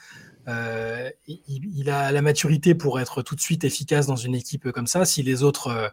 Euh, 0.49 1.11
il, 1.27 1.89
a 1.91 2.11
la 2.11 2.23
maturité 2.23 2.75
pour 2.75 2.99
être 2.99 3.23
tout 3.23 3.37
de 3.37 3.41
suite 3.41 3.63
efficace 3.63 4.07
dans 4.07 4.17
une 4.17 4.35
équipe 4.35 4.73
comme 4.73 4.89
ça. 4.89 5.05
Si 5.05 5.23
les 5.23 5.43
autres, 5.43 5.69
euh, 5.69 5.89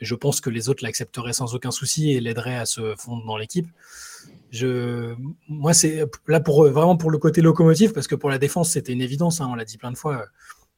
je 0.00 0.14
pense 0.14 0.40
que 0.40 0.50
les 0.50 0.68
autres 0.68 0.82
l'accepteraient 0.82 1.32
sans 1.32 1.54
aucun 1.54 1.70
souci 1.70 2.12
et 2.12 2.20
l'aideraient 2.20 2.56
à 2.56 2.66
se 2.66 2.94
fondre 2.96 3.24
dans 3.26 3.36
l'équipe. 3.36 3.68
Je, 4.50 5.14
moi, 5.48 5.74
c'est 5.74 6.04
là 6.26 6.40
pour 6.40 6.66
vraiment 6.68 6.96
pour 6.96 7.10
le 7.10 7.18
côté 7.18 7.40
locomotive, 7.40 7.92
parce 7.92 8.08
que 8.08 8.14
pour 8.14 8.30
la 8.30 8.38
défense, 8.38 8.70
c'était 8.70 8.92
une 8.92 9.02
évidence. 9.02 9.40
Hein, 9.40 9.48
on 9.50 9.54
l'a 9.54 9.64
dit 9.64 9.78
plein 9.78 9.92
de 9.92 9.96
fois. 9.96 10.26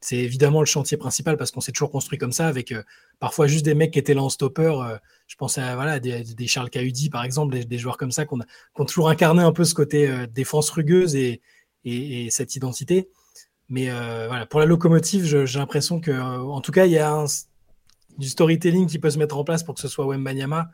C'est 0.00 0.16
évidemment 0.16 0.58
le 0.58 0.66
chantier 0.66 0.96
principal 0.96 1.36
parce 1.36 1.52
qu'on 1.52 1.60
s'est 1.60 1.70
toujours 1.70 1.92
construit 1.92 2.18
comme 2.18 2.32
ça, 2.32 2.48
avec 2.48 2.72
euh, 2.72 2.82
parfois 3.20 3.46
juste 3.46 3.64
des 3.64 3.74
mecs 3.74 3.92
qui 3.92 4.00
étaient 4.00 4.14
là 4.14 4.22
en 4.22 4.28
stopper. 4.28 4.74
Euh, 4.84 4.98
je 5.28 5.36
pense 5.36 5.58
à 5.58 5.76
voilà, 5.76 6.00
des, 6.00 6.46
Charles 6.48 6.70
Cahudi, 6.70 7.08
par 7.08 7.22
exemple, 7.22 7.56
des, 7.64 7.78
joueurs 7.78 7.96
comme 7.96 8.10
ça 8.10 8.24
qu'on 8.24 8.40
a, 8.40 8.44
qui 8.44 8.80
ont 8.80 8.84
toujours 8.84 9.08
incarné 9.08 9.42
un 9.42 9.52
peu 9.52 9.64
ce 9.64 9.74
côté 9.74 10.10
euh, 10.10 10.26
défense 10.26 10.70
rugueuse 10.70 11.14
et, 11.14 11.40
et, 11.84 12.30
cette 12.30 12.56
identité. 12.56 13.08
Mais 13.68 13.86
voilà, 14.26 14.44
pour 14.44 14.60
la 14.60 14.66
locomotive, 14.66 15.24
j'ai 15.24 15.58
l'impression 15.58 15.98
que, 15.98 16.10
en 16.12 16.60
tout 16.60 16.72
cas, 16.72 16.84
il 16.84 16.92
y 16.92 16.98
a 16.98 17.24
du 18.18 18.28
storytelling 18.28 18.86
qui 18.86 18.98
peut 18.98 19.10
se 19.10 19.18
mettre 19.18 19.36
en 19.36 19.44
place 19.44 19.62
pour 19.62 19.74
que 19.74 19.80
ce 19.80 19.88
soit 19.88 20.06
Wembanyama, 20.06 20.70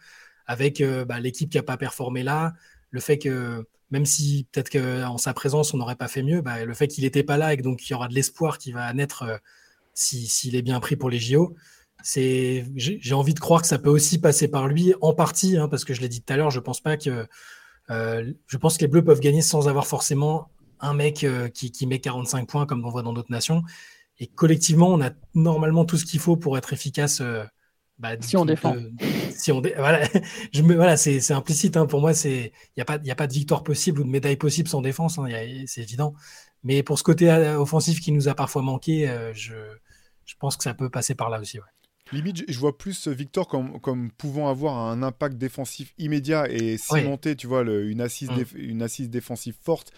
avec 0.46 0.82
bah, 1.06 1.20
l'équipe 1.20 1.50
qui 1.50 1.58
n'a 1.58 1.62
pas 1.62 1.76
performé 1.76 2.22
là, 2.22 2.54
le 2.90 3.00
fait 3.00 3.18
que 3.18 3.66
même 3.90 4.04
si 4.04 4.46
peut-être 4.52 4.70
qu'en 4.70 5.18
sa 5.18 5.32
présence, 5.32 5.72
on 5.72 5.78
n'aurait 5.78 5.96
pas 5.96 6.08
fait 6.08 6.22
mieux, 6.22 6.40
bah, 6.40 6.64
le 6.64 6.74
fait 6.74 6.88
qu'il 6.88 7.04
n'était 7.04 7.22
pas 7.22 7.36
là 7.36 7.52
et 7.52 7.56
que 7.56 7.62
donc 7.62 7.88
il 7.88 7.92
y 7.92 7.94
aura 7.94 8.08
de 8.08 8.14
l'espoir 8.14 8.58
qui 8.58 8.72
va 8.72 8.92
naître 8.92 9.22
euh, 9.22 9.36
s'il 9.94 10.54
est 10.54 10.62
bien 10.62 10.78
pris 10.80 10.96
pour 10.96 11.10
les 11.10 11.18
JO, 11.18 11.56
j'ai 12.04 13.14
envie 13.14 13.34
de 13.34 13.40
croire 13.40 13.62
que 13.62 13.66
ça 13.66 13.78
peut 13.78 13.90
aussi 13.90 14.20
passer 14.20 14.46
par 14.48 14.68
lui 14.68 14.94
en 15.00 15.12
partie, 15.14 15.56
hein, 15.56 15.68
parce 15.68 15.84
que 15.84 15.94
je 15.94 16.00
l'ai 16.00 16.08
dit 16.08 16.22
tout 16.22 16.32
à 16.32 16.36
l'heure, 16.36 16.50
je 16.50 16.60
pense 16.60 16.80
pas 16.80 16.96
que, 16.96 17.26
euh, 17.90 18.32
je 18.46 18.56
pense 18.56 18.76
que 18.76 18.82
les 18.82 18.88
Bleus 18.88 19.02
peuvent 19.02 19.20
gagner 19.20 19.42
sans 19.42 19.68
avoir 19.68 19.86
forcément 19.86 20.50
un 20.80 20.94
mec 20.94 21.24
euh, 21.24 21.48
qui, 21.48 21.86
met 21.86 21.98
45 21.98 22.46
points 22.46 22.66
comme 22.66 22.84
on 22.84 22.90
voit 22.90 23.02
dans 23.02 23.12
d'autres 23.12 23.32
nations. 23.32 23.64
Et 24.20 24.26
collectivement, 24.26 24.88
on 24.88 25.00
a 25.00 25.10
normalement 25.34 25.84
tout 25.84 25.96
ce 25.96 26.04
qu'il 26.04 26.20
faut 26.20 26.36
pour 26.36 26.58
être 26.58 26.72
efficace 26.72 27.22
bah, 27.98 28.10
si 28.20 28.36
on 28.36 28.44
défend. 28.44 28.76
si 29.30 29.50
on 29.50 29.60
voilà, 29.60 30.08
je 30.52 30.62
me, 30.62 30.74
voilà, 30.74 30.96
c'est 30.96 31.32
implicite. 31.32 31.76
Hein. 31.76 31.86
Pour 31.86 32.00
moi, 32.00 32.14
c'est 32.14 32.52
il 32.68 32.72
n'y 32.78 32.82
a 32.82 32.84
pas 32.84 32.98
il 33.02 33.10
a 33.10 33.16
pas 33.16 33.26
de 33.26 33.32
victoire 33.32 33.62
possible 33.64 34.00
ou 34.00 34.04
de 34.04 34.08
médaille 34.08 34.36
possible 34.36 34.68
sans 34.68 34.80
défense. 34.80 35.18
Hein. 35.18 35.26
c'est 35.66 35.82
évident. 35.82 36.14
Mais 36.62 36.82
pour 36.82 36.98
ce 36.98 37.04
côté 37.04 37.30
euh, 37.30 37.58
offensif 37.58 38.00
qui 38.00 38.12
nous 38.12 38.28
a 38.28 38.34
parfois 38.34 38.62
manqué, 38.62 39.08
euh, 39.08 39.32
je, 39.34 39.54
je 40.24 40.34
pense 40.38 40.56
que 40.56 40.64
ça 40.64 40.74
peut 40.74 40.90
passer 40.90 41.14
par 41.14 41.30
là 41.30 41.40
aussi. 41.40 41.58
Limite, 42.12 42.50
je 42.50 42.58
vois 42.58 42.76
plus 42.78 43.06
Victor 43.08 43.46
comme, 43.48 43.80
comme 43.80 44.10
pouvant 44.10 44.48
avoir 44.48 44.78
un 44.78 45.02
impact 45.02 45.36
défensif 45.36 45.92
immédiat 45.98 46.48
et 46.48 46.78
cimenter, 46.78 47.36
tu 47.36 47.46
vois, 47.46 47.62
le, 47.62 47.88
une, 47.90 48.00
assise 48.00 48.30
mm. 48.30 48.56
une 48.56 48.82
assise 48.82 49.10
défensive 49.10 49.56
forte. 49.60 49.92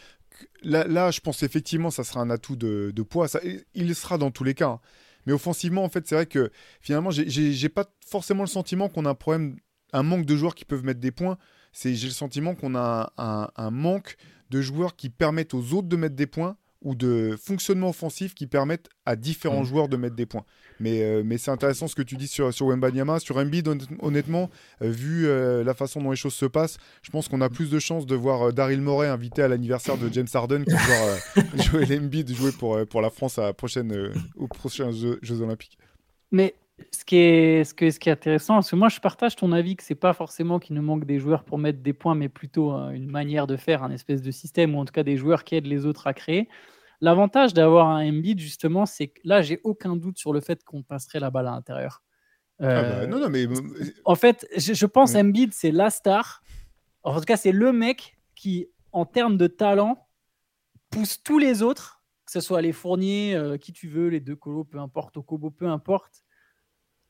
Là, 0.63 0.87
là, 0.87 1.11
je 1.11 1.21
pense 1.21 1.43
effectivement, 1.43 1.91
ça 1.91 2.05
sera 2.05 2.21
un 2.21 2.31
atout 2.31 2.57
de, 2.57 3.03
poids. 3.03 3.29
Ça, 3.29 3.41
il 3.75 3.95
sera 3.95 4.19
dans 4.19 4.31
tous 4.31 4.45
les 4.45 4.55
cas. 4.55 4.69
Hein. 4.69 4.81
Mais 5.27 5.33
offensivement, 5.33 5.85
en 5.85 5.89
fait, 5.89 6.07
c'est 6.07 6.15
vrai 6.15 6.27
que 6.27 6.51
finalement, 6.81 7.11
j'ai 7.11 7.69
pas 7.69 7.85
forcément 8.07 8.43
le 8.43 8.49
sentiment 8.49 8.89
qu'on 8.89 9.05
a 9.07 9.11
un 9.11 9.15
problème, 9.15 9.57
un 9.93 10.03
manque 10.03 10.27
de 10.27 10.37
joueurs 10.37 10.55
qui 10.55 10.65
peuvent 10.65 10.85
mettre 10.85 11.01
des 11.01 11.11
points. 11.11 11.39
J'ai 11.73 11.93
le 11.93 12.13
sentiment 12.13 12.55
qu'on 12.55 12.75
a 12.75 13.13
un, 13.17 13.71
manque 13.71 14.17
de 14.51 14.61
joueurs 14.61 14.97
qui 14.97 15.11
permettent 15.11 15.55
aux 15.55 15.75
autres 15.75 15.89
de 15.89 15.97
mettre 15.97 16.17
des 16.17 16.27
points 16.27 16.57
ou 16.83 16.95
de 16.95 17.37
fonctionnement 17.41 17.91
offensif 17.91 18.35
qui 18.35 18.47
permettent 18.47 18.89
à 19.05 19.17
différents 19.17 19.63
mm. 19.63 19.67
joueurs 19.67 19.89
de 19.89 19.97
mettre 19.97 20.17
des 20.17 20.27
points. 20.27 20.45
Mais, 20.79 21.03
euh, 21.03 21.23
mais 21.25 21.37
c'est 21.37 21.51
intéressant 21.51 21.89
ce 21.89 21.95
que 21.95 22.03
tu 22.03 22.17
dis 22.17 22.27
sur, 22.27 22.53
sur 22.55 22.67
Wembanyama. 22.67 23.21
Sur 23.21 23.37
Embiid, 23.37 23.69
honnêtement, 24.01 24.51
euh, 24.83 24.91
vu 24.91 25.27
euh, 25.27 25.63
la 25.63 25.75
façon 25.75 26.03
dont 26.03 26.11
les 26.11 26.17
choses 26.17 26.35
se 26.35 26.47
passent, 26.47 26.79
je 27.03 27.11
pense 27.11 27.29
qu'on 27.29 27.41
a 27.41 27.51
plus 27.51 27.71
de 27.71 27.79
chances 27.79 28.07
de 28.07 28.15
voir 28.15 28.53
Daryl 28.53 28.81
Morey 28.81 29.09
invité 29.09 29.43
à 29.43 29.49
l'anniversaire 29.49 29.99
de 29.99 30.11
James 30.13 30.29
Harden 30.33 30.65
que 30.65 30.71
de 30.71 30.77
voir 30.77 31.55
Joel 31.87 32.01
Embiid 32.01 32.33
jouer 32.35 32.53
pour, 32.53 32.79
pour 32.87 33.03
la 33.03 33.11
France 33.11 33.39
à 33.39 33.43
la 33.43 33.53
prochaine, 33.53 34.13
aux 34.37 34.49
prochains 34.49 34.91
Jeux, 34.91 35.43
Olympiques. 35.43 35.79
Mais 36.33 36.55
ce 36.93 37.05
qui, 37.05 37.17
est, 37.17 37.65
ce, 37.65 37.75
que, 37.75 37.91
ce 37.91 37.99
qui 37.99 38.09
est 38.09 38.13
intéressant, 38.13 38.55
parce 38.55 38.71
que 38.71 38.77
moi 38.77 38.89
je 38.89 39.01
partage 39.01 39.37
ton 39.37 39.53
avis 39.53 39.77
que 39.77 39.83
c'est 39.83 39.95
pas 39.95 40.13
forcément 40.13 40.59
qu'il 40.59 40.77
nous 40.77 40.83
manque 40.83 41.05
des 41.05 41.19
joueurs 41.19 41.45
pour 41.45 41.59
mettre 41.59 41.81
des 41.81 41.93
points, 41.93 42.15
mais 42.15 42.29
plutôt 42.29 42.73
une 42.73 43.11
manière 43.11 43.47
de 43.47 43.57
faire, 43.57 43.83
un 43.83 43.91
espèce 43.91 44.23
de 44.23 44.31
système, 44.31 44.75
ou 44.75 44.79
en 44.79 44.85
tout 44.85 44.93
cas 44.93 45.03
des 45.03 45.17
joueurs 45.17 45.45
qui 45.45 45.57
aident 45.57 45.67
les 45.67 45.87
autres 45.87 46.07
à 46.07 46.15
créer. 46.15 46.49
L'avantage 47.01 47.55
d'avoir 47.55 47.89
un 47.89 48.07
Embiid, 48.07 48.39
justement, 48.39 48.85
c'est 48.85 49.09
que 49.09 49.21
là, 49.25 49.41
j'ai 49.41 49.61
aucun 49.65 49.97
doute 49.97 50.19
sur 50.19 50.33
le 50.33 50.41
fait 50.41 50.63
qu'on 50.65 50.83
passerait 50.83 51.21
la 51.21 51.31
balle 51.31 51.47
à 51.47 51.53
l'intérieur. 51.53 52.03
Ah 52.59 52.67
bah, 52.67 52.83
euh, 52.83 53.07
non, 53.07 53.19
non, 53.19 53.31
mais... 53.31 53.47
En 54.05 54.15
fait, 54.15 54.47
je, 54.57 54.87
pense 54.87 55.15
ouais. 55.15 55.21
Embiid, 55.21 55.55
c'est 55.55 55.71
la 55.71 55.89
star. 55.89 56.43
En 57.03 57.19
tout 57.19 57.25
cas, 57.25 57.39
c'est 57.39 57.53
le 57.53 57.73
mec 57.73 58.19
qui, 58.35 58.69
en 58.93 59.07
termes 59.07 59.39
de 59.39 59.47
talent, 59.47 60.09
pousse 60.91 61.23
tous 61.23 61.39
les 61.39 61.63
autres, 61.63 62.03
que 62.27 62.33
ce 62.33 62.41
soit 62.41 62.61
les 62.61 62.73
Fourniers, 62.73 63.35
euh, 63.35 63.57
qui 63.57 63.73
tu 63.73 63.89
veux, 63.89 64.09
les 64.09 64.21
deux 64.21 64.37
colos, 64.37 64.65
peu 64.65 64.79
importe, 64.79 65.17
Okobo, 65.17 65.51
peu 65.51 65.69
importe. 65.69 66.23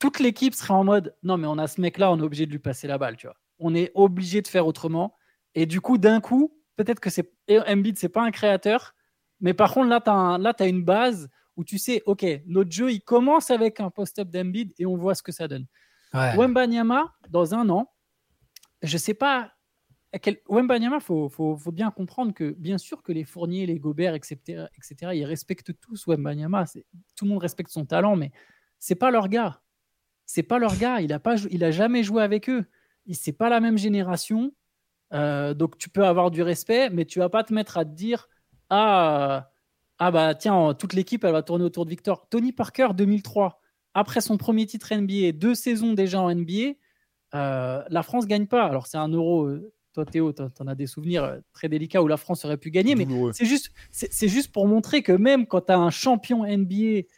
Toute 0.01 0.18
l'équipe 0.18 0.55
serait 0.55 0.74
en 0.74 0.82
mode 0.82 1.14
non, 1.22 1.36
mais 1.36 1.46
on 1.46 1.59
a 1.59 1.68
ce 1.68 1.80
mec-là, 1.80 2.11
on 2.11 2.18
est 2.18 2.22
obligé 2.22 2.46
de 2.46 2.51
lui 2.51 2.59
passer 2.59 2.88
la 2.88 2.98
balle, 2.98 3.16
tu 3.16 3.26
vois. 3.28 3.36
On 3.61 3.74
est 3.74 3.92
obligé 3.94 4.42
de 4.42 4.48
faire 4.48 4.66
autrement. 4.66 5.14
Et 5.55 5.66
du 5.66 5.80
coup, 5.80 5.98
d'un 5.98 6.20
coup, 6.20 6.59
peut-être 6.76 7.01
que 7.01 7.11
c'est 7.11 7.32
Embiid, 7.48 7.98
c'est 7.98 8.09
pas 8.09 8.22
un 8.22 8.30
créateur, 8.30 8.94
mais 9.40 9.55
par 9.55 9.72
contre, 9.72 9.88
là, 9.88 10.01
tu 10.01 10.11
as, 10.11 10.64
as, 10.64 10.68
une 10.68 10.82
base 10.82 11.28
où 11.57 11.64
tu 11.64 11.78
sais, 11.78 12.03
OK, 12.07 12.24
notre 12.46 12.70
jeu, 12.70 12.90
il 12.90 13.01
commence 13.01 13.51
avec 13.51 13.80
un 13.80 13.90
post-up 13.90 14.28
d'Embiid 14.30 14.72
et 14.78 14.86
on 14.86 14.96
voit 14.96 15.14
ce 15.14 15.22
que 15.22 15.32
ça 15.32 15.48
donne. 15.48 15.66
Ouais. 16.14 16.36
Wembanyama, 16.36 17.14
dans 17.28 17.55
un 17.55 17.68
an, 17.68 17.92
je 18.82 18.96
sais 18.96 19.14
pas. 19.14 19.53
Quel... 20.22 20.38
Wembanyama, 20.48 20.96
il 20.96 21.03
faut, 21.03 21.28
faut, 21.28 21.57
faut, 21.57 21.72
bien 21.72 21.90
comprendre 21.90 22.32
que, 22.32 22.51
bien 22.59 22.78
sûr, 22.78 23.03
que 23.03 23.12
les 23.12 23.24
Fourniers, 23.24 23.66
les 23.66 23.78
Gobert, 23.78 24.14
etc., 24.14 24.66
etc., 24.76 25.12
ils 25.14 25.24
respectent 25.24 25.78
tous 25.78 26.07
Wembanyama. 26.07 26.64
Tout 27.16 27.24
le 27.24 27.28
monde 27.28 27.42
respecte 27.42 27.70
son 27.70 27.84
talent, 27.84 28.16
mais 28.16 28.32
c'est 28.78 28.96
pas 28.96 29.11
leur 29.11 29.28
gars. 29.28 29.61
C'est 30.32 30.44
pas 30.44 30.60
leur 30.60 30.76
gars. 30.76 31.00
Il 31.00 31.12
a, 31.12 31.18
pas, 31.18 31.34
il 31.50 31.64
a 31.64 31.72
jamais 31.72 32.04
joué 32.04 32.22
avec 32.22 32.48
eux. 32.48 32.64
C'est 33.10 33.32
pas 33.32 33.48
la 33.48 33.58
même 33.58 33.76
génération. 33.76 34.52
Euh, 35.12 35.54
donc, 35.54 35.76
tu 35.76 35.88
peux 35.88 36.04
avoir 36.06 36.30
du 36.30 36.42
respect, 36.42 36.88
mais 36.88 37.04
tu 37.04 37.18
vas 37.18 37.28
pas 37.28 37.42
te 37.42 37.52
mettre 37.52 37.76
à 37.78 37.84
te 37.84 37.90
dire 37.90 38.28
ah, 38.68 39.50
ah 39.98 40.10
bah 40.12 40.36
tiens, 40.36 40.72
toute 40.74 40.92
l'équipe, 40.92 41.24
elle 41.24 41.32
va 41.32 41.42
tourner 41.42 41.64
autour 41.64 41.84
de 41.84 41.90
Victor. 41.90 42.28
Tony 42.28 42.52
Parker, 42.52 42.90
2003, 42.94 43.60
après 43.92 44.20
son 44.20 44.36
premier 44.36 44.66
titre 44.66 44.94
NBA, 44.94 45.32
deux 45.32 45.56
saisons 45.56 45.94
déjà 45.94 46.20
en 46.20 46.32
NBA, 46.32 46.74
euh, 47.34 47.82
la 47.88 48.02
France 48.04 48.28
gagne 48.28 48.46
pas. 48.46 48.66
Alors 48.66 48.86
c'est 48.86 48.98
un 48.98 49.08
euro. 49.08 49.46
Euh, 49.46 49.72
toi 49.94 50.04
Théo, 50.04 50.32
tu 50.32 50.42
en 50.60 50.68
as 50.68 50.76
des 50.76 50.86
souvenirs 50.86 51.24
euh, 51.24 51.38
très 51.52 51.68
délicats 51.68 52.00
où 52.04 52.06
la 52.06 52.16
France 52.16 52.44
aurait 52.44 52.56
pu 52.56 52.70
gagner, 52.70 52.94
mais 52.94 53.08
c'est 53.32 53.46
juste, 53.46 53.72
c'est 53.90 54.28
juste 54.28 54.52
pour 54.52 54.68
montrer 54.68 55.02
que 55.02 55.10
même 55.10 55.48
quand 55.48 55.62
tu 55.62 55.72
as 55.72 55.78
un 55.78 55.90
champion 55.90 56.46
NBA, 56.46 57.08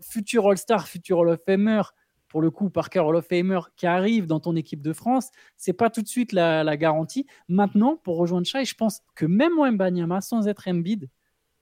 futur 0.00 0.48
All-Star, 0.48 0.88
futur 0.88 1.18
Hall 1.18 1.28
of 1.30 1.40
Famer, 1.44 1.82
pour 2.30 2.40
le 2.40 2.50
coup, 2.50 2.70
Parker 2.70 3.00
Hall 3.00 3.16
of 3.16 3.26
Famer 3.26 3.60
qui 3.76 3.86
arrive 3.86 4.26
dans 4.26 4.40
ton 4.40 4.56
équipe 4.56 4.80
de 4.80 4.92
France, 4.92 5.30
c'est 5.56 5.72
pas 5.72 5.90
tout 5.90 6.00
de 6.00 6.08
suite 6.08 6.32
la, 6.32 6.76
garantie. 6.76 7.26
Maintenant, 7.48 7.96
pour 7.96 8.16
rejoindre 8.16 8.46
Shai, 8.46 8.64
je 8.64 8.74
pense 8.74 9.00
que 9.16 9.26
même 9.26 9.58
Wembanyama, 9.58 10.20
sans 10.20 10.46
être 10.46 10.68
Embiid, 10.68 11.10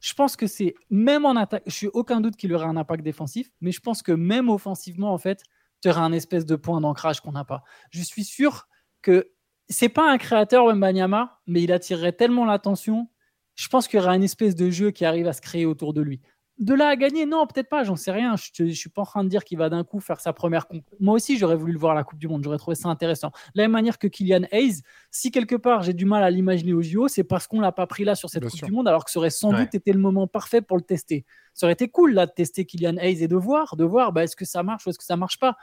je 0.00 0.14
pense 0.14 0.36
que 0.36 0.46
c'est 0.46 0.74
même 0.90 1.24
en 1.24 1.34
attaque, 1.34 1.64
je 1.66 1.72
suis 1.72 1.88
aucun 1.88 2.20
doute 2.20 2.36
qu'il 2.36 2.54
aurait 2.54 2.66
un 2.66 2.76
impact 2.76 3.02
défensif, 3.02 3.50
mais 3.60 3.72
je 3.72 3.80
pense 3.80 4.02
que 4.02 4.12
même 4.12 4.48
offensivement, 4.48 5.12
en 5.12 5.18
fait, 5.18 5.42
tu 5.82 5.88
auras 5.88 6.02
un 6.02 6.12
espèce 6.12 6.46
de 6.46 6.54
point 6.54 6.80
d'ancrage 6.80 7.20
qu'on 7.20 7.32
n'a 7.32 7.44
pas. 7.44 7.64
Je 7.90 8.02
suis 8.02 8.24
sûr 8.24 8.68
que 9.02 9.32
c'est 9.68 9.88
pas 9.88 10.10
un 10.10 10.18
créateur 10.18 10.66
Wembanyama, 10.66 11.40
mais 11.46 11.62
il 11.62 11.72
attirerait 11.72 12.12
tellement 12.12 12.44
l'attention. 12.44 13.08
Je 13.54 13.68
pense 13.68 13.88
qu'il 13.88 13.98
y 13.98 14.02
aura 14.02 14.14
une 14.14 14.22
espèce 14.22 14.54
de 14.54 14.70
jeu 14.70 14.90
qui 14.90 15.04
arrive 15.04 15.26
à 15.26 15.32
se 15.32 15.40
créer 15.40 15.66
autour 15.66 15.94
de 15.94 16.02
lui. 16.02 16.20
De 16.58 16.74
là 16.74 16.88
à 16.88 16.96
gagner, 16.96 17.24
non, 17.24 17.46
peut-être 17.46 17.68
pas, 17.68 17.84
j'en 17.84 17.94
sais 17.94 18.10
rien. 18.10 18.34
Je 18.36 18.64
ne 18.64 18.70
suis 18.70 18.90
pas 18.90 19.02
en 19.02 19.04
train 19.04 19.22
de 19.22 19.28
dire 19.28 19.44
qu'il 19.44 19.58
va 19.58 19.68
d'un 19.68 19.84
coup 19.84 20.00
faire 20.00 20.20
sa 20.20 20.32
première. 20.32 20.66
Moi 20.98 21.14
aussi, 21.14 21.38
j'aurais 21.38 21.54
voulu 21.54 21.72
le 21.72 21.78
voir 21.78 21.92
à 21.92 21.94
la 21.94 22.02
Coupe 22.02 22.18
du 22.18 22.26
Monde, 22.26 22.42
j'aurais 22.42 22.58
trouvé 22.58 22.74
ça 22.74 22.88
intéressant. 22.88 23.28
De 23.28 23.60
la 23.60 23.64
même 23.64 23.70
manière 23.70 23.96
que 23.96 24.08
Kylian 24.08 24.42
Hayes, 24.50 24.82
si 25.12 25.30
quelque 25.30 25.54
part 25.54 25.82
j'ai 25.82 25.92
du 25.92 26.04
mal 26.04 26.24
à 26.24 26.30
l'imaginer 26.30 26.72
au 26.72 26.82
JO, 26.82 27.06
c'est 27.06 27.22
parce 27.22 27.46
qu'on 27.46 27.60
l'a 27.60 27.70
pas 27.70 27.86
pris 27.86 28.04
là 28.04 28.16
sur 28.16 28.28
cette 28.28 28.44
Coupe 28.44 28.64
du 28.64 28.72
Monde, 28.72 28.88
alors 28.88 29.04
que 29.04 29.10
ça 29.10 29.20
aurait 29.20 29.30
sans 29.30 29.52
doute 29.52 29.72
été 29.74 29.92
le 29.92 30.00
moment 30.00 30.26
parfait 30.26 30.60
pour 30.60 30.76
le 30.76 30.82
tester. 30.82 31.24
Ça 31.54 31.66
aurait 31.66 31.74
été 31.74 31.88
cool 31.88 32.12
là 32.12 32.26
de 32.26 32.32
tester 32.32 32.64
Kylian 32.64 32.96
Hayes 32.96 33.22
et 33.22 33.28
de 33.28 33.36
voir, 33.36 33.76
de 33.76 33.84
voir 33.84 34.12
bah, 34.12 34.24
est-ce 34.24 34.34
que 34.34 34.44
ça 34.44 34.64
marche 34.64 34.86
ou 34.86 34.90
est-ce 34.90 34.98
que 34.98 35.04
ça 35.04 35.16
marche 35.16 35.38
pas. 35.38 35.56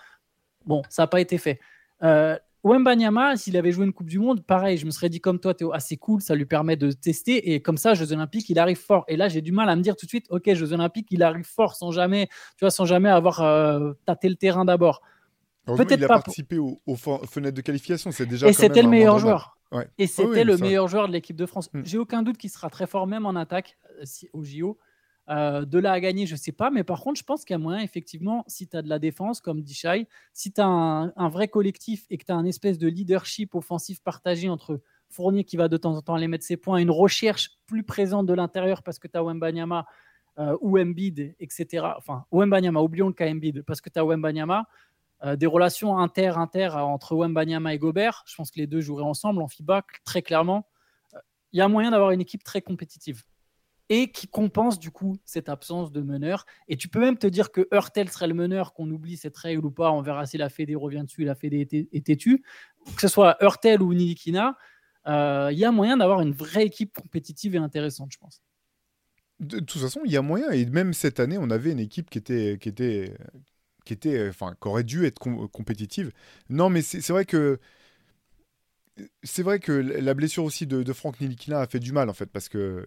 Bon, 0.66 0.82
ça 0.90 1.04
n'a 1.04 1.08
pas 1.08 1.20
été 1.20 1.38
fait. 1.38 1.60
Euh, 2.04 2.38
Wembanyama, 2.66 3.38
s'il 3.38 3.56
avait 3.58 3.72
joué 3.72 3.86
une 3.86 3.94
Coupe 3.94 4.10
du 4.10 4.18
Monde, 4.18 4.44
pareil, 4.44 4.78
je 4.78 4.88
me 4.88 4.92
serais 4.92 5.08
dit 5.08 5.22
comme 5.22 5.40
toi, 5.40 5.54
Théo, 5.54 5.72
assez 5.72 5.98
cool, 5.98 6.22
ça 6.22 6.34
lui 6.34 6.46
permet 6.46 6.76
de 6.76 6.92
tester. 6.92 7.54
Et 7.54 7.62
comme 7.62 7.78
ça, 7.78 7.94
Jeux 7.94 8.12
Olympiques, 8.12 8.50
il 8.50 8.58
arrive 8.58 8.78
fort. 8.78 9.06
Et 9.08 9.18
là, 9.18 9.30
j'ai 9.30 9.42
du 9.42 9.52
mal 9.52 9.70
à 9.70 9.76
me 9.76 9.82
dire 9.82 9.96
tout 9.96 10.08
de 10.08 10.10
suite, 10.10 10.26
ok, 10.32 10.52
Jeux 10.54 10.74
Olympiques, 10.74 11.08
il 11.12 11.22
arrive 11.22 11.46
fort 11.46 11.76
sans 11.76 11.92
jamais, 11.92 12.28
tu 12.58 12.62
vois, 12.62 12.72
sans 12.72 12.86
jamais 12.86 13.10
avoir 13.10 13.42
euh, 13.42 13.94
tâté 14.08 14.30
le 14.30 14.36
terrain 14.36 14.66
d'abord. 14.66 15.02
Peut-être 15.68 16.00
il 16.00 16.04
a 16.06 16.08
participé 16.08 16.58
aux, 16.58 16.80
fenêtres 16.96 17.56
de 17.56 17.62
qualification, 17.62 18.12
c'est 18.12 18.26
déjà. 18.26 18.48
Et 18.48 18.54
c'était 18.54 18.82
le 18.82 18.90
meilleur 18.90 19.20
joueur. 19.20 19.58
Et 20.00 20.08
c'était 20.08 20.44
le 20.44 20.58
meilleur 20.58 20.88
joueur 20.88 21.08
de 21.08 21.14
l'équipe 21.14 21.36
de 21.36 21.46
France. 21.46 21.70
Hmm. 21.72 21.82
J'ai 21.86 22.00
aucun 22.00 22.24
doute 22.24 22.38
qu'il 22.38 22.50
sera 22.50 22.70
très 22.70 22.88
fort, 22.88 23.06
même 23.06 23.26
en 23.26 23.36
attaque, 23.36 23.78
euh, 24.02 24.28
au 24.34 24.44
JO. 24.44 24.78
Euh, 25.30 25.66
de 25.66 25.80
là 25.80 25.92
à 25.92 26.00
gagner, 26.00 26.28
je 26.28 26.34
ne 26.34 26.40
sais 26.40 26.52
pas. 26.52 26.70
Mais 26.70 26.84
par 26.84 27.02
contre, 27.02 27.20
je 27.20 27.24
pense 27.24 27.46
qu'il 27.46 27.54
y 27.54 27.56
a 27.56 27.60
moyen, 27.60 27.82
effectivement, 27.82 28.44
si 28.48 28.68
tu 28.68 28.78
as 28.78 28.82
de 28.82 28.90
la 28.90 29.00
défense, 29.00 29.42
comme 29.42 29.62
dit 29.62 29.74
Shai, 29.74 30.08
si 30.34 30.52
tu 30.52 30.62
as 30.62 30.68
un, 30.68 31.30
vrai 31.30 31.48
collectif 31.48 32.06
et 32.10 32.18
que 32.18 32.26
tu 32.26 32.32
as 32.32 32.36
un 32.36 32.46
espèce 32.46 32.78
de 32.78 32.88
leadership 32.88 33.56
offensif 33.56 34.02
partagé 34.04 34.50
entre 34.50 34.82
Fournier 35.10 35.44
qui 35.44 35.58
va 35.58 35.68
de 35.68 35.78
temps 35.78 35.96
en 35.96 36.02
temps 36.02 36.16
aller 36.16 36.28
mettre 36.28 36.46
ses 36.46 36.58
points, 36.58 36.78
une 36.78 36.92
recherche 36.92 37.52
plus 37.66 37.84
présente 37.84 38.26
de 38.28 38.34
l'intérieur 38.34 38.84
parce 38.84 39.00
que 39.00 39.08
tu 39.08 39.18
as 39.18 39.24
Wembanyama 39.24 39.86
euh, 40.38 40.58
ou 40.62 40.78
Embiid, 40.78 41.36
etc. 41.40 41.88
Enfin, 41.98 42.26
Wembanyama, 42.32 42.82
oublions 42.82 43.08
le 43.08 43.14
cas 43.14 43.30
Embiid, 43.30 43.64
parce 43.64 43.82
que 43.82 43.90
tu 43.90 44.00
as 44.00 44.06
Wembanyama. 44.06 44.68
Euh, 45.24 45.38
des 45.38 45.46
relations 45.46 45.98
inter-inter 45.98 46.72
entre 46.74 47.16
Wembanyama 47.16 47.74
et 47.74 47.80
Gobert. 47.80 48.24
Je 48.28 48.36
pense 48.36 48.52
que 48.52 48.60
les 48.60 48.68
deux 48.68 48.82
joueraient 48.82 49.04
ensemble 49.04 49.42
en 49.42 49.48
FIBA, 49.48 49.84
très 50.04 50.22
clairement. 50.22 50.68
Il 51.54 51.58
y 51.58 51.62
a 51.62 51.70
moyen 51.70 51.92
d'avoir 51.92 52.12
une 52.12 52.20
équipe 52.20 52.44
très 52.44 52.62
compétitive 52.62 53.24
et 53.90 54.12
qui 54.12 54.28
compense 54.28 54.80
du 54.80 54.92
coup 54.92 55.18
cette 55.26 55.50
absence 55.50 55.92
de 55.92 56.02
meneur. 56.02 56.46
Et 56.68 56.76
tu 56.76 56.88
peux 56.88 57.00
même 57.00 57.18
te 57.18 57.28
dire 57.28 57.52
que 57.52 57.68
Hurtel 57.72 58.10
serait 58.10 58.28
le 58.28 58.34
meneur, 58.34 58.74
qu'on 58.74 58.90
oublie 58.90 59.18
cette 59.18 59.38
règle 59.38 59.66
ou 59.66 59.72
pas, 59.72 59.92
on 59.92 60.02
verra 60.02 60.26
si 60.26 60.38
la 60.38 60.50
Fédé 60.50 60.76
revient 60.76 61.04
dessus, 61.06 61.24
la 61.24 61.36
Fédé 61.36 61.88
est 61.92 62.06
têtue. 62.06 62.44
Que 62.96 63.02
ce 63.02 63.08
soit 63.08 63.38
Hurtel 63.42 63.82
ou 63.82 63.94
Nilikina, 63.94 64.58
euh, 65.08 65.50
il 65.52 65.58
y 65.58 65.66
a 65.66 65.72
moyen 65.72 65.98
d'avoir 65.98 66.22
une 66.22 66.34
vraie 66.34 66.66
équipe 66.66 66.98
compétitive 67.00 67.56
et 67.56 67.60
intéressante, 67.60 68.12
je 68.12 68.18
pense. 68.18 68.42
De, 69.40 69.60
toute 69.60 69.82
façon, 69.82 70.02
il 70.06 70.12
y 70.12 70.18
a 70.18 70.22
moyen, 70.22 70.50
et 70.52 70.66
même 70.66 70.94
cette 70.94 71.20
année, 71.20 71.38
on 71.38 71.50
avait 71.50 71.72
une 71.72 71.80
équipe 71.80 72.10
qui 72.10 72.18
était, 72.18 72.58
qui 72.60 72.70
était, 72.70 73.14
qui 73.86 73.94
était, 73.94 74.30
enfin, 74.30 74.56
qui 74.60 74.68
aurait 74.68 74.84
dû 74.84 75.06
être 75.06 75.20
compétitive. 75.20 76.12
Non, 76.50 76.70
mais 76.70 76.82
c'est 76.82 77.10
vrai 77.10 77.26
que 77.26 77.60
c'est 79.24 79.44
vrai 79.44 79.60
que 79.60 79.74
la 79.74 80.14
blessure 80.14 80.44
aussi 80.44 80.66
de, 80.68 80.84
de 80.84 80.94
Franck 80.94 81.20
Nilikina 81.20 81.60
a 81.60 81.68
fait 81.68 81.80
du 81.80 81.92
mal 81.92 82.10
en 82.10 82.14
fait 82.14 82.28
parce 82.28 82.48
que 82.48 82.86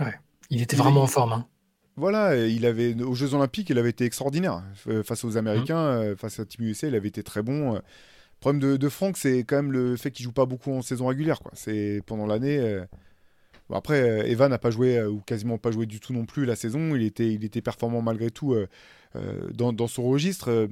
ouais. 0.00 0.14
Il 0.50 0.62
était 0.62 0.76
vraiment 0.76 1.02
en 1.02 1.06
forme. 1.06 1.32
Hein. 1.32 1.46
Voilà, 1.96 2.36
il 2.36 2.66
avait 2.66 3.00
aux 3.02 3.14
Jeux 3.14 3.34
Olympiques, 3.34 3.70
il 3.70 3.78
avait 3.78 3.90
été 3.90 4.04
extraordinaire 4.04 4.64
euh, 4.88 5.04
face 5.04 5.24
aux 5.24 5.36
Américains, 5.36 5.98
mmh. 5.98 6.02
euh, 6.02 6.16
face 6.16 6.40
à 6.40 6.44
Team 6.44 6.66
USA, 6.66 6.88
il 6.88 6.94
avait 6.96 7.08
été 7.08 7.22
très 7.22 7.42
bon. 7.42 7.74
Le 7.74 7.80
problème 8.40 8.60
de, 8.60 8.76
de 8.76 8.88
Franck, 8.88 9.16
c'est 9.16 9.44
quand 9.44 9.56
même 9.56 9.72
le 9.72 9.96
fait 9.96 10.10
qu'il 10.10 10.24
joue 10.24 10.32
pas 10.32 10.44
beaucoup 10.44 10.72
en 10.72 10.82
saison 10.82 11.06
régulière. 11.06 11.40
Quoi. 11.40 11.52
C'est 11.54 12.02
pendant 12.04 12.26
l'année. 12.26 12.58
Euh, 12.58 12.84
après, 13.72 14.28
Evan 14.30 14.50
n'a 14.50 14.58
pas 14.58 14.70
joué 14.70 15.02
ou 15.02 15.20
quasiment 15.20 15.56
pas 15.56 15.70
joué 15.70 15.86
du 15.86 15.98
tout 15.98 16.12
non 16.12 16.26
plus 16.26 16.44
la 16.44 16.54
saison. 16.54 16.94
Il 16.94 17.02
était, 17.02 17.32
il 17.32 17.44
était 17.44 17.62
performant 17.62 18.02
malgré 18.02 18.30
tout 18.30 18.54
dans, 19.54 19.72
dans, 19.72 19.86
son 19.86 20.02
registre. 20.04 20.68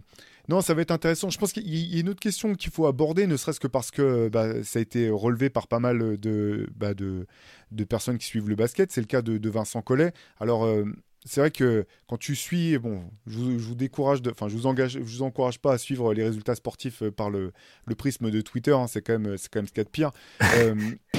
Non, 0.48 0.60
ça 0.60 0.74
va 0.74 0.82
être 0.82 0.90
intéressant. 0.90 1.30
Je 1.30 1.38
pense 1.38 1.52
qu'il 1.52 1.68
y 1.68 1.96
a 1.96 2.00
une 2.00 2.08
autre 2.08 2.20
question 2.20 2.54
qu'il 2.54 2.72
faut 2.72 2.86
aborder, 2.86 3.26
ne 3.26 3.36
serait-ce 3.36 3.60
que 3.60 3.68
parce 3.68 3.90
que 3.90 4.28
bah, 4.28 4.64
ça 4.64 4.78
a 4.78 4.82
été 4.82 5.08
relevé 5.08 5.50
par 5.50 5.68
pas 5.68 5.78
mal 5.78 6.18
de, 6.18 6.68
bah, 6.76 6.94
de, 6.94 7.26
de, 7.70 7.84
personnes 7.84 8.18
qui 8.18 8.26
suivent 8.26 8.48
le 8.48 8.56
basket. 8.56 8.90
C'est 8.90 9.00
le 9.00 9.06
cas 9.06 9.22
de, 9.22 9.48
Vincent 9.48 9.82
Collet. 9.82 10.12
Alors, 10.40 10.64
euh, 10.64 10.84
c'est 11.24 11.40
vrai 11.40 11.52
que 11.52 11.86
quand 12.08 12.16
tu 12.16 12.34
suis, 12.34 12.76
bon, 12.78 13.04
je 13.26 13.38
vous, 13.38 13.74
décourage, 13.76 14.20
enfin, 14.28 14.48
je 14.48 14.56
vous 14.56 14.66
engage, 14.66 14.92
je 14.92 14.98
vous 14.98 15.22
encourage 15.22 15.60
pas 15.60 15.74
à 15.74 15.78
suivre 15.78 16.12
les 16.12 16.24
résultats 16.24 16.56
sportifs 16.56 17.02
euh, 17.02 17.12
par 17.12 17.30
le, 17.30 17.52
le 17.86 17.94
prisme 17.94 18.30
de 18.30 18.40
Twitter. 18.40 18.72
Hein. 18.72 18.88
c'est 18.88 19.02
quand 19.02 19.18
même, 19.18 19.36
c'est 19.38 19.48
quand 19.48 19.60
même 19.60 19.68
ce 19.68 19.72
qu'il 19.72 19.80
y 19.80 19.82
a 19.82 19.84
de 19.84 19.90
pire. 19.90 20.10
Euh, 20.58 20.74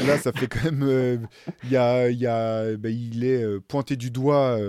là, 0.05 0.17
ça 0.19 0.31
fait 0.31 0.47
quand 0.47 0.71
même, 0.71 1.27
il 1.63 1.71
y 1.71 1.77
a, 1.77 2.09
y 2.09 2.27
a, 2.27 2.75
bah, 2.77 2.89
il 2.89 3.23
est 3.23 3.59
pointé 3.61 3.95
du 3.95 4.11
doigt 4.11 4.59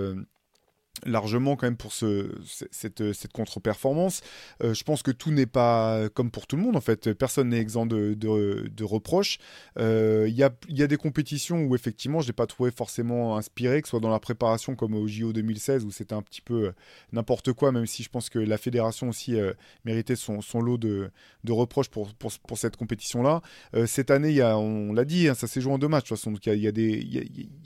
largement 1.05 1.55
quand 1.55 1.67
même 1.67 1.77
pour 1.77 1.93
ce, 1.93 2.31
cette, 2.71 3.03
contre-performance. 3.33 4.21
Euh, 4.63 4.73
je 4.73 4.83
pense 4.83 5.03
que 5.03 5.11
tout 5.11 5.31
n'est 5.31 5.45
pas 5.45 6.09
comme 6.13 6.31
pour 6.31 6.47
tout 6.47 6.55
le 6.55 6.61
monde 6.61 6.75
en 6.75 6.81
fait. 6.81 7.13
Personne 7.13 7.49
n'est 7.49 7.59
exempt 7.59 7.85
de, 7.85 8.83
reproches. 8.83 9.39
Euh, 9.79 10.25
il 10.27 10.35
y, 10.35 10.43
a, 10.43 10.87
des 10.87 10.97
compétitions 10.97 11.63
où 11.63 11.75
effectivement 11.75 12.21
je 12.21 12.27
n'ai 12.27 12.33
pas 12.33 12.45
trouvé 12.47 12.71
forcément 12.71 13.37
inspiré, 13.37 13.81
que 13.81 13.87
ce 13.87 13.91
soit 13.91 13.99
dans 13.99 14.09
la 14.09 14.19
préparation 14.19 14.75
comme 14.75 14.93
au 14.93 15.07
JO 15.07 15.33
2016 15.33 15.85
où 15.85 15.91
c'était 15.91 16.13
un 16.13 16.21
petit 16.21 16.41
peu 16.41 16.67
euh, 16.67 16.71
n'importe 17.11 17.53
quoi, 17.53 17.71
même 17.71 17.87
si 17.87 18.03
je 18.03 18.09
pense 18.09 18.29
que 18.29 18.39
la 18.39 18.57
fédération 18.57 19.09
aussi 19.09 19.35
méritait 19.85 20.15
son, 20.15 20.39
lot 20.61 20.77
de, 20.77 21.11
reproches 21.49 21.89
pour, 21.89 22.09
cette 22.55 22.77
compétition-là. 22.77 23.41
cette 23.85 24.11
année, 24.11 24.41
on 24.43 24.93
l'a 24.93 25.05
dit, 25.05 25.27
hein, 25.27 25.33
ça 25.33 25.47
s'est 25.47 25.61
joué 25.61 25.73
en 25.73 25.77
deux 25.77 25.87
matchs 25.87 26.05
de 26.05 26.09
toute 26.09 26.17
façon. 26.17 26.31
Donc 26.31 26.45
il 26.45 26.55
y 26.55 26.67
a, 26.67 26.71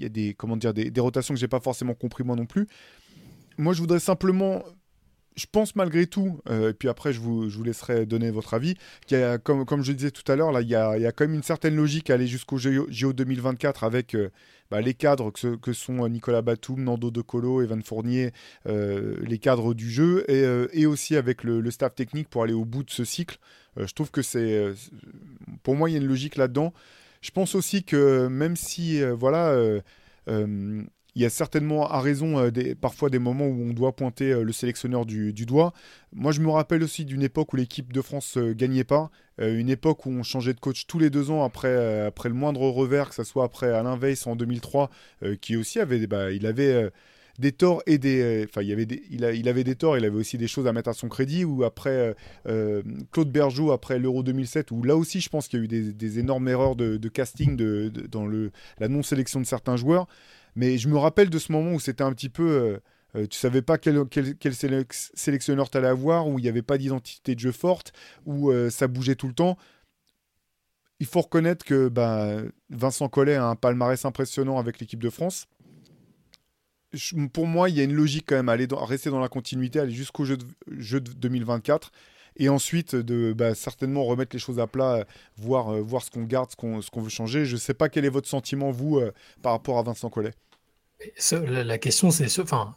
des, 0.09 0.33
comment 0.35 0.57
dire, 0.57 0.73
des 0.73 1.01
rotations 1.01 1.33
que 1.33 1.39
j'ai 1.39 1.47
pas 1.47 1.59
forcément 1.59 1.93
compris 1.93 2.23
moi 2.23 2.35
non 2.35 2.45
plus 2.45 2.67
moi, 3.59 3.73
je 3.73 3.81
voudrais 3.81 3.99
simplement 3.99 4.63
je 5.39 5.45
pense 5.51 5.75
malgré 5.75 6.05
tout, 6.05 6.39
euh, 6.49 6.71
et 6.71 6.73
puis 6.73 6.89
après 6.89 7.13
je 7.13 7.19
vous, 7.19 7.63
laisserai 7.63 8.05
donner 8.05 8.29
votre 8.29 8.53
avis, 8.53 8.75
comme, 9.43 9.83
je 9.83 9.91
disais 9.93 10.11
tout 10.11 10.29
à 10.29 10.35
l'heure, 10.35 10.51
là, 10.51 10.61
il 10.61 10.67
y, 10.67 10.75
a, 10.75 11.11
quand 11.11 11.23
même 11.23 11.35
une 11.35 11.43
certaine 11.43 11.75
logique 11.75 12.09
à 12.09 12.15
aller 12.15 12.27
jusqu'au 12.27 12.57
JO, 12.57 13.13
2024 13.13 13.83
avec 13.83 14.15
euh, 14.15 14.29
bah, 14.69 14.81
les 14.81 14.93
cadres 14.93 15.31
que, 15.31 15.73
sont 15.73 16.03
euh, 16.03 16.09
Nicolas 16.09 16.41
Batum, 16.41 16.83
Nando 16.83 17.09
De 17.09 17.21
Colo, 17.21 17.61
Evan 17.61 17.81
Fournier, 17.81 18.31
les 18.65 19.39
cadres 19.39 19.73
du 19.73 19.89
jeu, 19.89 20.25
et, 20.29 20.85
aussi 20.85 21.15
avec 21.15 21.43
le, 21.43 21.61
le, 21.61 21.71
staff 21.71 21.95
technique 21.95 22.29
pour 22.29 22.43
aller 22.43 22.53
au 22.53 22.65
bout 22.65 22.83
de 22.83 22.91
ce 22.91 23.05
cycle. 23.05 23.37
je 23.77 23.91
trouve 23.93 24.11
que 24.11 24.21
c'est... 24.21 24.73
pour 25.63 25.75
moi, 25.75 25.89
il 25.89 25.93
y 25.93 25.95
a 25.95 26.01
une 26.01 26.07
logique 26.07 26.35
là-dedans. 26.35 26.73
Je 27.21 27.31
pense 27.31 27.55
aussi 27.55 27.83
que 27.83 28.27
même 28.27 28.55
si, 28.55 29.01
voilà 29.03 29.55
il 31.15 31.21
y 31.21 31.25
a 31.25 31.29
certainement 31.29 31.89
à 31.89 32.01
raison 32.01 32.39
euh, 32.39 32.51
parfois 32.79 33.09
des 33.09 33.19
moments 33.19 33.47
où 33.47 33.69
on 33.69 33.73
doit 33.73 33.95
pointer 33.95 34.31
euh, 34.31 34.43
le 34.43 34.51
sélectionneur 34.51 35.05
du, 35.05 35.33
doigt. 35.45 35.73
Moi, 36.13 36.31
je 36.31 36.41
me 36.41 36.49
rappelle 36.49 36.83
aussi 36.83 37.05
d'une 37.05 37.23
époque 37.23 37.53
où 37.53 37.55
l'équipe 37.55 37.91
de 37.91 38.01
France 38.01 38.37
euh, 38.37 38.53
gagnait 38.53 38.83
pas, 38.83 39.09
une 39.41 39.69
époque 39.69 40.05
où 40.05 40.09
on 40.09 40.21
changeait 40.21 40.53
de 40.53 40.59
coach 40.59 40.85
tous 40.85 40.99
les 40.99 41.09
deux 41.09 41.31
ans 41.31 41.45
après, 41.45 42.05
après 42.05 42.27
le 42.27 42.35
moindre 42.35 42.59
revers, 42.59 43.07
que 43.07 43.15
ce 43.15 43.23
soit 43.23 43.45
après 43.45 43.71
Alain 43.71 43.95
Weiss 43.95 44.27
en 44.27 44.35
2003, 44.35 44.89
qui 45.39 45.55
aussi 45.55 45.79
avait, 45.79 46.05
bah, 46.07 46.29
il 46.31 46.45
avait 46.45 46.91
des 47.37 47.53
torts 47.53 47.81
et 47.85 47.97
des, 47.97 48.45
enfin, 48.49 48.61
il, 48.63 48.73
avait 48.73 48.85
des, 48.85 49.01
il, 49.09 49.23
il, 49.23 49.47
avait 49.47 49.63
des 49.63 49.75
torts, 49.75 49.97
il 49.97 50.03
avait 50.03 50.17
aussi 50.17 50.37
des 50.37 50.49
choses 50.49 50.67
à 50.67 50.73
mettre 50.73 50.89
à 50.89 50.93
son 50.93 51.07
crédit. 51.07 51.45
Ou 51.45 51.63
après 51.63 52.17
Claude 52.43 53.31
Bergeau, 53.31 53.71
après 53.71 53.97
l'Euro 53.97 54.23
2007, 54.23 54.71
où 54.71 54.83
là 54.83 54.97
aussi, 54.97 55.21
je 55.21 55.29
pense 55.29 55.47
qu'il 55.47 55.59
y 55.59 55.61
a 55.61 55.65
eu 55.65 55.93
des, 55.93 56.19
énormes 56.19 56.49
erreurs 56.49 56.75
de, 56.75 57.07
casting 57.07 57.55
de, 57.55 57.89
dans 58.11 58.27
le, 58.27 58.51
la 58.79 58.89
non-sélection 58.89 59.39
de 59.39 59.45
certains 59.45 59.77
joueurs. 59.77 60.09
Mais 60.55 60.77
je 60.77 60.87
me 60.87 60.97
rappelle 60.97 61.29
de 61.29 61.39
ce 61.39 61.51
moment 61.51 61.73
où 61.73 61.79
c'était 61.79 62.03
un 62.03 62.13
petit 62.13 62.29
peu. 62.29 62.49
Euh, 62.49 62.79
euh, 63.15 63.27
tu 63.27 63.37
savais 63.39 63.61
pas 63.61 63.77
quel, 63.77 64.05
quel, 64.07 64.53
sélectionneur 64.53 65.69
tu 65.69 65.77
allais 65.77 65.87
avoir, 65.87 66.27
où 66.27 66.37
il 66.37 66.43
n'y 66.43 66.49
avait 66.49 66.61
pas 66.61 66.77
d'identité 66.77 67.33
de 67.33 67.39
jeu 67.39 67.51
forte, 67.51 67.91
où 68.25 68.51
euh, 68.51 68.69
ça 68.69 68.87
bougeait 68.87 69.15
tout 69.15 69.27
le 69.27 69.33
temps. 69.33 69.57
Il 70.99 71.07
faut 71.07 71.21
reconnaître 71.21 71.65
que 71.65 71.87
bah, 71.87 72.41
Vincent 72.69 73.07
Collet 73.09 73.35
a 73.35 73.45
un 73.45 73.55
palmarès 73.55 74.03
impressionnant 74.05 74.59
avec 74.59 74.79
l'équipe 74.79 75.01
de 75.01 75.09
France. 75.09 75.47
pour 77.33 77.47
moi, 77.47 77.69
il 77.69 77.77
y 77.77 77.79
a 77.79 77.83
une 77.83 77.93
logique 77.93 78.25
quand 78.27 78.35
même 78.35 78.49
à, 78.49 78.51
aller 78.51 78.67
rester 78.71 79.09
dans 79.09 79.19
la 79.19 79.29
continuité, 79.29 79.79
aller 79.79 79.93
jusqu'au 79.93 80.25
jeu 80.25 80.37
de, 80.37 80.45
jeu 80.77 80.99
de 80.99 81.11
2024 81.13 81.91
et 82.39 82.49
ensuite 82.49 82.95
de 82.95 83.33
bah, 83.33 83.53
certainement 83.53 84.03
remettre 84.05 84.35
les 84.35 84.39
choses 84.39 84.59
à 84.59 84.65
plat, 84.65 85.05
voir, 85.37 85.73
voir 85.83 86.03
ce 86.03 86.09
qu'on 86.09 86.23
garde, 86.23 86.49
ce 86.51 86.55
qu'on 86.55 87.01
veut 87.01 87.09
changer. 87.09 87.45
Je 87.45 87.53
ne 87.53 87.59
sais 87.59 87.73
pas 87.73 87.89
quel 87.89 88.05
est 88.05 88.09
votre 88.09 88.27
sentiment, 88.27 88.71
vous, 88.71 89.01
par 89.41 89.51
rapport 89.51 89.77
à 89.77 89.83
Vincent 89.83 90.09
Collet 90.09 90.31
la, 91.31 91.77
question, 91.77 92.11
c'est 92.11 92.39
enfin, 92.39 92.75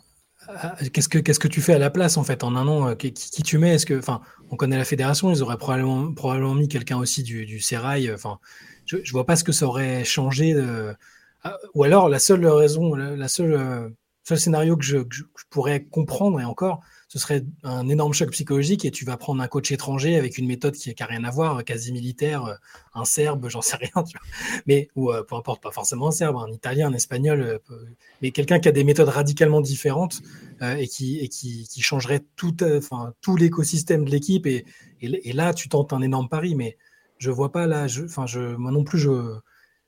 qu'est-ce 0.93 1.09
que 1.09 1.19
que 1.19 1.49
tu 1.49 1.61
fais 1.61 1.75
à 1.75 1.79
la 1.79 1.91
place 1.91 2.17
en 2.17 2.25
fait 2.25 2.45
en 2.45 2.57
un 2.57 2.67
an 2.69 2.91
euh, 2.91 2.95
qui, 2.95 3.13
tu 3.13 3.59
mets? 3.59 3.77
Que, 3.79 3.99
enfin, 3.99 4.21
on 4.51 4.57
connaît 4.57 4.79
la 4.79 4.85
fédération, 4.85 5.31
ils 5.33 5.43
auraient 5.43 5.59
probablement 5.59 6.13
probablement 6.13 6.55
mis 6.55 6.69
quelqu'un 6.69 6.99
aussi 6.99 7.23
du, 7.23 7.47
du 7.47 7.61
euh, 7.73 8.15
Enfin, 8.15 8.39
je, 8.87 8.99
je 9.03 9.13
vois 9.13 9.27
pas 9.27 9.37
ce 9.37 9.45
que 9.45 9.53
ça 9.53 9.67
aurait 9.67 10.05
changé. 10.05 10.55
Ou 11.75 11.83
alors 11.83 12.09
la 12.09 12.19
seule 12.19 12.47
raison, 12.47 12.95
la, 12.95 13.29
seule 13.29 13.53
euh, 13.53 13.89
seul 14.23 14.39
scénario 14.39 14.77
que 14.77 14.85
je, 14.85 14.99
pourrais 15.51 15.85
comprendre 15.85 16.41
et 16.41 16.45
encore, 16.45 16.81
ce 17.13 17.19
serait 17.19 17.45
un 17.63 17.91
énorme 17.91 18.15
choc 18.15 18.31
psychologique 18.31 18.87
et 18.87 18.91
tu 18.91 19.05
vas 19.05 19.19
prendre 19.19 19.43
un 19.43 19.47
coach 19.47 19.71
étranger 19.71 20.17
avec 20.17 20.39
une 20.39 20.47
méthode 20.47 20.75
qui 20.75 20.95
n'a 20.99 21.05
rien 21.05 21.25
à 21.25 21.31
voir, 21.31 21.63
quasi 21.63 21.93
militaire, 21.93 22.47
euh, 22.47 22.55
un 22.95 23.05
serbe, 23.05 23.51
j'en 23.51 23.61
sais 23.61 23.77
rien, 23.77 23.91
mais 24.67 24.89
ou 24.97 25.13
euh, 25.13 25.23
peu 25.23 25.35
importe, 25.35 25.63
pas 25.63 25.73
forcément 25.73 26.09
un 26.09 26.11
serbe, 26.11 26.39
un 26.39 26.51
italien, 26.51 26.89
un 26.89 26.95
espagnol, 26.95 27.43
euh, 27.43 27.59
mais 28.23 28.31
quelqu'un 28.31 28.61
qui 28.61 28.69
a 28.69 28.73
des 28.73 28.83
méthodes 28.83 29.11
radicalement 29.11 29.61
différentes 29.61 30.23
et 30.63 30.89
qui 30.89 31.29
qui, 31.29 31.83
changerait 31.83 32.25
tout, 32.35 32.57
enfin 32.65 33.13
tout 33.21 33.37
l'écosystème 33.37 34.07
de 34.07 34.11
l'équipe. 34.11 34.47
Et, 34.47 34.65
et, 35.03 35.33
là 35.35 35.53
tu 35.53 35.69
tentes 35.69 35.93
un 35.93 36.01
énorme 36.01 36.31
pari, 36.31 36.55
mais 36.55 36.79
je 37.19 37.31
vois 37.31 37.53
pas 37.53 37.67
là, 37.67 37.89
moi 38.57 38.71
non 38.71 38.85
plus 38.85 38.99
je 38.99 39.37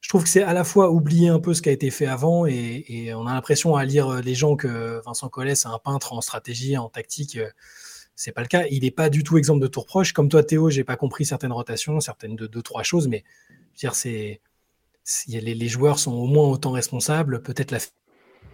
je 0.05 0.11
trouve 0.11 0.25
que 0.25 0.29
c'est 0.29 0.43
à 0.43 0.53
la 0.53 0.65
fois 0.65 0.91
oublier 0.91 1.29
un 1.29 1.41
peu 1.41 1.55
ce 1.55 1.63
qui 1.63 1.71
a 1.71 1.73
été 1.73 1.91
fait 1.91 2.05
avant 2.05 2.45
et, 2.45 3.15
on 3.15 3.27
a 3.27 3.33
l'impression 3.33 3.75
à 3.75 3.87
lire 3.87 4.21
les 4.21 4.35
gens 4.35 4.55
que 4.55 5.01
Vincent 5.03 5.31
Collet 5.31 5.55
c'est 5.55 5.69
un 5.69 5.79
peintre 5.79 6.13
en 6.13 6.21
stratégie, 6.21 6.77
en 6.77 6.91
tactique. 6.91 7.39
C'est 8.15 8.33
pas 8.33 8.43
le 8.43 8.49
cas. 8.49 8.67
Il 8.71 8.83
n'est 8.83 8.91
pas 8.91 9.09
du 9.09 9.25
tout 9.25 9.39
exemple 9.39 9.63
de 9.63 9.67
tour 9.67 9.87
proche. 9.87 10.13
Comme 10.13 10.29
toi, 10.29 10.45
Théo, 10.45 10.69
j'ai 10.69 10.85
pas 10.85 10.97
compris 10.97 11.25
certaines 11.25 11.53
rotations, 11.53 12.01
certaines 12.01 12.37
de 12.37 12.47
deux, 12.47 12.61
trois 12.61 12.83
choses, 12.83 13.09
mais 13.09 13.25
dire 13.79 13.95
c'est 13.95 14.43
les, 15.27 15.41
les, 15.41 15.69
joueurs 15.69 15.99
sont 15.99 16.13
au 16.13 16.27
moins 16.27 16.49
autant 16.51 16.73
responsables. 16.73 17.43
Peut-être 17.43 17.71
la 17.71 17.79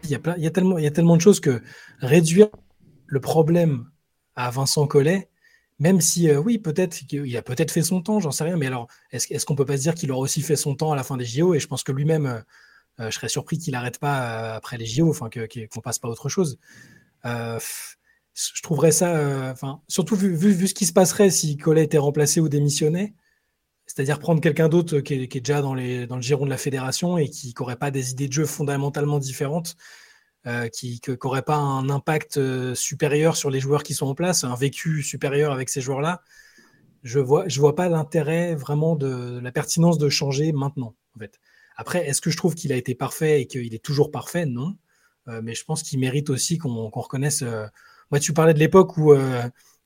il 0.04 0.10
y, 0.10 0.14
a 0.14 0.20
il, 0.36 0.44
y 0.44 0.46
a 0.46 0.50
tellement, 0.52 0.78
il 0.78 0.84
y 0.84 0.86
a 0.86 0.92
tellement 0.92 1.16
de 1.16 1.20
choses 1.20 1.40
que 1.40 1.60
réduire 1.98 2.46
le 3.06 3.18
problème 3.18 3.90
à 4.36 4.50
Vincent 4.50 4.86
Collet, 4.86 5.28
même 5.80 6.00
si, 6.02 6.28
euh, 6.28 6.38
oui, 6.38 6.58
peut-être 6.58 7.06
qu'il 7.06 7.36
a 7.36 7.42
peut-être 7.42 7.70
fait 7.70 7.82
son 7.82 8.02
temps, 8.02 8.20
j'en 8.20 8.30
sais 8.30 8.44
rien, 8.44 8.56
mais 8.56 8.66
alors, 8.66 8.86
est-ce 9.12 9.46
qu'on 9.46 9.54
ne 9.54 9.56
peut 9.56 9.64
pas 9.64 9.78
se 9.78 9.82
dire 9.82 9.94
qu'il 9.94 10.12
aura 10.12 10.20
aussi 10.20 10.42
fait 10.42 10.56
son 10.56 10.74
temps 10.76 10.92
à 10.92 10.96
la 10.96 11.02
fin 11.02 11.16
des 11.16 11.24
JO 11.24 11.54
Et 11.54 11.58
je 11.58 11.66
pense 11.66 11.82
que 11.82 11.90
lui-même, 11.90 12.26
euh, 13.00 13.10
je 13.10 13.14
serais 13.16 13.30
surpris 13.30 13.58
qu'il 13.58 13.72
n'arrête 13.72 13.98
pas 13.98 14.54
après 14.54 14.76
les 14.76 14.84
JO, 14.84 15.08
enfin 15.08 15.30
qu'on 15.30 15.40
ne 15.40 15.80
passe 15.82 15.98
pas 15.98 16.08
à 16.08 16.10
autre 16.10 16.28
chose. 16.28 16.58
je 17.24 18.62
trouverais 18.62 18.92
ça, 18.92 19.50
enfin 19.52 19.80
surtout 19.88 20.16
vu, 20.16 20.34
vu, 20.34 20.68
ce 20.68 20.74
qui 20.74 20.86
se 20.86 20.92
passerait 20.92 21.30
si 21.30 21.56
Collet 21.56 21.84
était 21.84 21.98
remplacé 21.98 22.40
ou 22.40 22.48
démissionnait, 22.50 23.14
c'est-à-dire 23.86 24.18
prendre 24.18 24.40
quelqu'un 24.40 24.68
d'autre 24.68 25.00
qui, 25.00 25.14
est 25.14 25.40
déjà 25.40 25.62
dans 25.62 25.74
le 25.74 26.20
giron 26.20 26.44
de 26.44 26.50
la 26.50 26.58
fédération 26.58 27.16
et 27.16 27.28
qui 27.30 27.54
n'aurait 27.58 27.76
pas 27.76 27.90
des 27.90 28.10
idées 28.12 28.28
de 28.28 28.34
jeu 28.34 28.46
fondamentalement 28.46 29.18
différentes 29.18 29.76
euh, 30.46 30.68
qui 30.68 31.00
n'aurait 31.22 31.42
pas 31.42 31.56
un 31.56 31.90
impact 31.90 32.38
euh, 32.38 32.74
supérieur 32.74 33.36
sur 33.36 33.50
les 33.50 33.60
joueurs 33.60 33.82
qui 33.82 33.94
sont 33.94 34.06
en 34.06 34.14
place, 34.14 34.44
un 34.44 34.54
vécu 34.54 35.02
supérieur 35.02 35.52
avec 35.52 35.68
ces 35.68 35.80
joueurs-là, 35.80 36.22
je 37.02 37.18
vois, 37.18 37.48
je 37.48 37.60
vois 37.60 37.74
pas 37.74 37.88
l'intérêt 37.88 38.54
vraiment 38.54 38.96
de 38.96 39.38
la 39.42 39.52
pertinence 39.52 39.98
de 39.98 40.08
changer 40.08 40.52
maintenant. 40.52 40.94
En 41.16 41.18
fait. 41.18 41.40
Après, 41.76 42.06
est-ce 42.06 42.20
que 42.20 42.30
je 42.30 42.36
trouve 42.36 42.54
qu'il 42.54 42.72
a 42.72 42.76
été 42.76 42.94
parfait 42.94 43.42
et 43.42 43.46
qu'il 43.46 43.74
est 43.74 43.84
toujours 43.84 44.10
parfait? 44.10 44.46
Non. 44.46 44.76
Euh, 45.28 45.40
mais 45.42 45.54
je 45.54 45.64
pense 45.64 45.82
qu'il 45.82 45.98
mérite 46.00 46.30
aussi 46.30 46.58
qu'on 46.58 46.88
reconnaisse. 46.88 47.42
Moi, 48.10 48.20
tu 48.20 48.32
parlais 48.32 48.54
de 48.54 48.58
l'époque 48.58 48.96
où 48.96 49.14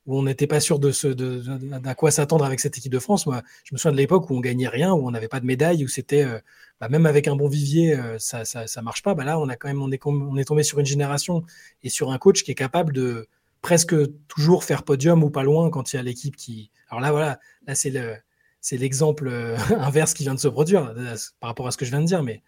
où 0.07 0.19
on 0.19 0.23
n'était 0.25 0.47
pas 0.47 0.61
sûr 0.61 0.79
de 0.79 0.91
ce, 0.91 1.09
d'à 1.09 1.95
quoi 1.95 2.11
s'attendre 2.11 2.45
avec 2.45 2.61
cette 2.61 2.77
équipe 2.77 2.93
de 2.93 2.99
France. 2.99 3.27
Moi, 3.27 3.43
je 3.65 3.75
me 3.75 3.79
souviens 3.79 3.93
de 3.93 3.97
l'époque 3.97 4.29
où 4.31 4.35
on 4.35 4.41
gagnait 4.41 4.69
rien, 4.69 4.93
où 4.93 5.07
on 5.07 5.11
n'avait 5.11 5.29
pas 5.29 5.41
de 5.41 5.47
médaille, 5.47 5.85
où 5.85 5.89
c'était 5.89 6.25
euh, 6.25 6.39
bah, 6.81 6.89
même 6.89 7.07
avec 7.07 7.27
un 7.29 7.37
bon 7.37 7.49
vivier, 7.49 7.95
euh, 7.95 8.19
ça, 8.19 8.45
ça, 8.45 8.83
marche 8.83 9.03
pas. 9.03 9.15
Bah 9.15 9.25
là, 9.25 9.39
on 9.39 9.49
a 9.49 9.57
quand 9.57 9.69
même 9.69 9.83
on 9.83 9.91
est, 9.91 10.01
on 10.07 10.37
est 10.37 10.45
tombé 10.45 10.63
sur 10.63 10.79
une 10.79 10.87
génération 10.87 11.45
et 11.83 11.89
sur 11.89 12.11
un 12.11 12.19
coach 12.19 12.45
qui 12.45 12.51
est 12.51 12.55
capable 12.55 12.93
de 12.93 13.29
presque 13.63 13.95
toujours 14.29 14.65
faire 14.65 14.83
podium 14.83 15.25
ou 15.25 15.31
pas 15.31 15.43
loin 15.43 15.71
quand 15.71 15.93
il 15.93 15.97
y 15.97 15.99
a 15.99 16.03
l'équipe 16.03 16.37
qui. 16.37 16.71
Alors 16.91 17.01
là, 17.01 17.11
voilà, 17.11 17.39
là 17.67 17.75
c'est 17.75 17.91
le 17.91 18.17
c'est 18.61 18.79
l'exemple 18.79 19.29
euh, 19.29 19.57
inverse 19.79 20.15
qui 20.15 20.23
vient 20.23 20.35
de 20.35 20.41
se 20.41 20.49
produire 20.49 20.95
par 21.41 21.49
rapport 21.49 21.67
à 21.67 21.71
ce 21.71 21.77
que 21.77 21.85
je 21.85 21.91
viens 21.91 22.01
de 22.01 22.07
dire, 22.07 22.23
mais 22.23 22.43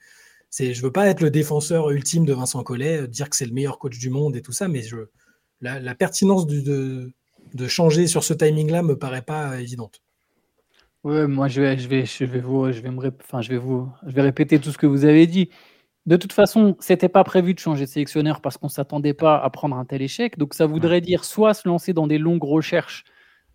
c'est 0.50 0.74
je 0.74 0.82
veux 0.82 0.92
pas 0.92 1.08
être 1.08 1.20
le 1.20 1.30
défenseur 1.30 1.90
ultime 1.90 2.26
de 2.26 2.32
Vincent 2.32 2.62
Collet, 2.62 3.08
dire 3.08 3.30
que 3.30 3.36
c'est 3.36 3.46
le 3.46 3.52
meilleur 3.52 3.78
coach 3.78 3.98
du 3.98 4.10
monde 4.10 4.36
et 4.36 4.42
tout 4.42 4.52
ça, 4.52 4.68
mais 4.68 4.82
je 4.82 4.96
la, 5.60 5.94
pertinence 5.94 6.46
de, 6.46 7.12
de 7.54 7.66
changer 7.68 8.06
sur 8.06 8.24
ce 8.24 8.34
timing-là 8.34 8.82
me 8.82 8.98
paraît 8.98 9.22
pas 9.22 9.60
évidente. 9.60 10.02
Ouais, 11.04 11.26
moi 11.26 11.48
je 11.48 11.60
vais, 11.60 11.78
je 11.78 11.88
vais, 11.88 12.04
je 12.04 12.24
vais 12.24 12.40
vous, 12.40 12.72
je 12.72 12.80
vais 12.80 12.90
me, 12.90 13.12
enfin, 13.20 13.40
je 13.40 13.50
vais 13.50 13.58
vous, 13.58 13.88
je 14.06 14.12
vais 14.12 14.22
répéter 14.22 14.58
tout 14.58 14.72
ce 14.72 14.78
que 14.78 14.86
vous 14.86 15.04
avez 15.04 15.26
dit. 15.26 15.50
De 16.06 16.16
toute 16.16 16.32
façon, 16.32 16.76
c'était 16.80 17.08
pas 17.08 17.24
prévu 17.24 17.54
de 17.54 17.58
changer 17.58 17.84
de 17.84 17.90
sélectionneur 17.90 18.40
parce 18.40 18.56
qu'on 18.58 18.68
s'attendait 18.68 19.14
pas 19.14 19.38
à 19.38 19.50
prendre 19.50 19.76
un 19.76 19.84
tel 19.84 20.02
échec. 20.02 20.38
Donc 20.38 20.54
ça 20.54 20.66
voudrait 20.66 21.00
dire 21.00 21.24
soit 21.24 21.54
se 21.54 21.68
lancer 21.68 21.92
dans 21.92 22.06
des 22.06 22.18
longues 22.18 22.44
recherches 22.44 23.04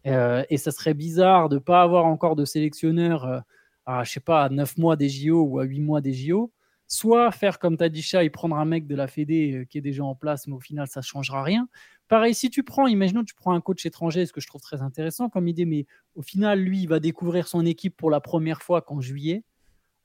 euh, 0.08 0.44
et 0.50 0.58
ça 0.58 0.72
serait 0.72 0.94
bizarre 0.94 1.50
de 1.50 1.60
pas 1.60 1.82
avoir 1.82 2.06
encore 2.06 2.36
de 2.36 2.46
sélectionneur 2.46 3.26
euh, 3.26 3.40
à 3.86 4.04
je 4.04 4.12
sais 4.12 4.20
pas 4.20 4.44
à 4.44 4.50
9 4.50 4.78
mois 4.78 4.96
des 4.96 5.10
JO 5.10 5.44
ou 5.44 5.60
à 5.60 5.64
8 5.64 5.80
mois 5.82 6.02
des 6.02 6.14
JO. 6.14 6.52
Soit 6.88 7.32
faire 7.32 7.60
comme 7.60 7.78
tu 7.78 7.84
as 7.86 7.90
dit, 7.90 8.02
Chat, 8.02 8.24
et 8.24 8.30
prendre 8.30 8.58
un 8.58 8.66
mec 8.66 8.86
de 8.86 8.96
la 8.96 9.08
Fédé 9.08 9.54
euh, 9.54 9.66
qui 9.66 9.78
est 9.78 9.82
déjà 9.82 10.04
en 10.04 10.16
place, 10.16 10.48
mais 10.48 10.56
au 10.56 10.60
final, 10.60 10.88
ça 10.88 11.00
ne 11.00 11.06
changera 11.06 11.44
rien. 11.44 11.70
Pareil, 12.12 12.36
si 12.36 12.50
tu 12.50 12.64
prends, 12.64 12.88
imaginons, 12.88 13.24
tu 13.24 13.34
prends 13.34 13.54
un 13.54 13.62
coach 13.62 13.86
étranger, 13.86 14.26
ce 14.26 14.34
que 14.34 14.42
je 14.42 14.48
trouve 14.48 14.60
très 14.60 14.82
intéressant 14.82 15.30
comme 15.30 15.48
idée, 15.48 15.64
mais 15.64 15.86
au 16.16 16.22
final, 16.22 16.60
lui, 16.60 16.82
il 16.82 16.90
va 16.90 17.00
découvrir 17.00 17.48
son 17.48 17.66
équipe 17.66 17.96
pour 17.96 18.12
la 18.12 18.20
première 18.20 18.62
fois 18.62 18.82
qu'en 18.82 19.00
juillet, 19.00 19.46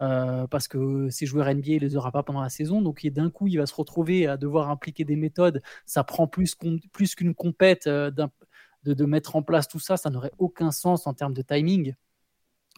euh, 0.03 0.47
parce 0.47 0.69
que 0.69 1.11
ses 1.11 1.27
joueurs 1.27 1.53
NBA, 1.53 1.73
il 1.73 1.81
les 1.81 1.97
aura 1.97 2.13
pas 2.13 2.23
pendant 2.23 2.43
la 2.43 2.49
saison. 2.49 2.81
Donc, 2.81 3.05
d'un 3.05 3.29
coup, 3.29 3.49
il 3.49 3.57
va 3.57 3.67
se 3.67 3.75
retrouver 3.75 4.29
à 4.29 4.37
devoir 4.37 4.71
impliquer 4.71 5.05
des 5.05 5.17
méthodes. 5.17 5.61
Ça 5.85 6.05
prend 6.05 6.29
plus, 6.29 6.55
qu'une 6.55 7.35
compète 7.35 7.89
euh, 7.89 8.13
de, 8.85 9.05
mettre 9.05 9.35
en 9.35 9.43
place 9.43 9.67
tout 9.67 9.81
ça. 9.81 9.97
Ça 9.97 10.09
n'aurait 10.09 10.31
aucun 10.39 10.71
sens 10.71 11.09
en 11.09 11.13
termes 11.13 11.35
de 11.35 11.43
timing. 11.43 11.97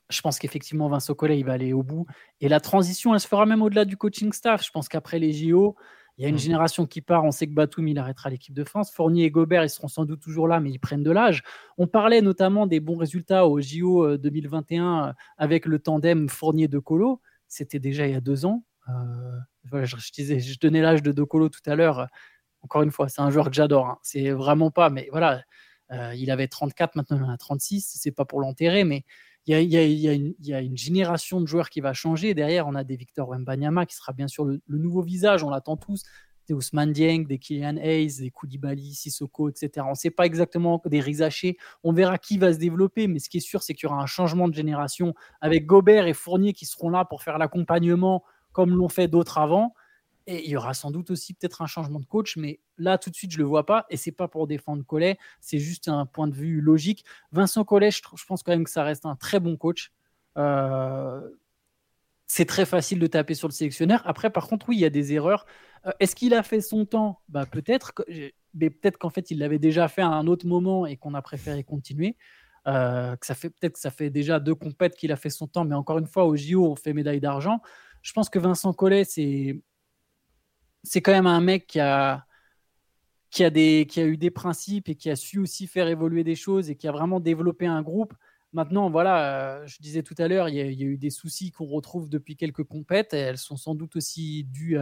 Je 0.08 0.22
pense 0.22 0.38
qu'effectivement, 0.38 0.88
Vincent 0.88 1.12
Collet, 1.12 1.38
il 1.38 1.44
va 1.44 1.52
aller 1.52 1.74
au 1.74 1.82
bout. 1.82 2.06
Et 2.40 2.48
la 2.48 2.60
transition, 2.60 3.12
elle 3.12 3.20
se 3.20 3.28
fera 3.28 3.44
même 3.44 3.60
au-delà 3.60 3.84
du 3.84 3.98
coaching 3.98 4.32
staff. 4.32 4.64
Je 4.64 4.70
pense 4.70 4.88
qu'après 4.88 5.18
les 5.18 5.34
JO, 5.34 5.76
il 6.18 6.22
y 6.22 6.24
a 6.26 6.28
une 6.28 6.34
mmh. 6.34 6.38
génération 6.38 6.86
qui 6.86 7.00
part. 7.00 7.24
On 7.24 7.30
sait 7.30 7.46
que 7.46 7.54
Batum, 7.54 7.86
il 7.86 7.96
arrêtera 7.96 8.28
l'équipe 8.28 8.52
de 8.52 8.64
France. 8.64 8.90
Fournier 8.90 9.24
et 9.24 9.30
Gobert, 9.30 9.62
ils 9.62 9.70
seront 9.70 9.86
sans 9.86 10.04
doute 10.04 10.20
toujours 10.20 10.48
là, 10.48 10.58
mais 10.58 10.70
ils 10.70 10.80
prennent 10.80 11.04
de 11.04 11.12
l'âge. 11.12 11.44
On 11.78 11.86
parlait 11.86 12.22
notamment 12.22 12.66
des 12.66 12.80
bons 12.80 12.96
résultats 12.96 13.46
au 13.46 13.60
JO 13.60 14.16
2021 14.16 14.82
euh, 14.82 15.08
euh, 15.08 15.12
avec 15.36 15.64
le 15.64 15.78
tandem 15.78 16.28
Fournier-De 16.28 16.80
Colo. 16.80 17.20
C'était 17.46 17.78
déjà 17.78 18.08
il 18.08 18.12
y 18.12 18.16
a 18.16 18.20
deux 18.20 18.46
ans. 18.46 18.64
Euh, 18.88 19.84
je, 19.84 20.12
disais, 20.12 20.40
je 20.40 20.58
donnais 20.58 20.82
l'âge 20.82 21.02
de 21.02 21.12
De 21.12 21.22
Colo 21.22 21.48
tout 21.48 21.60
à 21.66 21.76
l'heure. 21.76 22.08
Encore 22.62 22.82
une 22.82 22.90
fois, 22.90 23.08
c'est 23.08 23.20
un 23.20 23.30
joueur 23.30 23.48
que 23.48 23.54
j'adore. 23.54 23.86
Hein. 23.86 23.98
C'est 24.02 24.30
vraiment 24.30 24.72
pas, 24.72 24.90
mais 24.90 25.08
voilà, 25.12 25.44
il 26.16 26.30
avait 26.32 26.48
34, 26.48 26.96
maintenant 26.96 27.16
il 27.16 27.22
en 27.22 27.30
a 27.30 27.36
36. 27.36 27.96
C'est 27.96 28.10
pas 28.10 28.24
pour 28.24 28.40
l'enterrer, 28.40 28.82
mais 28.82 29.04
il 29.48 29.72
y, 29.72 30.52
a, 30.52 30.60
une 30.60 30.76
génération 30.76 31.40
de 31.40 31.46
joueurs 31.46 31.70
qui 31.70 31.80
va 31.80 31.94
changer. 31.94 32.34
Derrière, 32.34 32.66
on 32.66 32.74
a 32.74 32.84
des 32.84 32.96
Victor 32.96 33.30
Wembanyama 33.30 33.86
qui 33.86 33.96
sera 33.96 34.12
bien 34.12 34.28
sûr 34.28 34.44
le, 34.44 34.60
nouveau 34.68 35.00
visage, 35.00 35.42
on 35.42 35.50
l'attend 35.50 35.76
tous. 35.76 36.02
Des 36.46 36.54
Ousmane 36.54 36.92
Dieng, 36.92 37.26
des 37.26 37.38
Kylian 37.38 37.76
Hayes, 37.76 38.20
des 38.20 38.30
Koulibaly, 38.30 38.94
Sissoko, 38.94 39.48
etc. 39.48 39.84
On 39.86 39.90
ne 39.90 39.94
sait 39.94 40.10
pas 40.10 40.26
exactement 40.26 40.82
des 40.86 41.00
Rizaché. 41.00 41.56
On 41.82 41.92
verra 41.92 42.18
qui 42.18 42.38
va 42.38 42.52
se 42.52 42.58
développer, 42.58 43.06
mais 43.06 43.18
ce 43.18 43.28
qui 43.28 43.38
est 43.38 43.40
sûr, 43.40 43.62
c'est 43.62 43.74
qu'il 43.74 43.88
y 43.88 43.92
aura 43.92 44.02
un 44.02 44.06
changement 44.06 44.48
de 44.48 44.54
génération 44.54 45.14
avec 45.40 45.66
Gobert 45.66 46.06
et 46.06 46.14
Fournier 46.14 46.52
qui 46.52 46.66
seront 46.66 46.90
là 46.90 47.04
pour 47.04 47.22
faire 47.22 47.38
l'accompagnement 47.38 48.24
comme 48.52 48.76
l'ont 48.76 48.88
fait 48.88 49.08
d'autres 49.08 49.38
avant. 49.38 49.74
Et 50.30 50.44
il 50.44 50.50
y 50.50 50.56
aura 50.56 50.74
sans 50.74 50.90
doute 50.90 51.10
aussi 51.10 51.32
peut-être 51.32 51.62
un 51.62 51.66
changement 51.66 51.98
de 51.98 52.04
coach, 52.04 52.36
mais 52.36 52.60
là, 52.76 52.98
tout 52.98 53.08
de 53.08 53.14
suite, 53.14 53.30
je 53.32 53.38
ne 53.38 53.44
le 53.44 53.48
vois 53.48 53.64
pas. 53.64 53.86
Et 53.88 53.96
c'est 53.96 54.12
pas 54.12 54.28
pour 54.28 54.46
défendre 54.46 54.84
Collet, 54.84 55.16
c'est 55.40 55.58
juste 55.58 55.88
un 55.88 56.04
point 56.04 56.28
de 56.28 56.34
vue 56.34 56.60
logique. 56.60 57.02
Vincent 57.32 57.64
Collet, 57.64 57.90
je, 57.90 58.02
pense 58.26 58.42
quand 58.42 58.52
même 58.52 58.64
que 58.64 58.70
ça 58.70 58.82
reste 58.82 59.06
un 59.06 59.16
très 59.16 59.40
bon 59.40 59.56
coach. 59.56 59.90
Euh, 60.36 61.18
c'est 62.26 62.44
très 62.44 62.66
facile 62.66 62.98
de 62.98 63.06
taper 63.06 63.32
sur 63.32 63.48
le 63.48 63.54
sélectionneur. 63.54 64.02
Après, 64.04 64.28
par 64.28 64.48
contre, 64.48 64.68
oui, 64.68 64.76
il 64.76 64.80
y 64.80 64.84
a 64.84 64.90
des 64.90 65.14
erreurs. 65.14 65.46
Euh, 65.86 65.92
est-ce 65.98 66.14
qu'il 66.14 66.34
a 66.34 66.42
fait 66.42 66.60
son 66.60 66.84
temps? 66.84 67.22
Bah, 67.30 67.46
Peut-être, 67.46 67.94
mais 68.52 68.68
peut-être 68.68 68.98
qu'en 68.98 69.08
fait, 69.08 69.30
il 69.30 69.38
l'avait 69.38 69.58
déjà 69.58 69.88
fait 69.88 70.02
à 70.02 70.08
un 70.08 70.26
autre 70.26 70.46
moment 70.46 70.84
et 70.84 70.98
qu'on 70.98 71.14
a 71.14 71.22
préféré 71.22 71.64
continuer. 71.64 72.16
Euh, 72.66 73.16
peut-être 73.16 73.72
que 73.72 73.80
ça 73.80 73.90
fait 73.90 74.10
déjà 74.10 74.40
deux 74.40 74.54
compètes 74.54 74.94
qu'il 74.94 75.10
a 75.10 75.16
fait 75.16 75.30
son 75.30 75.46
temps, 75.46 75.64
mais 75.64 75.74
encore 75.74 75.96
une 75.96 76.06
fois, 76.06 76.26
au 76.26 76.36
JO, 76.36 76.70
on 76.70 76.76
fait 76.76 76.92
médaille 76.92 77.20
d'argent. 77.20 77.62
Je 78.02 78.12
pense 78.12 78.28
que 78.28 78.38
Vincent 78.38 78.74
Collet, 78.74 79.04
c'est 79.04 79.62
c'est 80.82 81.00
quand 81.00 81.12
même 81.12 81.26
un 81.26 81.40
mec 81.40 81.66
qui 81.66 81.80
a, 81.80 82.24
qui, 83.30 83.44
a 83.44 84.04
eu 84.04 84.16
des 84.16 84.30
principes 84.30 84.88
et 84.88 84.94
qui 84.94 85.10
a 85.10 85.16
su 85.16 85.38
aussi 85.38 85.66
faire 85.66 85.88
évoluer 85.88 86.24
des 86.24 86.34
choses 86.34 86.70
et 86.70 86.76
qui 86.76 86.88
a 86.88 86.92
vraiment 86.92 87.20
développé 87.20 87.66
un 87.66 87.82
groupe. 87.82 88.14
Maintenant, 88.52 88.88
voilà, 88.88 89.60
euh, 89.60 89.66
je 89.66 89.78
disais 89.80 90.02
tout 90.02 90.14
à 90.18 90.26
l'heure, 90.26 90.48
il, 90.48 90.54
y, 90.54 90.60
a 90.60 90.86
eu 90.86 90.96
des 90.96 91.10
soucis 91.10 91.50
qu'on 91.50 91.66
retrouve 91.66 92.08
depuis 92.08 92.36
quelques 92.36 92.64
compètes 92.64 93.12
et 93.12 93.18
elles 93.18 93.38
sont 93.38 93.56
sans 93.56 93.74
doute 93.74 93.96
aussi 93.96 94.44
dues 94.44 94.78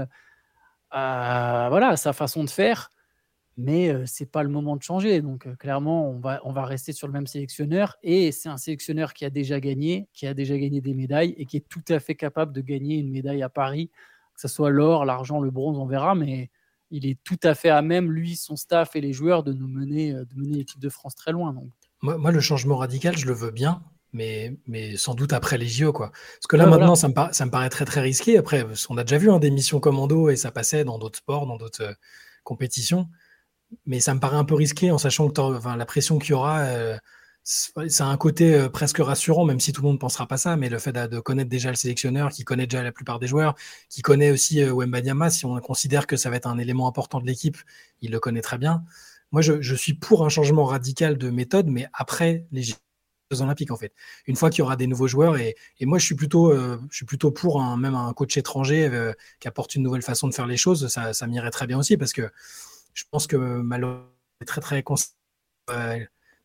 à, 0.91 1.67
voilà, 1.71 1.97
sa 1.97 2.13
façon 2.13 2.45
de 2.45 2.51
faire. 2.51 2.91
Mais 3.59 3.89
euh, 3.89 4.05
c'est 4.07 4.31
pas 4.31 4.43
le 4.43 4.51
moment 4.51 4.77
de 4.77 4.83
changer. 4.83 5.23
Donc 5.23 5.47
euh, 5.47 5.57
clairement, 5.57 6.11
on 6.11 6.21
va, 6.21 6.41
on 6.45 6.53
va 6.53 6.65
rester 6.65 6.93
sur 6.93 7.09
le 7.09 7.13
même 7.13 7.27
sélectionneur. 7.27 7.97
Et 8.03 8.31
c'est 8.31 8.51
un 8.51 8.59
sélectionneur 8.59 9.15
qui 9.15 9.25
a 9.25 9.31
déjà 9.31 9.59
gagné, 9.61 10.09
qui 10.13 10.27
a 10.27 10.35
déjà 10.35 10.57
gagné 10.59 10.81
des 10.81 10.95
médailles 10.95 11.35
et 11.39 11.47
qui 11.47 11.57
est 11.57 11.69
tout 11.69 11.85
à 11.89 11.99
fait 11.99 12.15
capable 12.15 12.53
de 12.53 12.61
gagner 12.61 12.99
une 12.99 13.11
médaille 13.11 13.43
à 13.43 13.49
Paris 13.49 13.91
que 14.37 14.43
ce 14.43 14.49
soit 14.49 14.71
l'or, 14.71 15.05
l'argent, 15.05 15.41
le 15.41 15.51
bronze, 15.51 15.79
on 15.79 15.87
verra, 15.87 16.15
mais 16.15 16.51
il 16.91 17.07
est 17.07 17.19
tout 17.25 17.39
à 17.43 17.55
fait 17.55 17.71
à 17.71 17.83
même, 17.83 18.13
lui, 18.13 18.37
son 18.37 18.57
staff 18.57 18.95
et 18.95 19.01
les 19.01 19.13
joueurs, 19.13 19.43
de 19.43 19.53
nous 19.53 19.67
mener, 19.67 20.13
euh, 20.13 20.25
de 20.25 20.35
mener 20.37 20.59
l'équipe 20.59 20.79
de 20.79 20.89
France 20.89 21.15
très 21.15 21.33
loin. 21.33 21.53
Donc. 21.53 21.71
Moi, 22.03 22.31
le 22.31 22.41
changement 22.41 22.77
radical, 22.77 23.17
je 23.17 23.27
le 23.27 23.33
veux 23.33 23.51
bien, 23.51 23.83
mais, 24.13 24.57
mais 24.67 24.97
sans 24.97 25.15
doute 25.15 25.33
après 25.33 25.59
les 25.59 25.67
JO. 25.67 25.93
Quoi. 25.93 26.11
Parce 26.11 26.47
que 26.49 26.57
là, 26.57 26.67
maintenant, 26.67 26.95
ça, 26.95 27.09
me 27.09 27.15
ça 27.33 27.47
me 27.47 27.51
paraît 27.51 27.71
très, 27.71 27.85
très 27.85 28.03
risqué. 28.03 28.37
Après, 28.37 28.65
on 28.89 28.99
a 28.99 29.03
déjà 29.03 29.19
vu 29.19 29.31
hein, 29.31 29.39
des 29.39 29.51
missions 29.51 29.81
commando 29.81 30.29
et 30.29 30.37
ça 30.37 30.53
passait 30.53 30.85
dans 30.85 30.99
d'autres 30.99 31.19
sports, 31.19 31.47
dans 31.47 31.57
d'autres 31.57 31.83
euh, 31.83 31.95
compétitions. 32.45 33.09
Mais 33.87 33.99
ça 33.99 34.15
me 34.15 34.21
paraît 34.21 34.37
un 34.37 34.45
peu 34.45 34.55
risqué 34.55 34.91
en 34.91 34.99
sachant 34.99 35.29
que 35.29 35.41
enfin, 35.41 35.77
la 35.77 35.87
pression 35.87 36.19
qu'il 36.19 36.31
y 36.31 36.35
aura, 36.35 36.61
euh, 36.61 36.97
c'est 37.47 38.03
un 38.03 38.17
côté 38.17 38.55
euh, 38.55 38.69
presque 38.69 38.99
rassurant, 38.99 39.45
même 39.45 39.61
si 39.61 39.73
tout 39.73 39.81
le 39.81 39.87
monde 39.87 39.97
ne 39.97 40.01
pensera 40.01 40.27
pas 40.27 40.37
ça, 40.37 40.57
mais 40.57 40.69
le 40.69 40.81
fait 40.81 40.93
de, 40.93 41.21
connaître 41.21 41.49
déjà 41.49 41.71
le 41.71 41.77
sélectionneur, 41.77 42.31
qui 42.31 42.43
connaît 42.43 42.67
déjà 42.67 42.83
la 42.83 42.91
plupart 42.91 43.21
des 43.21 43.29
joueurs, 43.29 43.55
qui 43.89 44.03
connaît 44.03 44.33
aussi 44.33 44.61
euh, 44.61 44.75
Wembanyama, 44.75 45.31
si 45.31 45.47
on 45.47 45.57
considère 45.61 46.09
que 46.09 46.17
ça 46.17 46.29
va 46.29 46.37
être 46.37 46.49
un 46.49 46.59
élément 46.59 46.89
important 46.89 47.21
de 47.21 47.27
l'équipe, 47.27 47.57
il 48.03 48.11
le 48.11 48.19
connaît 48.19 48.41
très 48.41 48.59
bien. 48.59 48.85
Moi, 49.31 49.43
je, 49.43 49.75
suis 49.77 49.95
pour 49.95 50.25
un 50.25 50.29
changement 50.29 50.65
radical 50.65 51.19
de 51.19 51.31
méthode, 51.31 51.69
mais 51.69 51.87
après 51.93 52.47
les 52.51 52.63
Jeux 52.63 52.75
Olympiques, 53.41 53.71
en 53.71 53.77
fait. 53.77 53.93
Une 54.27 54.35
fois 54.35 54.51
qu'il 54.51 54.61
y 54.61 54.63
aura 54.63 54.77
des 54.77 54.89
nouveaux 54.89 55.09
joueurs, 55.09 55.37
et, 55.37 55.55
moi, 55.83 55.99
je 55.99 56.05
suis 56.05 56.17
plutôt, 56.17 56.51
euh, 56.53 56.81
je 56.91 56.97
suis 56.97 57.07
plutôt 57.07 57.31
pour 57.31 57.63
un, 57.63 57.77
même 57.77 57.95
un 57.95 58.13
coach 58.13 58.37
étranger 58.37 58.91
qui 59.39 59.47
apporte 59.47 59.77
une 59.77 59.85
nouvelle 59.85 60.03
façon 60.03 60.27
de 60.27 60.35
faire 60.35 60.47
les 60.47 60.57
choses, 60.57 60.89
ça, 60.89 61.27
m'irait 61.29 61.51
très 61.51 61.69
bien 61.69 61.79
aussi, 61.79 61.97
parce 61.97 62.13
que 62.13 62.29
je 62.93 63.05
pense 63.11 63.29
que 63.29 63.37
malheureusement, 63.37 64.07
très 64.47 64.61
très 64.61 64.83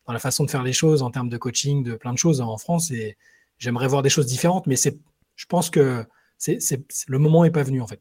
dans 0.06 0.12
la 0.12 0.18
façon 0.18 0.44
de 0.44 0.50
faire 0.50 0.62
les 0.62 0.72
choses, 0.72 1.02
en 1.02 1.10
termes 1.10 1.28
de 1.28 1.36
coaching, 1.36 1.82
de 1.82 1.94
plein 1.94 2.12
de 2.12 2.18
choses 2.18 2.40
en 2.40 2.56
France. 2.56 2.90
Et 2.90 3.16
j'aimerais 3.58 3.88
voir 3.88 4.02
des 4.02 4.08
choses 4.08 4.26
différentes, 4.26 4.66
mais 4.66 4.76
c'est, 4.76 4.98
je 5.36 5.46
pense 5.46 5.70
que 5.70 6.04
c'est, 6.38 6.58
le 7.06 7.18
moment 7.18 7.44
n'est 7.44 7.50
pas 7.50 7.62
venu 7.62 7.80
en 7.80 7.86
fait. 7.86 8.00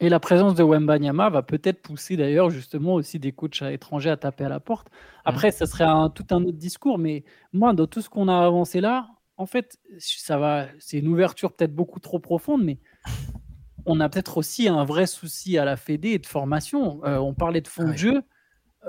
Et 0.00 0.08
la 0.08 0.20
présence 0.20 0.54
de 0.54 0.62
Wemba 0.62 0.98
Nyama 0.98 1.28
va 1.28 1.42
peut-être 1.42 1.82
pousser 1.82 2.16
d'ailleurs 2.16 2.50
justement 2.50 2.94
aussi 2.94 3.18
des 3.18 3.32
coachs 3.32 3.62
étrangers 3.62 4.10
à 4.10 4.16
taper 4.16 4.44
à 4.44 4.48
la 4.48 4.60
porte. 4.60 4.88
Après, 5.24 5.50
ça 5.50 5.66
serait 5.66 5.84
un, 5.84 6.08
tout 6.08 6.26
un 6.30 6.44
autre 6.44 6.56
discours, 6.56 6.98
mais 6.98 7.24
moi, 7.52 7.72
dans 7.72 7.88
tout 7.88 8.00
ce 8.00 8.08
qu'on 8.08 8.28
a 8.28 8.38
avancé 8.38 8.80
là, 8.80 9.08
en 9.36 9.46
fait, 9.46 9.78
ça 9.98 10.38
va, 10.38 10.66
c'est 10.78 10.98
une 10.98 11.08
ouverture 11.08 11.52
peut-être 11.52 11.74
beaucoup 11.74 11.98
trop 11.98 12.20
profonde, 12.20 12.62
mais 12.64 12.78
on 13.86 13.98
a 13.98 14.08
peut-être 14.08 14.36
aussi 14.36 14.68
un 14.68 14.84
vrai 14.84 15.06
souci 15.06 15.58
à 15.58 15.64
la 15.64 15.76
Fédé 15.76 16.10
et 16.10 16.18
de 16.18 16.26
formation. 16.26 17.04
Euh, 17.04 17.16
on 17.16 17.34
parlait 17.34 17.60
de 17.60 17.68
fond 17.68 17.88
de 17.88 17.96
jeu. 17.96 18.22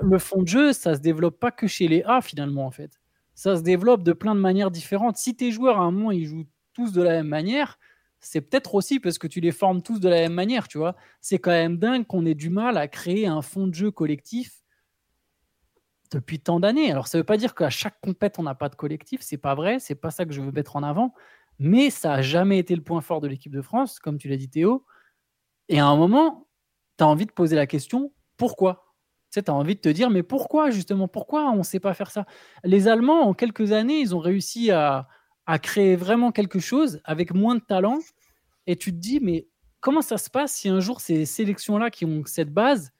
Le 0.02 0.18
fond 0.18 0.42
de 0.42 0.48
jeu, 0.48 0.72
ça 0.72 0.94
se 0.94 1.00
développe 1.00 1.38
pas 1.38 1.50
que 1.50 1.66
chez 1.66 1.88
les 1.88 2.02
A 2.04 2.20
finalement 2.20 2.66
en 2.66 2.70
fait. 2.70 3.00
Ça 3.34 3.56
se 3.56 3.62
développe 3.62 4.02
de 4.02 4.12
plein 4.12 4.34
de 4.34 4.40
manières 4.40 4.70
différentes. 4.70 5.16
Si 5.16 5.34
tes 5.34 5.50
joueurs 5.50 5.78
à 5.78 5.82
un 5.82 5.90
moment 5.90 6.10
ils 6.10 6.26
jouent 6.26 6.46
tous 6.72 6.92
de 6.92 7.02
la 7.02 7.12
même 7.12 7.28
manière, 7.28 7.78
c'est 8.20 8.40
peut-être 8.40 8.74
aussi 8.74 9.00
parce 9.00 9.18
que 9.18 9.26
tu 9.26 9.40
les 9.40 9.52
formes 9.52 9.82
tous 9.82 9.98
de 10.00 10.08
la 10.08 10.16
même 10.16 10.34
manière, 10.34 10.68
tu 10.68 10.78
vois. 10.78 10.96
C'est 11.20 11.38
quand 11.38 11.50
même 11.50 11.78
dingue 11.78 12.06
qu'on 12.06 12.26
ait 12.26 12.34
du 12.34 12.50
mal 12.50 12.76
à 12.76 12.88
créer 12.88 13.26
un 13.26 13.42
fond 13.42 13.66
de 13.66 13.74
jeu 13.74 13.90
collectif 13.90 14.62
depuis 16.10 16.40
tant 16.40 16.60
d'années. 16.60 16.90
Alors 16.90 17.06
ça 17.06 17.18
veut 17.18 17.24
pas 17.24 17.36
dire 17.36 17.54
qu'à 17.54 17.70
chaque 17.70 18.00
compète 18.00 18.38
on 18.38 18.42
n'a 18.42 18.54
pas 18.54 18.68
de 18.68 18.74
collectif, 18.76 19.20
c'est 19.22 19.38
pas 19.38 19.54
vrai, 19.54 19.78
c'est 19.78 19.94
pas 19.94 20.10
ça 20.10 20.24
que 20.24 20.32
je 20.32 20.40
veux 20.40 20.52
mettre 20.52 20.76
en 20.76 20.82
avant, 20.82 21.14
mais 21.58 21.90
ça 21.90 22.14
a 22.14 22.22
jamais 22.22 22.58
été 22.58 22.74
le 22.74 22.82
point 22.82 23.00
fort 23.00 23.20
de 23.20 23.28
l'équipe 23.28 23.52
de 23.52 23.62
France, 23.62 23.98
comme 24.00 24.18
tu 24.18 24.28
l'as 24.28 24.36
dit 24.36 24.48
Théo. 24.48 24.84
Et 25.68 25.78
à 25.80 25.86
un 25.86 25.96
moment, 25.96 26.48
tu 26.98 27.04
as 27.04 27.08
envie 27.08 27.26
de 27.26 27.32
poser 27.32 27.56
la 27.56 27.66
question 27.66 28.12
pourquoi? 28.36 28.89
Tu 29.30 29.40
as 29.50 29.54
envie 29.54 29.76
de 29.76 29.80
te 29.80 29.88
dire, 29.88 30.10
mais 30.10 30.22
pourquoi 30.22 30.70
justement 30.70 31.08
Pourquoi 31.08 31.50
on 31.50 31.58
ne 31.58 31.62
sait 31.62 31.80
pas 31.80 31.94
faire 31.94 32.10
ça? 32.10 32.26
Les 32.64 32.88
Allemands, 32.88 33.22
en 33.22 33.34
quelques 33.34 33.72
années, 33.72 34.00
ils 34.00 34.14
ont 34.14 34.18
réussi 34.18 34.70
à, 34.70 35.08
à 35.46 35.58
créer 35.58 35.96
vraiment 35.96 36.32
quelque 36.32 36.60
chose 36.60 37.00
avec 37.04 37.34
moins 37.34 37.56
de 37.56 37.60
talent. 37.60 37.98
Et 38.66 38.76
tu 38.76 38.92
te 38.92 38.98
dis, 38.98 39.18
mais 39.20 39.48
comment 39.80 40.02
ça 40.02 40.18
se 40.18 40.30
passe 40.30 40.52
si 40.52 40.68
un 40.68 40.80
jour 40.80 41.00
ces 41.00 41.24
sélections-là 41.24 41.90
qui 41.90 42.04
ont 42.04 42.22
cette 42.24 42.52
base, 42.52 42.92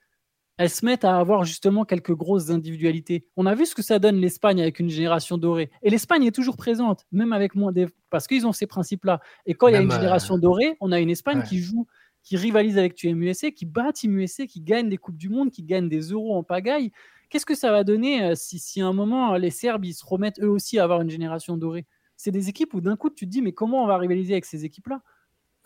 elles 0.57 0.71
se 0.71 0.85
mettent 0.85 1.05
à 1.05 1.17
avoir 1.17 1.45
justement 1.45 1.85
quelques 1.85 2.15
grosses 2.15 2.51
individualités? 2.51 3.27
On 3.37 3.47
a 3.47 3.55
vu 3.55 3.67
ce 3.67 3.75
que 3.75 3.83
ça 3.83 3.99
donne 3.99 4.17
l'Espagne 4.17 4.61
avec 4.61 4.81
une 4.81 4.91
génération 4.91 5.39
dorée. 5.39 5.71
Et 5.83 5.91
l'Espagne 5.91 6.25
est 6.25 6.35
toujours 6.35 6.57
présente, 6.57 7.07
même 7.13 7.33
avec 7.33 7.55
moins 7.55 7.73
des... 7.73 7.87
Parce 8.11 8.27
qu'ils 8.27 8.47
ont 8.47 8.53
ces 8.53 8.67
principes-là. 8.67 9.21
Et 9.47 9.55
quand 9.55 9.69
il 9.69 9.75
y 9.75 9.77
a 9.77 9.81
une 9.81 9.93
génération 9.93 10.35
euh, 10.35 10.41
dorée, 10.41 10.77
on 10.81 10.91
a 10.93 10.99
une 10.99 11.11
Espagne 11.11 11.43
qui 11.43 11.59
joue, 11.61 11.87
qui 12.23 12.37
rivalise 12.37 12.79
avec 12.79 12.95
Team 12.95 13.23
USA, 13.23 13.51
qui 13.51 13.67
bat 13.67 13.93
Team 13.93 14.25
qui 14.49 14.61
gagne 14.61 14.89
des 14.89 14.99
Coupes 14.99 15.17
du 15.17 15.29
Monde, 15.29 15.51
qui 15.51 15.63
gagne 15.63 15.89
des 15.89 16.01
euros 16.01 16.37
en 16.37 16.43
pagaille. 16.43 16.93
Qu'est-ce 17.29 17.47
que 17.47 17.55
ça 17.55 17.71
va 17.71 17.85
donner 17.85 18.25
euh, 18.25 18.35
si, 18.35 18.59
si 18.59 18.81
à 18.81 18.87
un 18.87 18.93
moment 18.93 19.37
les 19.37 19.51
Serbes 19.51 19.85
ils 19.85 19.95
se 19.95 20.05
remettent 20.05 20.41
eux 20.41 20.49
aussi 20.49 20.79
à 20.79 20.85
avoir 20.85 21.01
une 21.01 21.11
génération 21.11 21.57
dorée? 21.57 21.87
C'est 22.17 22.33
des 22.33 22.49
équipes 22.49 22.75
où 22.75 22.81
d'un 22.81 22.97
coup 22.97 23.09
tu 23.09 23.25
te 23.25 23.31
dis 23.31 23.41
mais 23.41 23.53
comment 23.53 23.85
on 23.85 23.87
va 23.87 23.97
rivaliser 23.97 24.35
avec 24.35 24.45
ces 24.45 24.65
équipes-là? 24.65 25.01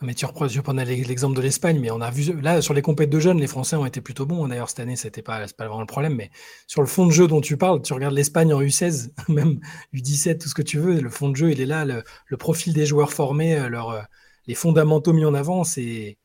Mais 0.03 0.13
tu 0.13 0.27
reprends, 0.27 0.49
je 0.49 0.61
prends 0.61 0.73
l'exemple 0.73 1.37
de 1.37 1.41
l'Espagne, 1.41 1.79
mais 1.81 1.91
on 1.91 2.01
a 2.01 2.11
vu 2.11 2.39
là 2.41 2.61
sur 2.61 2.75
les 2.75 2.83
compètes 2.83 3.11
de 3.11 3.21
jeunes, 3.21 3.39
les 3.39 3.47
Français 3.47 3.77
ont 3.77 3.87
été 3.87 4.01
plutôt 4.01 4.27
bons. 4.27 4.47
D'ailleurs 4.49 4.69
cette 4.69 4.81
année, 4.81 4.97
c'était 4.97 5.23
pas, 5.23 5.47
pas 5.57 5.67
vraiment 5.67 5.81
le 5.81 5.87
problème, 5.87 6.15
mais 6.15 6.31
sur 6.67 6.83
le 6.83 6.89
fond 6.89 7.07
de 7.07 7.13
jeu 7.13 7.29
dont 7.29 7.41
tu 7.41 7.57
parles, 7.57 7.81
tu 7.81 7.93
regardes 7.93 8.15
l'Espagne 8.15 8.53
en 8.53 8.61
U16, 8.61 9.13
même 9.29 9.61
U17, 9.95 10.39
tout 10.39 10.49
ce 10.49 10.55
que 10.55 10.63
tu 10.63 10.79
veux, 10.79 11.01
le 11.01 11.11
fond 11.11 11.31
de 11.31 11.37
jeu, 11.37 11.53
il 11.53 11.61
est 11.61 11.67
là, 11.67 11.85
le, 11.85 12.37
profil 12.37 12.75
des 12.75 12.87
joueurs 12.87 13.13
formés, 13.13 13.57
euh, 13.57 13.69
leur, 13.69 13.91
euh, 13.91 14.03
les 14.47 14.55
fondamentaux 14.55 15.13
mis 15.13 15.25
en 15.25 15.33
avant, 15.33 15.65
c'est 15.65 16.19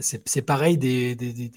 c'est 0.00 0.42
pareil 0.42 0.78
des, 0.78 1.14
des, 1.14 1.32
des, 1.32 1.50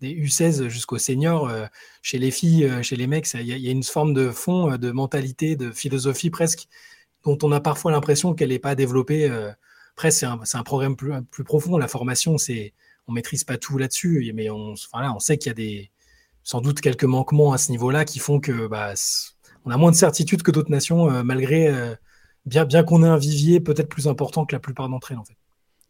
des 0.00 0.14
U16 0.14 0.68
jusqu'aux 0.68 0.98
seniors. 0.98 1.48
Euh, 1.48 1.66
chez 2.02 2.18
les 2.18 2.30
filles, 2.30 2.70
chez 2.82 2.96
les 2.96 3.06
mecs, 3.06 3.32
il 3.34 3.46
y, 3.46 3.68
a 3.68 3.70
une 3.70 3.82
forme 3.82 4.14
de 4.14 4.30
fond, 4.30 4.76
de 4.76 4.90
mentalité, 4.90 5.56
de 5.56 5.70
philosophie 5.70 6.30
presque 6.30 6.68
dont 7.24 7.38
on 7.42 7.52
a 7.52 7.60
parfois 7.60 7.92
l'impression 7.92 8.34
qu'elle 8.34 8.50
n'est 8.50 8.58
pas 8.58 8.74
développée. 8.74 9.28
Euh, 9.28 9.50
après, 9.92 10.10
c'est 10.10 10.26
un, 10.26 10.62
programme 10.64 10.96
plus, 10.96 11.44
profond. 11.44 11.76
La 11.76 11.88
formation, 11.88 12.38
c'est 12.38 12.72
on 13.06 13.12
maîtrise 13.12 13.44
pas 13.44 13.58
tout 13.58 13.76
là-dessus, 13.76 14.30
mais 14.34 14.50
on, 14.50 14.74
on 14.92 15.18
sait 15.18 15.36
qu'il 15.36 15.50
y 15.50 15.52
a 15.52 15.54
des, 15.54 15.90
sans 16.42 16.60
doute 16.60 16.80
quelques 16.80 17.04
manquements 17.04 17.52
à 17.52 17.58
ce 17.58 17.70
niveau-là 17.70 18.04
qui 18.04 18.18
font 18.18 18.40
que 18.40 18.66
bah, 18.66 18.94
on 19.64 19.70
a 19.70 19.76
moins 19.76 19.90
de 19.90 19.96
certitude 19.96 20.42
que 20.42 20.50
d'autres 20.50 20.70
nations, 20.70 21.10
euh, 21.10 21.22
malgré 21.22 21.68
euh, 21.68 21.94
bien, 22.46 22.64
bien 22.64 22.82
qu'on 22.82 23.02
ait 23.02 23.08
un 23.08 23.18
vivier 23.18 23.60
peut-être 23.60 23.88
plus 23.88 24.08
important 24.08 24.46
que 24.46 24.54
la 24.54 24.60
plupart 24.60 24.88
d'entre 24.88 25.12
elles 25.12 25.18
en 25.18 25.24
fait. 25.24 25.36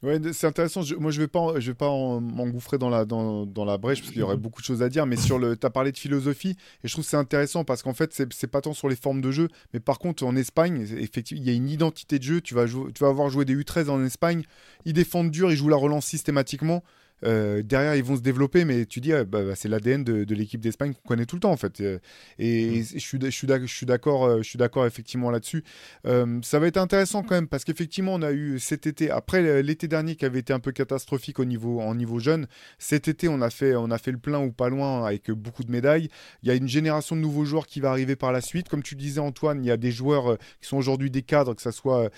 Ouais, 0.02 0.18
c'est 0.32 0.46
intéressant. 0.46 0.80
moi, 0.98 1.10
je 1.10 1.20
vais 1.20 1.28
pas, 1.28 1.60
je 1.60 1.70
vais 1.70 1.74
pas 1.74 1.90
m'engouffrer 1.90 2.78
dans 2.78 2.88
la, 2.88 3.04
dans, 3.04 3.44
dans, 3.44 3.66
la 3.66 3.76
brèche 3.76 4.00
parce 4.00 4.10
qu'il 4.10 4.20
y 4.20 4.22
aurait 4.22 4.38
beaucoup 4.38 4.62
de 4.62 4.64
choses 4.64 4.82
à 4.82 4.88
dire. 4.88 5.04
Mais 5.04 5.16
sur 5.16 5.38
le, 5.38 5.58
tu 5.58 5.66
as 5.66 5.70
parlé 5.70 5.92
de 5.92 5.98
philosophie 5.98 6.56
et 6.82 6.88
je 6.88 6.92
trouve 6.92 7.04
que 7.04 7.10
c'est 7.10 7.18
intéressant 7.18 7.64
parce 7.64 7.82
qu'en 7.82 7.92
fait, 7.92 8.14
c'est 8.14 8.46
pas 8.46 8.62
tant 8.62 8.72
sur 8.72 8.88
les 8.88 8.96
formes 8.96 9.20
de 9.20 9.30
jeu, 9.30 9.48
mais 9.74 9.80
par 9.80 9.98
contre, 9.98 10.24
en 10.24 10.36
Espagne, 10.36 10.86
effectivement, 10.98 11.42
il 11.42 11.46
y 11.46 11.50
a 11.50 11.54
une 11.54 11.68
identité 11.68 12.18
de 12.18 12.24
jeu. 12.24 12.40
Tu 12.40 12.54
vas, 12.54 12.66
jouer, 12.66 12.92
tu 12.94 13.04
vas 13.04 13.10
avoir 13.10 13.28
joué 13.28 13.44
des 13.44 13.54
U13 13.54 13.90
en 13.90 14.02
Espagne. 14.02 14.42
Ils 14.86 14.94
défendent 14.94 15.30
dur, 15.30 15.52
ils 15.52 15.56
jouent 15.56 15.68
la 15.68 15.76
relance 15.76 16.06
systématiquement. 16.06 16.82
Euh, 17.24 17.62
derrière, 17.62 17.94
ils 17.94 18.04
vont 18.04 18.16
se 18.16 18.22
développer, 18.22 18.64
mais 18.64 18.86
tu 18.86 19.00
dis, 19.00 19.10
bah, 19.10 19.24
bah, 19.24 19.54
c'est 19.54 19.68
l'ADN 19.68 20.04
de, 20.04 20.34
l'équipe 20.34 20.60
d'Espagne 20.60 20.94
qu'on 20.94 21.08
connaît 21.08 21.26
tout 21.26 21.36
le 21.36 21.40
temps, 21.40 21.52
en 21.52 21.56
fait. 21.56 21.80
Euh, 21.80 21.98
et, 22.38 22.80
mm. 22.80 22.84
je 22.94 22.98
suis, 22.98 23.18
je 23.20 23.66
suis 23.66 23.86
d'accord, 23.86 24.24
euh, 24.24 24.38
je 24.38 24.48
suis 24.48 24.58
d'accord 24.58 24.86
effectivement 24.86 25.30
là-dessus. 25.30 25.64
ça 26.04 26.58
va 26.58 26.66
être 26.66 26.76
intéressant 26.76 27.22
quand 27.22 27.34
même, 27.34 27.48
parce 27.48 27.64
qu'effectivement, 27.64 28.14
on 28.14 28.22
a 28.22 28.32
eu 28.32 28.58
cet 28.58 28.86
été, 28.86 29.10
après 29.10 29.62
l'été 29.62 29.88
dernier 29.88 30.16
qui 30.16 30.24
avait 30.24 30.40
été 30.40 30.52
un 30.52 30.60
peu 30.60 30.72
catastrophique 30.72 31.38
au 31.38 31.44
niveau, 31.44 31.80
en 31.80 31.94
niveau 31.94 32.18
jeune, 32.18 32.46
cet 32.78 33.08
été, 33.08 33.28
on 33.28 33.40
a, 33.40 33.50
fait, 33.50 33.74
on 33.74 33.90
a 33.90 33.98
fait 33.98 34.12
le 34.12 34.18
plein 34.18 34.40
ou 34.40 34.52
pas 34.52 34.68
loin 34.68 35.04
avec 35.04 35.30
beaucoup 35.30 35.64
de 35.64 35.70
médailles. 35.70 36.08
Il 36.42 36.48
y 36.48 36.50
a 36.50 36.54
une 36.54 36.68
génération 36.68 37.16
de 37.16 37.20
nouveaux 37.20 37.44
joueurs 37.44 37.66
qui 37.66 37.80
va 37.80 37.90
arriver 37.90 38.16
par 38.16 38.32
la 38.32 38.40
suite. 38.40 38.68
Comme 38.68 38.82
tu 38.82 38.94
disais, 38.94 39.20
Antoine, 39.20 39.64
il 39.64 39.68
y 39.68 39.70
a 39.70 39.76
des 39.76 39.92
joueurs 39.92 40.38
qui 40.60 40.68
sont 40.68 40.76
aujourd'hui 40.76 41.10
des 41.10 41.22
cadres, 41.22 41.54
que 41.54 41.62
ce 41.62 41.70
soit 41.70 42.10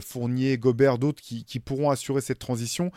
Fournier, 0.00 0.58
Gobert, 0.58 0.98
d'autres, 0.98 1.22
qui, 1.22 1.44
qui, 1.44 1.60
pourront 1.60 1.90
assurer 1.90 2.20
cette 2.20 2.38
transition 2.38 2.90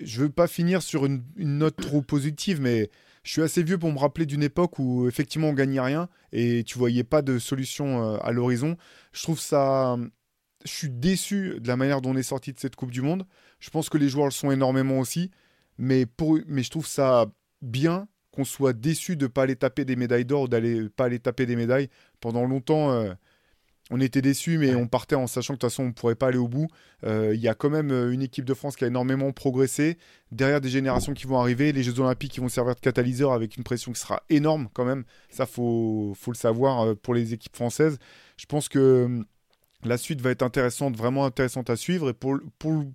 je 0.00 0.22
veux 0.22 0.30
pas 0.30 0.46
finir 0.46 0.82
sur 0.82 1.06
une, 1.06 1.22
note 1.36 1.76
trop 1.76 2.02
positive, 2.02 2.60
mais 2.60 2.90
je 3.22 3.32
suis 3.32 3.42
assez 3.42 3.62
vieux 3.62 3.78
pour 3.78 3.92
me 3.92 3.98
rappeler 3.98 4.26
d'une 4.26 4.42
époque 4.42 4.78
où 4.78 5.08
effectivement 5.08 5.48
on 5.48 5.52
gagnait 5.52 5.80
rien 5.80 6.08
et 6.32 6.64
tu 6.64 6.78
voyais 6.78 7.04
pas 7.04 7.22
de 7.22 7.38
solution 7.38 8.02
euh, 8.02 8.18
à 8.22 8.32
l'horizon. 8.32 8.76
Je 9.12 9.22
trouve 9.22 9.40
ça. 9.40 9.96
Je 10.64 10.70
suis 10.70 10.90
déçu 10.90 11.60
de 11.60 11.68
la 11.68 11.76
manière 11.76 12.00
dont 12.00 12.10
on 12.10 12.16
est 12.16 12.22
sorti 12.22 12.52
de 12.52 12.58
cette 12.58 12.76
Coupe 12.76 12.90
du 12.90 13.02
Monde. 13.02 13.24
Je 13.60 13.70
pense 13.70 13.88
que 13.88 13.98
les 13.98 14.08
joueurs 14.08 14.26
le 14.26 14.32
sont 14.32 14.50
énormément 14.50 14.98
aussi, 14.98 15.30
mais, 15.78 16.06
mais 16.46 16.62
je 16.62 16.70
trouve 16.70 16.86
ça 16.86 17.26
bien 17.62 18.08
qu'on 18.32 18.44
soit 18.44 18.72
déçu 18.72 19.16
de 19.16 19.24
ne 19.24 19.28
pas 19.28 19.44
aller 19.44 19.56
taper 19.56 19.84
des 19.84 19.96
médailles 19.96 20.24
d'or 20.24 20.42
ou 20.42 20.48
d'aller 20.48 20.88
pas 20.88 21.04
aller 21.06 21.20
taper 21.20 21.46
des 21.46 21.56
médailles. 21.56 21.88
Pendant 22.20 22.44
longtemps, 22.44 22.90
euh, 22.90 23.14
on 23.90 24.00
était 24.00 24.22
déçus, 24.22 24.58
mais 24.58 24.74
on 24.74 24.88
partait 24.88 25.14
en 25.14 25.28
sachant 25.28 25.54
que 25.54 25.58
de 25.58 25.60
toute 25.60 25.70
façon, 25.70 25.84
on 25.84 25.86
ne 25.86 25.92
pourrait 25.92 26.16
pas 26.16 26.28
aller 26.28 26.38
au 26.38 26.48
bout. 26.48 26.66
Euh, 27.04 27.32
il 27.34 27.40
y 27.40 27.48
a 27.48 27.54
quand 27.54 27.70
même 27.70 27.92
euh, 27.92 28.12
une 28.12 28.22
équipe 28.22 28.44
de 28.44 28.54
France 28.54 28.74
qui 28.74 28.84
a 28.84 28.88
énormément 28.88 29.30
progressé. 29.32 29.96
Derrière 30.32 30.60
des 30.60 30.68
générations 30.68 31.14
qui 31.14 31.26
vont 31.26 31.38
arriver, 31.38 31.72
les 31.72 31.84
Jeux 31.84 32.00
Olympiques 32.00 32.32
qui 32.32 32.40
vont 32.40 32.48
servir 32.48 32.74
de 32.74 32.80
catalyseur 32.80 33.32
avec 33.32 33.56
une 33.56 33.62
pression 33.62 33.92
qui 33.92 34.00
sera 34.00 34.22
énorme 34.28 34.68
quand 34.72 34.84
même. 34.84 35.04
Ça, 35.30 35.46
faut, 35.46 36.14
faut 36.18 36.32
le 36.32 36.36
savoir 36.36 36.80
euh, 36.80 36.94
pour 36.94 37.14
les 37.14 37.32
équipes 37.32 37.54
françaises. 37.54 37.98
Je 38.36 38.46
pense 38.46 38.68
que 38.68 39.24
la 39.84 39.98
suite 39.98 40.20
va 40.20 40.30
être 40.30 40.42
intéressante, 40.42 40.96
vraiment 40.96 41.24
intéressante 41.24 41.70
à 41.70 41.76
suivre. 41.76 42.10
Et 42.10 42.12
pour, 42.12 42.38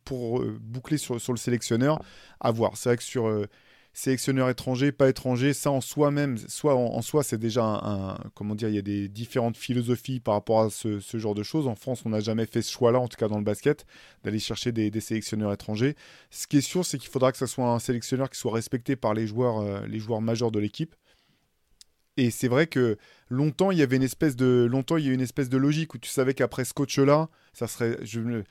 pour, 0.04 0.44
boucler 0.60 0.98
sur, 0.98 1.22
sur, 1.22 1.32
le 1.32 1.38
sélectionneur, 1.38 2.02
à 2.42 2.52
voir. 2.52 2.76
C'est 2.76 2.90
vrai 2.90 2.98
que 2.98 3.04
sur 3.04 3.48
sélectionneur 3.94 4.50
étranger, 4.50 4.92
pas 4.92 5.10
étranger, 5.10 5.54
ça 5.54 5.72
en 5.72 5.82
soi-même, 5.82 6.38
soit 6.38 6.76
en, 6.76 7.02
soi, 7.02 7.24
c'est 7.24 7.38
déjà 7.38 7.64
un, 7.64 8.18
comment 8.36 8.56
dire, 8.56 8.70
il 8.70 8.76
y 8.76 8.80
a 8.80 8.84
des 8.84 9.10
différentes 9.10 9.58
philosophies 9.58 10.20
par 10.20 10.36
rapport 10.36 10.62
à 10.62 10.70
ce, 10.70 11.00
genre 11.14 11.36
de 11.36 11.44
choses. 11.44 11.68
En 11.68 11.76
France, 11.76 12.04
on 12.06 12.10
n'a 12.10 12.22
jamais 12.22 12.46
fait 12.46 12.62
ce 12.62 12.72
choix-là, 12.72 13.00
en 13.00 13.08
tout 13.08 13.18
cas 13.18 13.28
dans 13.28 13.38
le 13.38 13.44
basket, 13.44 13.86
d'aller 14.24 14.40
chercher 14.40 14.72
des, 14.72 15.00
sélectionneurs 15.02 15.52
étrangers. 15.52 15.96
Ce 16.30 16.48
qui 16.48 16.58
est 16.58 16.62
sûr, 16.62 16.86
c'est 16.86 16.98
qu'il 16.98 17.10
faudra 17.10 17.32
que 17.32 17.38
ce 17.38 17.46
soit 17.46 17.68
un 17.68 17.80
sélectionneur 17.80 18.30
qui 18.30 18.40
soit 18.40 18.54
respecté 18.54 18.96
par 18.96 19.14
les 19.14 19.28
joueurs, 19.28 19.60
euh, 19.60 19.86
les 19.88 20.00
joueurs 20.00 20.22
majeurs 20.22 20.52
de 20.52 20.60
l'équipe. 20.60 20.96
Et 22.18 22.30
c'est 22.30 22.48
vrai 22.48 22.68
que 22.68 22.98
longtemps, 23.30 23.72
il 23.72 23.78
y 23.78 23.82
avait 23.82 23.96
une 23.96 24.04
espèce 24.04 24.36
de, 24.36 24.68
longtemps, 24.70 24.98
il 24.98 25.06
y 25.06 25.10
a 25.10 25.14
une 25.14 25.22
espèce 25.22 25.50
de 25.50 25.58
logique 25.58 25.94
où 25.94 25.98
tu 25.98 26.10
savais 26.10 26.34
qu'après 26.34 26.66
ce 26.66 26.74
coach-là, 26.74 27.30
ça 27.54 27.68
serait, 27.68 27.98
je, 28.04 28.44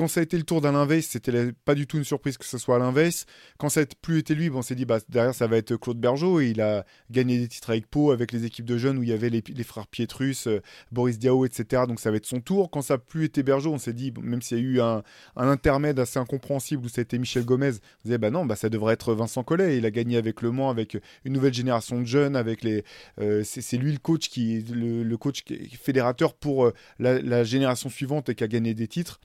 quand 0.00 0.08
ça 0.08 0.20
a 0.20 0.22
été 0.22 0.38
le 0.38 0.44
tour 0.44 0.62
d'Alain 0.62 0.86
Weiss, 0.86 1.08
c'était 1.08 1.52
pas 1.66 1.74
du 1.74 1.86
tout 1.86 1.98
une 1.98 2.04
surprise 2.04 2.38
que 2.38 2.46
ce 2.46 2.56
soit 2.56 2.76
Alain 2.76 2.90
Weiss. 2.90 3.26
Quand 3.58 3.68
ça 3.68 3.82
n'a 3.82 3.86
plus 4.00 4.16
été 4.16 4.34
lui, 4.34 4.48
on 4.48 4.62
s'est 4.62 4.74
dit, 4.74 4.86
bah, 4.86 4.98
derrière, 5.10 5.34
ça 5.34 5.46
va 5.46 5.58
être 5.58 5.76
Claude 5.76 6.00
Bergeau. 6.00 6.40
Et 6.40 6.48
il 6.48 6.62
a 6.62 6.86
gagné 7.10 7.38
des 7.38 7.48
titres 7.48 7.68
avec 7.68 7.86
Pau, 7.86 8.10
avec 8.10 8.32
les 8.32 8.46
équipes 8.46 8.64
de 8.64 8.78
jeunes 8.78 8.96
où 8.96 9.02
il 9.02 9.10
y 9.10 9.12
avait 9.12 9.28
les, 9.28 9.62
frères 9.62 9.86
Pietrus, 9.86 10.46
euh, 10.46 10.62
Boris 10.90 11.18
Diaw, 11.18 11.44
etc. 11.44 11.82
Donc 11.86 12.00
ça 12.00 12.10
va 12.10 12.16
être 12.16 12.24
son 12.24 12.40
tour. 12.40 12.70
Quand 12.70 12.80
ça 12.80 12.94
n'a 12.94 12.98
plus 12.98 13.26
été 13.26 13.42
Bergeau, 13.42 13.74
on 13.74 13.78
s'est 13.78 13.92
dit, 13.92 14.10
même 14.22 14.40
s'il 14.40 14.56
y 14.56 14.60
a 14.60 14.64
eu 14.64 14.80
un, 14.80 15.02
intermède 15.36 15.98
assez 15.98 16.18
incompréhensible 16.18 16.86
où 16.86 16.88
c'était 16.88 17.18
Michel 17.18 17.44
Gomez, 17.44 17.72
on 17.72 18.04
disait, 18.04 18.16
bah 18.16 18.30
non, 18.30 18.46
bah, 18.46 18.56
ça 18.56 18.70
devrait 18.70 18.94
être 18.94 19.12
Vincent 19.12 19.42
Collet. 19.42 19.76
Il 19.76 19.84
a 19.84 19.90
gagné 19.90 20.16
avec 20.16 20.40
Le 20.40 20.50
Mans, 20.50 20.70
avec 20.70 20.96
une 21.26 21.34
nouvelle 21.34 21.52
génération 21.52 22.00
de 22.00 22.06
jeunes, 22.06 22.36
avec 22.36 22.64
les. 22.64 22.84
Euh, 23.20 23.42
c'est 23.44 23.76
lui 23.76 23.92
le 23.92 23.98
coach 23.98 24.30
qui, 24.30 24.62
le, 24.62 25.16
coach 25.18 25.44
fédérateur 25.78 26.32
pour 26.32 26.64
euh, 26.64 26.74
la, 26.98 27.20
la 27.20 27.44
génération 27.44 27.90
suivante 27.90 28.30
et 28.30 28.34
qui 28.34 28.44
a 28.44 28.48
gagné 28.48 28.72
des 28.72 28.88
titres. 28.88 29.20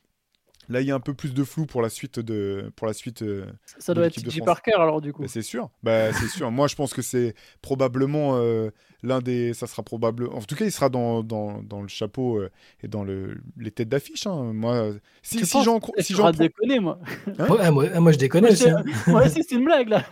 Là, 0.69 0.81
il 0.81 0.87
y 0.87 0.91
a 0.91 0.95
un 0.95 0.99
peu 0.99 1.13
plus 1.13 1.33
de 1.33 1.43
flou 1.43 1.65
pour 1.65 1.81
la 1.81 1.89
suite 1.89 2.19
de 2.19 2.71
pour 2.75 2.87
la 2.87 2.93
suite. 2.93 3.21
Euh, 3.21 3.45
ça 3.77 3.93
doit 3.93 4.07
être 4.07 4.29
J. 4.29 4.41
Parker 4.41 4.73
alors 4.73 5.01
du 5.01 5.13
coup. 5.13 5.23
Bah, 5.23 5.27
c'est 5.27 5.41
sûr. 5.41 5.69
Bah, 5.83 6.11
c'est 6.13 6.27
sûr. 6.27 6.51
Moi, 6.51 6.67
je 6.67 6.75
pense 6.75 6.93
que 6.93 7.01
c'est 7.01 7.35
probablement 7.61 8.37
euh, 8.37 8.71
l'un 9.03 9.19
des. 9.19 9.53
Ça 9.53 9.67
sera 9.67 9.83
probablement. 9.83 10.35
En 10.35 10.41
tout 10.41 10.55
cas, 10.55 10.65
il 10.65 10.71
sera 10.71 10.89
dans, 10.89 11.23
dans, 11.23 11.61
dans 11.61 11.81
le 11.81 11.87
chapeau 11.87 12.37
euh, 12.37 12.49
et 12.83 12.87
dans 12.87 13.03
le 13.03 13.37
les 13.57 13.71
têtes 13.71 13.89
d'affiche. 13.89 14.25
Hein. 14.25 14.53
Moi, 14.53 14.93
si 15.21 15.45
si 15.45 15.63
j'en 15.63 15.79
si 15.99 16.13
j'en 16.13 16.31
déconner 16.31 16.79
moi. 16.79 16.99
Hein 17.37 17.71
moi, 17.71 17.99
moi, 17.99 18.11
je 18.11 18.17
déconne 18.17 18.45
aussi. 18.45 18.69
Hein. 18.69 18.83
Moi 19.07 19.25
aussi, 19.25 19.43
c'est 19.47 19.55
une 19.55 19.65
blague 19.65 19.89
là. 19.89 20.03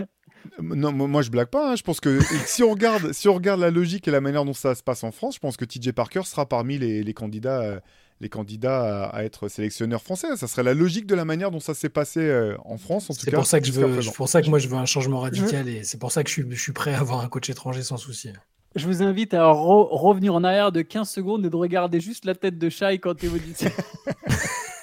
Non, 0.61 0.91
moi 0.91 1.21
je 1.21 1.31
blague 1.31 1.47
pas. 1.47 1.71
Hein. 1.71 1.75
Je 1.75 1.83
pense 1.83 2.01
que 2.01 2.19
si 2.45 2.63
on 2.63 2.71
regarde, 2.71 3.13
si 3.13 3.29
on 3.29 3.33
regarde 3.33 3.61
la 3.61 3.71
logique 3.71 4.07
et 4.07 4.11
la 4.11 4.19
manière 4.19 4.43
dont 4.43 4.53
ça 4.53 4.75
se 4.75 4.83
passe 4.83 5.03
en 5.03 5.11
France, 5.11 5.35
je 5.35 5.39
pense 5.39 5.55
que 5.55 5.63
TJ 5.63 5.93
Parker 5.93 6.23
sera 6.25 6.47
parmi 6.47 6.77
les, 6.77 7.01
les 7.01 7.13
candidats 7.13 7.81
les 8.23 8.29
candidats 8.29 9.09
à, 9.09 9.23
être 9.23 9.47
sélectionneurs 9.49 10.01
français. 10.01 10.35
Ça 10.35 10.47
serait 10.47 10.63
la 10.63 10.73
logique 10.73 11.05
de 11.05 11.13
la 11.13 11.25
manière 11.25 11.51
dont 11.51 11.59
ça 11.59 11.75
s'est 11.75 11.89
passé 11.89 12.21
euh, 12.21 12.55
en 12.65 12.77
France, 12.77 13.09
en 13.09 13.13
tout 13.13 13.19
cas. 13.19 13.31
C'est 13.31 13.35
pour 13.35 13.45
ça 13.45 13.59
que 13.59 13.67
je 13.67 13.73
veux, 13.73 14.01
c'est 14.01 14.15
pour 14.15 14.29
ça 14.29 14.41
que 14.41 14.49
moi 14.49 14.59
je 14.59 14.67
veux 14.67 14.77
un 14.77 14.85
changement 14.85 15.19
radical 15.19 15.67
et 15.67 15.83
c'est 15.83 15.99
pour 15.99 16.11
ça 16.11 16.23
que 16.23 16.29
je 16.29 16.33
suis, 16.33 16.45
je 16.49 16.61
suis 16.61 16.71
prêt 16.71 16.93
à 16.93 16.99
avoir 16.99 17.19
un 17.19 17.27
coach 17.27 17.49
étranger 17.49 17.83
sans 17.83 17.97
souci. 17.97 18.29
Je 18.75 18.87
vous 18.87 19.03
invite 19.03 19.35
à 19.35 19.51
revenir 19.51 20.33
en 20.33 20.43
arrière 20.43 20.71
de 20.71 20.81
15 20.81 21.07
secondes 21.07 21.45
et 21.45 21.49
de 21.49 21.55
regarder 21.55 21.99
juste 21.99 22.25
la 22.25 22.33
tête 22.33 22.57
de 22.57 22.69
Shai 22.69 22.97
quand 22.97 23.23
vous 23.23 23.37
dites 23.37 23.67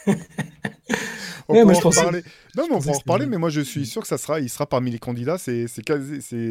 on 1.50 1.66
peut 1.66 1.74
en 1.74 1.78
reparler. 1.78 2.22
Non, 2.56 2.66
mais 2.68 2.76
on 2.76 2.80
peut 2.80 2.90
en 2.90 2.92
reparler, 2.92 3.26
mais 3.26 3.38
moi 3.38 3.50
je 3.50 3.60
suis 3.60 3.86
sûr 3.86 4.02
que 4.02 4.08
ça 4.08 4.18
sera, 4.18 4.40
il 4.40 4.48
sera 4.48 4.66
parmi 4.66 4.90
les 4.90 4.98
candidats, 4.98 5.38
c'est 5.38 5.66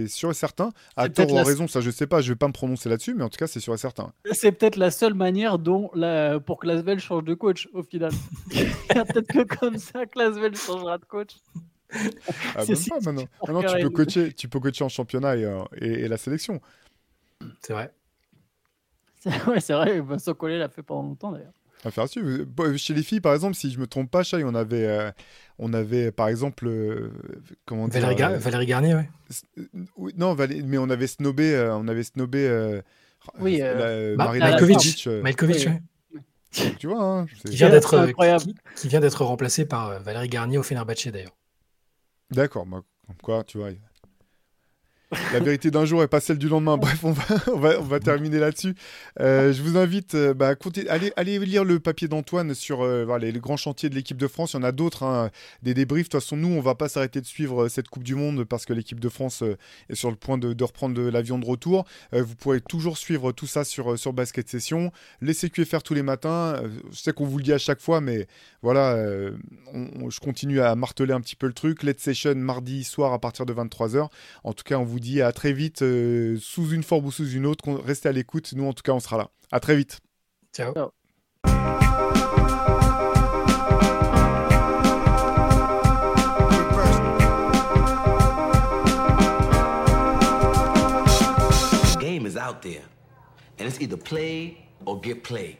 sûr 0.08 0.32
et 0.32 0.34
certain. 0.34 0.72
À 0.96 1.10
tort 1.10 1.32
ou 1.32 1.38
à 1.38 1.44
raison, 1.44 1.68
ça 1.68 1.82
je 1.82 1.92
sais 1.92 2.08
pas, 2.08 2.22
je 2.22 2.30
vais 2.30 2.38
pas 2.38 2.48
me 2.48 2.54
prononcer 2.54 2.90
là-dessus, 2.90 3.14
mais 3.14 3.24
en 3.24 3.30
tout 3.30 3.38
cas 3.38 3.48
c'est 3.48 3.60
sûr 3.60 3.74
et 3.74 3.78
certain. 3.78 4.12
C'est 4.32 4.52
peut-être 4.52 4.76
la 4.76 4.92
seule 4.92 5.14
manière 5.14 5.60
dont 5.60 5.90
la, 5.94 6.40
pour 6.40 6.60
que 6.60 6.68
Lasvel 6.68 7.00
change 7.00 7.24
de 7.24 7.34
coach 7.34 7.68
au 7.74 7.84
final. 7.84 8.12
peut-être 8.50 9.28
que 9.28 9.44
comme 9.44 9.78
ça 9.78 10.06
que 10.06 10.20
Lasvel 10.20 10.56
changera 10.56 10.98
de 10.98 11.06
coach. 11.06 11.36
Ah, 11.92 12.66
même 12.68 12.78
pas 12.88 13.00
maintenant. 13.02 13.26
maintenant 13.48 13.64
tu, 13.64 13.82
peux 13.82 13.90
coacher, 13.90 14.34
tu 14.34 14.48
peux 14.48 14.60
coacher 14.60 14.84
en 14.84 14.90
championnat 14.90 15.36
et, 15.38 15.46
euh, 15.46 15.64
et, 15.78 16.08
la 16.08 16.18
sélection. 16.18 16.62
C'est 17.62 17.74
vrai. 17.74 17.92
Ouais, 19.48 19.60
c'est 19.60 19.74
vrai, 19.74 20.00
Vincent 20.00 20.34
Collet 20.34 20.58
l'a 20.58 20.70
fait 20.70 20.84
pendant 20.84 21.10
longtemps 21.10 21.32
d'ailleurs. 21.32 21.54
Affaire 21.86 22.06
Chez 22.78 22.94
les 22.94 23.04
filles, 23.04 23.22
par 23.22 23.34
exemple, 23.34 23.56
si 23.56 23.72
je 23.72 23.80
me 23.80 23.88
trompe 23.88 24.12
pas, 24.12 24.24
Chai, 24.24 24.44
on 24.44 24.54
avait, 24.54 24.86
euh, 24.86 25.12
on 25.60 25.74
avait 25.74 26.12
par 26.12 26.28
exemple, 26.28 26.68
euh, 26.68 27.10
comment 27.66 27.88
dire, 27.88 28.02
Valérie, 28.02 28.24
euh, 28.24 28.38
Valérie 28.38 28.66
Garnier, 28.66 28.96
ouais. 28.96 29.10
non, 30.18 30.36
mais 30.36 30.78
on 30.78 30.90
avait 30.90 31.08
snobé, 31.08 31.58
on 31.72 31.88
avait 31.88 32.04
snobé. 32.04 32.82
oui, 33.40 33.62
Marina 34.18 34.52
Malkovich. 34.52 35.08
Tu 36.80 36.88
vois, 36.88 37.04
hein, 37.04 37.26
qui 37.46 37.56
vient 37.56 37.70
d'être 37.70 38.08
qui, 38.40 38.56
qui, 38.76 38.88
vient 38.88 39.00
d'être 39.00 39.24
remplacé 39.24 39.66
par 39.66 40.02
Valérie 40.02 40.30
Garnier 40.30 40.58
au 40.58 40.64
Fenerbahçe 40.64 41.10
d'ailleurs. 41.10 41.38
D'accord, 42.32 42.66
bah, 42.66 42.82
quoi, 43.22 43.44
tu 43.44 43.60
vois, 43.60 43.70
la 45.34 45.40
vérité 45.40 45.72
d'un 45.72 45.86
jour 45.86 46.04
et 46.04 46.08
pas 46.08 46.20
celle 46.20 46.38
du 46.38 46.48
lendemain. 46.48 46.78
Bref, 46.78 47.04
on 47.04 47.12
va, 47.12 47.24
on 47.54 47.58
va, 47.58 47.80
on 47.80 47.84
va 47.84 48.00
terminer 48.00 48.38
là-dessus. 48.38 48.76
Euh, 49.20 49.52
je 49.52 49.64
vous 49.64 49.78
invite 49.78 50.14
euh, 50.14 50.34
bah, 50.36 50.50
à 50.50 50.94
allez, 51.16 51.40
lire 51.40 51.64
le 51.64 51.80
papier 51.80 52.08
d'Antoine 52.08 52.54
sur 52.54 52.84
euh, 52.84 53.18
les 53.18 53.34
grands 53.34 53.58
chantiers 53.58 53.90
de 53.90 53.96
l'équipe 53.96 54.18
de 54.18 54.28
France. 54.28 54.54
Il 54.54 54.58
y 54.58 54.60
en 54.60 54.64
a 54.64 54.72
d'autres, 54.72 55.04
hein, 55.04 55.32
des 55.64 55.74
débriefs. 55.74 56.10
De 56.10 56.12
toute 56.12 56.22
façon, 56.22 56.38
nous, 56.38 56.50
on 56.50 56.62
va 56.62 56.76
pas 56.76 56.90
s'arrêter 56.90 57.22
de 57.22 57.26
suivre 57.26 57.70
cette 57.70 57.88
Coupe 57.88 58.04
du 58.04 58.14
Monde 58.14 58.44
parce 58.44 58.66
que 58.66 58.74
l'équipe 58.74 59.00
de 59.00 59.10
France 59.10 59.44
est 59.90 59.96
sur 59.96 60.12
le 60.12 60.16
point 60.16 60.38
de, 60.38 60.54
de 60.54 60.64
reprendre 60.64 61.02
l'avion 61.02 61.40
de 61.40 61.46
retour. 61.46 61.86
vous 62.12 62.36
pourrez 62.36 62.62
toujours 62.62 62.98
suivre 62.98 63.32
tout 63.32 63.48
ça 63.48 63.64
sur, 63.64 63.98
sur 63.98 64.14
Basket 64.14 64.48
Session. 64.48 64.92
Laissez 65.22 65.50
faire 65.66 65.82
tous 65.82 65.94
les 65.94 66.04
matins. 66.04 66.62
je 66.92 66.98
sais 66.98 67.14
qu'on 67.14 67.26
vous 67.26 67.38
le 67.38 67.44
dit 67.44 67.54
à 67.54 67.58
chaque 67.58 67.82
fois, 67.82 68.00
mais 68.00 68.28
voilà, 68.62 68.96
je 69.74 70.20
continue 70.20 70.62
à 70.62 70.76
marteler 70.76 71.14
un 71.14 71.22
petit 71.22 71.36
peu 71.36 71.48
le 71.48 71.54
truc. 71.54 71.84
Let's 71.84 72.02
Session 72.02 72.36
mardi 72.36 72.84
soir 72.84 73.14
à 73.14 73.20
partir 73.20 73.46
de 73.46 73.54
23h. 73.54 74.08
En 74.44 74.54
tout 74.54 74.64
cas, 74.64 74.78
on 74.78 74.86
vous 74.86 74.99
dit 75.00 75.22
à 75.22 75.32
très 75.32 75.54
vite 75.54 75.82
euh, 75.82 76.38
sous 76.40 76.72
une 76.72 76.84
forme 76.84 77.06
ou 77.06 77.12
sous 77.12 77.30
une 77.30 77.46
autre. 77.46 77.72
Restez 77.72 78.10
à 78.10 78.12
l'écoute. 78.12 78.54
Nous, 78.56 78.66
en 78.66 78.74
tout 78.74 78.84
cas, 78.84 78.92
on 78.92 79.00
sera 79.00 79.18
là. 79.18 79.30
À 79.52 79.60
très 79.60 79.76
vite. 79.76 80.00
Ciao. 80.54 80.74
Game 92.00 92.26
is 92.26 92.38
out 92.38 92.62
there, 92.62 92.84
and 93.60 93.68
it's 93.68 93.80
either 93.80 93.98
play 93.98 94.58
or 94.86 95.00
get 95.02 95.24
played. 95.24 95.58